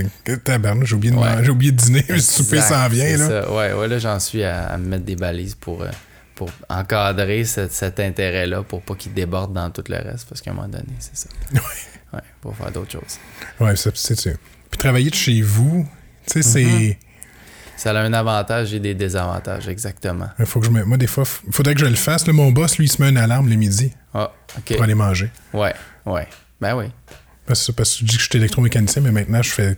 tabarnak, 0.44 0.86
j'ai 0.86 0.94
oublié, 0.96 1.12
de 1.14 1.18
Ouais. 1.18 1.28
manger, 1.30 1.44
j'ai 1.44 1.50
oublié 1.50 1.72
de 1.72 1.76
dîner, 1.76 2.04
le 2.08 2.18
souper 2.20 2.60
s'en 2.60 2.88
vient, 2.88 3.16
là. 3.16 3.28
ça. 3.28 3.52
Ouais, 3.52 3.72
ouais, 3.72 3.88
là, 3.88 3.98
j'en 3.98 4.18
suis 4.18 4.42
à, 4.42 4.66
à 4.66 4.78
me 4.78 4.88
mettre 4.88 5.04
des 5.04 5.16
balises 5.16 5.54
pour, 5.54 5.82
euh, 5.82 5.90
pour 6.34 6.50
encadrer 6.68 7.44
cet, 7.44 7.72
cet 7.72 8.00
intérêt-là, 8.00 8.62
pour 8.64 8.82
pas 8.82 8.94
qu'il 8.96 9.14
déborde 9.14 9.52
dans 9.52 9.70
tout 9.70 9.84
le 9.88 9.96
reste, 9.96 10.28
parce 10.28 10.40
qu'à 10.40 10.50
un 10.50 10.54
moment 10.54 10.68
donné, 10.68 10.84
c'est 10.98 11.16
ça. 11.16 11.28
Ouais. 11.52 11.60
Ouais, 12.14 12.20
pour 12.42 12.54
faire 12.56 12.70
d'autres 12.72 12.92
choses. 12.92 13.18
Ouais, 13.58 13.74
c'est 13.76 14.20
sûr. 14.20 14.34
Puis 14.70 14.78
travailler 14.78 15.08
de 15.08 15.14
chez 15.14 15.40
vous, 15.40 15.88
tu 16.26 16.42
sais, 16.42 16.42
c'est. 16.42 16.98
Ça 17.82 17.90
a 17.90 18.02
un 18.02 18.12
avantage 18.12 18.72
et 18.74 18.78
des 18.78 18.94
désavantages, 18.94 19.66
exactement. 19.66 20.28
Il 20.38 20.46
Faut 20.46 20.60
que 20.60 20.66
je 20.66 20.70
me... 20.70 20.84
Moi, 20.84 20.96
des 20.98 21.08
fois, 21.08 21.24
il 21.46 21.52
faudrait 21.52 21.74
que 21.74 21.80
je 21.80 21.86
le 21.86 21.96
fasse. 21.96 22.26
Là, 22.28 22.32
mon 22.32 22.52
boss, 22.52 22.78
lui, 22.78 22.84
il 22.84 22.88
se 22.88 23.02
met 23.02 23.08
une 23.08 23.16
alarme 23.16 23.48
le 23.48 23.56
midi 23.56 23.92
Ah, 24.14 24.30
pour 24.66 24.82
aller 24.82 24.94
manger. 24.94 25.30
Ouais, 25.52 25.74
ouais. 26.06 26.28
Ben 26.60 26.76
oui. 26.76 26.84
Parce 27.44 27.66
que, 27.66 27.72
parce 27.72 27.94
que 27.94 27.98
tu 27.98 28.04
dis 28.04 28.16
que 28.18 28.22
je 28.22 28.28
suis 28.28 28.38
électromécanicien, 28.38 29.02
mais 29.02 29.10
maintenant, 29.10 29.42
je 29.42 29.50
fais 29.50 29.76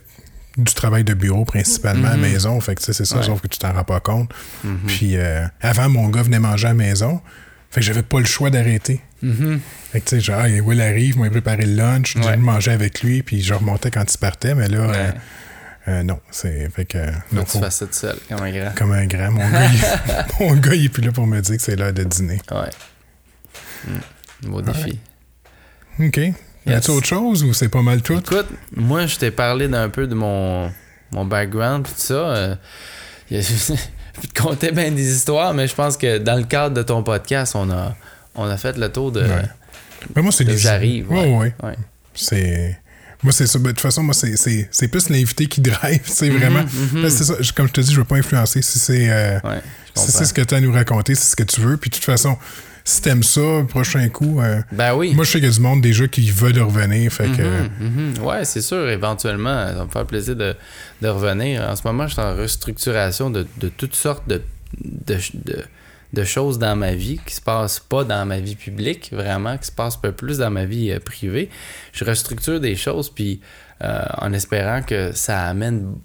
du 0.55 0.71
travail 0.75 1.03
de 1.03 1.15
bureau 1.15 1.45
principalement 1.45 2.07
à 2.09 2.11
la 2.11 2.17
maison. 2.17 2.59
Fait 2.61 2.75
que, 2.75 2.79
tu 2.81 2.85
sais, 2.85 2.93
c'est 2.93 3.05
ça, 3.05 3.15
Mhm. 3.15 3.21
Ouais. 3.21 3.27
sauf 3.27 3.41
que 3.41 3.47
tu 3.47 3.57
t'en 3.57 3.73
rends 3.73 3.83
pas 3.83 3.99
compte. 3.99 4.29
Mhm. 4.63 4.77
Puis, 4.85 5.17
euh, 5.17 5.45
avant, 5.61 5.89
mon 5.89 6.07
gars 6.09 6.21
venait 6.21 6.39
manger 6.39 6.67
à 6.67 6.69
la 6.69 6.75
maison. 6.75 7.21
Fait 7.71 7.79
que 7.81 7.85
j'avais 7.87 8.03
pas 8.03 8.19
le 8.19 8.25
choix 8.25 8.51
d'arrêter. 8.51 9.01
Mhm. 9.23 9.59
Fait 9.91 9.99
que, 10.01 10.05
tu 10.09 10.15
sais, 10.17 10.21
genre, 10.21 10.41
ah, 10.43 10.47
Will 10.47 10.79
arrive, 10.79 11.17
moi, 11.17 11.25
il 11.25 11.31
préparait 11.31 11.65
le 11.65 11.73
lunch, 11.75 12.15
Ouais. 12.15 12.21
j'allais 12.23 12.37
manger 12.37 12.71
avec 12.71 13.01
lui, 13.01 13.23
puis 13.23 13.41
je 13.41 13.53
remontais 13.55 13.89
quand 13.89 14.03
il 14.13 14.17
partait, 14.19 14.53
mais 14.53 14.67
là, 14.67 14.87
Ouais. 14.87 14.93
euh, 14.95 15.11
non. 15.87 16.19
C'est, 16.31 16.69
fait 16.69 16.85
que, 16.85 16.97
Faut 17.29 17.35
non, 17.35 17.43
tu 17.43 17.59
fasses 17.59 17.75
ça 17.77 17.85
tout 17.85 17.93
seul, 17.93 18.17
comme 18.29 18.41
un 18.43 18.51
grand. 18.51 18.71
comme 18.75 18.91
un 18.91 19.05
grand. 19.05 19.31
Mon 19.31 19.49
gars, 19.49 19.65
il, 19.71 19.79
mon 20.45 20.55
gars, 20.55 20.73
il 20.75 20.85
est 20.85 20.89
plus 20.89 21.03
là 21.03 21.11
pour 21.11 21.27
me 21.27 21.39
dire 21.41 21.55
que 21.57 21.61
c'est 21.61 21.75
l'heure 21.75 21.93
de 21.93 22.03
dîner. 22.03 22.39
Ouais. 22.51 22.69
Mm. 23.87 24.47
Beau 24.49 24.61
défi. 24.61 24.99
OK. 25.99 26.17
Y 26.17 26.73
a-t-il 26.73 26.91
autre 26.91 27.05
chose 27.05 27.43
ou 27.43 27.53
c'est 27.53 27.69
pas 27.69 27.81
mal 27.83 28.01
tout? 28.01 28.17
Écoute, 28.17 28.47
moi, 28.75 29.05
je 29.05 29.17
t'ai 29.17 29.29
parlé 29.31 29.67
d'un 29.67 29.89
peu 29.89 30.07
de 30.07 30.15
mon, 30.15 30.71
mon 31.11 31.25
background 31.25 31.85
tout 31.85 31.91
ça. 31.95 32.13
euh, 32.13 32.55
a- 32.55 33.41
je 33.41 34.27
te 34.27 34.41
contais 34.41 34.71
bien 34.71 34.91
des 34.91 35.15
histoires, 35.15 35.53
mais 35.53 35.67
je 35.67 35.75
pense 35.75 35.97
que 35.97 36.17
dans 36.17 36.35
le 36.37 36.43
cadre 36.45 36.75
de 36.75 36.81
ton 36.81 37.03
podcast, 37.03 37.53
on 37.55 37.69
a, 37.69 37.95
on 38.33 38.45
a 38.47 38.57
fait 38.57 38.77
le 38.77 38.91
tour 38.91 39.11
de. 39.11 39.21
Ouais. 39.21 39.43
Mais 40.15 40.21
moi, 40.21 40.31
c'est 40.31 40.43
de 40.45 40.51
les. 40.51 40.57
j'arrive, 40.57 41.11
ouais. 41.11 41.31
ouais. 41.37 41.53
Ouais. 41.63 41.75
C'est. 42.15 42.79
Moi, 43.25 43.33
c'est 43.33 43.47
ça. 43.47 43.59
Ben, 43.59 43.65
De 43.65 43.69
toute 43.71 43.81
façon, 43.81 44.03
moi, 44.03 44.13
c'est- 44.13 44.87
plus 44.87 45.09
l'invité 45.09 45.47
qui 45.47 45.59
drive. 45.61 45.99
C'est 46.05 46.29
vraiment. 46.29 46.61
mhm. 46.63 47.01
Parce 47.01 47.15
que 47.15 47.23
c'est 47.23 47.43
ça. 47.43 47.53
Comme 47.55 47.67
je 47.67 47.73
te 47.73 47.81
dis, 47.81 47.91
je 47.91 47.97
veux 47.97 48.05
pas 48.05 48.15
influencer. 48.15 48.61
Si 48.61 48.79
c'est 48.79 49.09
euh, 49.09 49.39
Ouais, 49.43 49.61
si 49.95 50.11
ce 50.11 50.33
que 50.33 50.41
tu 50.41 50.53
as 50.53 50.57
à 50.57 50.61
nous 50.61 50.71
raconter, 50.71 51.15
c'est 51.15 51.31
ce 51.31 51.35
que 51.35 51.43
tu 51.43 51.59
veux. 51.61 51.75
Puis 51.77 51.89
de 51.89 51.95
toute 51.95 52.05
façon, 52.05 52.37
si 52.83 53.01
t'aimes 53.01 53.23
ça, 53.23 53.41
prochain 53.67 54.07
coup. 54.09 54.39
euh, 54.41 54.61
Ben 54.71 54.93
oui. 54.95 55.13
Moi, 55.15 55.25
je 55.25 55.31
sais 55.31 55.39
qu'il 55.39 55.49
y 55.49 55.51
a 55.51 55.55
du 55.55 55.59
monde 55.59 55.81
déjà 55.81 56.07
qui 56.07 56.29
veulent 56.31 56.59
revenir. 56.61 57.11
Fait 57.11 57.27
que. 57.29 57.41
Mhm, 57.41 58.13
mhm. 58.19 58.23
Ouais, 58.23 58.45
c'est 58.45 58.61
sûr, 58.61 58.87
éventuellement, 58.89 59.67
ça 59.67 59.73
va 59.73 59.85
me 59.85 59.89
faire 59.89 60.05
plaisir 60.05 60.35
de, 60.35 60.55
de 61.01 61.07
revenir. 61.07 61.61
En 61.67 61.75
ce 61.75 61.81
moment, 61.83 62.07
je 62.07 62.13
suis 62.13 62.21
en 62.21 62.35
restructuration 62.35 63.29
de, 63.31 63.47
de 63.57 63.69
toutes 63.69 63.95
sortes 63.95 64.27
de, 64.29 64.41
de, 64.83 65.17
de, 66.13 66.23
choses 66.23 66.59
dans 66.59 66.75
ma 66.75 66.93
vie 66.93 67.19
qui 67.25 67.35
se 67.35 67.41
passent 67.41 67.79
pas 67.79 68.03
dans 68.03 68.25
ma 68.25 68.39
vie 68.39 68.55
publique, 68.55 69.11
vraiment, 69.11 69.57
qui 69.57 69.67
se 69.67 69.71
passent 69.71 69.97
un 69.97 70.01
peu 70.01 70.11
plus 70.11 70.37
dans 70.37 70.49
ma 70.49 70.65
vie 70.65 70.91
euh, 70.91 70.99
privée. 70.99 71.49
Je 71.93 72.05
restructure 72.05 72.59
des 72.59 72.75
choses, 72.75 73.09
puis 73.09 73.41
euh, 73.83 74.03
en 74.17 74.33
espérant 74.33 74.81
que 74.81 75.11
ça 75.11 75.43
amène 75.43 75.95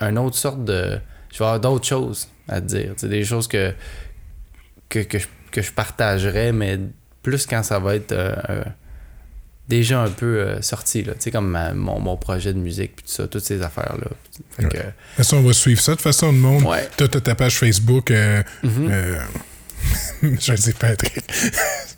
une 0.00 0.18
autre 0.18 0.36
sorte 0.36 0.64
de. 0.64 0.98
Je 1.32 1.38
vais 1.38 1.44
avoir 1.44 1.60
d'autres 1.60 1.86
choses 1.86 2.28
à 2.48 2.60
te 2.60 2.66
dire. 2.66 2.94
Des 3.02 3.24
choses 3.24 3.46
que, 3.46 3.72
que, 4.88 5.00
que, 5.00 5.18
je, 5.18 5.26
que 5.52 5.62
je 5.62 5.72
partagerais, 5.72 6.52
mais 6.52 6.78
plus 7.22 7.46
quand 7.46 7.62
ça 7.62 7.78
va 7.78 7.94
être 7.94 8.12
euh, 8.12 8.64
déjà 9.70 10.02
un 10.02 10.10
peu 10.10 10.26
euh, 10.40 10.60
sorti, 10.60 11.02
là. 11.02 11.14
Tu 11.14 11.20
sais, 11.20 11.30
comme 11.30 11.48
ma- 11.48 11.72
mon, 11.72 11.98
mon 11.98 12.16
projet 12.18 12.52
de 12.52 12.58
musique, 12.58 12.96
puis 12.96 13.04
tout 13.06 13.12
ça, 13.12 13.26
toutes 13.26 13.44
ces 13.44 13.62
affaires-là. 13.62 14.08
Fait 14.56 14.64
que, 14.64 14.76
De 14.76 14.82
toute 14.82 14.92
façon, 15.16 15.38
on 15.38 15.42
va 15.42 15.52
suivre 15.54 15.80
ça. 15.80 15.92
De 15.92 15.96
toute 15.96 16.02
façon, 16.04 16.26
le 16.32 16.38
monde. 16.38 16.64
Ouais. 16.64 16.86
T'as 16.98 17.08
t'as 17.08 17.20
ta 17.20 17.34
page 17.34 17.56
Facebook. 17.58 18.10
euh, 18.10 18.42
Mhm. 18.62 18.88
euh, 18.90 19.18
je 20.22 20.52
dis 20.54 20.72
Patrick. 20.72 21.20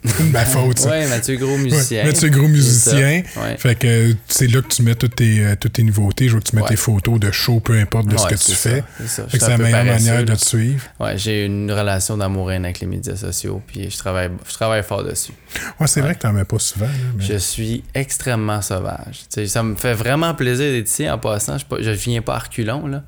c'est 0.05 0.19
de 0.27 0.33
ma 0.33 0.45
faute, 0.45 0.79
ça. 0.81 0.91
Ouais, 0.91 1.07
Mathieu 1.09 1.37
Gros, 1.37 1.57
musicien. 1.59 2.01
Ouais, 2.03 2.07
Mathieu 2.07 2.29
Gros, 2.29 2.49
musicien. 2.49 3.23
Ça. 3.35 3.41
Ouais. 3.41 3.57
Fait 3.59 3.75
que 3.75 4.15
c'est 4.29 4.47
là 4.49 4.61
que 4.63 4.69
tu 4.69 4.83
mets 4.83 4.95
toutes 4.95 5.17
tes, 5.17 5.45
euh, 5.45 5.55
toutes 5.59 5.75
tes 5.75 5.83
nouveautés. 5.83 6.29
Je 6.29 6.35
veux 6.35 6.41
que 6.41 6.49
tu 6.51 6.57
Ouais. 6.57 6.69
tes 6.69 6.77
photos 6.77 7.19
de 7.21 7.31
show, 7.31 7.61
peu 7.61 7.79
importe 7.79 8.07
de 8.09 8.17
ce 8.17 8.27
que 8.27 8.35
tu 8.35 8.41
c'est 8.53 8.55
fais. 8.55 8.85
ça, 9.07 9.27
c'est 9.31 9.41
ça. 9.41 9.49
La 9.51 9.59
meilleure 9.59 9.85
manière 9.85 10.25
de 10.25 10.35
te 10.35 10.45
suivre. 10.45 10.83
Ouais, 11.01 11.17
j'ai 11.19 11.47
une 11.47 11.71
relation 11.71 12.17
d'amour 12.17 12.51
avec 12.51 12.81
les 12.81 12.87
médias 12.87 13.17
sociaux, 13.17 13.63
puis 13.67 13.91
je 13.91 13.97
travaille, 13.97 14.31
je 14.49 14.53
travaille 14.55 14.83
fort 14.83 15.05
dessus. 15.05 15.33
Ouais, 15.81 15.87
c'est 15.87 16.01
vrai 16.01 16.15
que 16.15 16.21
t'en 16.21 16.33
mets 16.33 16.45
pas 16.45 16.59
souvent. 16.59 16.87
là, 16.87 16.93
mais- 17.17 17.25
Je 17.25 17.37
suis 17.39 17.85
extrêmement 17.95 18.61
sauvage. 18.63 19.23
Ça 19.47 19.63
me 19.63 19.75
fait 19.77 19.95
vraiment 19.95 20.35
plaisir 20.35 20.71
d'être 20.71 20.89
ici 20.89 21.09
en 21.09 21.19
passant. 21.19 21.59
Je, 21.59 21.65
pas- 21.65 21.79
je 21.81 21.91
viens 21.91 22.23
pas 22.23 22.35
à 22.35 22.39
reculons, 22.41 22.87
là. 22.87 23.03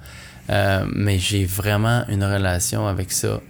Euh, 0.51 0.85
mais 0.95 1.19
j'ai 1.19 1.45
vraiment 1.47 2.05
une 2.09 2.23
relation 2.23 2.87
avec 2.87 3.11
ça 3.13 3.41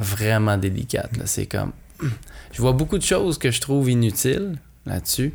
vraiment 0.00 0.56
délicate. 0.56 1.10
C'est 1.26 1.46
comme. 1.46 1.72
Je 2.52 2.60
vois 2.60 2.72
beaucoup 2.72 2.98
de 2.98 3.04
choses 3.04 3.38
que 3.38 3.52
je 3.52 3.60
trouve 3.60 3.88
inutiles 3.90 4.56
là-dessus. 4.84 5.32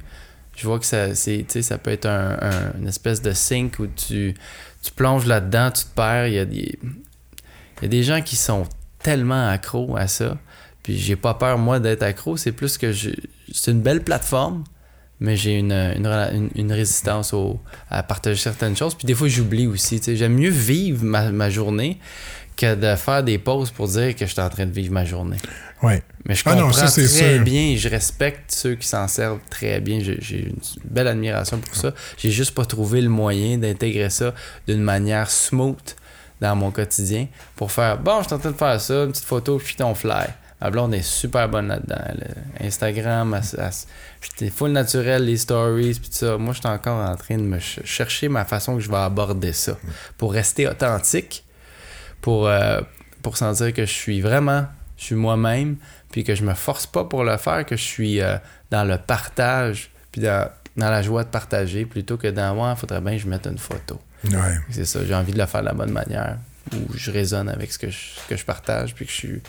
Je 0.57 0.67
vois 0.67 0.79
que 0.79 0.85
ça, 0.85 1.15
ça 1.15 1.77
peut 1.77 1.91
être 1.91 2.05
un, 2.05 2.37
un- 2.41 2.73
une 2.79 2.87
espèce 2.87 3.21
de 3.21 3.31
sink 3.31 3.79
où 3.79 3.87
tu, 3.87 4.35
tu 4.81 4.91
plonges 4.91 5.25
là-dedans, 5.25 5.71
tu 5.71 5.83
te 5.85 5.95
perds. 5.95 6.27
Il 6.27 6.33
y, 6.33 6.39
a 6.39 6.45
des, 6.45 6.77
il 6.83 7.81
y 7.83 7.85
a 7.85 7.87
des 7.87 8.03
gens 8.03 8.21
qui 8.21 8.35
sont 8.35 8.67
tellement 8.99 9.47
accros 9.47 9.95
à 9.95 10.07
ça. 10.07 10.37
Puis 10.83 10.97
j'ai 10.97 11.15
pas 11.15 11.33
peur, 11.33 11.57
moi, 11.57 11.79
d'être 11.79 12.03
accro. 12.03 12.37
C'est 12.37 12.51
plus 12.51 12.77
que 12.77 12.91
c'est 12.93 13.71
une 13.71 13.81
belle 13.81 14.03
plateforme, 14.03 14.63
mais 15.19 15.35
j'ai 15.35 15.57
une, 15.57 15.71
une, 15.71 16.71
résistance 16.71 17.33
au, 17.33 17.59
à 17.89 18.03
partager 18.03 18.39
certaines 18.41 18.75
choses. 18.75 18.95
Puis 18.95 19.05
des 19.05 19.13
fois, 19.13 19.27
j'oublie 19.27 19.67
aussi. 19.67 20.01
J'aime 20.05 20.35
mieux 20.35 20.49
vivre 20.49 21.03
ma, 21.03 21.31
ma 21.31 21.49
journée 21.49 21.99
que 22.57 22.75
de 22.75 22.95
faire 22.95 23.23
des 23.23 23.37
pauses 23.37 23.71
pour 23.71 23.87
dire 23.87 24.15
que 24.15 24.25
je 24.25 24.31
suis 24.31 24.41
en 24.41 24.49
train 24.49 24.65
de 24.65 24.71
vivre 24.71 24.93
ma 24.93 25.03
journée. 25.05 25.37
Ouais. 25.83 26.01
Mais 26.25 26.35
je 26.35 26.43
Ah 26.45 26.51
comprends 26.51 26.67
non, 26.67 26.73
ça, 26.73 26.87
c'est 26.87 27.05
très 27.07 27.35
sûr. 27.35 27.43
bien 27.43 27.61
et 27.61 27.77
je 27.77 27.89
respecte 27.89 28.51
ceux 28.51 28.75
qui 28.75 28.87
s'en 28.87 29.07
servent 29.07 29.39
très 29.49 29.79
bien. 29.81 29.99
J'ai 30.01 30.47
une 30.47 30.55
belle 30.85 31.07
admiration 31.07 31.57
pour 31.59 31.75
ça. 31.75 31.93
J'ai 32.17 32.31
juste 32.31 32.53
pas 32.55 32.65
trouvé 32.65 33.01
le 33.01 33.09
moyen 33.09 33.57
d'intégrer 33.57 34.09
ça 34.09 34.33
d'une 34.67 34.81
manière 34.81 35.29
smooth 35.29 35.95
dans 36.41 36.55
mon 36.55 36.71
quotidien 36.71 37.27
pour 37.55 37.71
faire 37.71 37.97
bon, 37.97 38.21
je 38.21 38.27
suis 38.27 38.33
en 38.35 38.39
train 38.39 38.51
de 38.51 38.57
faire 38.57 38.79
ça, 38.81 39.03
une 39.03 39.11
petite 39.11 39.25
photo, 39.25 39.57
puis 39.57 39.75
ton 39.75 39.93
fly. 39.93 40.27
Ma 40.61 40.69
blonde 40.71 40.93
est 40.95 41.01
super 41.03 41.47
bonne 41.49 41.67
là-dedans. 41.67 42.01
Instagram, 42.61 43.39
j'étais 44.21 44.49
full 44.49 44.71
naturel, 44.71 45.25
les 45.25 45.37
stories, 45.37 45.93
puis 45.99 46.09
tout 46.09 46.15
ça. 46.17 46.37
Moi, 46.37 46.53
je 46.53 46.59
suis 46.59 46.67
encore 46.67 47.07
en 47.07 47.15
train 47.15 47.37
de 47.37 47.43
me 47.43 47.59
ch- 47.59 47.81
chercher 47.85 48.29
ma 48.29 48.45
façon 48.45 48.75
que 48.75 48.81
je 48.81 48.89
vais 48.89 48.97
aborder 48.97 49.53
ça 49.53 49.77
pour 50.17 50.33
rester 50.33 50.67
authentique, 50.67 51.44
pour, 52.25 52.47
euh, 52.47 52.81
pour 53.21 53.37
sentir 53.37 53.71
que 53.71 53.85
je 53.85 53.91
suis 53.91 54.19
vraiment, 54.19 54.65
je 54.97 55.03
suis 55.03 55.15
moi-même, 55.15 55.75
puis 56.11 56.23
que 56.23 56.33
je 56.33 56.43
me 56.43 56.55
force 56.55 56.87
pas 56.87 57.03
pour 57.03 57.23
le 57.23 57.37
faire, 57.37 57.63
que 57.67 57.77
je 57.77 57.83
suis 57.83 58.19
euh, 58.19 58.37
dans 58.71 58.83
le 58.83 58.97
partage, 58.97 59.91
puis 60.11 60.21
dans, 60.21 60.49
dans 60.75 60.89
la 60.89 61.03
joie 61.03 61.23
de 61.23 61.29
partager, 61.29 61.85
plutôt 61.85 62.17
que 62.17 62.25
dans 62.25 62.55
moi, 62.55 62.73
il 62.75 62.79
faudrait 62.79 62.99
bien 62.99 63.11
que 63.11 63.19
je 63.19 63.27
mette 63.27 63.45
une 63.45 63.59
photo. 63.59 64.01
Ouais. 64.23 64.57
C'est 64.71 64.85
ça, 64.85 65.05
j'ai 65.05 65.13
envie 65.13 65.33
de 65.33 65.37
le 65.37 65.45
faire 65.45 65.61
de 65.61 65.67
la 65.67 65.73
bonne 65.73 65.91
manière, 65.91 66.39
où 66.73 66.97
je 66.97 67.11
résonne 67.11 67.47
avec 67.47 67.71
ce 67.71 67.77
que 67.77 67.91
je, 67.91 67.99
que 68.27 68.35
je 68.35 68.43
partage, 68.43 68.95
puis 68.95 69.05
que 69.05 69.11
je 69.11 69.17
suis, 69.17 69.41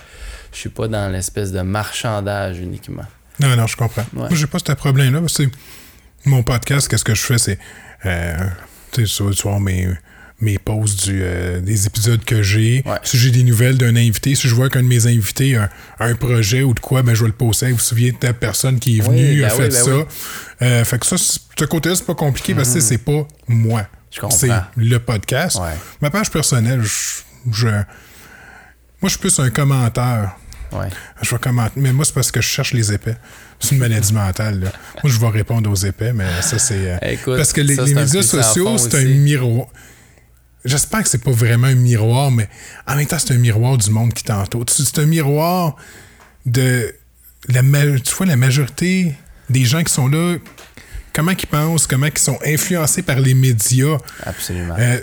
je 0.53 0.59
suis 0.59 0.69
pas 0.69 0.87
dans 0.87 1.11
l'espèce 1.11 1.53
de 1.53 1.63
marchandage 1.63 2.59
uniquement. 2.59 3.07
Non, 3.41 3.57
non, 3.57 3.67
je 3.67 3.77
comprends. 3.79 4.03
Ouais. 4.13 4.29
Moi, 4.29 4.35
j'ai 4.35 4.47
pas 4.47 4.59
ce 4.59 4.73
problème-là. 4.73 5.21
parce 5.21 5.39
que 5.39 5.45
mon 6.27 6.43
podcast, 6.43 6.89
qu'est-ce 6.89 7.05
que 7.05 7.15
je 7.15 7.23
fais, 7.23 7.39
c'est. 7.39 7.59
Euh, 8.05 8.37
tu 8.93 9.07
sais, 9.07 9.25
tu 9.31 9.43
vois, 9.45 9.61
mes, 9.61 9.97
mes 10.41 10.59
posts 10.59 11.09
du, 11.09 11.21
euh, 11.23 11.61
des 11.61 11.87
épisodes 11.87 12.23
que 12.25 12.43
j'ai. 12.43 12.83
Ouais. 12.85 12.99
Si 13.03 13.17
j'ai 13.17 13.31
des 13.31 13.43
nouvelles 13.43 13.79
d'un 13.79 13.97
invité, 13.97 14.35
si 14.35 14.49
je 14.49 14.55
vois 14.55 14.69
qu'un 14.69 14.83
de 14.83 14.89
mes 14.89 15.07
invités 15.07 15.57
a, 15.57 15.71
a 15.99 16.07
un 16.07 16.15
projet 16.15 16.63
ou 16.63 16.75
de 16.75 16.81
quoi, 16.81 17.03
ben, 17.03 17.15
je 17.15 17.23
vais 17.23 17.29
le 17.29 17.33
poster. 17.35 17.69
Vous 17.71 17.77
vous 17.77 17.81
souvenez 17.81 18.13
de 18.13 18.17
ta 18.19 18.33
personne 18.35 18.79
qui 18.79 18.99
est 18.99 19.09
Oui, 19.09 19.17
venue, 19.17 19.41
ben 19.41 19.47
a 19.47 19.51
fait 19.51 19.63
oui, 19.63 19.69
ben 19.71 19.75
ça. 19.85 19.91
oui. 19.97 20.03
Mhm. 20.03 20.07
Euh, 20.63 20.85
fait 20.85 20.99
que 20.99 21.07
ça, 21.07 21.17
ce 21.17 21.65
côté-là, 21.65 21.95
c'est 21.97 22.05
pas 22.07 22.15
compliqué 22.15 22.55
parce 22.55 22.73
que 22.75 22.81
c'est 22.81 22.99
pas 22.99 23.27
moi. 23.49 23.87
C'est 24.31 24.49
le 24.77 24.99
podcast. 24.99 25.57
Ouais. 25.59 25.75
Ma 26.01 26.11
page 26.11 26.31
personnelle, 26.31 26.83
je, 26.83 27.23
je- 27.53 27.67
moi, 27.69 27.85
je 29.05 29.09
suis 29.09 29.19
plus 29.19 29.39
un 29.41 29.51
commentaire. 29.51 30.37
Ouais. 30.73 30.89
Je 31.23 31.31
vais 31.31 31.39
commenter. 31.39 31.73
Mais 31.77 31.93
moi, 31.93 32.05
c'est 32.05 32.15
parce 32.15 32.31
que 32.33 32.41
je 32.41 32.47
cherche 32.47 32.73
les 32.73 32.93
épais. 32.93 33.17
C'est 33.61 33.73
une 33.75 33.79
maladie 33.81 34.13
mentale. 34.13 34.61
Là. 34.61 34.73
Moi, 35.03 35.13
je 35.13 35.19
vais 35.21 35.29
répondre 35.29 35.71
aux 35.71 35.75
épais, 35.77 36.13
mais 36.13 36.25
ça, 36.43 36.59
c'est. 36.59 36.99
euh, 37.03 37.37
parce 37.37 37.53
que 37.53 37.61
les, 37.61 37.75
ça, 37.77 37.85
les 37.85 37.93
un 37.97 38.01
médias 38.01 38.23
sociaux, 38.23 38.77
c'est 38.79 38.95
un 38.97 39.05
miroir. 39.05 39.69
J'espère 40.67 41.03
que 41.03 41.09
c'est 41.09 41.23
pas 41.23 41.31
vraiment 41.31 41.69
un 41.69 41.75
miroir, 41.75 42.31
mais 42.31 42.49
en 42.87 42.97
même 42.97 43.07
temps, 43.07 43.19
c'est 43.19 43.33
un 43.35 43.39
miroir 43.39 43.79
du 43.79 43.91
monde 43.91 44.13
qui 44.13 44.25
t'entoure. 44.25 44.65
C'est 44.69 44.99
un 44.99 45.07
miroir 45.07 45.77
de. 46.45 46.95
La, 47.49 47.63
ma- 47.63 47.99
tu 48.01 48.15
vois, 48.15 48.27
la 48.27 48.37
majorité 48.37 49.15
des 49.49 49.65
gens 49.65 49.83
qui 49.85 49.93
sont 49.93 50.09
là, 50.09 50.37
comment 51.13 51.31
ils 51.33 51.47
pensent, 51.47 51.87
comment 51.87 52.07
ils 52.07 52.19
sont 52.19 52.39
influencés 52.45 53.03
par 53.03 53.21
les 53.21 53.35
médias. 53.35 53.99
Absolument. 54.25 54.75
Euh, 54.79 54.99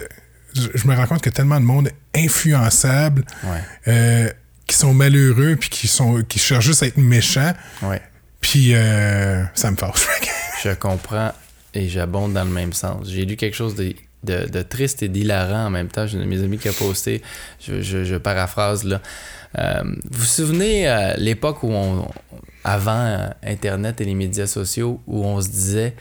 je, 0.56 0.68
je 0.76 0.88
me 0.88 0.94
rends 0.96 1.08
compte 1.08 1.20
qu'il 1.22 1.32
y 1.32 1.36
a 1.36 1.38
tellement 1.38 1.60
de 1.60 1.66
monde 1.66 1.90
influençable, 2.14 3.24
Ouais. 3.44 3.62
euh, 3.88 4.30
qui 4.68 4.76
sont 4.78 4.94
malheureux, 4.94 5.56
puis 5.60 5.70
qui, 5.70 5.88
sont, 5.88 6.22
qui 6.24 6.40
cherchent 6.40 6.66
juste 6.66 6.84
à 6.84 6.88
être 6.88 6.98
méchants. 6.98 7.54
Ouais. 7.82 8.02
Puis 8.42 8.72
euh, 8.74 9.44
ça 9.54 9.72
me 9.72 9.78
fâche. 9.78 10.06
Je 10.64 10.72
comprends 10.72 11.32
et 11.74 11.88
j'abonde 11.90 12.34
dans 12.34 12.44
le 12.44 12.50
même 12.52 12.74
sens. 12.74 13.08
J'ai 13.10 13.26
lu 13.26 13.36
quelque 13.38 13.56
chose 13.56 13.76
de, 13.76 13.96
de, 14.24 14.48
de 14.50 14.62
triste 14.62 15.04
et 15.04 15.08
d'hilarant 15.10 15.66
en 15.66 15.70
même 15.70 15.88
temps. 15.90 16.06
J'ai 16.08 16.18
un 16.18 16.22
de 16.22 16.26
mes 16.26 16.42
amis 16.44 16.58
qui 16.58 16.70
a 16.70 16.74
posté, 16.74 17.22
je, 17.66 17.82
je- 17.82 18.04
je 18.04 18.16
paraphrase 18.16 18.84
là. 18.84 19.02
Euh, 19.60 19.82
vous 19.84 20.20
vous 20.20 20.26
souvenez 20.26 20.90
euh, 20.90 21.14
l'époque 21.18 21.62
où 21.64 21.72
on, 21.72 22.08
avant 22.64 22.98
euh, 23.06 23.28
Internet 23.44 24.02
et 24.02 24.06
les 24.06 24.16
médias 24.16 24.48
sociaux, 24.48 25.02
où 25.08 25.24
on 25.26 25.40
se 25.42 25.50
disait 25.50 25.94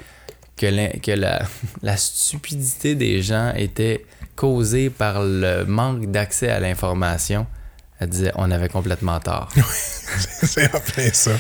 que, 0.56 0.66
la, 1.14 1.42
la 1.82 1.96
stupidité 1.96 2.94
des 2.94 3.20
gens 3.22 3.52
était 3.54 4.06
causée 4.36 4.88
par 4.90 5.22
le 5.22 5.64
manque 5.64 6.10
d'accès 6.10 6.48
à 6.48 6.60
l'information? 6.60 7.46
Elle 8.00 8.08
disait, 8.08 8.32
on 8.36 8.50
avait 8.50 8.68
complètement 8.68 9.20
tort. 9.20 9.48
c'est 10.42 10.74
en 10.74 10.80
plein 10.80 11.12
ça. 11.12 11.32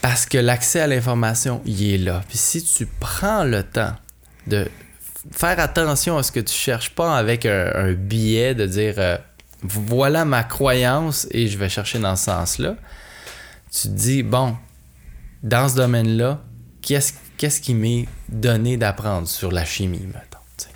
Parce 0.00 0.26
que 0.26 0.38
l'accès 0.38 0.80
à 0.80 0.86
l'information, 0.86 1.60
il 1.64 1.92
est 1.94 1.98
là. 1.98 2.22
Puis 2.28 2.38
si 2.38 2.62
tu 2.62 2.86
prends 3.00 3.42
le 3.42 3.62
temps 3.64 3.94
de 4.46 4.68
faire 5.30 5.58
attention 5.60 6.16
à 6.16 6.22
ce 6.22 6.32
que 6.32 6.40
tu 6.40 6.54
cherches, 6.54 6.90
pas 6.90 7.16
avec 7.16 7.46
un, 7.46 7.92
billet 7.92 8.54
de 8.54 8.66
dire 8.66 8.94
euh, 8.98 9.16
voilà 9.62 10.24
ma 10.24 10.44
croyance 10.44 11.26
et 11.30 11.48
je 11.48 11.58
vais 11.58 11.68
chercher 11.68 11.98
dans 11.98 12.16
ce 12.16 12.24
sens-là, 12.26 12.76
tu 13.70 13.88
te 13.88 13.92
dis 13.94 14.22
bon, 14.22 14.56
dans 15.42 15.68
ce 15.68 15.76
domaine-là, 15.76 16.40
qu'est-ce 16.82 17.12
qu'est-ce 17.36 17.60
qui 17.60 17.74
m'est 17.74 18.08
donné 18.28 18.76
d'apprendre 18.76 19.28
sur 19.28 19.52
la 19.52 19.64
chimie, 19.64 20.06
mettons. 20.06 20.38
tu 20.56 20.64
sais? 20.64 20.70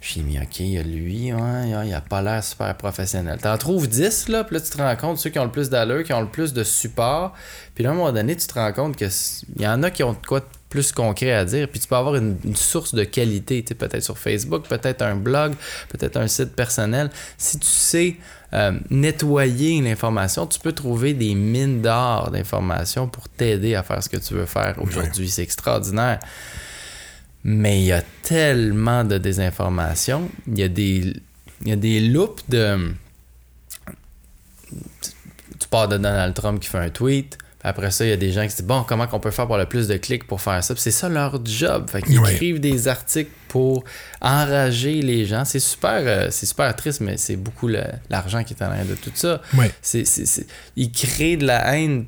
Chimie, 0.00 0.38
ok, 0.40 0.60
il 0.60 0.66
y 0.70 0.78
a 0.78 0.82
lui, 0.82 1.28
il 1.28 1.94
a 1.94 2.00
pas 2.00 2.20
l'air 2.22 2.42
super 2.42 2.76
professionnel. 2.76 3.38
T'en 3.40 3.56
trouves 3.56 3.88
10, 3.88 4.28
là, 4.28 4.42
puis 4.42 4.56
là, 4.56 4.60
tu 4.60 4.70
te 4.70 4.78
rends 4.78 4.96
compte, 4.96 5.18
ceux 5.18 5.30
qui 5.30 5.38
ont 5.38 5.44
le 5.44 5.52
plus 5.52 5.70
d'allure, 5.70 6.02
qui 6.02 6.12
ont 6.12 6.20
le 6.20 6.28
plus 6.28 6.52
de 6.52 6.64
support, 6.64 7.34
puis 7.74 7.84
là, 7.84 7.90
à 7.90 7.92
un 7.92 7.96
moment 7.96 8.12
donné, 8.12 8.36
tu 8.36 8.48
te 8.48 8.54
rends 8.54 8.72
compte 8.72 8.96
qu'il 8.96 9.10
y 9.58 9.66
en 9.66 9.82
a 9.84 9.90
qui 9.92 10.02
ont 10.02 10.12
de 10.12 10.26
quoi 10.26 10.40
plus 10.68 10.92
concret 10.92 11.32
à 11.32 11.44
dire, 11.44 11.68
puis 11.68 11.80
tu 11.80 11.88
peux 11.88 11.96
avoir 11.96 12.16
une, 12.16 12.36
une 12.44 12.56
source 12.56 12.94
de 12.94 13.04
qualité, 13.04 13.62
tu 13.62 13.68
sais, 13.68 13.74
peut-être 13.74 14.02
sur 14.02 14.18
Facebook, 14.18 14.68
peut-être 14.68 15.02
un 15.02 15.16
blog, 15.16 15.54
peut-être 15.88 16.18
un 16.18 16.28
site 16.28 16.54
personnel. 16.54 17.10
Si 17.38 17.58
tu 17.58 17.66
sais 17.66 18.16
euh, 18.52 18.72
nettoyer 18.90 19.80
l'information, 19.80 20.46
tu 20.46 20.58
peux 20.58 20.72
trouver 20.72 21.14
des 21.14 21.34
mines 21.34 21.82
d'or 21.82 22.30
d'informations 22.30 23.08
pour 23.08 23.28
t'aider 23.28 23.74
à 23.74 23.82
faire 23.82 24.02
ce 24.02 24.08
que 24.08 24.16
tu 24.16 24.34
veux 24.34 24.46
faire 24.46 24.76
aujourd'hui. 24.80 25.28
C'est 25.28 25.42
extraordinaire. 25.42 26.20
Mais 27.44 27.80
il 27.80 27.84
y 27.84 27.92
a 27.92 28.02
tellement 28.22 29.04
de 29.04 29.18
désinformation. 29.18 30.30
Il 30.46 30.58
y 30.58 30.62
a 30.62 30.68
des, 30.68 31.14
il 31.62 31.68
y 31.68 31.72
a 31.72 31.76
des 31.76 32.00
loops 32.00 32.42
de. 32.48 32.94
Tu 35.58 35.68
pars 35.70 35.88
de 35.88 35.96
Donald 35.96 36.34
Trump 36.34 36.60
qui 36.60 36.68
fait 36.68 36.78
un 36.78 36.90
tweet. 36.90 37.38
Après 37.64 37.90
ça, 37.90 38.04
il 38.04 38.10
y 38.10 38.12
a 38.12 38.16
des 38.16 38.30
gens 38.30 38.44
qui 38.44 38.50
se 38.50 38.56
disent 38.56 38.66
Bon, 38.66 38.84
comment 38.86 39.06
qu'on 39.08 39.18
peut 39.18 39.30
faire 39.32 39.46
pour 39.46 39.56
le 39.56 39.66
plus 39.66 39.88
de 39.88 39.96
clics 39.96 40.26
pour 40.26 40.40
faire 40.40 40.62
ça? 40.62 40.74
Puis 40.74 40.82
C'est 40.82 40.90
ça 40.92 41.08
leur 41.08 41.44
job. 41.44 41.90
Fait 41.90 42.02
qu'ils 42.02 42.20
écrivent 42.34 42.60
des 42.60 42.86
articles 42.86 43.32
pour 43.48 43.82
enrager 44.20 45.02
les 45.02 45.26
gens. 45.26 45.44
C'est 45.44 45.58
super, 45.58 46.00
euh, 46.04 46.28
c'est 46.30 46.46
super 46.46 46.74
triste, 46.76 47.00
mais 47.00 47.16
c'est 47.16 47.36
beaucoup 47.36 47.68
l'argent 48.08 48.44
qui 48.44 48.54
est 48.54 48.62
en 48.62 48.66
arrière 48.66 48.86
de 48.86 48.94
tout 48.94 49.10
ça. 49.14 49.42
Ils 50.76 50.92
créent 50.92 51.36
de 51.36 51.46
la 51.46 51.74
haine. 51.76 52.06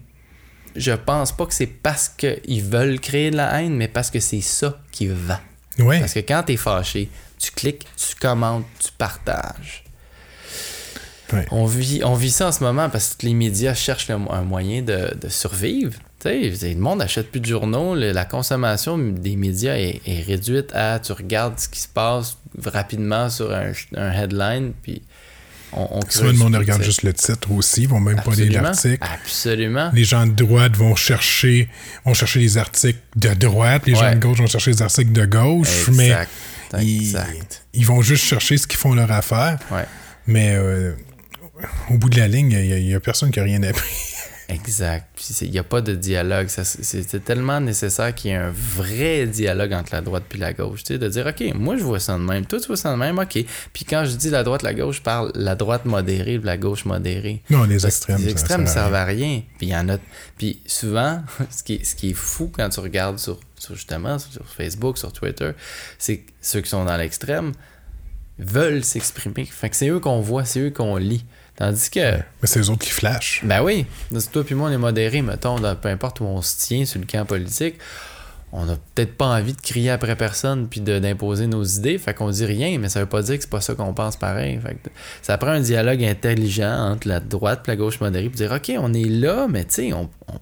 Je 0.77 0.93
pense 0.93 1.33
pas 1.33 1.47
que 1.47 1.55
c'est 1.55 1.67
parce 1.67 2.09
qu'ils 2.09 2.63
veulent 2.63 3.01
créer 3.01 3.33
de 3.33 3.37
la 3.37 3.61
haine, 3.61 3.75
mais 3.75 3.89
parce 3.89 4.09
que 4.11 4.21
c'est 4.21 4.41
ça 4.41 4.79
qui 4.93 5.09
va. 5.09 5.41
Parce 5.99 6.15
que 6.15 6.21
quand 6.21 6.45
tu 6.47 6.53
es 6.53 6.57
fâché, 6.57 7.11
tu 7.39 7.51
cliques, 7.51 7.87
tu 7.97 8.15
commentes, 8.15 8.67
tu 8.79 8.91
partages. 8.97 9.83
On, 11.51 11.65
vit, 11.67 12.01
on 12.05 12.15
vit 12.15 12.31
ça 12.31 12.49
en 12.49 12.53
ce 12.53 12.63
moment 12.65 12.89
parce 12.91 13.15
que 13.15 13.27
les 13.27 13.35
médias 13.35 13.75
cherchent 13.75 14.09
le- 14.09 14.15
un 14.31 14.43
moyen 14.43 14.83
de, 14.83 15.15
de 15.21 15.29
survivre. 15.29 15.93
Tu 16.23 16.55
sais, 16.55 16.75
le 16.75 16.81
monde 16.81 16.99
n'achète 16.99 17.31
plus 17.31 17.41
de 17.41 17.47
journaux. 17.47 17.95
le- 17.95 18.13
la 18.13 18.25
consommation 18.25 18.99
des 18.99 19.37
médias 19.37 19.75
est, 19.77 20.01
est 20.07 20.23
réduite 20.23 20.71
à 20.75 20.99
tu 20.99 21.13
regardes 21.13 21.59
ce 21.59 21.69
qui 21.69 21.81
se 21.81 21.89
passe 21.89 22.37
rapidement 22.65 23.31
sur 23.31 23.53
un, 23.55 23.73
un 23.97 24.13
headline, 24.13 24.73
puis 24.83 25.03
on, 25.73 25.87
on 25.93 26.01
Souvent, 26.09 26.27
le 26.33 26.37
monde 26.37 26.57
regarde 26.57 26.83
juste 26.83 27.05
le 27.05 27.13
titre 27.13 27.53
aussi, 27.53 27.83
ils 27.83 27.89
vont 27.89 28.01
même 28.01 28.21
pas 28.21 28.33
lire 28.33 28.61
l'article. 28.61 28.99
Absolument. 29.01 29.91
Les 29.95 30.03
gens 30.05 30.27
de 30.27 30.33
droite 30.33 30.77
vont 30.77 30.97
chercher, 30.97 31.69
vont 32.05 32.13
chercher 32.15 32.41
les 32.41 32.59
articles 32.59 32.99
de 33.17 33.33
droite, 33.35 33.83
les 33.87 33.95
gens 33.95 34.11
de 34.13 34.19
gauche 34.19 34.39
vont 34.39 34.47
chercher 34.49 34.73
les 34.73 34.83
articles 34.83 35.13
de 35.13 35.25
gauche, 35.27 35.89
mais 35.93 36.07
Exact. 36.09 36.31
ils, 36.83 37.03
Exact. 37.03 37.63
ils 37.73 37.87
vont 37.87 38.03
juste 38.03 38.25
chercher 38.25 38.57
ce 38.59 38.67
qu'ils 38.67 38.79
font 38.81 38.95
leur 38.95 39.13
affaire. 39.13 39.59
Ouais. 39.71 39.85
Mais 40.27 40.55
euh, 40.57 40.93
au 41.91 41.99
bout 41.99 42.09
de 42.11 42.19
la 42.19 42.29
ligne, 42.29 42.51
il 42.53 42.85
n'y 42.87 42.95
a, 42.95 43.01
personne 43.01 43.31
qui 43.31 43.41
a 43.41 43.43
rien 43.45 43.63
appris. 43.63 43.91
Exact. 44.49 45.07
Il 45.43 45.51
n'y 45.53 45.61
a 45.61 45.63
pas 45.63 45.81
de 45.81 45.95
dialogue. 45.95 46.49
C'est- 46.49 46.83
C'était 46.83 47.21
tellement 47.21 47.61
nécessaire 47.61 48.13
qu'il 48.13 48.33
y 48.33 48.35
ait 48.35 48.37
un 48.37 48.51
vrai 48.53 49.27
dialogue 49.29 49.73
entre 49.73 49.95
la 49.95 50.01
droite 50.01 50.25
puis 50.29 50.41
la 50.41 50.53
gauche. 50.53 50.83
Tu 50.83 50.95
sais, 50.95 50.99
de 50.99 51.09
dire, 51.09 51.25
OK, 51.27 51.55
moi 51.55 51.77
je 51.77 51.85
vois 51.85 52.01
ça 52.01 52.15
de 52.15 52.19
même, 52.23 52.45
toi 52.47 52.59
tu 52.59 52.67
vois 52.67 52.77
ça 52.77 52.91
de 52.91 52.97
même, 52.97 53.19
OK. 53.21 53.45
Puis 53.73 53.85
quand 53.85 54.05
je 54.05 54.17
dis 54.17 54.29
la 54.29 54.43
droite, 54.43 54.63
la 54.63 54.75
gauche, 54.75 54.97
je 54.97 55.03
parle 55.03 55.31
la 55.37 55.55
droite 55.55 55.85
modérée 55.85 56.39
la 56.43 56.57
gauche 56.57 56.85
modérée. 56.85 57.43
Non, 57.49 57.63
les 57.63 57.75
Parce 57.75 57.85
extrêmes. 57.85 58.19
Les 58.19 58.31
extrêmes 58.31 58.63
ne 58.63 58.67
servent 58.67 58.95
à 58.95 59.05
rien. 59.05 59.43
Puis 59.59 59.69
il 59.69 59.71
y 59.71 59.77
en 59.77 59.89
a. 59.89 59.99
Puis 60.37 60.59
souvent, 60.67 61.23
ce 61.51 61.63
qui 61.63 61.75
est, 61.75 61.85
ce 61.85 61.95
qui 61.95 62.11
est 62.11 62.15
fou 62.15 62.51
quand 62.53 62.69
tu 62.71 62.81
regardes 62.81 63.21
sur, 63.21 63.39
sur 63.57 63.77
justement 63.77 64.19
sur 64.19 64.45
Facebook, 64.49 64.99
sur 64.99 65.13
Twitter, 65.13 65.53
c'est 65.97 66.19
que 66.19 66.31
ceux 66.43 66.61
qui 66.61 66.71
sont 66.71 66.85
dans 66.85 66.97
l'extrême 66.97 67.53
veulent 68.41 68.85
s'exprimer. 68.85 69.45
Fait 69.45 69.71
que 69.71 69.77
c'est 69.77 69.89
eux 69.91 70.01
qu'on 70.01 70.21
voit, 70.21 70.45
c'est 70.45 70.61
eux 70.61 70.71
qu'on 70.71 70.97
lit. 70.97 71.25
Tandis 71.61 71.91
que. 71.91 72.17
Mais 72.17 72.23
c'est 72.45 72.59
eux 72.59 72.71
autres 72.71 72.85
qui 72.87 72.91
flashent. 72.91 73.43
Ben 73.45 73.63
oui, 73.63 73.85
toi 74.33 74.43
puis 74.43 74.55
moi, 74.55 74.71
on 74.71 74.73
est 74.73 74.79
modérés, 74.79 75.21
mettons, 75.21 75.61
dans- 75.61 75.77
peu 75.77 75.89
importe 75.91 76.21
où 76.21 76.25
on 76.25 76.41
se 76.41 76.57
tient 76.57 76.87
sur 76.87 76.99
le 76.99 77.07
camp 77.07 77.27
politique. 77.27 77.75
On 78.53 78.65
n'a 78.65 78.77
peut-être 78.95 79.15
pas 79.17 79.27
envie 79.27 79.53
de 79.53 79.61
crier 79.61 79.91
après 79.91 80.17
personne 80.17 80.67
puis 80.69 80.81
d'imposer 80.81 81.47
nos 81.47 81.63
idées, 81.63 81.99
fait 81.99 82.15
qu'on 82.15 82.31
dit 82.31 82.45
rien, 82.47 82.79
mais 82.79 82.89
ça 82.89 82.99
veut 83.01 83.07
pas 83.07 83.23
dire 83.23 83.37
que 83.37 83.43
c'est 83.43 83.51
pas 83.51 83.61
ça 83.61 83.75
qu'on 83.75 83.93
pense 83.95 84.17
pareil. 84.17 84.59
Fait 84.61 84.75
que 84.75 84.89
ça 85.23 85.37
prend 85.39 85.51
un 85.51 85.61
dialogue 85.61 86.03
intelligent 86.03 86.91
entre 86.93 87.07
la 87.07 87.21
droite 87.21 87.63
et 87.67 87.71
la 87.73 87.77
gauche 87.77 88.01
modérée 88.01 88.29
pour 88.29 88.37
dire 88.39 88.51
OK, 88.51 88.73
on 88.79 88.93
est 88.95 89.05
là, 89.05 89.47
mais 89.49 89.65
tu 89.67 89.75
sais, 89.75 89.93
on, 89.93 90.09
on- 90.29 90.41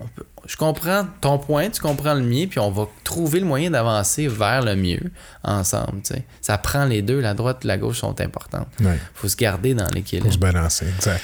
on 0.00 0.04
peut- 0.14 0.26
je 0.46 0.56
comprends 0.56 1.06
ton 1.20 1.38
point, 1.38 1.70
tu 1.70 1.80
comprends 1.80 2.14
le 2.14 2.22
mien, 2.22 2.46
puis 2.48 2.58
on 2.58 2.70
va 2.70 2.86
trouver 3.02 3.40
le 3.40 3.46
moyen 3.46 3.70
d'avancer 3.70 4.28
vers 4.28 4.62
le 4.62 4.76
mieux 4.76 5.00
ensemble. 5.42 6.02
Ça 6.40 6.58
prend 6.58 6.84
les 6.84 7.02
deux, 7.02 7.20
la 7.20 7.34
droite 7.34 7.64
et 7.64 7.66
la 7.68 7.78
gauche 7.78 7.98
sont 8.00 8.20
importantes. 8.20 8.68
Ouais. 8.80 8.98
faut 9.14 9.28
se 9.28 9.36
garder 9.36 9.74
dans 9.74 9.88
l'équilibre. 9.94 10.26
Pour 10.26 10.34
se 10.34 10.38
balancer, 10.38 10.86
exact. 10.96 11.22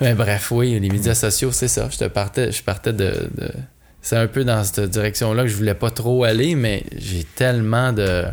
Mais 0.00 0.14
bref, 0.14 0.50
oui, 0.50 0.78
les 0.80 0.88
médias 0.88 1.14
sociaux, 1.14 1.52
c'est 1.52 1.68
ça. 1.68 1.88
Je 1.90 1.98
te 1.98 2.04
partais, 2.04 2.52
je 2.52 2.62
partais 2.62 2.92
de. 2.92 3.28
de- 3.36 3.52
C'est 4.02 4.16
un 4.16 4.26
peu 4.28 4.44
dans 4.44 4.64
cette 4.64 4.80
direction-là 4.88 5.42
que 5.42 5.48
je 5.48 5.56
voulais 5.56 5.74
pas 5.74 5.90
trop 5.90 6.24
aller, 6.24 6.54
mais 6.54 6.84
j'ai 6.96 7.24
tellement 7.24 7.92
de. 7.92 8.24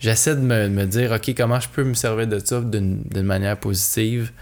J'essaie 0.00 0.34
de 0.34 0.40
me, 0.40 0.68
me 0.68 0.84
dire, 0.84 1.12
OK, 1.12 1.32
comment 1.36 1.60
je 1.60 1.68
peux 1.68 1.84
me 1.84 1.94
servir 1.94 2.26
de 2.26 2.40
ça 2.44 2.60
d'une 2.60 3.02
d'une 3.04 3.22
manière 3.26 3.56
positive 3.56 4.32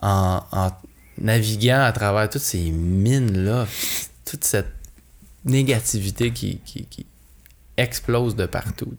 en, 0.00 0.40
en 0.52 0.70
naviguant 1.18 1.82
à 1.82 1.90
travers 1.90 2.28
toutes 2.30 2.42
ces 2.42 2.70
mines-là, 2.70 3.66
toute 4.24 4.44
cette 4.44 4.68
négativité 5.44 6.30
qui, 6.30 6.58
qui, 6.64 6.86
qui 6.86 7.06
explose 7.76 8.36
de 8.36 8.46
partout. 8.46 8.94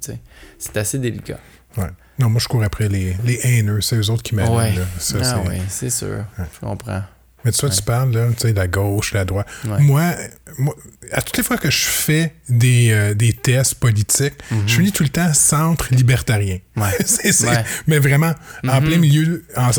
C'est 0.57 0.77
assez 0.77 0.99
délicat. 0.99 1.39
Ouais. 1.77 1.87
Non, 2.19 2.29
moi, 2.29 2.39
je 2.41 2.47
cours 2.47 2.63
après 2.63 2.89
les, 2.89 3.15
les 3.23 3.39
haineux. 3.43 3.81
C'est 3.81 3.95
eux 3.95 4.09
autres 4.09 4.23
qui 4.23 4.35
m'allument. 4.35 4.55
Ouais. 4.57 4.73
Ça, 4.99 5.17
ah 5.21 5.23
c'est- 5.43 5.49
oui, 5.49 5.55
c'est 5.69 5.89
sûr. 5.89 6.25
Je 6.37 6.59
comprends. 6.59 7.03
Mais 7.45 7.51
tu 7.51 7.59
vois, 7.59 7.69
tu 7.75 7.81
parles, 7.81 8.11
là, 8.13 8.29
tu 8.31 8.39
sais, 8.47 8.53
la 8.53 8.67
gauche, 8.67 9.11
la 9.13 9.25
droite. 9.25 9.47
Moi, 9.65 10.15
moi, 10.57 10.75
à 11.11 11.21
toutes 11.21 11.35
les 11.35 11.43
fois 11.43 11.57
que 11.57 11.69
je 11.69 11.77
fais 11.85 12.33
des, 12.47 12.91
euh, 12.91 13.13
des 13.15 13.33
tests 13.33 13.75
politiques, 13.75 14.35
je 14.65 14.75
finis 14.75 14.93
tout 14.93 15.03
le 15.03 15.09
temps 15.09 15.33
centre 15.33 15.87
libertarien. 15.93 16.59
Ouais. 16.77 16.91
C'est-. 17.05 17.65
Mais 17.85 17.99
vraiment, 17.99 18.33
en 18.65 18.79
Mhm. 18.79 18.87
plein 18.87 18.97
milieu, 18.97 19.45
en, 19.57 19.71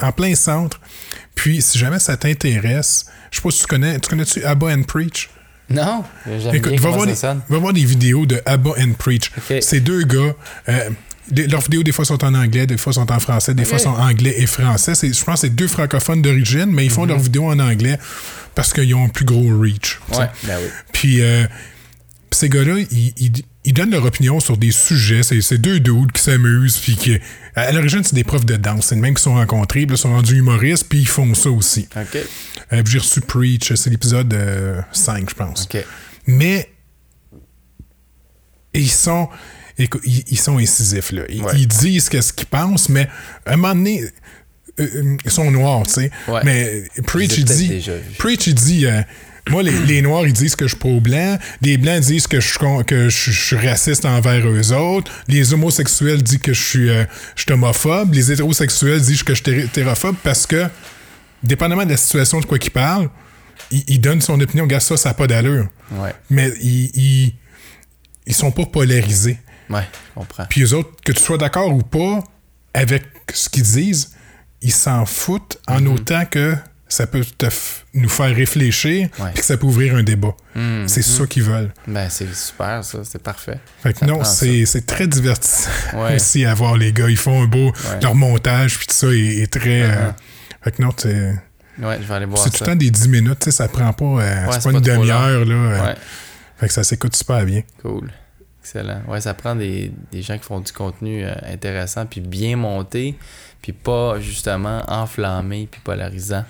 en 0.00 0.12
plein 0.12 0.34
centre. 0.34 0.80
Puis, 1.34 1.60
si 1.60 1.78
jamais 1.78 1.98
ça 1.98 2.16
t'intéresse, 2.16 3.04
je 3.30 3.36
sais 3.36 3.42
pas 3.42 3.50
si 3.50 3.60
tu 3.60 3.66
connais, 3.66 3.98
tu 4.00 4.08
connais-tu 4.08 4.42
Abba 4.44 4.68
and 4.68 4.84
Preach? 4.84 5.28
Non, 5.70 6.04
j'aime 6.26 6.54
Écoute, 6.54 6.72
bien 6.72 6.80
va 6.80 6.90
voir, 6.90 7.00
ça 7.04 7.06
des, 7.06 7.14
sonne. 7.16 7.40
va 7.48 7.58
voir 7.58 7.72
des 7.72 7.84
vidéos 7.84 8.26
de 8.26 8.40
Abba 8.44 8.70
and 8.78 8.92
Preach. 8.98 9.30
Ces 9.60 9.80
deux 9.80 10.02
gars, 10.02 10.34
euh, 10.68 10.90
des- 11.30 11.46
leurs 11.46 11.62
vidéos, 11.62 11.82
des 11.82 11.92
fois, 11.92 12.04
sont 12.04 12.22
en 12.22 12.34
anglais, 12.34 12.66
des 12.66 12.76
fois, 12.76 12.92
sont 12.92 13.10
en 13.10 13.18
français, 13.18 13.54
des 13.54 13.64
fois, 13.64 13.78
sont 13.78 13.90
anglais 13.90 14.34
et 14.38 14.46
français. 14.46 14.94
C'est- 14.94 15.12
Je 15.18 15.24
pense 15.24 15.36
que 15.40 15.46
c'est 15.46 15.54
deux 15.54 15.68
francophones 15.68 16.20
d'origine, 16.22 16.66
mais 16.66 16.84
ils 16.84 16.90
font 16.90 17.06
leurs 17.06 17.18
vidéos 17.18 17.46
en 17.50 17.58
anglais 17.60 17.98
parce 18.54 18.72
qu'ils 18.72 18.94
ont 18.94 19.04
un 19.04 19.08
plus 19.08 19.24
gros 19.24 19.58
reach. 19.58 20.00
Mhm. 20.12 20.18
Ouais, 20.18 20.26
ben 20.44 20.56
oui. 20.62 20.68
Puis, 20.92 21.22
euh, 21.22 21.44
puis 21.44 21.48
ces 22.34 22.48
gars-là, 22.48 22.78
ils, 22.90 23.12
ils- 23.16 23.42
ils 23.66 23.72
donnent 23.72 23.92
leur 23.92 24.04
opinion 24.04 24.40
sur 24.40 24.58
des 24.58 24.70
sujets. 24.72 25.22
C'est 25.22 25.56
deux 25.56 25.80
dudes 25.80 26.12
qui 26.12 26.22
s'amusent. 26.22 26.76
Puis 26.76 26.96
qui, 26.96 27.18
à 27.54 27.72
l'origine, 27.72 28.04
c'est 28.04 28.14
des 28.14 28.22
profs 28.24 28.44
de 28.44 28.56
danse. 28.56 28.88
C'est 28.88 28.94
les 28.94 29.00
mêmes 29.00 29.14
qui 29.14 29.22
sont 29.22 29.34
rencontrés. 29.34 29.80
Puis 29.86 29.88
là, 29.88 29.94
ils 29.94 29.98
sont 29.98 30.12
rendus 30.12 30.36
humoristes. 30.36 30.86
Puis 30.88 30.98
ils 31.00 31.08
font 31.08 31.32
ça 31.34 31.50
aussi. 31.50 31.88
OK. 31.96 32.18
Euh, 32.74 32.82
J'ai 32.86 32.98
reçu 32.98 33.20
Preach. 33.22 33.72
C'est 33.74 33.88
l'épisode 33.88 34.34
euh, 34.34 34.82
5, 34.92 35.30
je 35.30 35.34
pense. 35.34 35.64
OK. 35.64 35.82
Mais 36.26 36.68
ils 38.74 38.90
sont. 38.90 39.28
ils, 39.78 40.38
sont 40.38 40.58
incisifs, 40.58 41.12
là. 41.12 41.22
Ils, 41.28 41.42
Ouais. 41.42 41.52
ils 41.56 41.66
disent 41.68 42.08
qu'est-ce 42.08 42.32
qu'ils 42.32 42.46
pensent, 42.46 42.88
mais 42.88 43.08
à 43.46 43.52
un 43.54 43.56
moment 43.56 43.74
donné, 43.74 44.02
euh, 44.02 44.08
euh, 44.94 45.16
ils 45.24 45.30
sont 45.30 45.50
noirs, 45.50 45.86
tu 45.86 45.94
sais. 45.94 46.10
Ouais. 46.28 46.40
Mais 46.44 46.84
Preach, 47.06 47.38
il 47.38 47.44
dit. 47.44 47.88
Preach, 48.18 48.46
il 48.46 48.54
dit. 48.54 48.86
Moi, 49.50 49.62
les, 49.62 49.72
les 49.86 50.00
Noirs, 50.02 50.26
ils 50.26 50.32
disent 50.32 50.56
que 50.56 50.64
je 50.64 50.70
suis 50.70 50.78
pro-blanc. 50.78 51.38
Les 51.60 51.76
Blancs 51.76 52.00
disent 52.00 52.26
que 52.26 52.40
je 52.40 52.48
suis, 52.48 52.58
con- 52.58 52.82
que 52.82 53.08
je, 53.10 53.30
je 53.30 53.44
suis 53.46 53.56
raciste 53.68 54.04
envers 54.06 54.46
eux 54.48 54.72
autres. 54.72 55.12
Les 55.28 55.52
homosexuels 55.52 56.22
disent 56.22 56.38
que 56.38 56.52
je 56.54 56.62
suis, 56.62 56.88
euh, 56.90 57.04
je 57.36 57.42
suis 57.42 57.52
homophobe. 57.52 58.14
Les 58.14 58.32
hétérosexuels 58.32 59.00
disent 59.02 59.22
que 59.22 59.34
je 59.34 59.42
suis 59.42 59.52
hété- 59.52 59.64
hétérophobe 59.66 60.16
parce 60.22 60.46
que, 60.46 60.66
dépendamment 61.42 61.84
de 61.84 61.90
la 61.90 61.96
situation 61.98 62.40
de 62.40 62.46
quoi 62.46 62.58
qu'ils 62.58 62.70
parlent, 62.72 63.10
ils, 63.70 63.84
ils 63.88 64.00
donnent 64.00 64.22
son 64.22 64.40
opinion. 64.40 64.64
Regarde 64.64 64.82
ça, 64.82 64.96
ça 64.96 65.10
n'a 65.10 65.14
pas 65.14 65.26
d'allure. 65.26 65.68
Ouais. 65.92 66.14
Mais 66.30 66.50
ils, 66.62 66.90
ils, 66.94 67.34
ils 68.26 68.34
sont 68.34 68.50
pas 68.50 68.64
polarisés. 68.66 69.38
Ouais, 69.68 69.82
je 70.14 70.20
comprends. 70.20 70.46
Puis 70.48 70.62
eux 70.62 70.72
autres, 70.74 70.90
que 71.04 71.12
tu 71.12 71.20
sois 71.20 71.38
d'accord 71.38 71.72
ou 71.74 71.82
pas 71.82 72.24
avec 72.72 73.04
ce 73.32 73.48
qu'ils 73.48 73.62
disent, 73.62 74.10
ils 74.62 74.72
s'en 74.72 75.04
foutent 75.04 75.58
en 75.68 75.80
Mhm. 75.80 75.88
autant 75.88 76.24
que 76.24 76.54
ça 76.88 77.06
peut 77.06 77.24
te 77.24 77.46
nous 77.94 78.08
faire 78.08 78.34
réfléchir 78.34 79.08
puis 79.10 79.34
que 79.34 79.44
ça 79.44 79.56
peut 79.56 79.66
ouvrir 79.66 79.94
un 79.94 80.02
débat. 80.02 80.34
Mhm. 80.54 80.88
C'est 80.88 81.02
ça 81.02 81.26
qu'ils 81.26 81.44
veulent. 81.44 81.72
Ben, 81.86 82.08
c'est 82.10 82.32
super, 82.34 82.82
ça. 82.84 82.98
C'est 83.04 83.22
parfait. 83.22 83.58
Fait 83.82 83.92
que 83.92 84.00
Ça 84.00 84.06
non, 84.06 84.24
c'est 84.24 84.86
très 84.86 85.06
divertissant 85.06 85.70
Ouais. 85.94 86.14
aussi 86.16 86.44
à 86.44 86.54
voir 86.54 86.76
les 86.76 86.92
gars. 86.92 87.08
Ils 87.08 87.16
font 87.16 87.42
un 87.42 87.46
beau... 87.46 87.66
Ouais. 87.68 88.00
Leur 88.02 88.14
montage 88.14 88.78
puis 88.78 88.86
tout 88.86 88.94
ça 88.94 89.06
est, 89.08 89.42
est 89.42 89.52
très... 89.52 89.82
euh, 89.82 90.10
Uh-huh. 90.10 90.64
fait 90.64 90.70
que 90.72 90.82
non, 90.82 90.90
c'est 90.96 91.34
Ouais, 91.78 91.98
je 92.00 92.06
vais 92.06 92.14
aller 92.14 92.26
voir 92.26 92.38
c'est 92.42 92.50
tout 92.50 92.58
le 92.60 92.66
temps 92.66 92.76
des 92.76 92.90
10 92.90 93.08
minutes. 93.08 93.38
tu 93.40 93.44
sais, 93.46 93.50
Ça 93.50 93.68
prend 93.68 93.92
pas... 93.92 94.04
euh, 94.04 94.46
c'est 94.52 94.60
c'est 94.60 94.62
pas 94.70 94.70
une 94.78 94.82
pas 94.84 94.90
demi-heure. 94.96 95.44
là. 95.44 95.54
euh, 95.54 95.84
Ouais, 95.86 95.94
Fait 96.58 96.66
que 96.68 96.72
ça 96.72 96.84
s'écoute 96.84 97.14
super 97.16 97.44
bien. 97.44 97.62
cool. 97.82 98.10
Excellent. 98.62 99.02
Ouais, 99.08 99.20
ça 99.20 99.34
prend 99.34 99.54
des, 99.54 99.92
des 100.10 100.22
gens 100.22 100.38
qui 100.38 100.44
font 100.44 100.60
du 100.60 100.72
contenu 100.72 101.22
euh, 101.24 101.34
intéressant, 101.52 102.06
puis 102.06 102.22
bien 102.22 102.56
monté, 102.56 103.14
puis 103.60 103.72
pas 103.72 104.18
justement 104.20 104.82
enflammé, 104.88 105.68
puis 105.70 105.80
polarisant. 105.84 106.44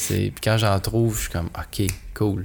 C'est 0.00 0.30
Puis 0.34 0.40
quand 0.42 0.56
j'en 0.56 0.78
trouve, 0.80 1.14
je 1.16 1.20
suis 1.22 1.30
comme, 1.30 1.46
OK, 1.56 1.86
cool. 2.14 2.44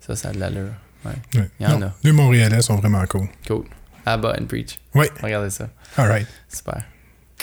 Ça, 0.00 0.16
ça 0.16 0.28
a 0.30 0.32
de 0.32 0.40
l'allure. 0.40 0.72
Ouais, 1.04 1.12
Ouais. 1.40 1.48
Il 1.60 1.64
y 1.64 1.68
en 1.68 1.78
Non, 1.78 1.86
a. 1.86 1.92
Les 2.02 2.12
Montréalais 2.12 2.60
sont 2.62 2.76
vraiment 2.76 3.04
cool. 3.06 3.28
cool. 3.46 3.64
Abba 4.04 4.34
and 4.40 4.46
Preach. 4.46 4.78
Oui, 4.94 5.06
Regardez 5.22 5.50
ça. 5.50 5.68
all 5.96 6.08
right. 6.08 6.26
Super. 6.48 6.82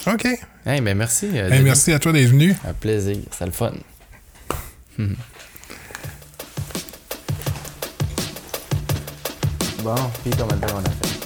OK. 0.07 0.25
Hey, 0.65 0.81
ben 0.81 0.97
merci. 0.97 1.27
euh, 1.33 1.49
Hey, 1.49 1.61
merci 1.63 1.91
à 1.93 1.99
toi 1.99 2.11
d'être 2.11 2.29
venu. 2.29 2.55
Un 2.67 2.73
plaisir. 2.73 3.17
C'est 3.31 3.45
le 3.45 3.51
fun. 3.51 3.73
Bon, 9.83 9.95
puis 10.23 10.31
combien 10.37 10.57
de 10.57 10.65
temps 10.65 10.75
on 10.75 10.79
a 10.79 10.89
fait? 11.07 11.16